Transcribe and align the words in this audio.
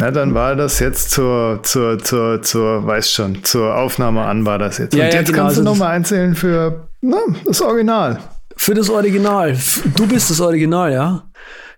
Na, 0.00 0.12
dann 0.12 0.32
war 0.32 0.54
das 0.54 0.78
jetzt 0.78 1.10
zur, 1.10 1.58
zur, 1.64 1.98
zur, 1.98 2.40
zur, 2.40 2.86
weiß 2.86 3.10
schon, 3.10 3.42
zur 3.42 3.74
Aufnahme 3.76 4.22
an 4.22 4.46
war 4.46 4.56
das 4.56 4.78
jetzt. 4.78 4.94
Ja, 4.94 5.06
Und 5.06 5.12
ja, 5.12 5.18
jetzt 5.18 5.32
genau, 5.32 5.42
kannst 5.42 5.56
du 5.56 5.62
also 5.62 5.72
nochmal 5.72 5.96
einzählen 5.96 6.36
für 6.36 6.88
na, 7.00 7.18
das 7.44 7.60
Original. 7.60 8.20
Für 8.56 8.74
das 8.74 8.90
Original. 8.90 9.58
Du 9.96 10.06
bist 10.06 10.30
das 10.30 10.40
Original, 10.40 10.92
ja? 10.92 11.24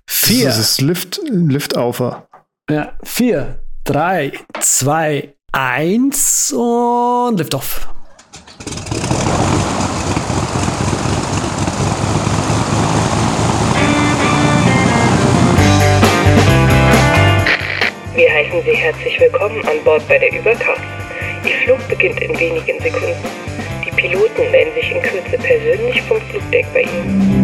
Vier. 0.06 0.48
Das 0.48 0.58
ist 0.58 0.82
Lift, 0.82 1.18
Lift 1.30 1.78
Aufer. 1.78 2.28
Ja, 2.70 2.92
vier, 3.02 3.60
drei, 3.84 4.32
zwei, 4.60 5.34
eins 5.52 6.52
und 6.52 7.38
lift 7.38 7.54
Wir 18.20 18.30
heißen 18.30 18.62
Sie 18.66 18.76
herzlich 18.76 19.18
willkommen 19.18 19.66
an 19.66 19.82
Bord 19.82 20.06
bei 20.06 20.18
der 20.18 20.30
Übercast. 20.30 20.82
Ihr 21.42 21.54
Flug 21.64 21.88
beginnt 21.88 22.20
in 22.20 22.38
wenigen 22.38 22.78
Sekunden. 22.78 23.16
Die 23.82 23.90
Piloten 23.92 24.50
melden 24.50 24.74
sich 24.74 24.92
in 24.94 25.00
Kürze 25.00 25.38
persönlich 25.38 26.02
vom 26.02 26.20
Flugdeck 26.28 26.66
bei 26.74 26.82
Ihnen. 26.82 27.40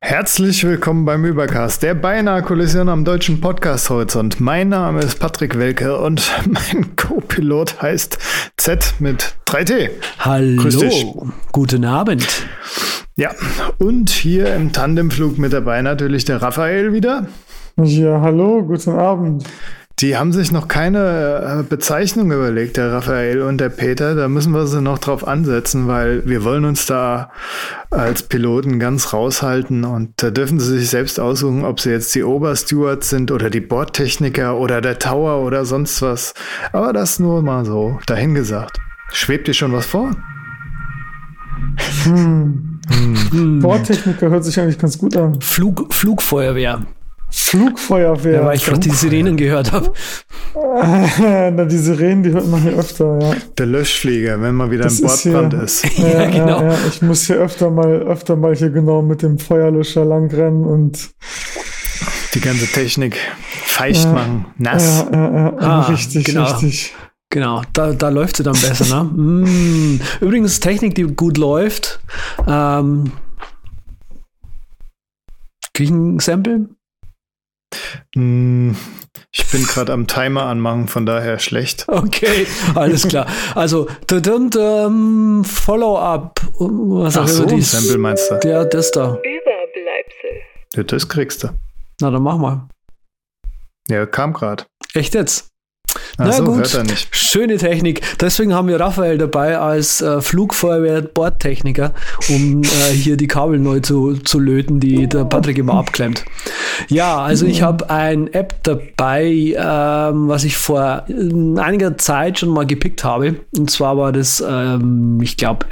Herzlich 0.00 0.64
willkommen 0.64 1.04
beim 1.04 1.24
Übercast, 1.24 1.84
der 1.84 1.94
beinahe 1.94 2.42
Kollision 2.42 2.88
am 2.88 3.04
deutschen 3.04 3.40
Podcast-Horizont. 3.40 4.40
Mein 4.40 4.70
Name 4.70 4.98
ist 4.98 5.20
Patrick 5.20 5.56
Welke 5.56 5.96
und 5.96 6.28
mein 6.48 6.96
Co-Pilot 6.96 7.80
heißt 7.80 8.18
Z 8.56 8.94
mit 8.98 9.36
3T. 9.54 10.56
Grüß 10.56 10.78
dich. 10.78 11.04
Hallo, 11.04 11.28
guten 11.52 11.84
Abend. 11.84 12.26
Ja, 13.14 13.30
und 13.78 14.10
hier 14.10 14.52
im 14.52 14.72
Tandemflug 14.72 15.38
mit 15.38 15.52
dabei 15.52 15.80
natürlich 15.80 16.24
der 16.24 16.42
Raphael 16.42 16.92
wieder. 16.92 17.28
Ja, 17.76 18.20
hallo, 18.20 18.64
guten 18.64 18.90
Abend. 18.90 19.44
Die 20.00 20.16
haben 20.16 20.32
sich 20.32 20.50
noch 20.50 20.66
keine 20.66 21.60
äh, 21.60 21.62
Bezeichnung 21.62 22.32
überlegt, 22.32 22.78
der 22.78 22.90
Raphael 22.90 23.42
und 23.42 23.58
der 23.58 23.68
Peter. 23.68 24.16
Da 24.16 24.26
müssen 24.26 24.52
wir 24.52 24.66
sie 24.66 24.82
noch 24.82 24.98
drauf 24.98 25.24
ansetzen, 25.24 25.86
weil 25.86 26.26
wir 26.26 26.42
wollen 26.42 26.64
uns 26.64 26.86
da 26.86 27.30
als 27.90 28.24
Piloten 28.24 28.80
ganz 28.80 29.12
raushalten 29.12 29.84
und 29.84 30.14
da 30.16 30.30
dürfen 30.30 30.58
sie 30.58 30.80
sich 30.80 30.90
selbst 30.90 31.20
aussuchen, 31.20 31.64
ob 31.64 31.78
sie 31.78 31.90
jetzt 31.90 32.12
die 32.16 32.24
Oberstewards 32.24 33.08
sind 33.08 33.30
oder 33.30 33.50
die 33.50 33.60
Bordtechniker 33.60 34.58
oder 34.58 34.80
der 34.80 34.98
Tower 34.98 35.46
oder 35.46 35.64
sonst 35.64 36.02
was. 36.02 36.34
Aber 36.72 36.92
das 36.92 37.20
nur 37.20 37.40
mal 37.40 37.64
so 37.64 38.00
dahingesagt. 38.08 38.80
Schwebt 39.12 39.46
dir 39.48 39.54
schon 39.54 39.72
was 39.72 39.86
vor? 39.86 40.10
Hm. 42.04 42.80
Bordtechniker 43.60 44.30
hört 44.30 44.44
sich 44.44 44.58
eigentlich 44.60 44.78
ganz 44.78 44.98
gut 44.98 45.16
an. 45.16 45.40
Flug, 45.40 45.92
Flugfeuerwehr. 45.92 46.82
Flugfeuerwehr. 47.30 48.40
Ja, 48.40 48.44
weil 48.46 48.56
ich 48.56 48.64
gerade 48.64 48.78
die 48.80 48.90
Sirenen 48.90 49.36
gehört 49.36 49.72
habe. 49.72 49.92
Na, 51.54 51.64
die 51.64 51.78
Sirenen, 51.78 52.22
die 52.22 52.30
hört 52.30 52.46
man 52.46 52.62
hier 52.62 52.72
öfter, 52.74 53.18
ja. 53.20 53.34
Der 53.58 53.66
Löschflieger, 53.66 54.40
wenn 54.40 54.54
mal 54.54 54.70
wieder 54.70 54.84
Das 54.84 55.00
ein 55.02 55.06
ist 55.06 55.24
Bordbrand 55.24 55.54
ist. 55.54 55.84
Ja, 55.98 56.08
ja, 56.22 56.30
genau. 56.30 56.60
Ja, 56.62 56.68
ja. 56.72 56.78
Ich 56.88 57.02
muss 57.02 57.26
hier 57.26 57.36
öfter 57.36 57.70
mal, 57.70 58.02
öfter 58.02 58.36
mal 58.36 58.54
hier 58.54 58.70
genau 58.70 59.02
mit 59.02 59.22
dem 59.22 59.38
Feuerlöscher 59.38 60.04
langrennen 60.04 60.64
und 60.64 61.10
Die 62.34 62.40
ganze 62.40 62.66
Technik 62.66 63.16
feucht 63.64 64.04
Ja. 64.04 64.12
machen, 64.12 64.46
nass. 64.58 65.04
ja, 65.12 65.18
ja, 65.18 65.34
ja, 65.34 65.52
Ah, 65.58 65.80
richtig, 65.86 66.24
genau. 66.26 66.44
richtig. 66.44 66.94
Genau, 67.34 67.62
da, 67.72 67.92
da 67.92 68.10
läuft 68.10 68.36
sie 68.36 68.44
dann 68.44 68.52
besser, 68.54 69.02
ne? 69.02 69.10
Mm. 69.12 70.00
Übrigens, 70.20 70.60
Technik, 70.60 70.94
die 70.94 71.02
gut 71.02 71.36
läuft. 71.36 71.98
Ähm, 72.46 73.10
Krieg 75.72 75.86
ich 75.86 75.90
ein 75.90 76.20
Sample? 76.20 76.68
Hm, 78.14 78.76
Ich 79.32 79.50
bin 79.50 79.64
gerade 79.64 79.92
am 79.92 80.06
Timer 80.06 80.44
anmachen, 80.44 80.86
von 80.86 81.06
daher 81.06 81.40
schlecht. 81.40 81.86
Okay, 81.88 82.46
alles 82.76 83.08
klar. 83.08 83.26
Also, 83.56 83.88
dun, 84.06 84.50
Follow-up. 85.44 86.40
Was 86.60 87.16
Ach 87.16 87.26
so, 87.26 87.46
dies- 87.46 87.72
Sample 87.72 87.98
meinst 87.98 88.30
du? 88.30 88.48
Ja, 88.48 88.64
das 88.64 88.92
da. 88.92 89.08
Überbleibsel. 89.16 90.40
Ja, 90.76 90.82
das 90.84 91.08
kriegst 91.08 91.42
du. 91.42 91.48
Na, 92.00 92.12
dann 92.12 92.22
mach 92.22 92.38
mal. 92.38 92.68
Ja, 93.88 94.06
kam 94.06 94.32
gerade. 94.34 94.66
Echt 94.94 95.14
jetzt? 95.14 95.50
Na 96.16 96.30
so, 96.30 96.44
gut. 96.44 96.70
Schöne 97.10 97.56
Technik. 97.56 98.00
Deswegen 98.20 98.54
haben 98.54 98.68
wir 98.68 98.78
Raphael 98.78 99.18
dabei 99.18 99.58
als 99.58 100.00
äh, 100.00 100.20
Flugfeuerwehr-Bordtechniker, 100.20 101.92
um 102.28 102.62
äh, 102.62 102.92
hier 102.92 103.16
die 103.16 103.26
Kabel 103.26 103.58
neu 103.58 103.80
zu, 103.80 104.14
zu 104.18 104.38
löten, 104.38 104.78
die 104.78 105.08
der 105.08 105.24
Patrick 105.24 105.58
immer 105.58 105.74
abklemmt. 105.74 106.24
Ja, 106.88 107.18
also 107.18 107.46
ich 107.46 107.62
habe 107.62 107.90
ein 107.90 108.32
App 108.32 108.54
dabei, 108.62 109.24
ähm, 109.56 110.28
was 110.28 110.44
ich 110.44 110.56
vor 110.56 111.04
äh, 111.08 111.60
einiger 111.60 111.98
Zeit 111.98 112.38
schon 112.38 112.50
mal 112.50 112.66
gepickt 112.66 113.02
habe. 113.02 113.36
Und 113.56 113.70
zwar 113.70 113.96
war 113.96 114.12
das, 114.12 114.42
ähm, 114.46 115.18
ich 115.20 115.36
glaube, 115.36 115.66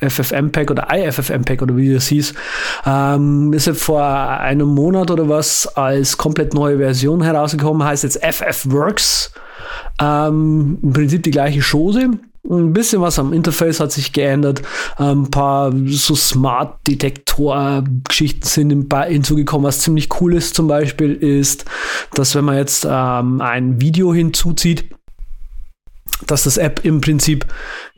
FFmpeg 0.00 0.70
oder 0.70 0.88
IFFmpeg 0.92 1.60
oder 1.60 1.76
wie 1.76 1.92
das 1.92 2.06
hieß. 2.06 2.34
Ähm, 2.86 3.52
ist 3.52 3.66
ja 3.66 3.74
vor 3.74 4.04
einem 4.04 4.68
Monat 4.68 5.10
oder 5.10 5.28
was 5.28 5.66
als 5.76 6.16
komplett 6.16 6.54
neue 6.54 6.78
Version 6.78 7.22
herausgekommen, 7.22 7.82
heißt 7.82 8.04
jetzt 8.04 8.24
FFworks. 8.24 9.32
Ähm, 10.00 10.78
Im 10.82 10.92
Prinzip 10.92 11.22
die 11.22 11.30
gleiche 11.30 11.60
Chose. 11.60 12.10
Ein 12.50 12.72
bisschen 12.72 13.02
was 13.02 13.18
am 13.18 13.34
Interface 13.34 13.80
hat 13.80 13.92
sich 13.92 14.12
geändert. 14.12 14.62
Ein 14.96 15.30
paar 15.30 15.70
so 15.86 16.14
Smart-Detektor-Geschichten 16.14 18.46
sind 18.46 18.94
hinzugekommen. 18.94 19.66
Was 19.66 19.80
ziemlich 19.80 20.08
cool 20.20 20.34
ist 20.34 20.54
zum 20.54 20.66
Beispiel, 20.66 21.12
ist, 21.12 21.66
dass 22.14 22.34
wenn 22.34 22.46
man 22.46 22.56
jetzt 22.56 22.86
ähm, 22.88 23.42
ein 23.42 23.82
Video 23.82 24.14
hinzuzieht, 24.14 24.86
dass 26.26 26.44
das 26.44 26.56
App 26.56 26.84
im 26.84 27.00
Prinzip 27.00 27.46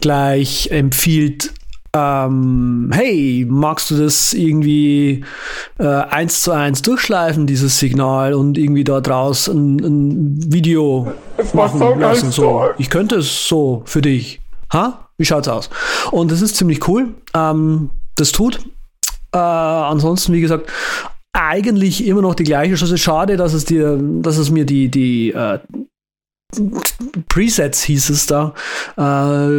gleich 0.00 0.70
empfiehlt, 0.70 1.52
ähm, 1.96 2.90
hey, 2.92 3.46
magst 3.48 3.90
du 3.90 3.96
das 3.96 4.32
irgendwie 4.32 5.24
äh, 5.78 5.84
eins 5.84 6.42
zu 6.42 6.52
eins 6.52 6.82
durchschleifen, 6.82 7.46
dieses 7.46 7.78
Signal 7.78 8.34
und 8.34 8.56
irgendwie 8.58 8.84
da 8.84 9.00
draus 9.00 9.48
ein, 9.48 9.78
ein 9.80 10.52
Video 10.52 11.12
machen 11.52 11.98
lassen? 11.98 12.30
So. 12.30 12.70
Ich 12.78 12.90
könnte 12.90 13.16
es 13.16 13.48
so 13.48 13.82
für 13.86 14.02
dich. 14.02 14.40
Ha? 14.72 15.08
Wie 15.18 15.24
schaut's 15.24 15.48
aus? 15.48 15.68
Und 16.12 16.30
das 16.30 16.42
ist 16.42 16.56
ziemlich 16.56 16.86
cool. 16.86 17.14
Ähm, 17.34 17.90
das 18.14 18.32
tut. 18.32 18.60
Äh, 19.32 19.38
ansonsten, 19.38 20.32
wie 20.32 20.40
gesagt, 20.40 20.70
eigentlich 21.32 22.06
immer 22.06 22.22
noch 22.22 22.34
die 22.34 22.44
gleiche 22.44 22.74
Chance. 22.74 22.98
Schade, 22.98 23.36
dass 23.36 23.52
es 23.52 23.64
dir, 23.64 23.98
dass 24.00 24.36
es 24.36 24.50
mir 24.50 24.64
die, 24.64 24.88
die 24.88 25.32
äh, 25.32 25.58
Presets 27.28 27.82
hieß 27.82 28.10
es 28.10 28.26
da, 28.26 28.54
äh, 28.98 29.02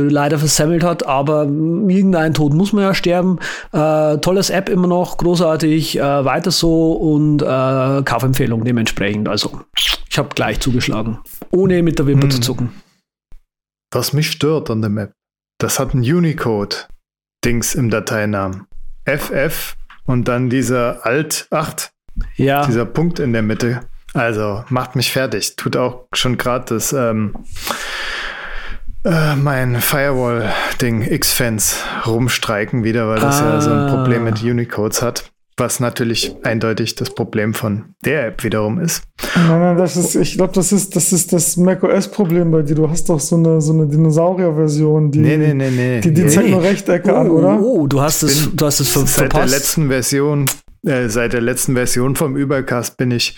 leider 0.08 0.40
versammelt 0.40 0.84
hat, 0.84 1.06
aber 1.06 1.44
irgendein 1.44 2.34
Tod 2.34 2.54
muss 2.54 2.74
man 2.74 2.84
ja 2.84 2.94
sterben. 2.94 3.40
Äh, 3.72 4.18
tolles 4.18 4.50
App 4.50 4.70
immer 4.70 4.88
noch, 4.88 5.18
großartig, 5.18 5.98
äh, 5.98 6.26
weiter 6.26 6.52
so 6.52 6.94
und 6.94 7.42
äh, 7.42 8.04
Kaufempfehlung 8.04 8.64
dementsprechend. 8.64 9.28
Also, 9.30 9.62
ich 10.10 10.18
habe 10.18 10.30
gleich 10.36 10.60
zugeschlagen, 10.60 11.20
ohne 11.52 11.82
mit 11.84 12.00
der 12.00 12.08
Wimper 12.08 12.24
Hm. 12.24 12.32
zu 12.32 12.42
zucken. 12.42 12.70
Was 13.94 14.14
mich 14.14 14.32
stört 14.32 14.70
an 14.70 14.82
der 14.82 14.90
Map, 14.90 15.12
das 15.60 15.80
hat 15.80 15.94
ein 15.94 16.00
Unicode-Dings 16.02 17.76
im 17.76 17.90
Dateinamen. 17.90 18.66
FF 19.06 19.76
und 20.06 20.28
dann 20.28 20.50
dieser 20.50 21.06
Alt 21.06 21.48
8, 21.52 21.92
Ja, 22.36 22.66
dieser 22.66 22.86
Punkt 22.86 23.20
in 23.20 23.34
der 23.34 23.42
Mitte. 23.42 23.82
Also 24.14 24.64
macht 24.70 24.96
mich 24.96 25.12
fertig. 25.12 25.56
Tut 25.56 25.78
auch 25.78 26.06
schon 26.14 26.38
gerade 26.38 26.66
das 26.74 26.92
ähm, 26.94 27.34
äh, 29.06 29.36
mein 29.36 29.80
Firewall-Ding 29.82 31.02
X-Fans 31.10 31.78
rumstreiken 32.06 32.84
wieder, 32.84 33.08
weil 33.08 33.20
das 33.20 33.40
ja 33.40 33.62
so 33.62 33.72
ein 33.72 33.78
Ah. 33.80 33.96
Problem 33.96 34.24
mit 34.26 34.42
Unicodes 34.44 35.02
hat. 35.02 35.32
Was 35.58 35.80
natürlich 35.80 36.36
eindeutig 36.44 36.96
das 36.96 37.10
Problem 37.14 37.54
von 37.54 37.94
der 38.06 38.28
App 38.28 38.44
wiederum 38.44 38.80
ist. 38.80 39.04
Nein, 39.36 39.60
nein, 39.60 39.78
das 39.78 39.96
ist, 39.96 40.16
ich 40.16 40.36
glaube, 40.38 40.54
das 40.54 40.72
ist, 40.72 40.96
das 40.96 41.12
ist 41.14 41.34
das 41.34 41.56
macOS-Problem 41.58 42.52
bei 42.52 42.62
dir. 42.64 42.74
Du 42.76 42.90
hast 42.90 43.10
doch 43.10 43.20
so 43.20 43.36
eine, 43.36 43.62
so 43.62 43.74
eine 43.74 43.86
Dinosaurier-Version, 43.86 45.12
die, 45.12 45.20
Nee, 45.20 45.38
nee, 45.38 45.54
nee, 45.54 45.70
nee. 45.70 46.00
die, 46.02 46.14
die 46.14 46.24
nee. 46.24 46.30
zeigt 46.30 46.50
nur 46.50 46.64
Rechtecke 46.64 47.14
oh, 47.14 47.18
an, 47.18 47.30
oder? 47.30 47.60
oh, 47.62 47.86
du 47.86 48.02
hast 48.02 48.24
es, 48.24 48.50
du 48.56 48.66
hast 48.66 48.80
es 48.80 48.90
ver 48.90 49.02
Seit 49.02 49.20
der 49.20 49.30
verpasst. 49.30 49.54
letzten 49.54 49.88
Version, 49.90 50.46
äh, 50.86 51.10
seit 51.10 51.34
der 51.34 51.42
letzten 51.42 51.76
Version 51.76 52.16
vom 52.16 52.36
Übercast 52.36 52.98
bin 52.98 53.12
ich 53.12 53.36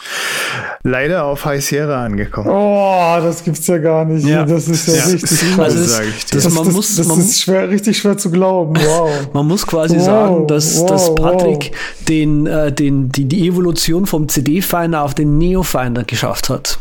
leider 0.84 1.26
auf 1.26 1.44
High 1.44 1.64
Sierra 1.64 2.06
angekommen. 2.06 2.50
Oh, 2.50 3.18
das 3.22 3.44
gibt's 3.44 3.68
ja 3.68 3.80
gar 3.80 4.06
nicht. 4.06 4.26
Ja. 4.26 4.46
Das 4.46 4.68
ist 4.70 4.88
ja, 4.88 4.96
Ja, 4.96 5.06
richtig 5.06 5.30
das 5.30 5.40
krass. 5.40 5.60
Also 5.60 5.78
das, 5.80 5.92
sag 5.98 6.06
ich 6.08 6.26
dir. 6.26 6.36
das, 6.36 6.44
das, 6.46 6.54
man 6.54 6.66
das, 6.66 6.74
muss, 6.74 6.96
das 6.96 7.08
man, 7.08 7.20
ist 7.20 7.42
schwer, 7.42 7.70
richtig 7.70 7.98
schwer 7.98 8.18
zu 8.18 8.32
glauben. 8.32 8.76
Wow. 8.84 9.10
Man 9.34 9.48
muss 9.48 9.66
quasi 9.66 9.96
Wow, 9.98 10.06
sagen, 10.06 10.48
dass, 10.48 10.80
wow, 10.80 10.90
dass 10.90 11.16
Patrick 11.16 11.72
wow. 11.72 12.06
den, 12.08 12.46
äh, 12.46 12.72
den, 12.72 13.10
die, 13.10 13.26
die 13.26 13.48
Evolution 13.48 14.06
vom 14.06 14.28
CD-Finder 14.30 15.02
auf 15.02 15.16
den 15.16 15.38
Neo-Finder 15.38 16.04
geschafft 16.04 16.50
hat. 16.50 16.80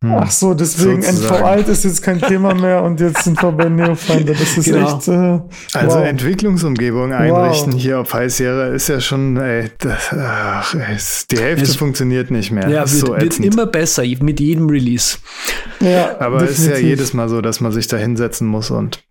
Hm. 0.00 0.14
Ach 0.14 0.30
so, 0.30 0.54
deswegen 0.54 1.02
Sozusagen. 1.02 1.34
NV-Alt 1.42 1.66
ist 1.68 1.82
jetzt 1.84 2.02
kein 2.02 2.20
Thema 2.20 2.54
mehr 2.54 2.84
und 2.84 3.00
jetzt 3.00 3.24
sind 3.24 3.42
wir 3.42 3.50
bei 3.50 3.68
Neofinder. 3.68 4.32
Das 4.32 4.56
ist 4.56 4.64
Genau. 4.66 4.96
echt. 4.96 5.08
Äh, 5.08 5.40
Also 5.76 5.98
wow. 5.98 6.04
Entwicklungsumgebung 6.06 7.12
einrichten 7.12 7.72
hier 7.72 7.98
auf 7.98 8.14
High 8.14 8.32
Sierra 8.32 8.66
ist 8.68 8.88
ja 8.88 9.00
schon, 9.00 9.36
ey, 9.38 9.70
das, 9.78 10.10
ach, 10.16 10.72
es, 10.94 11.26
die 11.26 11.38
Hälfte 11.38 11.64
Es- 11.64 11.74
funktioniert 11.74 12.30
nicht 12.30 12.52
mehr. 12.52 12.68
Ja, 12.68 12.84
ist 12.84 13.02
wird, 13.02 13.06
so 13.08 13.16
wird 13.20 13.40
immer 13.40 13.66
besser 13.66 14.04
mit 14.20 14.38
jedem 14.38 14.68
Release. 14.70 15.18
ja, 15.80 16.16
Aber 16.20 16.42
es 16.42 16.60
ist 16.60 16.66
ja 16.68 16.76
jedes 16.78 17.12
Mal 17.12 17.28
so, 17.28 17.40
dass 17.40 17.60
man 17.60 17.72
sich 17.72 17.88
da 17.88 17.96
hinsetzen 17.96 18.46
muss 18.46 18.70
und 18.70 19.02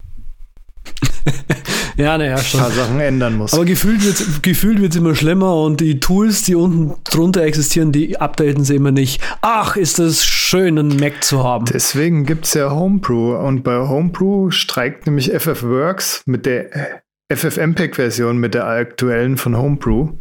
Ja, 1.97 2.17
naja, 2.17 2.37
schon. 2.37 2.59
ein 2.59 2.67
paar 2.67 2.75
Sachen 2.75 2.99
ändern 2.99 3.35
muss. 3.37 3.53
Aber 3.53 3.65
gefühlt 3.65 4.05
wird 4.05 4.19
es 4.19 4.41
gefühlt 4.41 4.79
wird's 4.81 4.95
immer 4.95 5.15
schlimmer 5.15 5.55
und 5.63 5.81
die 5.81 5.99
Tools, 5.99 6.43
die 6.43 6.55
unten 6.55 6.93
drunter 7.03 7.41
existieren, 7.41 7.91
die 7.91 8.19
updaten 8.19 8.63
sie 8.63 8.75
immer 8.75 8.91
nicht. 8.91 9.21
Ach, 9.41 9.75
ist 9.75 9.99
das 9.99 10.23
schön, 10.23 10.77
einen 10.77 10.99
Mac 10.99 11.23
zu 11.23 11.43
haben. 11.43 11.65
Deswegen 11.65 12.25
gibt's 12.25 12.53
ja 12.53 12.69
Homebrew 12.71 13.35
und 13.35 13.63
bei 13.63 13.87
Homebrew 13.87 14.51
streikt 14.51 15.07
nämlich 15.07 15.31
FFWorks 15.31 16.21
mit 16.25 16.45
der 16.45 17.01
FFmpeg-Version 17.33 18.37
mit 18.37 18.53
der 18.53 18.67
aktuellen 18.67 19.37
von 19.37 19.57
Homebrew. 19.57 20.11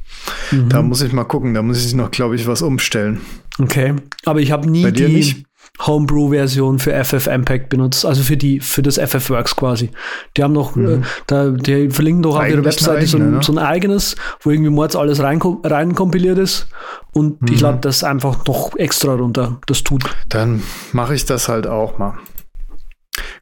Mhm. 0.50 0.69
Da 0.69 0.82
muss 0.82 1.02
ich 1.02 1.12
mal 1.12 1.25
gucken, 1.25 1.55
da 1.55 1.62
muss 1.62 1.84
ich 1.87 1.94
noch, 1.94 2.11
glaube 2.11 2.34
ich, 2.34 2.46
was 2.46 2.62
umstellen. 2.62 3.20
Okay. 3.58 3.94
Aber 4.25 4.40
ich 4.40 4.50
habe 4.50 4.69
nie 4.69 4.82
Bei 4.82 4.90
dir 4.90 5.08
die 5.08 5.14
nicht? 5.14 5.46
Homebrew-Version 5.84 6.78
für 6.78 6.93
FFmpeg 7.05 7.69
benutzt, 7.69 8.05
also 8.06 8.23
für 8.23 8.37
die, 8.37 8.61
für 8.61 8.82
das 8.82 8.99
FFWorks 8.99 9.56
quasi. 9.56 9.90
Die 10.37 10.43
haben 10.43 10.52
noch, 10.52 10.76
äh, 10.76 11.00
da, 11.26 11.49
die 11.50 11.90
verlinken 11.90 12.23
doch 12.23 12.38
auf 12.38 12.49
ihrer 12.49 12.61
Mhm. 12.61 12.64
Webseite 12.64 13.06
so, 13.06 13.17
ein, 13.19 13.23
eigene, 13.23 13.37
ne? 13.38 13.43
so 13.43 13.52
ein 13.52 13.58
eigenes, 13.58 14.17
wo 14.40 14.50
irgendwie 14.50 14.70
Mords 14.70 14.96
alles 14.96 15.23
rein, 15.23 15.40
rein 15.64 15.94
kompiliert 15.94 16.38
ist 16.38 16.69
und 17.12 17.43
Mhm. 17.43 17.49
ich 17.52 17.61
lade 17.61 17.78
das 17.82 18.05
einfach 18.05 18.44
noch 18.46 18.75
extra 18.76 19.14
runter. 19.14 19.58
Das 19.67 19.82
tut. 19.84 20.05
Dann 20.28 20.62
mache 20.93 21.14
ich 21.14 21.25
das 21.25 21.49
halt 21.49 21.67
auch 21.67 21.99
mal. 21.99 22.14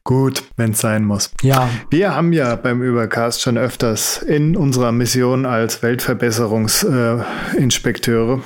Gut, 0.03 0.43
wenn 0.55 0.71
es 0.71 0.79
sein 0.81 1.03
muss. 1.03 1.31
Ja, 1.41 1.67
Wir 1.89 2.15
haben 2.15 2.31
ja 2.31 2.55
beim 2.55 2.83
Übercast 2.83 3.41
schon 3.41 3.57
öfters 3.57 4.17
in 4.21 4.55
unserer 4.55 4.91
Mission 4.91 5.45
als 5.47 5.81
Weltverbesserungsinspekteure 5.81 7.25
Inspekteure 7.57 8.41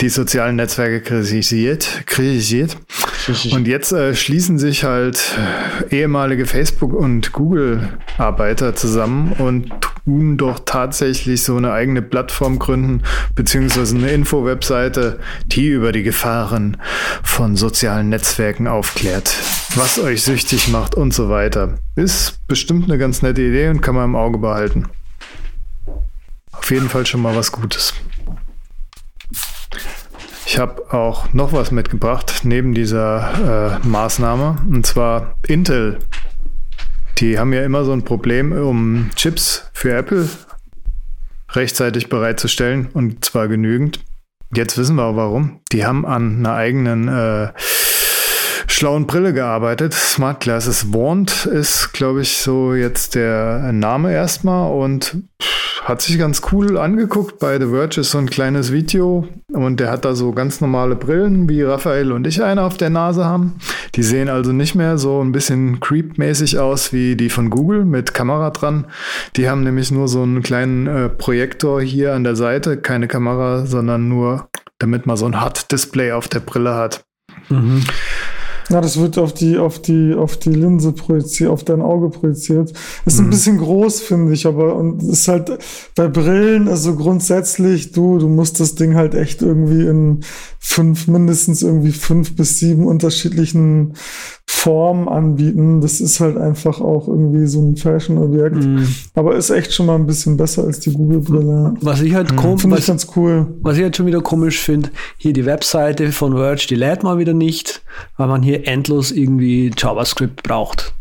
die 0.00 0.08
sozialen 0.08 0.56
Netzwerke 0.56 1.00
kritisiert. 1.00 2.02
kritisiert. 2.06 2.76
Und 3.52 3.66
jetzt 3.66 3.92
äh, 3.92 4.14
schließen 4.14 4.58
sich 4.58 4.84
halt 4.84 5.38
äh, 5.90 5.96
ehemalige 6.00 6.46
Facebook- 6.46 6.92
und 6.92 7.32
Google-Arbeiter 7.32 8.74
zusammen 8.74 9.32
und 9.32 9.72
tun 10.04 10.36
doch 10.36 10.60
tatsächlich 10.64 11.42
so 11.42 11.56
eine 11.56 11.72
eigene 11.72 12.02
Plattform 12.02 12.58
gründen, 12.58 13.02
beziehungsweise 13.34 13.96
eine 13.96 14.10
Info-Webseite, 14.10 15.20
die 15.46 15.68
über 15.68 15.92
die 15.92 16.02
Gefahren 16.02 16.76
von 17.22 17.56
sozialen 17.56 18.10
Netzwerken 18.10 18.66
aufklärt, 18.66 19.34
was 19.74 19.98
euch 19.98 20.22
süchtig 20.22 20.68
macht 20.68 20.94
und 20.94 21.14
so 21.14 21.30
weiter. 21.30 21.78
Ist 21.96 22.46
bestimmt 22.46 22.84
eine 22.84 22.98
ganz 22.98 23.22
nette 23.22 23.42
Idee 23.42 23.68
und 23.68 23.80
kann 23.80 23.94
man 23.94 24.04
im 24.04 24.16
Auge 24.16 24.38
behalten. 24.38 24.88
Auf 26.52 26.70
jeden 26.70 26.88
Fall 26.88 27.06
schon 27.06 27.22
mal 27.22 27.34
was 27.34 27.52
Gutes. 27.52 27.94
Ich 30.46 30.58
habe 30.58 30.92
auch 30.92 31.32
noch 31.32 31.52
was 31.52 31.70
mitgebracht 31.70 32.40
neben 32.44 32.74
dieser 32.74 33.80
äh, 33.82 33.86
Maßnahme 33.86 34.58
und 34.70 34.86
zwar 34.86 35.36
Intel. 35.46 35.98
Die 37.18 37.38
haben 37.38 37.52
ja 37.52 37.64
immer 37.64 37.84
so 37.84 37.92
ein 37.92 38.04
Problem, 38.04 38.52
um 38.52 39.10
Chips 39.16 39.70
für 39.72 39.94
Apple 39.94 40.28
rechtzeitig 41.52 42.08
bereitzustellen 42.08 42.88
und 42.92 43.24
zwar 43.24 43.48
genügend. 43.48 44.00
Jetzt 44.54 44.76
wissen 44.76 44.96
wir 44.96 45.04
auch 45.04 45.16
warum. 45.16 45.60
Die 45.72 45.84
haben 45.84 46.04
an 46.04 46.38
einer 46.38 46.54
eigenen 46.54 47.08
äh, 47.08 47.52
schlauen 48.66 49.06
Brille 49.06 49.32
gearbeitet. 49.32 49.94
Smart 49.94 50.40
Glasses 50.40 50.92
Wand 50.92 51.46
ist, 51.46 51.92
glaube 51.92 52.22
ich, 52.22 52.36
so 52.38 52.74
jetzt 52.74 53.14
der 53.14 53.72
Name 53.72 54.12
erstmal 54.12 54.72
und 54.72 55.16
pff, 55.42 55.73
hat 55.84 56.00
sich 56.00 56.18
ganz 56.18 56.40
cool 56.50 56.78
angeguckt. 56.78 57.38
Bei 57.38 57.60
The 57.60 57.66
Verge 57.66 58.00
ist 58.00 58.10
so 58.10 58.18
ein 58.18 58.30
kleines 58.30 58.72
Video 58.72 59.28
und 59.52 59.80
der 59.80 59.90
hat 59.90 60.06
da 60.06 60.14
so 60.14 60.32
ganz 60.32 60.62
normale 60.62 60.96
Brillen, 60.96 61.48
wie 61.48 61.62
Raphael 61.62 62.10
und 62.10 62.26
ich 62.26 62.42
eine 62.42 62.62
auf 62.62 62.78
der 62.78 62.88
Nase 62.88 63.26
haben. 63.26 63.56
Die 63.94 64.02
sehen 64.02 64.30
also 64.30 64.52
nicht 64.52 64.74
mehr 64.74 64.96
so 64.96 65.22
ein 65.22 65.32
bisschen 65.32 65.80
creep-mäßig 65.80 66.58
aus 66.58 66.94
wie 66.94 67.16
die 67.16 67.28
von 67.28 67.50
Google 67.50 67.84
mit 67.84 68.14
Kamera 68.14 68.50
dran. 68.50 68.86
Die 69.36 69.48
haben 69.48 69.62
nämlich 69.62 69.90
nur 69.90 70.08
so 70.08 70.22
einen 70.22 70.42
kleinen 70.42 70.86
äh, 70.86 71.08
Projektor 71.10 71.82
hier 71.82 72.14
an 72.14 72.24
der 72.24 72.34
Seite, 72.34 72.78
keine 72.78 73.06
Kamera, 73.06 73.66
sondern 73.66 74.08
nur, 74.08 74.48
damit 74.78 75.04
man 75.04 75.18
so 75.18 75.26
ein 75.26 75.44
HUD-Display 75.44 76.12
auf 76.12 76.28
der 76.28 76.40
Brille 76.40 76.74
hat. 76.74 77.04
Ja, 78.70 78.80
das 78.80 78.98
wird 78.98 79.18
auf 79.18 79.34
die, 79.34 79.58
auf 79.58 79.80
die, 79.80 80.14
auf 80.14 80.38
die 80.38 80.50
Linse 80.50 80.92
projiziert, 80.92 81.50
auf 81.50 81.64
dein 81.64 81.82
Auge 81.82 82.08
projiziert. 82.08 82.72
Ist 83.04 83.18
ein 83.20 83.28
bisschen 83.30 83.58
groß, 83.58 84.00
finde 84.00 84.32
ich, 84.32 84.46
aber 84.46 84.76
und 84.76 85.02
ist 85.02 85.28
halt 85.28 85.58
bei 85.94 86.08
Brillen, 86.08 86.68
also 86.68 86.96
grundsätzlich, 86.96 87.92
du, 87.92 88.18
du 88.18 88.28
musst 88.28 88.60
das 88.60 88.74
Ding 88.74 88.94
halt 88.94 89.14
echt 89.14 89.42
irgendwie 89.42 89.86
in 89.86 90.20
fünf, 90.58 91.08
mindestens 91.08 91.62
irgendwie 91.62 91.92
fünf 91.92 92.36
bis 92.36 92.58
sieben 92.58 92.86
unterschiedlichen 92.86 93.94
Formen 94.64 95.08
anbieten. 95.10 95.82
Das 95.82 96.00
ist 96.00 96.20
halt 96.20 96.38
einfach 96.38 96.80
auch 96.80 97.06
irgendwie 97.06 97.46
so 97.46 97.60
ein 97.60 97.76
Fashion-Objekt. 97.76 98.56
Mhm. 98.64 98.88
Aber 99.14 99.36
ist 99.36 99.50
echt 99.50 99.74
schon 99.74 99.84
mal 99.84 99.96
ein 99.96 100.06
bisschen 100.06 100.38
besser 100.38 100.64
als 100.64 100.80
die 100.80 100.90
Google-Brille. 100.92 101.74
was 101.82 102.00
ich 102.00 102.14
halt 102.14 102.34
kom 102.34 102.58
Finde 102.58 102.76
ich 102.76 102.80
was, 102.82 102.86
ganz 102.86 103.06
cool. 103.14 103.46
was 103.60 103.76
ich 103.76 103.82
halt 103.82 103.94
schon 103.94 104.06
wieder 104.06 104.22
komisch 104.22 104.58
finde, 104.60 104.88
hier 105.18 105.34
die 105.34 105.44
Webseite 105.44 106.12
von 106.12 106.32
Verge, 106.32 106.66
die 106.70 106.76
lädt 106.76 107.02
mal 107.02 107.18
wieder 107.18 107.34
nicht, 107.34 107.82
weil 108.16 108.26
man 108.26 108.42
hier 108.42 108.66
endlos 108.66 109.10
irgendwie 109.12 109.70
JavaScript 109.76 110.42
braucht. 110.42 110.94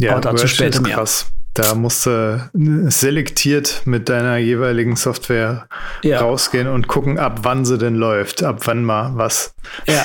Ja, 0.00 0.12
Aber 0.12 0.20
dazu 0.20 0.36
Verge 0.36 0.48
später 0.54 0.76
ist 0.76 0.82
mehr. 0.82 0.94
krass. 0.94 1.26
Da 1.56 1.74
musst 1.74 2.04
du 2.04 2.50
selektiert 2.88 3.82
mit 3.86 4.10
deiner 4.10 4.36
jeweiligen 4.36 4.94
Software 4.94 5.66
Ja. 6.02 6.20
rausgehen 6.20 6.68
und 6.68 6.86
gucken, 6.86 7.18
ab 7.18 7.40
wann 7.44 7.64
sie 7.64 7.78
denn 7.78 7.94
läuft, 7.94 8.42
ab 8.42 8.60
wann 8.66 8.84
mal 8.84 9.12
was. 9.14 9.54
Ja. 9.86 10.04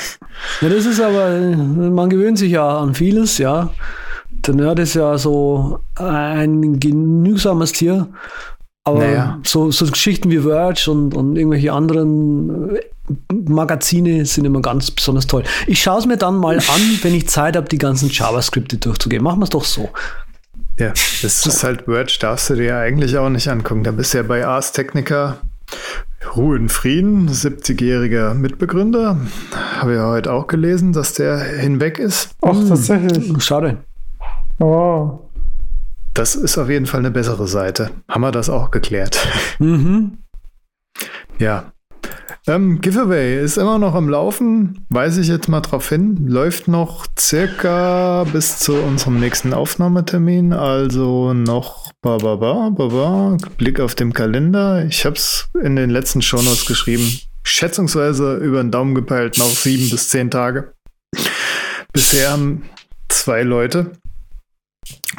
ja, 0.62 0.70
das 0.70 0.86
ist 0.86 1.02
aber, 1.02 1.30
man 1.30 2.10
gewöhnt 2.10 2.38
sich 2.38 2.52
ja 2.54 2.78
an 2.80 2.94
vieles, 2.96 3.38
ja. 3.38 3.70
Der 4.30 4.56
Nerd 4.56 4.80
ist 4.80 4.94
ja 4.94 5.18
so 5.18 5.80
ein 5.96 6.80
genügsames 6.80 7.74
Tier. 7.74 8.08
Aber 8.86 9.00
Naja. 9.00 9.40
so, 9.44 9.70
so 9.72 9.86
Geschichten 9.86 10.32
wie 10.32 10.40
Verge 10.40 10.90
und, 10.90 11.14
und 11.14 11.36
irgendwelche 11.36 11.72
anderen 11.74 12.76
äh, 12.78 12.82
Magazine 13.32 14.26
sind 14.26 14.46
immer 14.46 14.62
ganz 14.62 14.90
besonders 14.90 15.28
toll. 15.28 15.44
Ich 15.68 15.82
schaue 15.84 16.00
es 16.00 16.06
mir 16.08 16.18
dann 16.18 16.38
mal 16.38 16.58
an, 16.58 17.00
wenn 17.04 17.14
ich 17.14 17.28
Zeit 17.28 17.56
habe, 17.58 17.68
die 17.70 17.78
ganzen 17.78 18.10
JavaScripte 18.10 18.78
durchzugehen. 18.78 19.22
Machen 19.22 19.40
wir 19.40 19.44
es 19.44 19.50
doch 19.52 19.66
so. 19.66 19.90
Ja, 20.82 20.94
das 21.22 21.46
ist 21.46 21.64
halt 21.64 21.84
Verge, 21.84 22.18
darfst 22.20 22.50
du 22.50 22.56
dir 22.56 22.64
ja 22.64 22.80
eigentlich 22.80 23.16
auch 23.16 23.30
nicht 23.30 23.48
angucken. 23.48 23.84
Da 23.84 23.92
bist 23.92 24.16
du 24.16 24.18
ja 24.18 24.24
bei 24.24 24.48
Ars 24.48 24.72
Technica. 24.72 25.38
Ruhe 26.36 26.58
in 26.58 26.70
Frieden, 26.70 27.30
70-jähriger 27.30 28.34
Mitbegründer. 28.34 29.18
Habe 29.78 29.94
ja 29.94 30.08
heute 30.08 30.34
auch 30.34 30.48
gelesen, 30.48 30.92
dass 30.92 31.14
der 31.14 31.38
hinweg 31.38 32.00
ist. 32.00 32.32
Ach, 32.42 32.58
tatsächlich. 32.68 33.32
Schade. 33.44 33.78
Oh. 34.58 35.20
Das 36.16 36.34
ist 36.34 36.58
auf 36.58 36.68
jeden 36.68 36.88
Fall 36.88 37.02
eine 37.02 37.12
bessere 37.12 37.48
Seite. 37.48 37.92
Haben 38.10 38.22
wir 38.22 38.32
das 38.32 38.50
auch 38.50 38.72
geklärt. 38.72 39.20
Mhm. 39.60 40.18
Ja. 41.38 41.74
Ähm, 42.48 42.82
Giveaway 42.82 43.40
ist 43.44 43.58
immer 43.58 43.78
noch 43.78 43.94
am 43.94 44.10
Laufen, 44.10 44.86
weise 44.90 45.22
ich 45.22 45.28
jetzt 45.28 45.48
mal 45.48 45.62
drauf 45.62 45.90
hin. 45.90 46.28
Läuft 46.28 46.68
noch 46.68 47.06
circa 47.20 48.24
bis 48.24 48.58
zu 48.58 48.74
unserem 48.74 49.20
nächsten 49.20 49.54
Aufnahmetermin, 49.54 50.52
also 50.52 51.34
noch 51.34 51.92
ba, 52.02 52.18
ba, 52.18 52.36
ba, 52.38 52.70
ba, 52.70 52.88
ba. 52.88 53.38
Blick 53.58 53.80
auf 53.80 53.94
dem 53.94 54.14
Kalender. 54.14 54.86
Ich 54.86 55.06
habe 55.06 55.16
es 55.16 55.50
in 55.62 55.76
den 55.76 55.92
letzten 55.92 56.24
Shownotes 56.24 56.66
geschrieben. 56.66 57.20
Schätzungsweise 57.44 58.38
über 58.38 58.64
den 58.64 58.72
Daumen 58.72 58.96
gepeilt 58.96 59.38
noch 59.38 59.50
sieben 59.50 59.90
bis 59.92 60.10
zehn 60.10 60.32
Tage. 60.32 60.74
Bisher 61.94 62.32
haben 62.32 62.64
zwei 63.10 63.44
Leute 63.44 63.92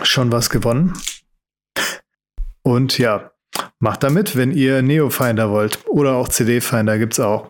schon 0.03 0.33
was 0.33 0.51
gewonnen. 0.51 0.95
Und 2.63 2.99
ja, 2.99 3.32
Macht 3.79 4.03
da 4.03 4.11
mit, 4.11 4.37
wenn 4.37 4.53
ihr 4.53 4.81
Neo-Finder 4.83 5.51
wollt. 5.51 5.81
Oder 5.89 6.15
auch 6.15 6.29
CD-Finder 6.29 6.99
gibt's 6.99 7.19
auch. 7.19 7.49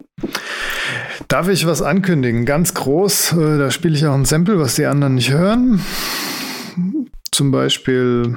Darf 1.29 1.49
ich 1.49 1.67
was 1.67 1.83
ankündigen? 1.83 2.47
Ganz 2.47 2.75
groß. 2.75 3.33
Äh, 3.33 3.59
da 3.59 3.71
spiele 3.71 3.97
ich 3.97 4.07
auch 4.07 4.15
ein 4.15 4.25
Sample, 4.25 4.59
was 4.59 4.75
die 4.75 4.87
anderen 4.87 5.15
nicht 5.17 5.31
hören. 5.31 5.85
Zum 7.31 7.51
Beispiel. 7.51 8.37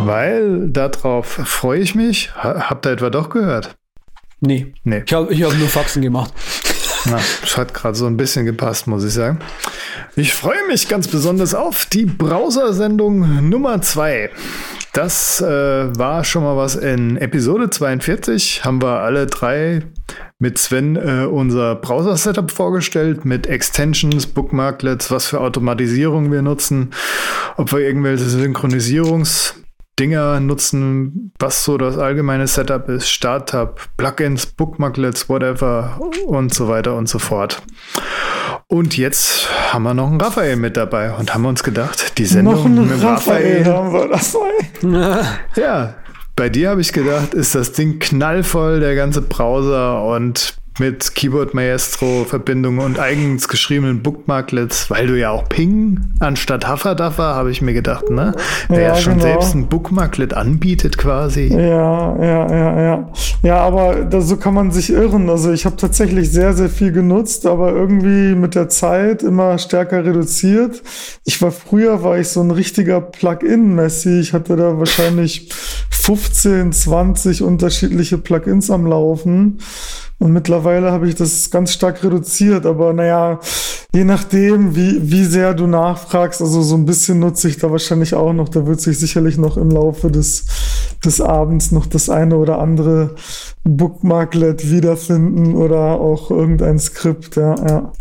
Weil 0.00 0.68
darauf 0.68 1.26
freue 1.26 1.80
ich 1.80 1.94
mich. 1.94 2.34
Ha 2.36 2.68
habt 2.68 2.86
ihr 2.86 2.92
etwa 2.92 3.10
doch 3.10 3.30
gehört? 3.30 3.76
Nee. 4.40 4.74
Nee. 4.84 5.02
Ich 5.06 5.12
habe 5.12 5.32
ich 5.32 5.42
hab 5.42 5.56
nur 5.56 5.68
Faxen 5.68 6.02
gemacht. 6.02 6.32
Na, 7.10 7.18
es 7.42 7.56
hat 7.56 7.74
gerade 7.74 7.94
so 7.96 8.06
ein 8.06 8.16
bisschen 8.16 8.46
gepasst, 8.46 8.86
muss 8.86 9.04
ich 9.04 9.12
sagen. 9.12 9.38
Ich 10.16 10.32
freue 10.32 10.66
mich 10.68 10.88
ganz 10.88 11.08
besonders 11.08 11.54
auf 11.54 11.86
die 11.86 12.06
Browser-Sendung 12.06 13.48
Nummer 13.48 13.82
2. 13.82 14.30
Das 14.92 15.40
äh, 15.40 15.46
war 15.46 16.24
schon 16.24 16.44
mal 16.44 16.56
was 16.56 16.76
in 16.76 17.16
Episode 17.16 17.68
42. 17.68 18.64
Haben 18.64 18.80
wir 18.80 19.00
alle 19.00 19.26
drei 19.26 19.82
mit 20.38 20.56
Sven 20.58 20.96
äh, 20.96 21.26
unser 21.26 21.74
Browser-Setup 21.74 22.50
vorgestellt, 22.50 23.24
mit 23.24 23.46
Extensions, 23.46 24.26
Bookmarklets, 24.26 25.10
was 25.10 25.26
für 25.26 25.40
Automatisierung 25.40 26.30
wir 26.32 26.42
nutzen, 26.42 26.92
ob 27.56 27.72
wir 27.72 27.80
irgendwelche 27.80 28.24
Synchronisierungs- 28.24 29.54
Dinger 29.98 30.40
nutzen, 30.40 31.32
was 31.38 31.64
so 31.64 31.78
das 31.78 31.96
allgemeine 31.98 32.46
Setup 32.46 32.88
ist, 32.88 33.08
Startup, 33.08 33.80
Plugins, 33.96 34.46
Bookmarklets, 34.46 35.28
whatever 35.28 36.00
und 36.26 36.52
so 36.52 36.68
weiter 36.68 36.94
und 36.94 37.08
so 37.08 37.18
fort. 37.18 37.62
Und 38.66 38.96
jetzt 38.96 39.48
haben 39.72 39.84
wir 39.84 39.94
noch 39.94 40.08
einen 40.08 40.20
Raphael 40.20 40.56
mit 40.56 40.76
dabei 40.76 41.12
und 41.12 41.32
haben 41.32 41.44
uns 41.46 41.62
gedacht, 41.62 42.18
die 42.18 42.24
Sendung 42.24 42.74
mit 42.74 43.02
Raphael 43.02 43.62
Raphael. 43.62 43.66
haben 43.66 43.92
wir 43.92 44.08
dabei. 44.08 45.24
Ja, 45.56 45.94
bei 46.36 46.48
dir 46.48 46.70
habe 46.70 46.80
ich 46.80 46.92
gedacht, 46.92 47.32
ist 47.32 47.54
das 47.54 47.72
Ding 47.72 48.00
knallvoll, 48.00 48.80
der 48.80 48.96
ganze 48.96 49.22
Browser 49.22 50.02
und 50.02 50.56
mit 50.78 51.14
Keyboard 51.14 51.54
Maestro 51.54 52.24
Verbindung 52.24 52.78
und 52.78 52.98
eigens 52.98 53.48
geschriebenen 53.48 54.02
Bookmarklets, 54.02 54.90
weil 54.90 55.06
du 55.06 55.18
ja 55.18 55.30
auch 55.30 55.48
Ping 55.48 56.00
anstatt 56.18 56.68
Hufferduffer, 56.68 57.34
habe 57.34 57.50
ich 57.50 57.62
mir 57.62 57.74
gedacht, 57.74 58.10
ne? 58.10 58.34
Der 58.68 58.80
ja, 58.80 58.88
Ja, 58.88 58.96
schon 58.96 59.14
genau. 59.14 59.24
selbst 59.24 59.54
ein 59.54 59.68
Bookmarklet 59.68 60.34
anbietet 60.34 60.98
quasi. 60.98 61.46
Ja, 61.46 62.16
ja, 62.22 62.50
ja, 62.50 62.82
ja. 62.82 63.08
Ja, 63.42 63.58
aber 63.58 64.04
da, 64.04 64.20
so 64.20 64.36
kann 64.36 64.54
man 64.54 64.72
sich 64.72 64.90
irren. 64.90 65.30
Also 65.30 65.52
ich 65.52 65.64
habe 65.64 65.76
tatsächlich 65.76 66.30
sehr, 66.30 66.54
sehr 66.54 66.68
viel 66.68 66.92
genutzt, 66.92 67.46
aber 67.46 67.72
irgendwie 67.72 68.34
mit 68.34 68.54
der 68.54 68.68
Zeit 68.68 69.22
immer 69.22 69.58
stärker 69.58 70.04
reduziert. 70.04 70.82
Ich 71.24 71.40
war 71.40 71.52
früher, 71.52 72.02
war 72.02 72.18
ich 72.18 72.28
so 72.28 72.40
ein 72.40 72.50
richtiger 72.50 73.00
Plugin-Messi. 73.00 74.20
Ich 74.20 74.32
hatte 74.32 74.56
da 74.56 74.78
wahrscheinlich 74.78 75.52
15, 75.90 76.72
20 76.72 77.42
unterschiedliche 77.42 78.18
Plugins 78.18 78.70
am 78.70 78.86
Laufen. 78.86 79.58
Und 80.18 80.32
mittlerweile 80.32 80.92
habe 80.92 81.08
ich 81.08 81.14
das 81.14 81.50
ganz 81.50 81.72
stark 81.72 82.02
reduziert. 82.04 82.66
Aber 82.66 82.92
naja, 82.92 83.40
je 83.94 84.04
nachdem, 84.04 84.74
wie, 84.76 85.10
wie 85.10 85.24
sehr 85.24 85.54
du 85.54 85.66
nachfragst, 85.66 86.40
also 86.40 86.62
so 86.62 86.76
ein 86.76 86.86
bisschen 86.86 87.18
nutze 87.18 87.48
ich 87.48 87.58
da 87.58 87.70
wahrscheinlich 87.70 88.14
auch 88.14 88.32
noch. 88.32 88.48
Da 88.48 88.66
wird 88.66 88.80
sich 88.80 88.98
sicherlich 88.98 89.38
noch 89.38 89.56
im 89.56 89.70
Laufe 89.70 90.10
des, 90.10 90.46
des 91.04 91.20
Abends 91.20 91.72
noch 91.72 91.86
das 91.86 92.08
eine 92.08 92.36
oder 92.36 92.58
andere 92.58 93.16
Bookmarklet 93.64 94.70
wiederfinden 94.70 95.54
oder 95.54 96.00
auch 96.00 96.30
irgendein 96.30 96.78
Skript, 96.78 97.36
ja, 97.36 97.54
ja. 97.66 97.92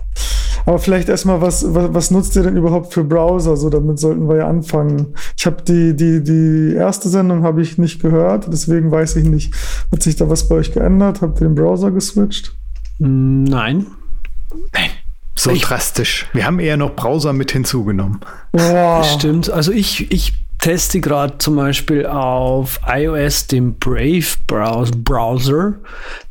Aber 0.66 0.80
vielleicht 0.80 1.10
erstmal, 1.10 1.42
was, 1.42 1.74
was, 1.74 1.94
was 1.94 2.12
nutzt 2.12 2.36
ihr 2.36 2.44
denn 2.44 2.56
überhaupt 2.56 2.94
für 2.94 3.04
Browser? 3.04 3.58
So, 3.58 3.70
damit 3.70 4.00
sollten 4.00 4.30
wir 4.30 4.38
ja 4.38 4.48
anfangen. 4.48 5.14
Ich 5.38 5.46
habe 5.46 5.62
die, 5.62 5.96
die, 5.96 6.24
die 6.24 6.76
erste 6.76 7.10
Sendung 7.10 7.44
habe 7.44 7.62
ich 7.62 7.78
nicht 7.78 8.02
gehört, 8.02 8.48
deswegen 8.52 8.92
weiß 8.92 9.18
ich 9.18 9.26
nicht, 9.26 9.54
hat 9.92 10.02
sich 10.04 10.16
da 10.16 10.30
was 10.30 10.48
bei 10.48 10.56
euch 10.56 10.72
geändert? 10.72 11.22
Habt 11.22 11.42
ihr 11.42 11.48
den 11.48 11.56
Browser 11.56 11.92
geswitcht? 11.92 12.56
Nein. 13.00 13.88
So 15.36 15.50
Ich- 15.52 15.64
drastisch. 15.64 16.28
Wir 16.34 16.46
haben 16.46 16.60
eher 16.60 16.78
noch 16.78 16.96
Browser 16.96 17.34
mit 17.34 17.52
hinzugenommen. 17.52 18.20
Boah. 18.52 19.04
Stimmt. 19.04 19.50
Also 19.50 19.72
ich, 19.72 20.12
ich 20.12 20.43
teste 20.64 21.02
gerade 21.02 21.38
zum 21.40 21.58
Beispiel 21.58 22.06
auf 22.06 22.80
iOS 22.88 23.48
den 23.48 23.78
Brave 23.80 24.24
Brows- 24.48 24.92
Browser. 24.96 25.74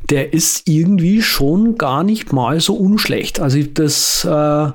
Der 0.09 0.33
ist 0.33 0.67
irgendwie 0.67 1.21
schon 1.21 1.77
gar 1.77 2.03
nicht 2.03 2.33
mal 2.33 2.59
so 2.59 2.73
unschlecht. 2.73 3.39
Also 3.39 3.61
das 3.61 4.25
äh, 4.25 4.71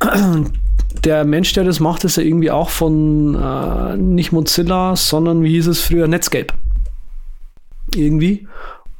der 1.04 1.24
Mensch, 1.24 1.52
der 1.52 1.62
das 1.62 1.78
macht, 1.78 2.02
ist 2.02 2.16
ja 2.16 2.24
irgendwie 2.24 2.50
auch 2.50 2.68
von 2.68 3.36
äh, 3.36 3.96
nicht 3.96 4.32
Mozilla, 4.32 4.96
sondern 4.96 5.44
wie 5.44 5.50
hieß 5.50 5.68
es 5.68 5.80
früher 5.80 6.08
Netscape. 6.08 6.52
Irgendwie. 7.94 8.48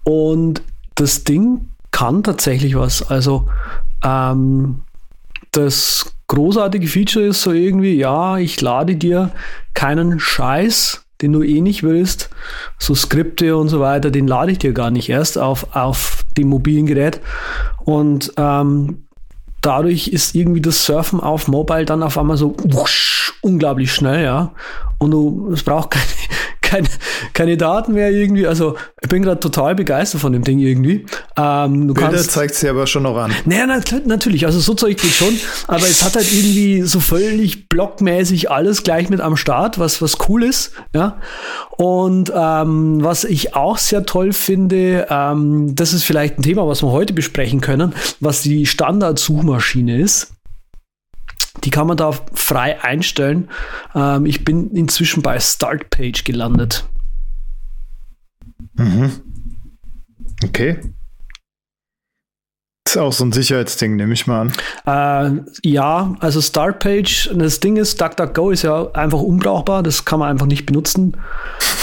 Und 0.04 0.62
das 0.94 1.24
Ding 1.24 1.70
kann 1.90 2.22
tatsächlich 2.22 2.76
was. 2.76 3.02
Also 3.10 3.48
ähm, 4.04 4.82
das 5.50 6.13
großartige 6.28 6.86
Feature 6.86 7.26
ist 7.26 7.42
so 7.42 7.52
irgendwie, 7.52 7.94
ja, 7.94 8.38
ich 8.38 8.60
lade 8.60 8.96
dir 8.96 9.30
keinen 9.74 10.20
Scheiß, 10.20 11.04
den 11.22 11.32
du 11.32 11.42
eh 11.42 11.60
nicht 11.60 11.82
willst, 11.82 12.30
so 12.78 12.94
Skripte 12.94 13.56
und 13.56 13.68
so 13.68 13.80
weiter, 13.80 14.10
den 14.10 14.26
lade 14.26 14.52
ich 14.52 14.58
dir 14.58 14.72
gar 14.72 14.90
nicht 14.90 15.08
erst 15.08 15.38
auf, 15.38 15.74
auf 15.74 16.24
dem 16.36 16.48
mobilen 16.48 16.86
Gerät. 16.86 17.20
Und 17.84 18.32
ähm, 18.36 19.06
dadurch 19.60 20.08
ist 20.08 20.34
irgendwie 20.34 20.60
das 20.60 20.84
Surfen 20.84 21.20
auf 21.20 21.48
Mobile 21.48 21.84
dann 21.84 22.02
auf 22.02 22.18
einmal 22.18 22.36
so 22.36 22.54
wusch, 22.64 23.34
unglaublich 23.40 23.92
schnell, 23.92 24.24
ja. 24.24 24.52
Und 24.98 25.12
du, 25.12 25.50
es 25.52 25.62
braucht 25.62 25.90
keine, 25.90 26.04
keine, 26.64 26.88
keine 27.32 27.56
Daten 27.56 27.92
mehr 27.94 28.10
irgendwie. 28.10 28.46
Also 28.46 28.76
ich 29.02 29.08
bin 29.08 29.22
gerade 29.22 29.40
total 29.40 29.74
begeistert 29.74 30.20
von 30.20 30.32
dem 30.32 30.42
Ding 30.42 30.58
irgendwie. 30.58 31.06
Ähm, 31.36 31.88
du 31.88 31.94
Bilder 31.94 32.10
kannst, 32.10 32.32
zeigt 32.32 32.54
sie 32.54 32.68
aber 32.68 32.86
schon 32.86 33.04
noch 33.04 33.16
an. 33.16 33.32
naja, 33.44 33.66
nat 33.66 34.06
natürlich, 34.06 34.46
also 34.46 34.58
so 34.60 34.74
Zeug 34.74 34.96
geht 34.96 35.12
schon, 35.12 35.38
aber 35.68 35.82
es 35.82 36.02
hat 36.02 36.16
halt 36.16 36.32
irgendwie 36.32 36.82
so 36.82 37.00
völlig 37.00 37.68
blockmäßig 37.68 38.50
alles 38.50 38.82
gleich 38.82 39.08
mit 39.10 39.20
am 39.20 39.36
Start, 39.36 39.78
was, 39.78 40.02
was 40.02 40.16
cool 40.28 40.42
ist, 40.42 40.72
ja. 40.94 41.18
Und 41.76 42.32
ähm, 42.34 43.02
was 43.02 43.24
ich 43.24 43.54
auch 43.54 43.78
sehr 43.78 44.06
toll 44.06 44.32
finde, 44.32 45.06
ähm, 45.10 45.74
das 45.74 45.92
ist 45.92 46.04
vielleicht 46.04 46.38
ein 46.38 46.42
Thema, 46.42 46.66
was 46.66 46.82
wir 46.82 46.90
heute 46.90 47.12
besprechen 47.12 47.60
können, 47.60 47.94
was 48.20 48.42
die 48.42 48.66
Standard-Suchmaschine 48.66 50.00
ist. 50.00 50.32
Die 51.62 51.70
kann 51.70 51.86
man 51.86 51.96
da 51.96 52.12
frei 52.32 52.82
einstellen. 52.82 53.48
Ähm, 53.94 54.26
ich 54.26 54.44
bin 54.44 54.70
inzwischen 54.72 55.22
bei 55.22 55.38
Startpage 55.38 56.24
gelandet. 56.24 56.84
Okay. 60.44 60.80
Ist 62.86 62.98
auch 62.98 63.12
so 63.12 63.24
ein 63.24 63.32
Sicherheitsding, 63.32 63.96
nehme 63.96 64.12
ich 64.12 64.26
mal 64.26 64.50
an. 64.86 65.34
Äh, 65.34 65.40
ja, 65.62 66.14
also 66.20 66.40
Startpage, 66.40 67.30
das 67.34 67.60
Ding 67.60 67.76
ist, 67.76 68.00
DuckDuckGo 68.00 68.50
ist 68.50 68.62
ja 68.62 68.90
einfach 68.92 69.20
unbrauchbar, 69.20 69.82
das 69.82 70.04
kann 70.04 70.18
man 70.18 70.28
einfach 70.28 70.46
nicht 70.46 70.66
benutzen. 70.66 71.16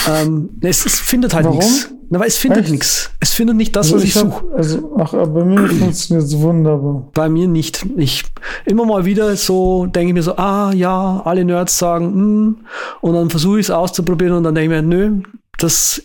Ähm, 0.08 0.50
es, 0.62 0.86
es 0.86 1.00
findet 1.00 1.34
halt 1.34 1.50
nichts. 1.50 1.92
Na, 2.14 2.20
weil 2.20 2.28
es 2.28 2.36
findet 2.38 2.70
nichts. 2.70 3.10
Es 3.22 3.32
findet 3.32 3.56
nicht 3.56 3.74
das, 3.74 3.86
Also 3.88 3.96
was 3.96 4.04
ich, 4.04 4.16
hab- 4.18 4.24
suche. 4.26 4.46
Also, 4.54 4.96
ach, 5.00 5.14
aber 5.14 5.28
bei 5.28 5.46
mir 5.46 5.66
funktioniert 5.70 6.26
es 6.28 6.38
wunderbar. 6.38 7.08
Bei 7.14 7.30
mir 7.30 7.48
nicht. 7.48 7.86
Ich 7.96 8.26
immer 8.66 8.86
mal 8.86 9.06
wieder 9.06 9.34
so 9.38 9.86
denke 9.86 10.10
ich 10.10 10.14
mir 10.16 10.22
so, 10.24 10.36
ah 10.36 10.74
ja, 10.74 11.22
alle 11.24 11.46
Nerds 11.46 11.78
sagen, 11.78 12.06
hm, 12.14 12.58
und 13.00 13.14
dann 13.14 13.30
versuche 13.30 13.62
ich 13.62 13.68
es 13.68 13.72
auszuprobieren 13.72 14.34
und 14.36 14.44
dann 14.44 14.54
denke 14.56 14.76
ich 14.76 14.82
mir, 14.82 14.88
nö, 14.88 15.22
das 15.58 16.02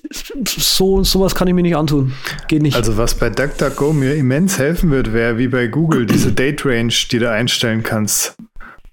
so 0.46 1.02
sowas 1.02 1.34
kann 1.34 1.48
ich 1.48 1.54
mir 1.54 1.62
nicht 1.62 1.76
antun. 1.76 2.12
Geht 2.46 2.62
nicht. 2.62 2.76
Also 2.76 2.96
was 2.96 3.14
bei 3.16 3.28
DuckDuckGo 3.28 3.92
mir 3.92 4.14
immens 4.14 4.60
helfen 4.60 4.92
wird, 4.92 5.12
wäre 5.12 5.38
wie 5.38 5.48
bei 5.48 5.66
Google 5.66 6.06
diese 6.06 6.30
Date 6.30 6.64
Range, 6.64 6.92
die 7.10 7.18
du 7.18 7.28
einstellen 7.28 7.82
kannst. 7.82 8.36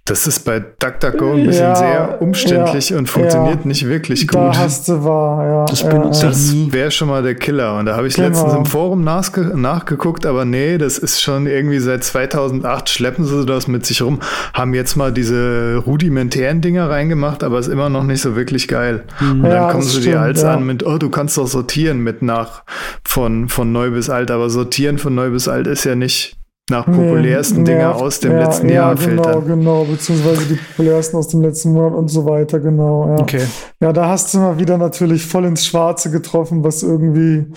Das 0.06 0.28
ist 0.28 0.42
bei 0.42 0.60
DuckDuckGo 0.60 1.32
ein 1.32 1.46
bisschen 1.46 1.64
Ja, 1.64 1.76
sehr 1.78 2.22
umständlich 2.22 2.90
ja, 2.90 2.98
und 2.98 3.08
funktioniert 3.08 3.62
ja. 3.62 3.68
nicht 3.68 3.88
wirklich 3.88 4.28
Da 4.28 4.48
gut. 4.48 4.58
hast 4.58 4.90
du 4.90 5.02
wahr, 5.06 5.46
ja. 5.48 5.66
Das 5.66 5.82
Das 6.20 6.54
wäre 6.74 6.92
schon 6.92 7.08
mal 7.08 7.24
der 7.24 7.36
Killer. 7.36 7.78
Und 7.78 7.86
da 7.86 7.96
habe 7.96 8.08
ich 8.08 8.16
Genau. 8.16 8.28
letztens 8.28 8.54
im 8.54 8.66
Forum 8.66 9.06
nachge 9.06 9.54
nachgeguckt, 9.58 10.26
aber 10.26 10.44
nee, 10.44 10.78
das 10.78 10.98
ist 10.98 11.22
schon 11.22 11.48
irgendwie 11.48 11.80
seit 11.80 12.04
2008 12.04 12.90
schleppen 12.90 13.24
sie 13.24 13.46
das 13.46 13.70
mit 13.70 13.86
sich 13.86 14.02
rum. 14.02 14.20
Haben 14.54 14.74
jetzt 14.74 14.98
mal 14.98 15.14
diese 15.14 15.78
rudimentären 15.86 16.60
Dinger 16.60 16.90
reingemacht, 16.90 17.42
aber 17.42 17.60
ist 17.60 17.70
immer 17.70 17.88
noch 17.88 18.04
nicht 18.04 18.22
so 18.22 18.36
wirklich 18.36 18.68
geil. 18.68 19.06
Und 19.22 19.44
dann 19.44 19.52
Ja, 19.52 19.72
kommen 19.72 19.84
sie 19.84 20.02
dir 20.02 20.20
als 20.20 20.42
ja. 20.42 20.54
an 20.54 20.66
mit, 20.66 20.86
oh, 20.86 20.98
du 20.98 21.10
kannst 21.10 21.38
doch 21.38 21.48
sortieren 21.48 22.00
mit 22.00 22.22
nach 22.22 22.64
von, 23.08 23.48
von 23.48 23.72
neu 23.72 23.92
bis 23.92 24.10
alt, 24.10 24.32
aber 24.32 24.50
sortieren 24.50 24.98
von 24.98 25.16
neu 25.16 25.30
bis 25.30 25.48
alt 25.48 25.66
ist 25.68 25.86
ja 25.86 25.96
nicht 25.96 26.36
nach 26.70 26.86
populärsten 26.86 27.64
Nee, 27.64 27.72
Dinger 27.72 27.96
aus 27.96 28.20
dem 28.22 28.32
ja, 28.32 28.40
letzten 28.46 28.70
ja, 28.70 28.76
Jahr 28.76 28.96
genau, 28.96 29.24
filtern. 29.24 29.48
genau, 29.48 29.84
beziehungsweise 29.84 30.46
die 30.46 30.56
populärsten 30.56 31.18
aus 31.18 31.28
dem 31.28 31.42
letzten 31.42 31.74
Monat 31.74 31.94
und 31.94 32.08
so 32.08 32.26
weiter, 32.26 32.60
genau. 32.60 33.08
Ja. 33.10 33.20
okay. 33.20 33.46
Ja, 33.82 33.92
da 33.92 34.08
hast 34.08 34.34
du 34.34 34.40
mal 34.40 34.58
wieder 34.58 34.78
natürlich 34.78 35.26
voll 35.26 35.46
ins 35.46 35.66
Schwarze 35.66 36.10
getroffen, 36.10 36.64
was 36.64 36.82
irgendwie 36.82 37.48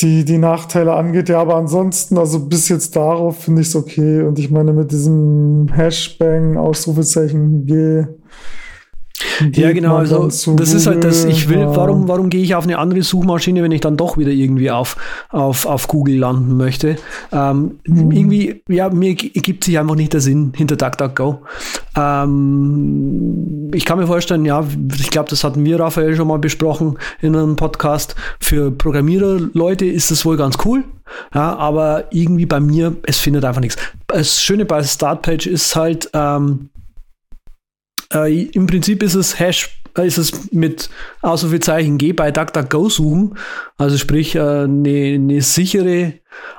die, 0.00 0.24
die 0.24 0.38
Nachteile 0.38 0.94
angeht. 0.94 1.28
Ja, 1.28 1.40
aber 1.40 1.56
ansonsten, 1.56 2.16
also 2.16 2.46
bis 2.46 2.70
jetzt 2.70 2.96
darauf 2.96 3.42
finde 3.44 3.60
ich 3.60 3.68
es 3.68 3.76
okay. 3.76 4.22
Und 4.22 4.38
ich 4.38 4.50
meine, 4.50 4.72
mit 4.72 4.90
diesem 4.90 5.68
Hashbang, 5.70 6.56
Ausrufezeichen 6.56 7.66
G. 7.66 8.06
Ja, 9.52 9.72
genau. 9.72 9.96
Also 9.96 10.26
das 10.28 10.72
ist 10.72 10.86
halt 10.86 11.04
das. 11.04 11.24
Ich 11.24 11.48
will. 11.48 11.66
Warum, 11.66 12.08
warum 12.08 12.30
gehe 12.30 12.42
ich 12.42 12.54
auf 12.54 12.64
eine 12.64 12.78
andere 12.78 13.02
Suchmaschine, 13.02 13.62
wenn 13.62 13.72
ich 13.72 13.80
dann 13.80 13.96
doch 13.96 14.18
wieder 14.18 14.30
irgendwie 14.30 14.70
auf 14.70 14.96
auf 15.30 15.66
auf 15.66 15.88
Google 15.88 16.18
landen 16.18 16.56
möchte? 16.56 16.96
Ähm, 17.32 17.72
Mhm. 17.86 18.10
Irgendwie, 18.12 18.62
ja, 18.68 18.88
mir 18.90 19.14
gibt 19.14 19.64
sich 19.64 19.78
einfach 19.78 19.94
nicht 19.94 20.12
der 20.12 20.20
Sinn 20.20 20.52
hinter 20.56 20.76
DuckDuckGo. 20.76 21.40
Ähm, 21.96 23.70
ich 23.74 23.84
kann 23.84 23.98
mir 23.98 24.06
vorstellen, 24.06 24.44
ja, 24.44 24.64
ich 24.98 25.10
glaube, 25.10 25.28
das 25.30 25.44
hatten 25.44 25.64
wir 25.64 25.80
Raphael 25.80 26.16
schon 26.16 26.28
mal 26.28 26.38
besprochen 26.38 26.98
in 27.20 27.34
einem 27.36 27.56
Podcast. 27.56 28.14
Für 28.40 28.70
Programmierer-Leute 28.70 29.86
ist 29.86 30.10
das 30.10 30.24
wohl 30.24 30.36
ganz 30.36 30.56
cool. 30.64 30.84
Ja, 31.34 31.56
aber 31.56 32.04
irgendwie 32.12 32.46
bei 32.46 32.60
mir, 32.60 32.96
es 33.02 33.18
findet 33.18 33.44
einfach 33.44 33.60
nichts. 33.60 33.76
Das 34.06 34.40
Schöne 34.42 34.64
bei 34.64 34.82
Startpage 34.82 35.46
ist 35.46 35.74
halt, 35.74 36.08
ähm, 36.14 36.68
äh, 38.12 38.44
Im 38.44 38.66
Prinzip 38.66 39.02
ist 39.02 39.14
es 39.14 39.38
Hash, 39.38 39.82
ist 39.96 40.18
es 40.18 40.52
mit 40.52 40.90
Ausrufezeichen 41.22 41.98
G 41.98 42.12
bei 42.12 42.30
DuckDuckGo 42.30 42.88
suchen. 42.88 43.36
Also 43.76 43.98
sprich, 43.98 44.38
eine, 44.38 45.14
eine 45.14 45.42
sichere, 45.42 46.14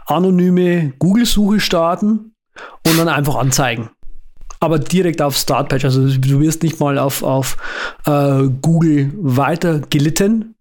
anonyme 0.06 0.94
Google-Suche 1.00 1.60
starten 1.60 2.34
und 2.86 2.98
dann 2.98 3.08
einfach 3.08 3.36
anzeigen. 3.36 3.90
Aber 4.60 4.78
direkt 4.78 5.22
auf 5.22 5.36
Startpage. 5.36 5.86
Also 5.86 6.08
du 6.08 6.40
wirst 6.40 6.62
nicht 6.62 6.80
mal 6.80 6.98
auf, 7.00 7.24
auf 7.24 7.58
äh, 8.06 8.44
Google 8.62 9.12
weiter 9.16 9.82
gelitten, 9.90 10.56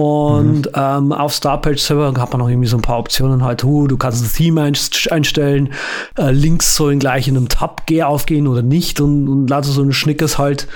und 0.00 0.62
mhm. 0.62 0.72
ähm, 0.74 1.12
auf 1.12 1.34
Starpage 1.34 1.78
selber 1.78 2.14
hat 2.16 2.32
man 2.32 2.38
noch 2.38 2.48
irgendwie 2.48 2.68
so 2.68 2.78
ein 2.78 2.80
paar 2.80 2.98
Optionen 2.98 3.44
halt. 3.44 3.64
Uh, 3.64 3.86
du 3.86 3.98
kannst 3.98 4.24
ein 4.24 4.32
Theme 4.32 4.62
einstellen, 4.62 5.74
äh, 6.16 6.30
Links 6.30 6.74
sollen 6.74 6.98
gleich 6.98 7.28
in 7.28 7.36
einem 7.36 7.50
Tab 7.50 7.82
aufgehen 8.02 8.46
oder 8.46 8.62
nicht 8.62 9.00
und, 9.02 9.28
und 9.28 9.50
lauter 9.50 9.68
so 9.68 9.82
ein 9.82 9.92
Schnickers 9.92 10.38
halt. 10.38 10.68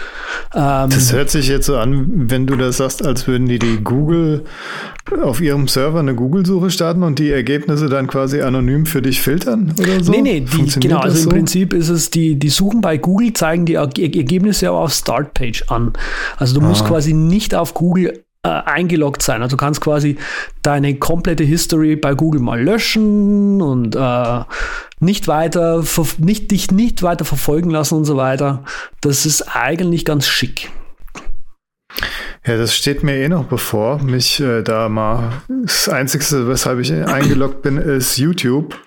Ähm, 0.54 0.90
das 0.90 1.12
hört 1.14 1.30
sich 1.30 1.48
jetzt 1.48 1.64
so 1.64 1.78
an, 1.78 2.28
wenn 2.28 2.46
du 2.46 2.56
das 2.56 2.76
sagst, 2.76 3.06
als 3.06 3.26
würden 3.26 3.46
die 3.46 3.58
die 3.58 3.78
Google 3.82 4.44
auf 5.22 5.40
ihrem 5.40 5.68
Server 5.68 6.00
eine 6.00 6.14
Google-Suche 6.14 6.70
starten 6.70 7.02
und 7.02 7.18
die 7.18 7.30
Ergebnisse 7.30 7.88
dann 7.88 8.06
quasi 8.06 8.42
anonym 8.42 8.84
für 8.84 9.00
dich 9.00 9.22
filtern 9.22 9.74
oder 9.78 10.02
so? 10.02 10.12
Nee, 10.12 10.22
nee, 10.22 10.40
die, 10.40 10.80
genau. 10.80 10.98
Also 10.98 11.16
so? 11.16 11.30
im 11.30 11.36
Prinzip 11.36 11.72
ist 11.72 11.88
es, 11.88 12.10
die, 12.10 12.38
die 12.38 12.48
Suchen 12.50 12.82
bei 12.82 12.98
Google 12.98 13.32
zeigen 13.32 13.64
die 13.64 13.74
Ergebnisse 13.74 14.70
auch 14.70 14.84
auf 14.84 14.92
Startpage 14.92 15.64
an. 15.68 15.92
Also 16.36 16.58
du 16.58 16.66
musst 16.66 16.82
ah. 16.82 16.88
quasi 16.88 17.14
nicht 17.14 17.54
auf 17.54 17.72
Google 17.74 18.23
äh, 18.44 18.48
eingeloggt 18.48 19.22
sein. 19.22 19.42
Also 19.42 19.56
du 19.56 19.60
kannst 19.60 19.80
quasi 19.80 20.16
deine 20.62 20.96
komplette 20.96 21.44
History 21.44 21.96
bei 21.96 22.14
Google 22.14 22.40
mal 22.40 22.62
löschen 22.62 23.60
und 23.60 23.96
äh, 23.96 24.40
nicht 25.00 25.28
weiter, 25.28 25.82
nicht, 26.18 26.50
dich 26.50 26.70
nicht 26.70 27.02
weiter 27.02 27.24
verfolgen 27.24 27.70
lassen 27.70 27.96
und 27.96 28.04
so 28.04 28.16
weiter. 28.16 28.62
Das 29.00 29.26
ist 29.26 29.42
eigentlich 29.56 30.04
ganz 30.04 30.28
schick. 30.28 30.70
Ja, 32.46 32.58
das 32.58 32.76
steht 32.76 33.02
mir 33.02 33.16
eh 33.16 33.28
noch 33.28 33.44
bevor, 33.44 34.02
mich 34.02 34.40
äh, 34.40 34.62
da 34.62 34.90
mal. 34.90 35.32
Das 35.64 35.88
Einzige, 35.88 36.46
weshalb 36.46 36.80
ich 36.80 36.92
eingeloggt 36.92 37.62
bin, 37.62 37.78
ist 37.78 38.18
YouTube. 38.18 38.78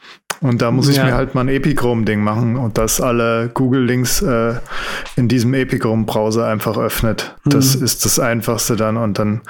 Und 0.41 0.62
da 0.62 0.72
muss 0.72 0.88
ich 0.88 0.98
ja. 0.98 1.06
mir 1.06 1.15
halt 1.15 1.36
mal 1.36 1.41
ein 1.41 1.50
Epichrome-Ding 1.50 2.22
machen 2.22 2.58
und 2.58 2.77
das 2.77 3.01
alle 3.01 3.50
Google-Links 3.53 4.22
äh, 4.22 4.56
in 5.15 5.27
diesem 5.27 5.53
Epichrome-Browser 5.53 6.48
einfach 6.48 6.77
öffnet. 6.77 7.36
Das 7.46 7.77
mhm. 7.77 7.86
ist 7.86 8.06
das 8.06 8.20
Einfachste 8.20 8.75
dann 8.75 8.98
und 8.98 9.20
dann, 9.20 9.41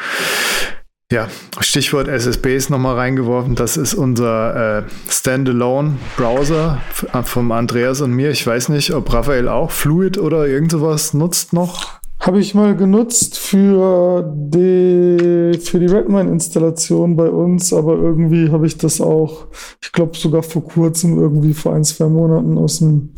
ja, 1.12 1.28
Stichwort 1.60 2.08
SSB 2.08 2.56
ist 2.56 2.70
nochmal 2.70 2.96
reingeworfen. 2.96 3.56
Das 3.56 3.78
ist 3.78 3.94
unser 3.94 4.80
äh, 4.80 4.84
Standalone-Browser 5.10 6.82
vom 7.24 7.52
Andreas 7.52 8.02
und 8.02 8.12
mir. 8.12 8.30
Ich 8.30 8.46
weiß 8.46 8.70
nicht, 8.70 8.94
ob 8.94 9.12
Raphael 9.12 9.50
auch 9.50 9.72
Fluid 9.72 10.18
oder 10.18 10.48
irgend 10.48 10.72
sowas 10.72 11.14
nutzt 11.14 11.54
noch. 11.54 12.00
Habe 12.28 12.42
ich 12.42 12.54
mal 12.54 12.76
genutzt 12.76 13.40
für 13.40 14.22
die, 14.36 15.58
für 15.64 15.80
die 15.80 15.86
Redmine-Installation 15.86 17.16
bei 17.16 17.30
uns, 17.30 17.72
aber 17.72 17.96
irgendwie 17.96 18.52
habe 18.52 18.68
ich 18.68 18.78
das 18.78 19.00
auch, 19.00 19.48
ich 19.82 19.94
glaube 19.94 20.18
sogar 20.18 20.44
vor 20.44 20.66
kurzem, 20.66 21.18
irgendwie 21.18 21.54
vor 21.54 21.74
ein, 21.74 21.86
zwei 21.86 22.08
Monaten 22.08 22.58
aus 22.58 22.80
dem 22.80 23.14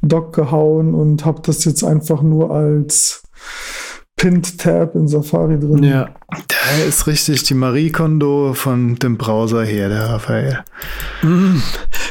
Dock 0.00 0.32
gehauen 0.32 0.94
und 0.94 1.24
habe 1.24 1.42
das 1.42 1.64
jetzt 1.64 1.82
einfach 1.82 2.22
nur 2.22 2.52
als 2.52 3.24
Pinned-Tab 4.14 4.94
in 4.94 5.08
Safari 5.08 5.58
drin. 5.58 5.82
Ja, 5.82 6.10
da 6.30 6.84
ist 6.86 7.08
richtig 7.08 7.42
die 7.42 7.54
Marie 7.54 7.90
Kondo 7.90 8.54
von 8.54 8.94
dem 8.94 9.18
Browser 9.18 9.64
her, 9.64 9.88
der 9.88 10.04
Raphael. 10.04 10.60
Mm, 11.22 11.56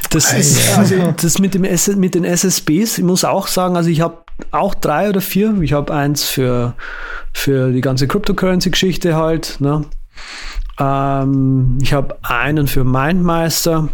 das 0.10 0.34
ist, 0.34 0.78
also 0.78 1.14
das 1.16 1.40
mit, 1.40 1.54
dem 1.54 1.62
mit 1.62 2.16
den 2.16 2.26
SSBs, 2.26 2.98
ich 2.98 3.06
muss 3.06 3.24
auch 3.24 3.48
sagen, 3.48 3.78
also 3.78 3.90
ich 3.90 4.02
habe 4.02 4.18
auch 4.52 4.74
drei 4.74 5.10
oder 5.10 5.22
vier. 5.22 5.62
Ich 5.62 5.74
habe 5.74 5.94
eins 5.94 6.24
für, 6.24 6.74
für 7.34 7.72
die 7.72 7.82
ganze 7.82 8.08
Cryptocurrency-Geschichte 8.08 9.16
halt. 9.16 9.58
Ne? 9.60 9.86
Ähm, 10.80 11.78
ich 11.82 11.94
habe 11.94 12.18
einen 12.24 12.68
für 12.68 12.84
Mindmeister. 12.84 13.90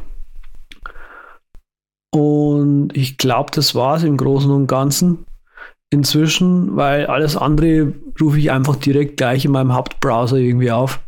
Und 2.12 2.96
ich 2.96 3.18
glaube, 3.18 3.52
das 3.54 3.76
war 3.76 3.98
es 3.98 4.04
im 4.04 4.18
Großen 4.18 4.50
und 4.50 4.68
Ganzen 4.68 5.26
inzwischen, 5.90 6.76
weil 6.76 7.06
alles 7.06 7.38
andere 7.38 7.94
rufe 8.20 8.40
ich 8.40 8.52
einfach 8.52 8.76
direkt 8.76 9.18
gleich 9.18 9.46
in 9.46 9.52
meinem 9.52 9.74
Hauptbrowser 9.74 10.38
irgendwie 10.38 10.72
auf. 10.72 11.00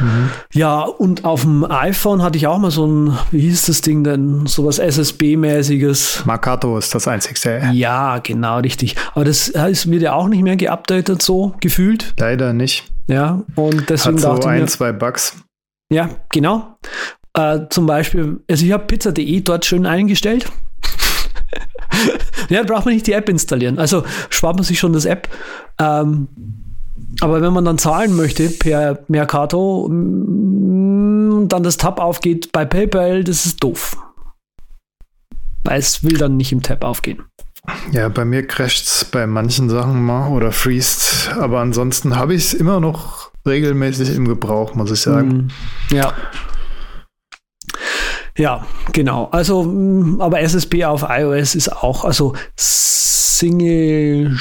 Mhm. 0.00 0.30
Ja, 0.52 0.80
und 0.82 1.24
auf 1.24 1.42
dem 1.42 1.64
iPhone 1.64 2.22
hatte 2.22 2.36
ich 2.36 2.46
auch 2.46 2.58
mal 2.58 2.70
so 2.70 2.86
ein, 2.86 3.18
wie 3.30 3.40
hieß 3.40 3.66
das 3.66 3.80
Ding 3.80 4.04
denn, 4.04 4.46
sowas 4.46 4.78
SSB-mäßiges. 4.78 6.26
Marcato 6.26 6.76
ist 6.76 6.94
das 6.94 7.08
einzigste. 7.08 7.62
Ja, 7.72 8.18
genau, 8.18 8.58
richtig. 8.58 8.96
Aber 9.14 9.24
das 9.24 9.48
ist 9.48 9.86
mir 9.86 9.98
ja 10.00 10.12
auch 10.12 10.28
nicht 10.28 10.42
mehr 10.42 10.56
geupdatet, 10.56 11.22
so 11.22 11.54
gefühlt. 11.60 12.14
Leider 12.18 12.52
nicht. 12.52 12.84
Ja, 13.08 13.42
und 13.54 13.88
deswegen 13.88 14.22
Hat 14.22 14.42
so 14.42 14.48
ein, 14.48 14.60
mir, 14.60 14.66
zwei 14.66 14.92
Bugs. 14.92 15.36
Ja, 15.90 16.10
genau. 16.30 16.76
Äh, 17.34 17.60
zum 17.70 17.86
Beispiel, 17.86 18.40
also 18.50 18.66
ich 18.66 18.72
habe 18.72 18.86
pizza.de 18.86 19.40
dort 19.40 19.64
schön 19.64 19.86
eingestellt. 19.86 20.50
Ja, 22.48 22.62
braucht 22.62 22.84
man 22.84 22.94
nicht 22.94 23.06
die 23.06 23.12
App 23.12 23.28
installieren. 23.28 23.78
Also 23.78 24.04
spart 24.30 24.56
man 24.56 24.64
sich 24.64 24.78
schon 24.78 24.92
das 24.92 25.04
App. 25.04 25.28
Ähm, 25.78 26.28
aber 27.20 27.40
wenn 27.40 27.52
man 27.52 27.64
dann 27.64 27.78
zahlen 27.78 28.14
möchte 28.14 28.48
per 28.48 29.00
Mercato 29.08 29.82
und 29.82 31.48
dann 31.48 31.62
das 31.62 31.76
Tab 31.76 32.00
aufgeht 32.00 32.52
bei 32.52 32.64
PayPal, 32.64 33.24
das 33.24 33.46
ist 33.46 33.62
doof. 33.62 33.96
Weil 35.64 35.78
es 35.78 36.04
will 36.04 36.16
dann 36.18 36.36
nicht 36.36 36.52
im 36.52 36.62
Tab 36.62 36.84
aufgehen. 36.84 37.22
Ja, 37.90 38.08
bei 38.08 38.24
mir 38.24 38.46
crasht 38.46 38.86
es 38.86 39.04
bei 39.04 39.26
manchen 39.26 39.68
Sachen 39.68 40.02
mal 40.02 40.30
oder 40.30 40.52
freest, 40.52 41.30
aber 41.36 41.60
ansonsten 41.60 42.16
habe 42.16 42.34
ich 42.34 42.44
es 42.44 42.54
immer 42.54 42.80
noch 42.80 43.30
regelmäßig 43.44 44.14
im 44.14 44.28
Gebrauch, 44.28 44.74
muss 44.74 44.90
ich 44.90 45.00
sagen. 45.00 45.48
Ja. 45.90 46.12
Ja, 48.36 48.66
genau. 48.92 49.28
Also, 49.32 49.62
mm, 49.64 50.20
aber 50.20 50.40
SSB 50.40 50.84
auf 50.84 51.04
iOS 51.08 51.54
ist 51.54 51.70
auch, 51.70 52.04
also 52.04 52.34
Single, 53.36 54.32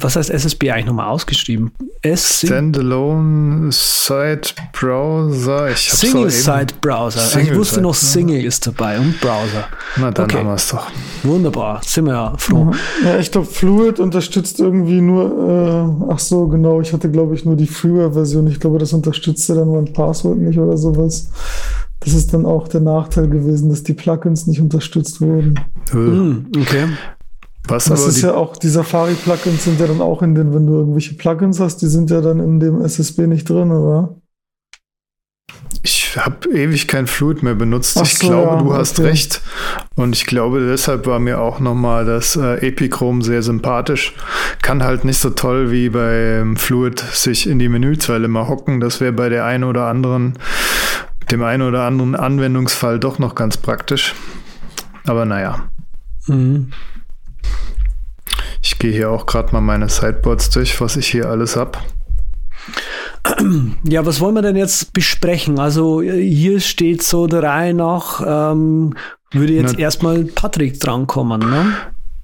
was 0.00 0.16
heißt 0.16 0.30
SSB 0.30 0.70
eigentlich 0.70 0.86
nochmal 0.86 1.08
ausgeschrieben? 1.08 1.70
S 2.02 2.40
Standalone 2.46 3.70
Side 3.72 4.48
Browser. 4.72 5.70
Ich 5.70 5.90
Single 5.92 6.30
Side 6.30 6.74
Browser. 6.80 7.20
Single 7.20 7.40
also 7.40 7.52
ich 7.52 7.58
wusste 7.58 7.80
noch 7.82 7.94
Single 7.94 8.42
ist 8.42 8.66
dabei 8.66 8.98
und 8.98 9.20
Browser. 9.20 9.66
Na, 9.96 10.10
dann 10.10 10.24
okay. 10.24 10.38
haben 10.38 10.46
wir 10.46 10.54
es 10.54 10.68
doch. 10.68 10.90
Wunderbar, 11.22 11.82
sind 11.84 12.06
wir 12.06 12.14
ja 12.14 12.34
froh. 12.38 12.64
Mhm. 12.64 12.74
Ja, 13.04 13.18
ich 13.18 13.30
glaube, 13.30 13.46
Fluid 13.46 14.00
unterstützt 14.00 14.60
irgendwie 14.60 15.02
nur, 15.02 16.00
äh, 16.08 16.12
ach 16.12 16.18
so, 16.18 16.48
genau, 16.48 16.80
ich 16.80 16.94
hatte, 16.94 17.10
glaube 17.10 17.34
ich, 17.34 17.44
nur 17.44 17.56
die 17.56 17.66
Freeware-Version. 17.66 18.46
Ich 18.46 18.60
glaube, 18.60 18.78
das 18.78 18.94
unterstützte 18.94 19.54
dann 19.54 19.70
mein 19.70 19.92
Passwort 19.92 20.38
nicht 20.38 20.58
oder 20.58 20.78
sowas. 20.78 21.28
Das 22.00 22.14
ist 22.14 22.32
dann 22.32 22.46
auch 22.46 22.66
der 22.66 22.80
Nachteil 22.80 23.28
gewesen, 23.28 23.68
dass 23.68 23.82
die 23.82 23.92
Plugins 23.92 24.46
nicht 24.46 24.60
unterstützt 24.60 25.20
wurden. 25.20 25.60
Mhm, 25.92 26.46
okay. 26.56 26.88
Was 27.68 27.84
das 27.84 28.06
ist 28.06 28.22
ja 28.22 28.34
auch, 28.34 28.56
die 28.56 28.68
Safari-Plugins 28.68 29.64
sind 29.64 29.78
ja 29.80 29.86
dann 29.86 30.00
auch 30.00 30.22
in 30.22 30.34
den, 30.34 30.54
wenn 30.54 30.66
du 30.66 30.74
irgendwelche 30.74 31.14
Plugins 31.14 31.60
hast, 31.60 31.82
die 31.82 31.86
sind 31.86 32.10
ja 32.10 32.20
dann 32.20 32.40
in 32.40 32.58
dem 32.58 32.82
SSB 32.82 33.26
nicht 33.26 33.48
drin, 33.48 33.70
oder? 33.70 34.16
Ich 35.82 36.16
habe 36.16 36.48
ewig 36.50 36.88
kein 36.88 37.06
Fluid 37.06 37.42
mehr 37.42 37.54
benutzt. 37.54 37.96
Ach 37.98 38.02
ich 38.02 38.18
so, 38.18 38.28
glaube, 38.28 38.56
ja, 38.56 38.62
du 38.62 38.74
hast 38.74 38.98
okay. 38.98 39.08
recht. 39.08 39.40
Und 39.94 40.16
ich 40.16 40.26
glaube, 40.26 40.60
deshalb 40.60 41.06
war 41.06 41.20
mir 41.20 41.40
auch 41.40 41.60
nochmal 41.60 42.04
das 42.04 42.36
äh, 42.36 42.66
Epichrome 42.66 43.22
sehr 43.22 43.42
sympathisch. 43.42 44.14
Kann 44.62 44.82
halt 44.82 45.04
nicht 45.04 45.18
so 45.18 45.30
toll 45.30 45.70
wie 45.70 45.88
beim 45.88 46.56
Fluid 46.56 46.98
sich 46.98 47.48
in 47.48 47.58
die 47.58 47.68
Menüzeile 47.68 48.28
mal 48.28 48.48
hocken. 48.48 48.80
Das 48.80 49.00
wäre 49.00 49.12
bei 49.12 49.28
der 49.28 49.44
einen 49.44 49.64
oder 49.64 49.86
anderen 49.86 50.34
dem 51.30 51.42
einen 51.42 51.62
oder 51.62 51.84
anderen 51.84 52.16
Anwendungsfall 52.16 52.98
doch 52.98 53.18
noch 53.18 53.34
ganz 53.34 53.56
praktisch. 53.56 54.14
Aber 55.06 55.24
naja. 55.24 55.70
Mhm. 56.26 56.72
Ich 58.62 58.78
gehe 58.78 58.92
hier 58.92 59.10
auch 59.10 59.26
gerade 59.26 59.52
mal 59.52 59.60
meine 59.60 59.88
Sideboards 59.88 60.50
durch, 60.50 60.80
was 60.80 60.96
ich 60.96 61.06
hier 61.06 61.28
alles 61.28 61.56
habe. 61.56 61.78
Ja, 63.84 64.06
was 64.06 64.20
wollen 64.20 64.34
wir 64.34 64.42
denn 64.42 64.56
jetzt 64.56 64.92
besprechen? 64.92 65.58
Also 65.58 66.02
hier 66.02 66.60
steht 66.60 67.02
so 67.02 67.26
der 67.26 67.42
Reihe 67.42 67.74
nach, 67.74 68.22
ähm, 68.26 68.94
würde 69.32 69.52
jetzt 69.52 69.74
Na, 69.74 69.80
erstmal 69.80 70.24
Patrick 70.24 70.80
drankommen, 70.80 71.40
ne? 71.40 71.72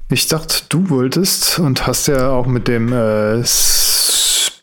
Ich 0.08 0.28
dachte, 0.28 0.62
du 0.68 0.88
wolltest 0.88 1.58
und 1.58 1.86
hast 1.86 2.06
ja 2.06 2.30
auch 2.30 2.46
mit 2.46 2.68
dem 2.68 2.92
äh, 2.92 3.42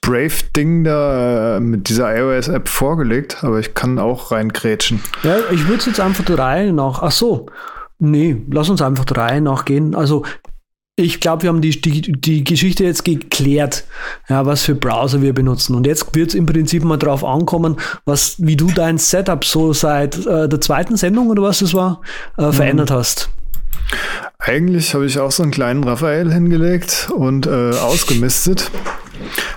Brave-Ding 0.03 0.83
da 0.83 1.57
äh, 1.57 1.59
mit 1.61 1.87
dieser 1.89 2.15
iOS-App 2.15 2.67
vorgelegt, 2.67 3.43
aber 3.43 3.59
ich 3.59 3.73
kann 3.73 3.97
auch 3.97 4.31
reingrätschen. 4.31 5.01
Ja, 5.23 5.37
ich 5.49 5.67
würde 5.67 5.85
jetzt 5.85 5.99
einfach 5.99 6.25
der 6.25 6.37
Reihe 6.37 6.73
nach. 6.73 7.01
Ach 7.01 7.11
so. 7.11 7.47
Nee, 7.99 8.41
lass 8.51 8.69
uns 8.69 8.81
einfach 8.81 9.05
der 9.05 9.17
Reihe 9.17 9.41
nachgehen. 9.41 9.95
Also, 9.95 10.25
ich 10.97 11.21
glaube, 11.21 11.43
wir 11.43 11.49
haben 11.49 11.61
die, 11.61 11.79
die, 11.81 12.01
die 12.11 12.43
Geschichte 12.43 12.83
jetzt 12.83 13.05
geklärt, 13.05 13.85
ja, 14.27 14.45
was 14.45 14.63
für 14.63 14.75
Browser 14.75 15.21
wir 15.21 15.33
benutzen. 15.33 15.73
Und 15.73 15.87
jetzt 15.87 16.13
wird 16.13 16.29
es 16.29 16.35
im 16.35 16.45
Prinzip 16.45 16.83
mal 16.83 16.97
drauf 16.97 17.23
ankommen, 17.23 17.77
was, 18.03 18.35
wie 18.39 18.57
du 18.57 18.67
dein 18.67 18.97
Setup 18.97 19.45
so 19.45 19.71
seit 19.71 20.25
äh, 20.27 20.49
der 20.49 20.59
zweiten 20.59 20.97
Sendung 20.97 21.29
oder 21.29 21.41
was 21.41 21.59
das 21.59 21.73
war, 21.73 22.01
äh, 22.37 22.51
verändert 22.51 22.89
mhm. 22.89 22.95
hast. 22.95 23.29
Eigentlich 24.37 24.93
habe 24.93 25.05
ich 25.05 25.17
auch 25.17 25.31
so 25.31 25.43
einen 25.43 25.53
kleinen 25.53 25.85
Raphael 25.85 26.31
hingelegt 26.31 27.09
und 27.15 27.47
äh, 27.47 27.71
ausgemistet. 27.71 28.69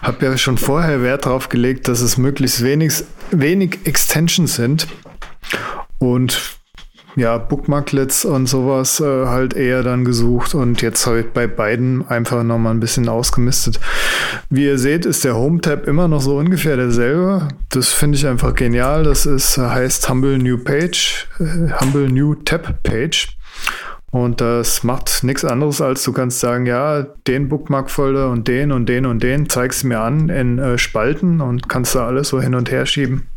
Habe 0.03 0.27
ja 0.27 0.37
schon 0.37 0.59
vorher 0.59 1.03
Wert 1.03 1.27
darauf 1.27 1.49
gelegt, 1.49 1.89
dass 1.89 2.01
es 2.01 2.17
möglichst 2.17 2.63
wenig, 2.63 3.05
wenig 3.31 3.81
Extensions 3.85 4.57
sind 4.57 4.87
und 5.99 6.57
ja, 7.17 7.39
Bookmarklets 7.39 8.27
und 8.27 8.47
sowas 8.47 9.01
äh, 9.01 9.27
halt 9.27 9.55
eher 9.55 9.83
dann 9.83 10.05
gesucht 10.05 10.55
und 10.55 10.83
jetzt 10.83 11.07
habe 11.07 11.21
ich 11.21 11.27
bei 11.33 11.47
beiden 11.47 12.07
einfach 12.09 12.43
nochmal 12.43 12.75
ein 12.75 12.81
bisschen 12.81 13.09
ausgemistet. 13.09 13.81
Wie 14.51 14.67
ihr 14.67 14.79
seht, 14.79 15.07
ist 15.07 15.25
der 15.25 15.35
Home-Tab 15.35 15.89
immer 15.89 16.09
noch 16.09 16.21
so 16.21 16.37
ungefähr 16.37 16.77
derselbe. 16.77 17.49
Das 17.71 17.89
finde 17.89 18.19
ich 18.19 18.27
einfach 18.27 18.55
genial. 18.55 19.03
Das 19.03 19.25
ist, 19.25 19.57
heißt 19.57 20.11
Humble 20.11 20.37
New 20.37 20.59
Page, 20.59 21.27
äh, 21.41 21.73
Humble 21.81 22.11
New 22.11 22.35
Tab 22.35 22.83
Page. 22.83 23.29
Und 24.17 24.41
das 24.41 24.83
macht 24.83 25.25
nichts 25.25 25.45
anderes, 25.45 25.83
als 25.83 26.03
du 26.03 26.11
kannst 26.11 26.41
sagen, 26.41 26.65
ja, 26.65 27.03
den 27.03 27.51
Bookmark-Folder 27.51 28.31
und 28.31 28.49
den 28.49 28.73
und 28.73 28.87
den 28.87 29.05
und 29.05 29.23
den 29.23 29.51
zeigst 29.51 29.83
du 29.83 29.89
mir 29.89 30.01
an 30.01 30.31
in 30.31 30.59
äh, 30.59 30.79
Spalten 30.79 31.43
und 31.43 31.69
kannst 31.69 31.95
da 31.95 32.07
alles 32.07 32.31
so 32.31 32.41
hin 32.41 32.55
und 32.55 32.71
her 32.71 32.87
schieben. 32.87 33.29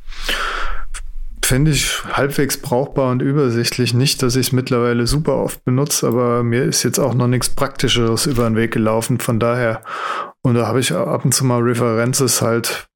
Finde 1.43 1.71
ich 1.71 2.01
halbwegs 2.13 2.61
brauchbar 2.61 3.11
und 3.11 3.21
übersichtlich. 3.21 3.93
Nicht, 3.93 4.23
dass 4.23 4.37
ich 4.37 4.47
es 4.47 4.51
mittlerweile 4.53 5.05
super 5.05 5.35
oft 5.35 5.65
benutze, 5.65 6.07
aber 6.07 6.43
mir 6.43 6.63
ist 6.63 6.83
jetzt 6.83 6.99
auch 6.99 7.13
noch 7.13 7.27
nichts 7.27 7.49
Praktischeres 7.49 8.25
über 8.25 8.45
den 8.45 8.55
Weg 8.55 8.71
gelaufen. 8.71 9.19
Von 9.19 9.37
daher, 9.37 9.81
und 10.43 10.55
da 10.55 10.65
habe 10.65 10.79
ich 10.79 10.93
ab 10.93 11.25
und 11.25 11.33
zu 11.33 11.43
mal 11.43 11.59
References 11.59 12.41
halt, 12.41 12.88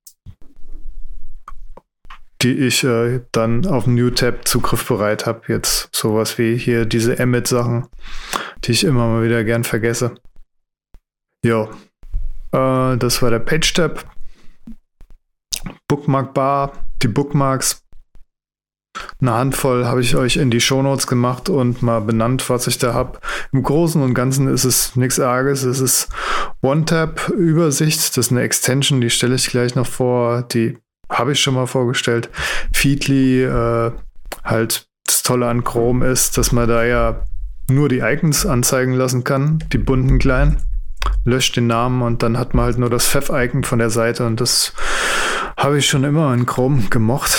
die 2.43 2.53
ich 2.53 2.84
äh, 2.84 3.21
dann 3.32 3.65
auf 3.65 3.86
dem 3.86 3.95
New 3.95 4.10
Tab 4.10 4.47
zugriffbereit 4.47 5.25
habe. 5.25 5.41
Jetzt 5.47 5.89
sowas 5.95 6.38
wie 6.38 6.58
hier 6.58 6.86
diese 6.86 7.17
Emmet-Sachen, 7.17 7.88
die 8.63 8.71
ich 8.71 8.84
immer 8.84 9.08
mal 9.08 9.23
wieder 9.23 9.43
gern 9.43 9.63
vergesse. 9.63 10.15
Ja, 11.43 11.69
äh, 12.51 12.97
das 12.97 13.21
war 13.21 13.29
der 13.29 13.39
Page-Tab. 13.39 14.06
Bookmark 15.88 16.34
Bar, 16.34 16.73
die 17.01 17.08
Bookmarks 17.08 17.84
eine 19.21 19.34
Handvoll 19.34 19.86
habe 19.86 20.01
ich 20.01 20.15
euch 20.15 20.38
in 20.38 20.51
die 20.51 20.62
Shownotes 20.62 21.08
gemacht 21.08 21.49
und 21.49 21.82
mal 21.82 22.01
benannt, 22.01 22.49
was 22.49 22.67
ich 22.67 22.77
da 22.77 22.93
habe. 22.93 23.19
Im 23.51 23.63
Großen 23.63 24.01
und 24.01 24.13
Ganzen 24.13 24.47
ist 24.47 24.65
es 24.65 24.95
nichts 24.95 25.19
Arges. 25.19 25.63
Es 25.63 25.79
ist 25.79 26.10
One-Tap-Übersicht. 26.62 27.99
Das 27.99 28.17
ist 28.17 28.32
eine 28.32 28.41
Extension, 28.41 29.01
die 29.01 29.10
stelle 29.10 29.36
ich 29.36 29.47
gleich 29.47 29.75
noch 29.75 29.88
vor. 29.88 30.43
Die 30.43 30.77
habe 31.13 31.32
ich 31.32 31.41
schon 31.41 31.54
mal 31.54 31.67
vorgestellt. 31.67 32.30
Feedly, 32.73 33.43
äh, 33.43 33.91
halt 34.43 34.88
das 35.06 35.23
Tolle 35.23 35.47
an 35.47 35.63
Chrome 35.63 36.06
ist, 36.06 36.38
dass 36.38 36.52
man 36.52 36.67
da 36.67 36.84
ja 36.84 37.21
nur 37.69 37.89
die 37.89 37.99
Icons 37.99 38.45
anzeigen 38.45 38.93
lassen 38.93 39.23
kann, 39.23 39.63
die 39.71 39.78
bunten 39.78 40.19
kleinen. 40.19 40.58
Löscht 41.26 41.56
den 41.56 41.67
Namen 41.67 42.02
und 42.02 42.23
dann 42.23 42.38
hat 42.38 42.54
man 42.54 42.65
halt 42.65 42.78
nur 42.78 42.89
das 42.89 43.08
Pfeff-Icon 43.08 43.63
von 43.63 43.80
der 43.80 43.89
Seite 43.89 44.26
und 44.26 44.41
das 44.41 44.73
habe 45.58 45.78
ich 45.78 45.88
schon 45.88 46.04
immer 46.04 46.34
in 46.34 46.45
Chrome 46.45 46.84
gemocht 46.89 47.38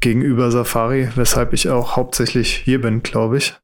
gegenüber 0.00 0.50
Safari, 0.50 1.08
weshalb 1.14 1.52
ich 1.52 1.68
auch 1.68 1.96
hauptsächlich 1.96 2.54
hier 2.64 2.80
bin, 2.80 3.02
glaube 3.02 3.38
ich. 3.38 3.54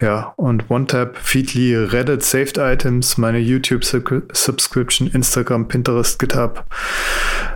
Ja, 0.00 0.34
und 0.36 0.70
OneTap, 0.70 1.16
Feedly, 1.16 1.76
Reddit, 1.76 2.24
Saved 2.24 2.58
Items, 2.58 3.16
meine 3.16 3.38
YouTube-Subscription, 3.38 5.08
Instagram, 5.08 5.68
Pinterest, 5.68 6.18
GitHub, 6.18 6.64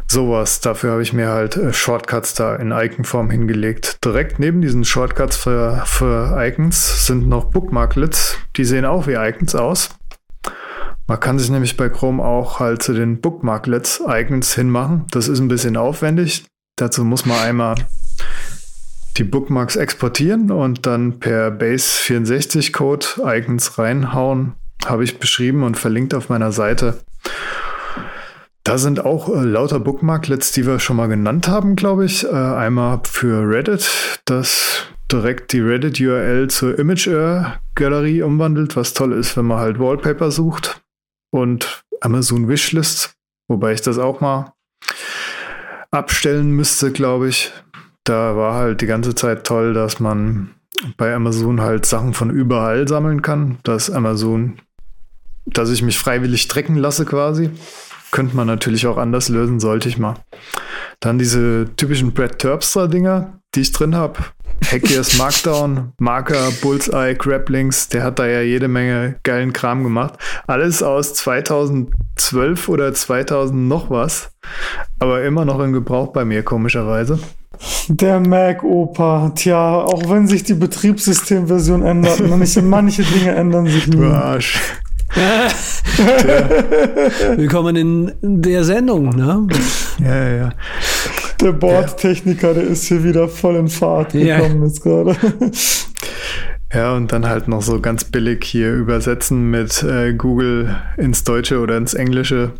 sowas. 0.06 0.60
Dafür 0.60 0.92
habe 0.92 1.02
ich 1.02 1.12
mir 1.12 1.28
halt 1.28 1.56
äh, 1.56 1.72
Shortcuts 1.72 2.34
da 2.34 2.54
in 2.54 2.70
Icon-Form 2.70 3.30
hingelegt. 3.30 3.98
Direkt 4.04 4.38
neben 4.38 4.60
diesen 4.60 4.84
Shortcuts 4.84 5.36
für, 5.36 5.82
für 5.84 6.36
Icons 6.38 7.06
sind 7.06 7.28
noch 7.28 7.46
Bookmarklets. 7.46 8.38
Die 8.56 8.64
sehen 8.64 8.84
auch 8.84 9.08
wie 9.08 9.14
Icons 9.14 9.56
aus. 9.56 9.90
Man 11.08 11.18
kann 11.18 11.38
sich 11.38 11.50
nämlich 11.50 11.76
bei 11.76 11.88
Chrome 11.88 12.22
auch 12.22 12.60
halt 12.60 12.82
zu 12.82 12.92
den 12.92 13.20
Bookmarklets 13.20 14.02
Icons 14.06 14.54
hinmachen. 14.54 15.06
Das 15.10 15.26
ist 15.26 15.40
ein 15.40 15.48
bisschen 15.48 15.76
aufwendig. 15.76 16.44
Dazu 16.76 17.02
muss 17.04 17.26
man 17.26 17.38
einmal 17.38 17.74
die 19.18 19.24
Bookmarks 19.24 19.76
exportieren 19.76 20.50
und 20.50 20.86
dann 20.86 21.18
per 21.18 21.50
Base64-Code 21.50 23.06
Icons 23.24 23.78
reinhauen. 23.78 24.54
Habe 24.86 25.04
ich 25.04 25.18
beschrieben 25.18 25.64
und 25.64 25.76
verlinkt 25.76 26.14
auf 26.14 26.28
meiner 26.28 26.52
Seite. 26.52 27.00
Da 28.62 28.78
sind 28.78 29.04
auch 29.04 29.28
äh, 29.28 29.44
lauter 29.44 29.80
Bookmarklets, 29.80 30.52
die 30.52 30.66
wir 30.66 30.78
schon 30.78 30.96
mal 30.96 31.08
genannt 31.08 31.48
haben, 31.48 31.74
glaube 31.74 32.04
ich. 32.04 32.24
Äh, 32.24 32.28
einmal 32.28 33.00
für 33.04 33.48
Reddit, 33.48 34.20
das 34.24 34.86
direkt 35.10 35.52
die 35.52 35.60
Reddit-URL 35.60 36.48
zur 36.48 36.78
Image-Galerie 36.78 38.22
umwandelt, 38.22 38.76
was 38.76 38.92
toll 38.92 39.12
ist, 39.14 39.36
wenn 39.36 39.46
man 39.46 39.58
halt 39.58 39.78
Wallpaper 39.78 40.30
sucht. 40.30 40.82
Und 41.30 41.82
Amazon 42.00 42.48
Wishlist, 42.48 43.14
wobei 43.48 43.72
ich 43.72 43.80
das 43.80 43.98
auch 43.98 44.20
mal 44.20 44.52
abstellen 45.90 46.50
müsste, 46.50 46.92
glaube 46.92 47.28
ich 47.28 47.52
da 48.08 48.36
war 48.36 48.54
halt 48.54 48.80
die 48.80 48.86
ganze 48.86 49.14
Zeit 49.14 49.44
toll, 49.44 49.74
dass 49.74 50.00
man 50.00 50.50
bei 50.96 51.14
Amazon 51.14 51.60
halt 51.60 51.86
Sachen 51.86 52.14
von 52.14 52.30
überall 52.30 52.88
sammeln 52.88 53.22
kann. 53.22 53.58
Dass 53.62 53.90
Amazon, 53.90 54.58
dass 55.46 55.70
ich 55.70 55.82
mich 55.82 55.98
freiwillig 55.98 56.48
trecken 56.48 56.76
lasse 56.76 57.04
quasi. 57.04 57.50
Könnte 58.10 58.36
man 58.36 58.46
natürlich 58.46 58.86
auch 58.86 58.96
anders 58.96 59.28
lösen, 59.28 59.60
sollte 59.60 59.88
ich 59.88 59.98
mal. 59.98 60.14
Dann 61.00 61.18
diese 61.18 61.66
typischen 61.76 62.12
Brad 62.12 62.38
Terpstra-Dinger, 62.38 63.40
die 63.54 63.60
ich 63.60 63.72
drin 63.72 63.94
habe. 63.94 64.18
Hackiers 64.70 65.18
Markdown, 65.18 65.92
Marker, 65.98 66.50
Bullseye, 66.60 67.14
Graplinks, 67.14 67.88
der 67.88 68.02
hat 68.02 68.18
da 68.18 68.26
ja 68.26 68.40
jede 68.40 68.68
Menge 68.68 69.16
geilen 69.22 69.52
Kram 69.52 69.84
gemacht. 69.84 70.14
Alles 70.46 70.82
aus 70.82 71.14
2012 71.14 72.68
oder 72.68 72.92
2000 72.92 73.68
noch 73.68 73.90
was, 73.90 74.30
aber 74.98 75.22
immer 75.22 75.44
noch 75.44 75.60
in 75.60 75.72
Gebrauch 75.72 76.08
bei 76.08 76.24
mir, 76.24 76.42
komischerweise. 76.42 77.18
Der 77.88 78.20
Mac-Opa, 78.20 79.32
tja, 79.34 79.80
auch 79.82 80.08
wenn 80.10 80.28
sich 80.28 80.44
die 80.44 80.54
Betriebssystemversion 80.54 81.82
ändert, 81.82 82.20
manche, 82.28 82.62
manche 82.62 83.02
Dinge 83.02 83.34
ändern 83.34 83.66
sich 83.66 83.88
nie. 83.88 83.96
Du 83.96 84.04
Arsch. 84.04 84.60
Willkommen 87.36 87.76
in 87.76 88.12
der 88.22 88.64
Sendung, 88.64 89.10
ne? 89.10 89.46
Ja, 90.00 90.28
ja. 90.28 90.50
Der 91.40 91.52
Bordtechniker, 91.52 92.54
der 92.54 92.64
ist 92.64 92.84
hier 92.84 93.02
wieder 93.02 93.28
voll 93.28 93.56
in 93.56 93.68
Fahrt 93.68 94.12
gekommen 94.12 94.60
ja. 94.60 94.66
jetzt 94.66 94.82
gerade. 94.82 95.16
Ja, 96.70 96.94
und 96.94 97.12
dann 97.12 97.26
halt 97.26 97.48
noch 97.48 97.62
so 97.62 97.80
ganz 97.80 98.04
billig 98.04 98.44
hier 98.44 98.74
übersetzen 98.74 99.50
mit 99.50 99.82
äh, 99.82 100.12
Google 100.12 100.76
ins 100.98 101.24
Deutsche 101.24 101.60
oder 101.60 101.78
ins 101.78 101.94
Englische. 101.94 102.52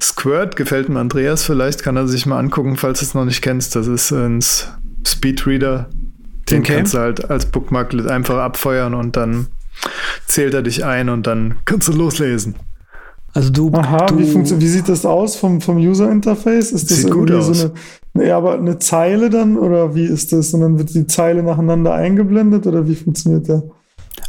Squirt 0.00 0.56
gefällt 0.56 0.88
mir 0.88 0.98
Andreas 0.98 1.44
vielleicht, 1.44 1.82
kann 1.82 1.96
er 1.96 2.08
sich 2.08 2.24
mal 2.24 2.38
angucken, 2.38 2.78
falls 2.78 3.00
du 3.00 3.04
es 3.04 3.12
noch 3.12 3.26
nicht 3.26 3.42
kennst. 3.42 3.76
Das 3.76 3.86
ist 3.86 4.12
ein 4.12 4.40
Speedreader. 5.06 5.90
Den 6.48 6.60
okay. 6.60 6.76
kannst 6.76 6.94
du 6.94 6.98
halt 7.00 7.28
als 7.28 7.44
Bookmark 7.44 7.92
einfach 8.08 8.38
abfeuern 8.38 8.94
und 8.94 9.14
dann 9.14 9.48
zählt 10.26 10.54
er 10.54 10.62
dich 10.62 10.84
ein 10.84 11.08
und 11.08 11.26
dann 11.26 11.56
kannst 11.64 11.88
du 11.88 11.92
loslesen. 11.92 12.54
Also 13.34 13.50
du. 13.50 13.72
Aha, 13.72 14.06
du, 14.06 14.18
wie, 14.18 14.60
wie, 14.60 14.68
sieht 14.68 14.88
das 14.88 15.04
aus 15.04 15.36
vom, 15.36 15.60
vom 15.60 15.76
User-Interface? 15.76 16.70
Ist 16.70 16.90
das 16.90 17.04
irgendwie 17.04 17.42
so 17.42 17.72
eine, 18.14 18.26
ja, 18.26 18.36
aber 18.36 18.54
eine 18.54 18.78
Zeile 18.78 19.28
dann 19.28 19.58
oder 19.58 19.94
wie 19.94 20.04
ist 20.04 20.32
das? 20.32 20.54
Und 20.54 20.60
dann 20.60 20.78
wird 20.78 20.94
die 20.94 21.06
Zeile 21.06 21.42
nacheinander 21.42 21.92
eingeblendet 21.92 22.66
oder 22.66 22.86
wie 22.86 22.94
funktioniert 22.94 23.48
der? 23.48 23.64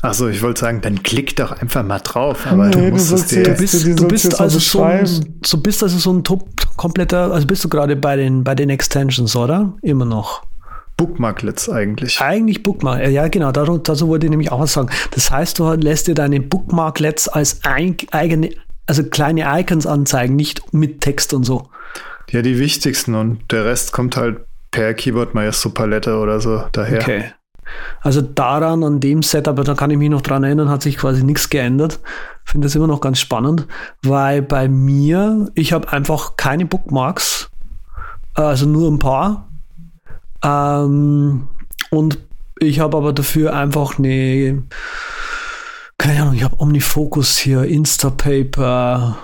Achso, 0.01 0.27
ich 0.27 0.41
wollte 0.41 0.61
sagen, 0.61 0.81
dann 0.81 1.03
klick 1.03 1.35
doch 1.35 1.51
einfach 1.51 1.83
mal 1.83 1.99
drauf. 1.99 2.45
Aber 2.47 2.67
nee, 2.67 2.89
du, 2.89 2.97
musst 2.97 3.31
du, 3.31 3.35
dir, 3.35 3.43
du 3.43 3.53
bist, 3.55 3.85
du 3.85 4.07
bist 4.07 4.39
also 4.39 4.59
so, 4.59 4.81
ein, 4.81 5.07
so 5.43 5.57
bist 5.59 5.83
also 5.83 5.97
so 5.97 6.11
ein 6.11 6.23
top 6.23 6.47
kompletter, 6.75 7.31
also 7.31 7.45
bist 7.45 7.63
du 7.63 7.69
gerade 7.69 7.95
bei 7.95 8.15
den, 8.15 8.43
bei 8.43 8.55
den 8.55 8.69
Extensions, 8.69 9.35
oder? 9.35 9.73
Immer 9.81 10.05
noch. 10.05 10.43
Bookmarklets 10.97 11.69
eigentlich. 11.69 12.21
Eigentlich 12.21 12.63
Bookmark, 12.63 13.07
ja 13.07 13.27
genau, 13.27 13.51
dazu, 13.51 13.77
dazu 13.77 14.07
wollte 14.07 14.27
ich 14.27 14.29
nämlich 14.29 14.51
auch 14.51 14.61
was 14.61 14.73
sagen. 14.73 14.89
Das 15.11 15.29
heißt, 15.29 15.59
du 15.59 15.73
lässt 15.73 16.07
dir 16.07 16.15
deine 16.15 16.39
Bookmarklets 16.39 17.27
als 17.27 17.63
ein, 17.65 17.97
eigene, 18.11 18.51
also 18.85 19.03
kleine 19.03 19.45
Icons 19.59 19.85
anzeigen, 19.85 20.35
nicht 20.35 20.73
mit 20.73 21.01
Text 21.01 21.33
und 21.33 21.43
so. 21.43 21.69
Ja, 22.31 22.41
die 22.41 22.59
wichtigsten 22.59 23.15
und 23.15 23.51
der 23.51 23.65
Rest 23.65 23.91
kommt 23.91 24.17
halt 24.17 24.39
per 24.71 24.93
Keyboard 24.93 25.35
Maestro 25.35 25.69
Palette 25.69 26.17
oder 26.17 26.39
so 26.39 26.63
daher. 26.71 27.01
Okay. 27.01 27.23
Also 28.01 28.21
daran, 28.21 28.83
an 28.83 28.99
dem 28.99 29.23
Setup, 29.23 29.63
da 29.63 29.73
kann 29.73 29.89
ich 29.89 29.97
mich 29.97 30.09
noch 30.09 30.21
dran 30.21 30.43
erinnern, 30.43 30.69
hat 30.69 30.83
sich 30.83 30.97
quasi 30.97 31.23
nichts 31.23 31.49
geändert. 31.49 31.99
Finde 32.43 32.67
das 32.67 32.75
immer 32.75 32.87
noch 32.87 33.01
ganz 33.01 33.19
spannend, 33.19 33.67
weil 34.03 34.41
bei 34.41 34.67
mir, 34.67 35.49
ich 35.55 35.73
habe 35.73 35.91
einfach 35.91 36.37
keine 36.37 36.65
Bookmarks, 36.65 37.49
also 38.33 38.65
nur 38.65 38.91
ein 38.91 38.99
paar. 38.99 39.49
Ähm, 40.45 41.47
und 41.89 42.19
ich 42.59 42.79
habe 42.79 42.97
aber 42.97 43.13
dafür 43.13 43.55
einfach 43.55 43.97
eine, 43.97 44.63
keine 45.97 46.21
Ahnung, 46.21 46.35
ich 46.35 46.43
habe 46.43 46.59
Omnifocus 46.59 47.37
hier, 47.37 47.63
Instapaper, 47.63 49.17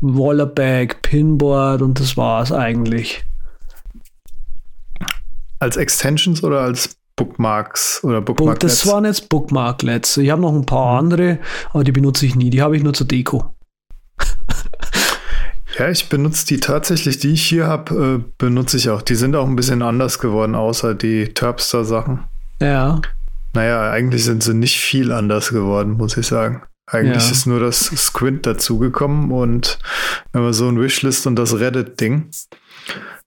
Wallerbag, 0.00 1.02
Pinboard 1.02 1.82
und 1.82 1.98
das 1.98 2.16
war 2.16 2.42
es 2.42 2.52
eigentlich. 2.52 3.24
Als 5.58 5.76
Extensions 5.76 6.42
oder 6.42 6.60
als 6.60 6.96
Bookmarks 7.16 8.02
oder 8.04 8.20
Bookmarklets? 8.20 8.80
Das 8.80 8.92
waren 8.92 9.04
jetzt 9.04 9.28
Bookmarklets. 9.28 10.16
Ich 10.16 10.30
habe 10.30 10.42
noch 10.42 10.54
ein 10.54 10.66
paar 10.66 10.98
andere, 10.98 11.38
aber 11.70 11.84
die 11.84 11.92
benutze 11.92 12.26
ich 12.26 12.34
nie. 12.34 12.50
Die 12.50 12.62
habe 12.62 12.76
ich 12.76 12.82
nur 12.82 12.94
zur 12.94 13.06
Deko. 13.06 13.54
Ja, 15.78 15.88
ich 15.88 16.08
benutze 16.08 16.46
die 16.46 16.60
tatsächlich, 16.60 17.18
die 17.18 17.32
ich 17.32 17.42
hier 17.46 17.66
habe, 17.66 18.20
äh, 18.20 18.30
benutze 18.38 18.76
ich 18.76 18.90
auch. 18.90 19.02
Die 19.02 19.14
sind 19.14 19.34
auch 19.36 19.46
ein 19.46 19.56
bisschen 19.56 19.82
anders 19.82 20.18
geworden, 20.18 20.54
außer 20.54 20.94
die 20.94 21.32
Terpster-Sachen. 21.32 22.20
Ja. 22.60 23.00
Naja, 23.54 23.90
eigentlich 23.90 24.24
sind 24.24 24.42
sie 24.42 24.54
nicht 24.54 24.78
viel 24.78 25.12
anders 25.12 25.50
geworden, 25.50 25.92
muss 25.92 26.16
ich 26.16 26.26
sagen. 26.26 26.62
Eigentlich 26.86 27.24
Ja. 27.24 27.30
ist 27.30 27.46
nur 27.46 27.60
das 27.60 27.86
Squint 27.86 28.44
dazugekommen 28.44 29.30
und 29.30 29.78
immer 30.32 30.52
so 30.52 30.68
ein 30.68 30.80
Wishlist 30.80 31.26
und 31.26 31.36
das 31.36 31.58
Reddit-Ding. 31.58 32.26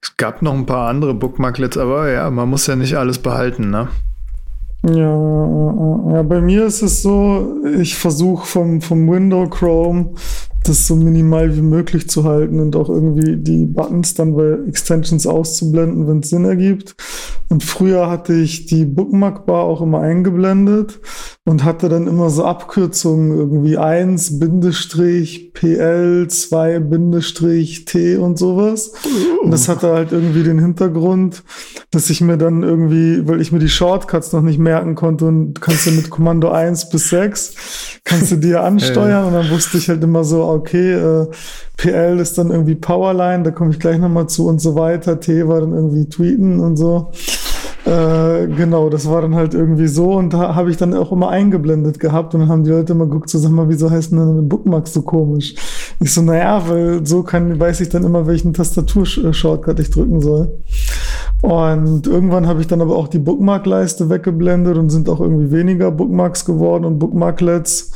Es 0.00 0.16
gab 0.16 0.42
noch 0.42 0.54
ein 0.54 0.66
paar 0.66 0.88
andere 0.88 1.14
Bookmarklets, 1.14 1.76
aber 1.78 2.10
ja, 2.12 2.30
man 2.30 2.48
muss 2.48 2.66
ja 2.66 2.76
nicht 2.76 2.96
alles 2.96 3.18
behalten, 3.18 3.70
ne? 3.70 3.88
Ja, 4.84 4.92
ja, 4.94 6.12
ja, 6.14 6.22
bei 6.22 6.40
mir 6.40 6.66
ist 6.66 6.82
es 6.82 7.02
so, 7.02 7.56
ich 7.80 7.96
versuche 7.96 8.46
vom, 8.46 8.80
vom 8.80 9.10
Window 9.10 9.48
Chrome 9.48 10.10
das 10.68 10.86
so 10.86 10.96
minimal 10.96 11.56
wie 11.56 11.62
möglich 11.62 12.08
zu 12.08 12.24
halten 12.24 12.60
und 12.60 12.76
auch 12.76 12.88
irgendwie 12.88 13.36
die 13.36 13.66
Buttons 13.66 14.14
dann 14.14 14.36
bei 14.36 14.58
Extensions 14.68 15.26
auszublenden, 15.26 16.06
wenn 16.06 16.20
es 16.20 16.30
Sinn 16.30 16.44
ergibt. 16.44 16.94
Und 17.48 17.64
früher 17.64 18.10
hatte 18.10 18.34
ich 18.34 18.66
die 18.66 18.84
Bookmark-Bar 18.84 19.62
auch 19.62 19.80
immer 19.80 20.00
eingeblendet 20.00 21.00
und 21.46 21.62
hatte 21.62 21.88
dann 21.88 22.08
immer 22.08 22.28
so 22.28 22.44
Abkürzungen, 22.44 23.38
irgendwie 23.38 23.78
1 23.78 24.40
Bindestrich 24.40 25.52
PL, 25.54 26.26
2 26.28 26.80
Bindestrich 26.80 27.84
T 27.84 28.16
und 28.16 28.36
sowas. 28.36 28.92
Und 29.44 29.52
das 29.52 29.68
hatte 29.68 29.92
halt 29.92 30.10
irgendwie 30.10 30.42
den 30.42 30.58
Hintergrund, 30.58 31.44
dass 31.92 32.10
ich 32.10 32.20
mir 32.20 32.36
dann 32.36 32.64
irgendwie, 32.64 33.26
weil 33.28 33.40
ich 33.40 33.52
mir 33.52 33.60
die 33.60 33.68
Shortcuts 33.68 34.32
noch 34.32 34.42
nicht 34.42 34.58
merken 34.58 34.96
konnte 34.96 35.26
und 35.26 35.60
kannst 35.60 35.86
du 35.86 35.92
mit 35.92 36.10
Kommando 36.10 36.50
1 36.50 36.90
bis 36.90 37.10
6, 37.10 37.54
kannst 38.02 38.32
du 38.32 38.36
dir 38.36 38.64
ansteuern 38.64 39.26
und 39.26 39.32
dann 39.32 39.48
wusste 39.48 39.78
ich 39.78 39.88
halt 39.88 40.02
immer 40.02 40.24
so, 40.24 40.42
okay, 40.42 40.94
äh, 40.94 41.28
PL 41.76 42.18
ist 42.18 42.38
dann 42.38 42.50
irgendwie 42.50 42.74
Powerline, 42.74 43.44
da 43.44 43.52
komme 43.52 43.70
ich 43.70 43.78
gleich 43.78 43.98
nochmal 43.98 44.28
zu 44.28 44.48
und 44.48 44.60
so 44.60 44.74
weiter, 44.74 45.20
T 45.20 45.46
war 45.46 45.60
dann 45.60 45.72
irgendwie 45.72 46.08
Tweeten 46.08 46.58
und 46.58 46.76
so. 46.76 47.12
Äh, 47.86 48.48
genau, 48.48 48.90
das 48.90 49.08
war 49.08 49.22
dann 49.22 49.36
halt 49.36 49.54
irgendwie 49.54 49.86
so 49.86 50.14
und 50.14 50.32
da 50.32 50.56
habe 50.56 50.72
ich 50.72 50.76
dann 50.76 50.92
auch 50.92 51.12
immer 51.12 51.28
eingeblendet 51.28 52.00
gehabt 52.00 52.34
und 52.34 52.40
dann 52.40 52.48
haben 52.48 52.64
die 52.64 52.70
Leute 52.70 52.94
immer 52.94 53.06
geguckt, 53.06 53.30
so 53.30 53.38
sag 53.38 53.52
mal, 53.52 53.68
wieso 53.68 53.88
heißen 53.88 54.18
denn 54.18 54.26
deine 54.26 54.42
Bookmarks 54.42 54.92
so 54.92 55.02
komisch? 55.02 55.54
Ich 56.00 56.12
so, 56.12 56.20
naja, 56.20 56.68
weil 56.68 57.06
so 57.06 57.22
kann, 57.22 57.60
weiß 57.60 57.80
ich 57.80 57.88
dann 57.88 58.02
immer, 58.02 58.26
welchen 58.26 58.52
Tastatur-Shortcut 58.54 59.78
ich 59.78 59.90
drücken 59.90 60.20
soll. 60.20 60.58
Und 61.42 62.08
irgendwann 62.08 62.48
habe 62.48 62.60
ich 62.60 62.66
dann 62.66 62.80
aber 62.80 62.96
auch 62.96 63.06
die 63.06 63.20
Bookmark-Leiste 63.20 64.10
weggeblendet 64.10 64.76
und 64.76 64.90
sind 64.90 65.08
auch 65.08 65.20
irgendwie 65.20 65.52
weniger 65.52 65.92
Bookmarks 65.92 66.44
geworden 66.44 66.84
und 66.84 66.98
Bookmarklets. 66.98 67.92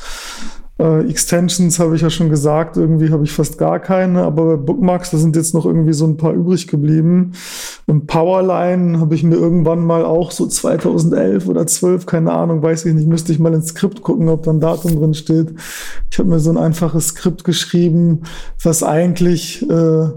Äh, 0.81 1.11
Extensions 1.11 1.79
habe 1.79 1.95
ich 1.95 2.01
ja 2.01 2.09
schon 2.09 2.31
gesagt, 2.31 2.79
irgendwie 2.79 3.11
habe 3.11 3.25
ich 3.25 3.33
fast 3.33 3.59
gar 3.59 3.79
keine, 3.81 4.23
aber 4.23 4.57
bei 4.57 4.63
Bookmarks, 4.65 5.11
da 5.11 5.19
sind 5.19 5.37
jetzt 5.37 5.53
noch 5.53 5.67
irgendwie 5.67 5.93
so 5.93 6.07
ein 6.07 6.17
paar 6.17 6.33
übrig 6.33 6.69
geblieben. 6.69 7.33
Und 7.87 8.07
Powerline 8.07 8.99
habe 8.99 9.15
ich 9.15 9.23
mir 9.23 9.35
irgendwann 9.35 9.85
mal 9.85 10.07
auch 10.07 10.31
so 10.31 10.47
2011 10.47 11.49
oder 11.49 11.67
12, 11.67 12.07
keine 12.07 12.33
Ahnung, 12.33 12.63
weiß 12.63 12.87
ich 12.87 12.95
nicht, 12.95 13.07
müsste 13.07 13.31
ich 13.31 13.39
mal 13.39 13.53
ins 13.53 13.69
Skript 13.69 14.01
gucken, 14.01 14.31
ob 14.31 14.45
da 14.45 14.53
ein 14.53 14.61
Datum 14.61 14.97
drin 14.97 15.13
steht. 15.13 15.55
Ich 16.11 16.19
habe 16.19 16.31
mir 16.31 16.41
so 16.41 16.51
ein 16.51 16.57
einfaches 16.57 17.09
Skript 17.09 17.45
geschrieben, 17.45 18.23
was 18.63 18.83
eigentlich 18.83 19.69
äh, 19.69 20.09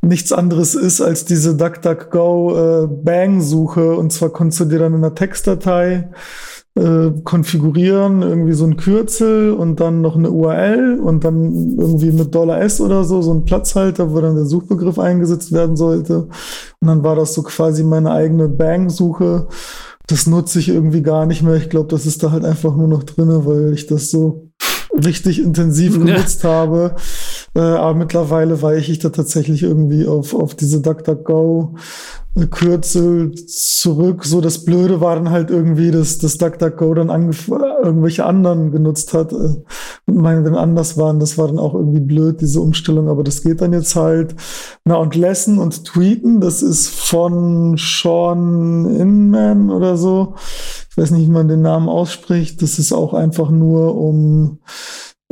nichts 0.00 0.32
anderes 0.32 0.74
ist 0.74 1.02
als 1.02 1.26
diese 1.26 1.56
DuckDuckGo 1.56 2.84
äh, 2.84 2.86
Bang-Suche. 2.86 3.94
Und 3.96 4.14
zwar 4.14 4.30
konntest 4.30 4.60
du 4.60 4.64
dir 4.64 4.78
dann 4.78 4.94
in 4.94 5.04
einer 5.04 5.14
Textdatei 5.14 6.08
äh, 6.76 7.10
konfigurieren, 7.24 8.22
irgendwie 8.22 8.52
so 8.52 8.64
ein 8.64 8.76
Kürzel 8.76 9.52
und 9.52 9.80
dann 9.80 10.00
noch 10.00 10.16
eine 10.16 10.30
URL 10.30 11.00
und 11.00 11.24
dann 11.24 11.76
irgendwie 11.78 12.12
mit 12.12 12.34
Dollar 12.34 12.60
$S 12.60 12.80
oder 12.80 13.04
so, 13.04 13.22
so 13.22 13.32
ein 13.34 13.44
Platzhalter, 13.44 14.12
wo 14.12 14.20
dann 14.20 14.36
der 14.36 14.46
Suchbegriff 14.46 14.98
eingesetzt 14.98 15.52
werden 15.52 15.76
sollte. 15.76 16.28
Und 16.80 16.88
dann 16.88 17.02
war 17.02 17.16
das 17.16 17.34
so 17.34 17.42
quasi 17.42 17.82
meine 17.82 18.12
eigene 18.12 18.48
Bang-Suche. 18.48 19.48
Das 20.06 20.26
nutze 20.26 20.58
ich 20.60 20.68
irgendwie 20.68 21.02
gar 21.02 21.26
nicht 21.26 21.42
mehr. 21.42 21.54
Ich 21.56 21.70
glaube, 21.70 21.88
das 21.88 22.06
ist 22.06 22.22
da 22.22 22.30
halt 22.30 22.44
einfach 22.44 22.74
nur 22.76 22.88
noch 22.88 23.02
drinne, 23.02 23.46
weil 23.46 23.72
ich 23.72 23.86
das 23.86 24.10
so 24.10 24.48
richtig 25.04 25.40
intensiv 25.42 25.96
Ja. 25.96 26.04
genutzt 26.04 26.44
habe. 26.44 26.94
Äh, 27.54 27.60
aber 27.60 27.94
mittlerweile 27.94 28.60
weiche 28.62 28.92
ich 28.92 28.98
da 29.00 29.08
tatsächlich 29.10 29.62
irgendwie 29.62 30.06
auf, 30.06 30.34
auf 30.34 30.54
diese 30.54 30.80
DuckDuckGo 30.80 31.74
Kürzel 32.50 33.34
zurück. 33.34 34.24
So 34.24 34.40
das 34.40 34.64
Blöde 34.64 35.00
war 35.00 35.16
dann 35.16 35.30
halt 35.30 35.50
irgendwie, 35.50 35.90
dass 35.90 36.18
das 36.18 36.38
DuckDuckGo 36.38 36.94
dann 36.94 37.10
angef 37.10 37.48
irgendwelche 37.48 38.24
anderen 38.24 38.70
genutzt 38.70 39.12
hat 39.14 39.32
äh, 39.32 39.34
und 39.34 39.64
meine 40.06 40.42
dann 40.42 40.54
anders 40.54 40.96
waren. 40.96 41.18
Das 41.18 41.38
war 41.38 41.48
dann 41.48 41.58
auch 41.58 41.74
irgendwie 41.74 42.00
blöd, 42.00 42.40
diese 42.40 42.60
Umstellung, 42.60 43.08
aber 43.08 43.24
das 43.24 43.42
geht 43.42 43.60
dann 43.60 43.72
jetzt 43.72 43.96
halt. 43.96 44.36
Na 44.84 44.96
und 44.96 45.14
Lesson 45.16 45.58
und 45.58 45.84
Tweeten, 45.84 46.40
das 46.40 46.62
ist 46.62 46.88
von 46.88 47.76
Sean 47.76 48.86
Inman 48.86 49.70
oder 49.70 49.96
so. 49.96 50.34
Ich 50.90 50.96
weiß 50.96 51.10
nicht, 51.12 51.26
wie 51.26 51.32
man 51.32 51.48
den 51.48 51.62
Namen 51.62 51.88
ausspricht. 51.88 52.62
Das 52.62 52.78
ist 52.78 52.92
auch 52.92 53.14
einfach 53.14 53.50
nur 53.50 53.96
um 53.96 54.60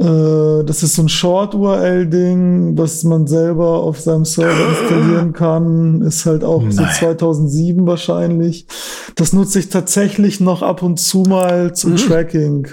das 0.00 0.82
ist 0.84 0.94
so 0.94 1.02
ein 1.02 1.08
Short-URL-Ding, 1.08 2.78
was 2.78 3.02
man 3.02 3.26
selber 3.26 3.82
auf 3.82 3.98
seinem 4.00 4.24
Server 4.24 4.68
installieren 4.70 5.32
kann. 5.32 6.02
Ist 6.02 6.24
halt 6.24 6.44
auch 6.44 6.62
so 6.70 6.82
Nein. 6.82 6.94
2007 6.96 7.84
wahrscheinlich. 7.86 8.68
Das 9.16 9.32
nutze 9.32 9.58
ich 9.58 9.70
tatsächlich 9.70 10.38
noch 10.38 10.62
ab 10.62 10.82
und 10.84 11.00
zu 11.00 11.22
mal 11.22 11.74
zum 11.74 11.92
Mhm. 11.92 11.96
Tracking. 11.96 12.66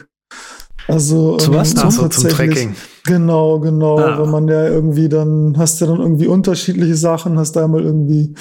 Also 0.88 1.38
Zu 1.38 1.52
was? 1.56 1.74
ähm, 1.74 1.80
Ach 1.84 1.92
so, 1.92 2.08
zum 2.10 2.10
tatsächlich- 2.30 2.36
Tracking. 2.56 2.76
Genau, 3.08 3.60
genau. 3.60 3.98
Ah. 3.98 4.22
Wenn 4.22 4.30
man 4.30 4.48
ja 4.48 4.68
irgendwie 4.68 5.10
dann, 5.10 5.56
hast 5.58 5.82
du 5.82 5.88
dann 5.88 6.00
irgendwie 6.00 6.28
unterschiedliche 6.28 6.96
Sachen, 6.96 7.40
hast 7.40 7.54
da 7.56 7.64
einmal 7.64 7.84
irgendwie 7.84 8.36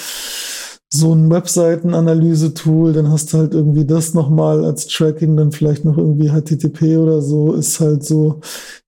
so 0.96 1.12
ein 1.12 1.28
Webseitenanalyse-Tool, 1.28 2.92
dann 2.92 3.10
hast 3.10 3.32
du 3.32 3.38
halt 3.38 3.52
irgendwie 3.52 3.84
das 3.84 4.14
nochmal 4.14 4.64
als 4.64 4.86
Tracking, 4.86 5.36
dann 5.36 5.50
vielleicht 5.50 5.84
noch 5.84 5.98
irgendwie 5.98 6.30
HTTP 6.30 6.98
oder 6.98 7.20
so, 7.20 7.52
ist 7.52 7.80
halt 7.80 8.04
so, 8.04 8.40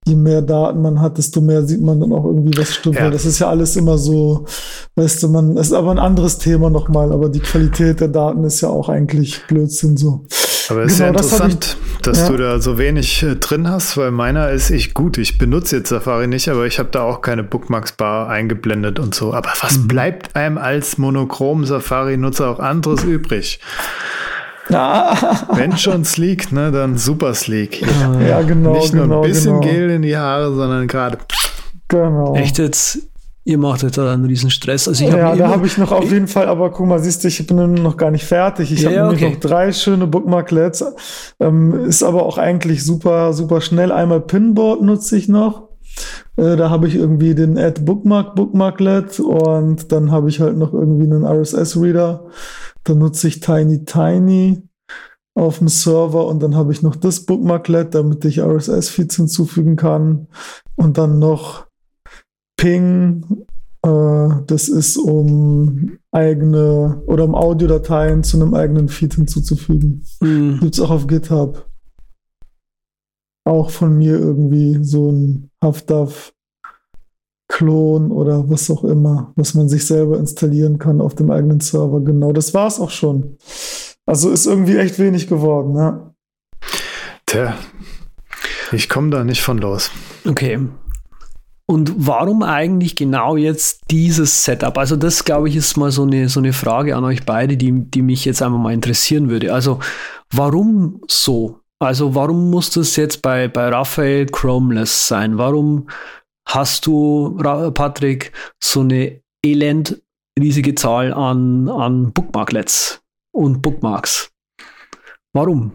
je 0.06 0.14
mehr 0.14 0.40
Daten 0.40 0.82
man 0.82 1.00
hat, 1.00 1.18
desto 1.18 1.40
mehr 1.40 1.64
sieht 1.64 1.80
man 1.80 1.98
dann 1.98 2.12
auch 2.12 2.24
irgendwie, 2.24 2.56
was 2.56 2.74
stimmt. 2.74 2.94
Ja. 2.94 3.04
Weil 3.04 3.10
das 3.10 3.26
ist 3.26 3.40
ja 3.40 3.48
alles 3.48 3.74
immer 3.74 3.98
so, 3.98 4.44
weißt 4.94 5.24
du, 5.24 5.28
man, 5.28 5.56
ist 5.56 5.72
aber 5.72 5.90
ein 5.90 5.98
anderes 5.98 6.38
Thema 6.38 6.70
nochmal, 6.70 7.12
aber 7.12 7.28
die 7.28 7.40
Qualität 7.40 8.00
der 8.00 8.08
Daten 8.08 8.44
ist 8.44 8.60
ja 8.60 8.68
auch 8.68 8.88
eigentlich 8.88 9.44
Blödsinn 9.48 9.96
so. 9.96 10.22
Aber 10.70 10.82
es 10.82 10.92
ist 10.92 10.98
Genau, 10.98 11.10
ja 11.12 11.16
das 11.16 11.32
hab 11.32 11.48
ich- 11.48 11.54
interessant, 11.54 11.76
dass 12.02 12.18
ja. 12.20 12.28
du 12.28 12.36
da 12.36 12.58
so 12.60 12.78
wenig 12.78 13.22
äh, 13.22 13.36
drin 13.36 13.68
hast, 13.70 13.96
weil 13.96 14.10
meiner 14.10 14.50
ist 14.50 14.70
ich 14.70 14.94
gut. 14.94 15.18
Ich 15.18 15.38
benutze 15.38 15.76
jetzt 15.76 15.88
Safari 15.90 16.26
nicht, 16.26 16.48
aber 16.48 16.66
ich 16.66 16.78
habe 16.78 16.88
da 16.90 17.02
auch 17.02 17.20
keine 17.20 17.42
Bookmarks-Bar 17.44 18.28
eingeblendet 18.28 18.98
und 18.98 19.14
so. 19.14 19.32
Aber 19.34 19.50
was 19.60 19.78
Mhm. 19.78 19.88
bleibt 19.88 20.36
einem 20.36 20.58
als 20.58 20.98
monochrom 20.98 21.64
Safari-Nutzer 21.64 22.48
auch 22.48 22.58
anderes 22.60 23.04
übrig? 23.04 23.60
Ja, 24.68 25.16
Wenn 25.52 25.76
schon 25.78 26.04
sleek, 26.04 26.50
ne, 26.50 26.72
dann 26.72 26.98
super 26.98 27.34
sleek. 27.34 27.82
ja 28.28 28.42
genau. 28.42 28.72
nicht 28.74 28.92
nur 28.92 29.04
genau, 29.04 29.22
ein 29.22 29.28
bisschen 29.28 29.60
genau, 29.60 29.72
Gel 29.72 29.90
in 29.90 30.02
die 30.02 30.16
Haare, 30.16 30.52
sondern 30.54 30.88
gerade. 30.88 31.18
Genau. 31.88 32.34
Echt 32.34 32.58
jetzt? 32.58 32.98
Ihr 33.46 33.58
macht 33.58 33.84
jetzt 33.84 33.96
da 33.96 34.12
einen 34.12 34.24
riesen 34.24 34.50
Stress. 34.50 34.88
Also 34.88 35.04
ich 35.04 35.12
hab 35.12 35.18
ja, 35.20 35.36
da 35.36 35.48
habe 35.50 35.68
ich 35.68 35.78
noch 35.78 35.92
auf 35.92 36.10
jeden 36.10 36.26
Fall, 36.26 36.48
aber 36.48 36.72
guck 36.72 36.88
mal, 36.88 36.98
siehst 36.98 37.22
du, 37.22 37.28
ich 37.28 37.46
bin 37.46 37.74
noch 37.74 37.96
gar 37.96 38.10
nicht 38.10 38.24
fertig. 38.24 38.72
Ich 38.72 38.82
Ja, 38.82 39.04
habe 39.04 39.14
okay. 39.14 39.30
noch 39.30 39.36
drei 39.38 39.72
schöne 39.72 40.08
Bookmarklets. 40.08 40.84
Ähm, 41.38 41.84
ist 41.84 42.02
aber 42.02 42.26
auch 42.26 42.38
eigentlich 42.38 42.84
super, 42.84 43.32
super 43.32 43.60
schnell. 43.60 43.92
Einmal 43.92 44.20
Pinboard 44.20 44.82
nutze 44.82 45.16
ich 45.16 45.28
noch. 45.28 45.68
Äh, 46.36 46.56
da 46.56 46.70
habe 46.70 46.88
ich 46.88 46.96
irgendwie 46.96 47.36
den 47.36 47.56
Add 47.56 47.82
Bookmark 47.82 48.34
Bookmarklet 48.34 49.20
und 49.20 49.92
dann 49.92 50.10
habe 50.10 50.28
ich 50.28 50.40
halt 50.40 50.56
noch 50.56 50.72
irgendwie 50.74 51.04
einen 51.04 51.24
RSS-Reader. 51.24 52.24
Dann 52.82 52.98
nutze 52.98 53.28
ich 53.28 53.38
Tiny 53.38 53.84
Tiny 53.84 54.60
auf 55.36 55.58
dem 55.58 55.68
Server 55.68 56.26
und 56.26 56.42
dann 56.42 56.56
habe 56.56 56.72
ich 56.72 56.82
noch 56.82 56.96
das 56.96 57.20
Bookmarklet, 57.20 57.94
damit 57.94 58.24
ich 58.24 58.40
RSS-Feeds 58.40 59.14
hinzufügen 59.14 59.76
kann. 59.76 60.26
Und 60.74 60.98
dann 60.98 61.20
noch 61.20 61.65
Ping, 62.56 63.46
äh, 63.82 64.28
das 64.46 64.68
ist 64.68 64.96
um 64.96 65.98
eigene 66.10 67.02
oder 67.06 67.24
um 67.24 67.34
Audiodateien 67.34 68.24
zu 68.24 68.40
einem 68.40 68.54
eigenen 68.54 68.88
Feed 68.88 69.14
hinzuzufügen. 69.14 70.04
Hm, 70.20 70.60
Gibt's 70.60 70.80
auch 70.80 70.90
auf 70.90 71.06
GitHub. 71.06 71.66
Auch 73.44 73.70
von 73.70 73.96
mir 73.96 74.18
irgendwie 74.18 74.82
so 74.82 75.10
ein 75.10 75.50
Haftaf 75.62 76.32
Klon 77.48 78.10
oder 78.10 78.50
was 78.50 78.70
auch 78.70 78.82
immer, 78.82 79.32
was 79.36 79.54
man 79.54 79.68
sich 79.68 79.86
selber 79.86 80.18
installieren 80.18 80.78
kann 80.78 81.00
auf 81.00 81.14
dem 81.14 81.30
eigenen 81.30 81.60
Server. 81.60 82.00
Genau, 82.00 82.32
das 82.32 82.54
war's 82.54 82.80
auch 82.80 82.90
schon. 82.90 83.36
Also 84.04 84.30
ist 84.30 84.46
irgendwie 84.46 84.76
echt 84.76 84.98
wenig 84.98 85.28
geworden, 85.28 85.76
ja. 85.76 86.14
Tja, 87.24 87.56
ich 88.72 88.88
komme 88.88 89.10
da 89.10 89.24
nicht 89.24 89.42
von 89.42 89.58
los. 89.58 89.90
Okay. 90.28 90.58
Und 91.68 91.92
warum 91.96 92.42
eigentlich 92.42 92.94
genau 92.94 93.36
jetzt 93.36 93.82
dieses 93.90 94.44
Setup? 94.44 94.78
Also 94.78 94.94
das, 94.94 95.24
glaube 95.24 95.48
ich, 95.48 95.56
ist 95.56 95.76
mal 95.76 95.90
so 95.90 96.04
eine, 96.04 96.28
so 96.28 96.38
eine 96.38 96.52
Frage 96.52 96.94
an 96.94 97.04
euch 97.04 97.24
beide, 97.24 97.56
die, 97.56 97.72
die 97.72 98.02
mich 98.02 98.24
jetzt 98.24 98.40
einfach 98.40 98.58
mal 98.58 98.72
interessieren 98.72 99.28
würde. 99.28 99.52
Also 99.52 99.80
warum 100.30 101.00
so? 101.08 101.60
Also 101.80 102.14
warum 102.14 102.50
muss 102.50 102.70
das 102.70 102.94
jetzt 102.96 103.20
bei, 103.20 103.48
bei 103.48 103.68
Raphael 103.68 104.26
chromeless 104.26 105.08
sein? 105.08 105.38
Warum 105.38 105.88
hast 106.46 106.86
du, 106.86 107.36
Patrick, 107.74 108.32
so 108.62 108.80
eine 108.80 109.20
elend 109.44 110.00
riesige 110.38 110.74
Zahl 110.74 111.12
an, 111.12 111.68
an 111.68 112.12
Bookmarklets 112.12 113.02
und 113.32 113.62
Bookmarks. 113.62 114.30
Warum? 115.32 115.72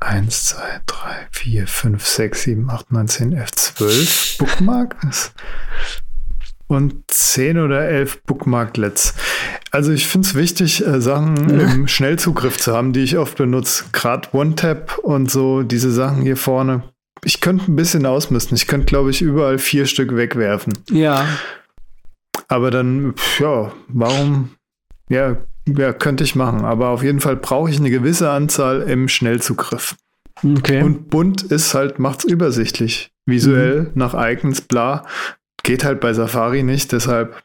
1, 0.00 0.46
2, 0.46 0.80
3, 0.86 1.28
4, 1.30 1.66
5, 1.66 2.06
6, 2.06 2.42
7, 2.42 2.70
8, 2.70 2.92
9, 2.92 3.08
10, 3.08 3.32
11, 3.32 3.50
12 3.52 4.38
Bookmarks 4.38 5.32
und 6.70 6.94
10 7.08 7.58
oder 7.58 7.88
11 7.88 8.22
Bookmarklets. 8.22 9.14
Also 9.72 9.92
ich 9.92 10.06
finde 10.06 10.28
es 10.28 10.34
wichtig, 10.34 10.86
äh, 10.86 11.00
Sachen 11.00 11.58
ja. 11.58 11.72
im 11.72 11.88
Schnellzugriff 11.88 12.58
zu 12.58 12.72
haben, 12.72 12.92
die 12.92 13.00
ich 13.00 13.18
oft 13.18 13.36
benutze. 13.36 13.84
Gerade 13.92 14.28
OneTap 14.32 14.98
und 14.98 15.30
so, 15.30 15.62
diese 15.62 15.90
Sachen 15.90 16.22
hier 16.22 16.36
vorne. 16.36 16.84
Ich 17.24 17.40
könnte 17.40 17.70
ein 17.70 17.76
bisschen 17.76 18.06
ausmisten. 18.06 18.56
Ich 18.56 18.66
könnte, 18.66 18.86
glaube 18.86 19.10
ich, 19.10 19.20
überall 19.20 19.58
vier 19.58 19.86
Stück 19.86 20.14
wegwerfen. 20.16 20.72
Ja. 20.90 21.26
Aber 22.48 22.70
dann, 22.70 23.14
ja, 23.38 23.72
warum? 23.88 24.50
Ja, 25.08 25.36
ja, 25.68 25.92
könnte 25.92 26.24
ich 26.24 26.34
machen. 26.34 26.64
Aber 26.64 26.88
auf 26.88 27.02
jeden 27.02 27.20
Fall 27.20 27.36
brauche 27.36 27.70
ich 27.70 27.78
eine 27.78 27.90
gewisse 27.90 28.30
Anzahl 28.30 28.82
im 28.82 29.08
Schnellzugriff. 29.08 29.96
Okay. 30.42 30.82
Und 30.82 31.10
bunt 31.10 31.42
ist 31.42 31.74
halt, 31.74 31.98
macht's 31.98 32.24
übersichtlich. 32.24 33.12
Visuell, 33.26 33.82
mhm. 33.82 33.90
nach 33.94 34.14
Icons, 34.14 34.62
bla. 34.62 35.04
Geht 35.62 35.84
halt 35.84 36.00
bei 36.00 36.12
Safari 36.12 36.62
nicht, 36.62 36.92
deshalb 36.92 37.42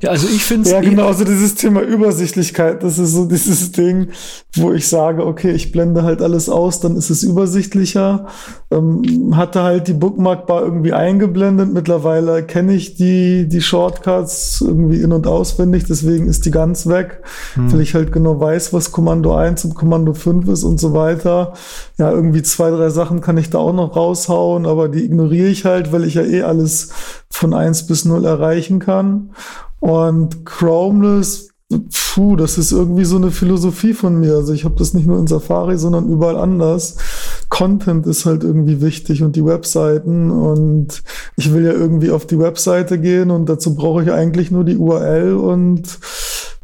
ja, 0.00 0.10
also 0.10 0.28
ich 0.28 0.42
finde 0.42 0.70
Ja, 0.70 0.80
genau, 0.80 1.06
also 1.06 1.24
dieses 1.24 1.54
Thema 1.54 1.82
Übersichtlichkeit, 1.82 2.82
das 2.82 2.98
ist 2.98 3.12
so 3.12 3.26
dieses 3.26 3.70
Ding, 3.72 4.08
wo 4.56 4.72
ich 4.72 4.88
sage, 4.88 5.26
okay, 5.26 5.50
ich 5.50 5.72
blende 5.72 6.04
halt 6.04 6.22
alles 6.22 6.48
aus, 6.48 6.80
dann 6.80 6.96
ist 6.96 7.10
es 7.10 7.22
übersichtlicher. 7.22 8.26
Ähm, 8.70 9.36
hatte 9.36 9.62
halt 9.62 9.88
die 9.88 9.92
Bookmark-Bar 9.92 10.62
irgendwie 10.62 10.94
eingeblendet. 10.94 11.70
Mittlerweile 11.72 12.42
kenne 12.44 12.72
ich 12.72 12.94
die, 12.94 13.46
die 13.46 13.60
Shortcuts 13.60 14.62
irgendwie 14.66 15.02
in- 15.02 15.12
und 15.12 15.26
auswendig, 15.26 15.84
deswegen 15.84 16.26
ist 16.26 16.46
die 16.46 16.50
ganz 16.50 16.86
weg, 16.86 17.22
hm. 17.54 17.70
weil 17.70 17.82
ich 17.82 17.94
halt 17.94 18.10
genau 18.10 18.40
weiß, 18.40 18.72
was 18.72 18.90
Kommando 18.90 19.36
1 19.36 19.66
und 19.66 19.74
Kommando 19.74 20.14
5 20.14 20.48
ist 20.48 20.64
und 20.64 20.80
so 20.80 20.94
weiter. 20.94 21.52
Ja, 21.98 22.10
irgendwie 22.10 22.42
zwei, 22.42 22.70
drei 22.70 22.88
Sachen 22.88 23.20
kann 23.20 23.36
ich 23.36 23.50
da 23.50 23.58
auch 23.58 23.74
noch 23.74 23.96
raushauen, 23.96 24.64
aber 24.64 24.88
die 24.88 25.04
ignoriere 25.04 25.48
ich 25.48 25.66
halt, 25.66 25.92
weil 25.92 26.04
ich 26.04 26.14
ja 26.14 26.22
eh 26.22 26.42
alles 26.42 26.88
von 27.32 27.54
1 27.54 27.86
bis 27.86 28.04
0 28.04 28.24
erreichen 28.24 28.78
kann. 28.78 29.30
Und 29.80 30.46
Chromeless, 30.46 31.48
puh, 32.14 32.36
das 32.36 32.58
ist 32.58 32.72
irgendwie 32.72 33.04
so 33.04 33.16
eine 33.16 33.30
Philosophie 33.30 33.94
von 33.94 34.20
mir. 34.20 34.34
Also 34.34 34.52
ich 34.52 34.64
habe 34.64 34.76
das 34.76 34.94
nicht 34.94 35.06
nur 35.06 35.18
in 35.18 35.26
Safari, 35.26 35.78
sondern 35.78 36.08
überall 36.08 36.36
anders. 36.36 36.98
Content 37.48 38.06
ist 38.06 38.26
halt 38.26 38.44
irgendwie 38.44 38.80
wichtig 38.80 39.22
und 39.22 39.34
die 39.34 39.44
Webseiten 39.44 40.30
und 40.30 41.02
ich 41.36 41.52
will 41.52 41.64
ja 41.64 41.72
irgendwie 41.72 42.10
auf 42.10 42.26
die 42.26 42.38
Webseite 42.38 42.98
gehen 42.98 43.30
und 43.30 43.48
dazu 43.48 43.74
brauche 43.74 44.02
ich 44.02 44.12
eigentlich 44.12 44.50
nur 44.50 44.64
die 44.64 44.76
URL 44.76 45.34
und 45.34 45.98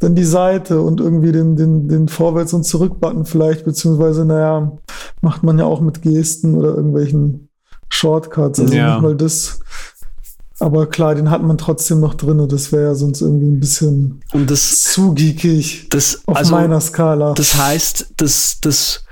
dann 0.01 0.15
die 0.15 0.25
Seite 0.25 0.81
und 0.81 1.01
irgendwie 1.01 1.33
den, 1.33 1.57
den, 1.57 1.89
den 1.89 2.09
Vorwärts- 2.09 2.55
und 2.55 2.65
Zurück-Button 2.65 3.25
vielleicht, 3.25 3.65
beziehungsweise, 3.65 4.25
naja, 4.25 4.79
macht 5.23 5.43
man 5.43 5.59
ja 5.59 5.65
auch 5.65 5.81
mit 5.81 6.03
Gesten 6.03 6.55
oder 6.55 6.75
irgendwelchen 6.77 7.49
Shortcuts. 7.89 8.61
Also 8.61 8.75
ja. 8.75 8.95
nicht 8.95 9.03
mal 9.03 9.17
das 9.17 9.61
aber 10.61 10.87
klar, 10.87 11.15
den 11.15 11.31
hat 11.31 11.43
man 11.43 11.57
trotzdem 11.57 12.01
noch 12.01 12.15
drin. 12.15 12.47
Das 12.49 12.73
wäre 12.73 12.85
ja 12.85 12.95
sonst 12.95 13.21
irgendwie 13.21 13.47
ein 13.47 13.61
bisschen 13.61 14.23
und 14.33 14.51
das, 14.51 14.83
zu 14.83 15.15
geekig 15.15 15.89
das, 15.91 16.23
auf 16.27 16.37
also, 16.37 16.55
meiner 16.55 16.81
Skala. 16.81 17.35
Das 17.35 17.57
heißt, 17.57 18.15
das, 18.17 18.59
das 18.61 19.05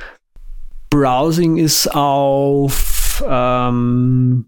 Browsing 0.90 1.56
ist 1.56 1.94
auf 1.94 3.24
ähm, 3.28 4.46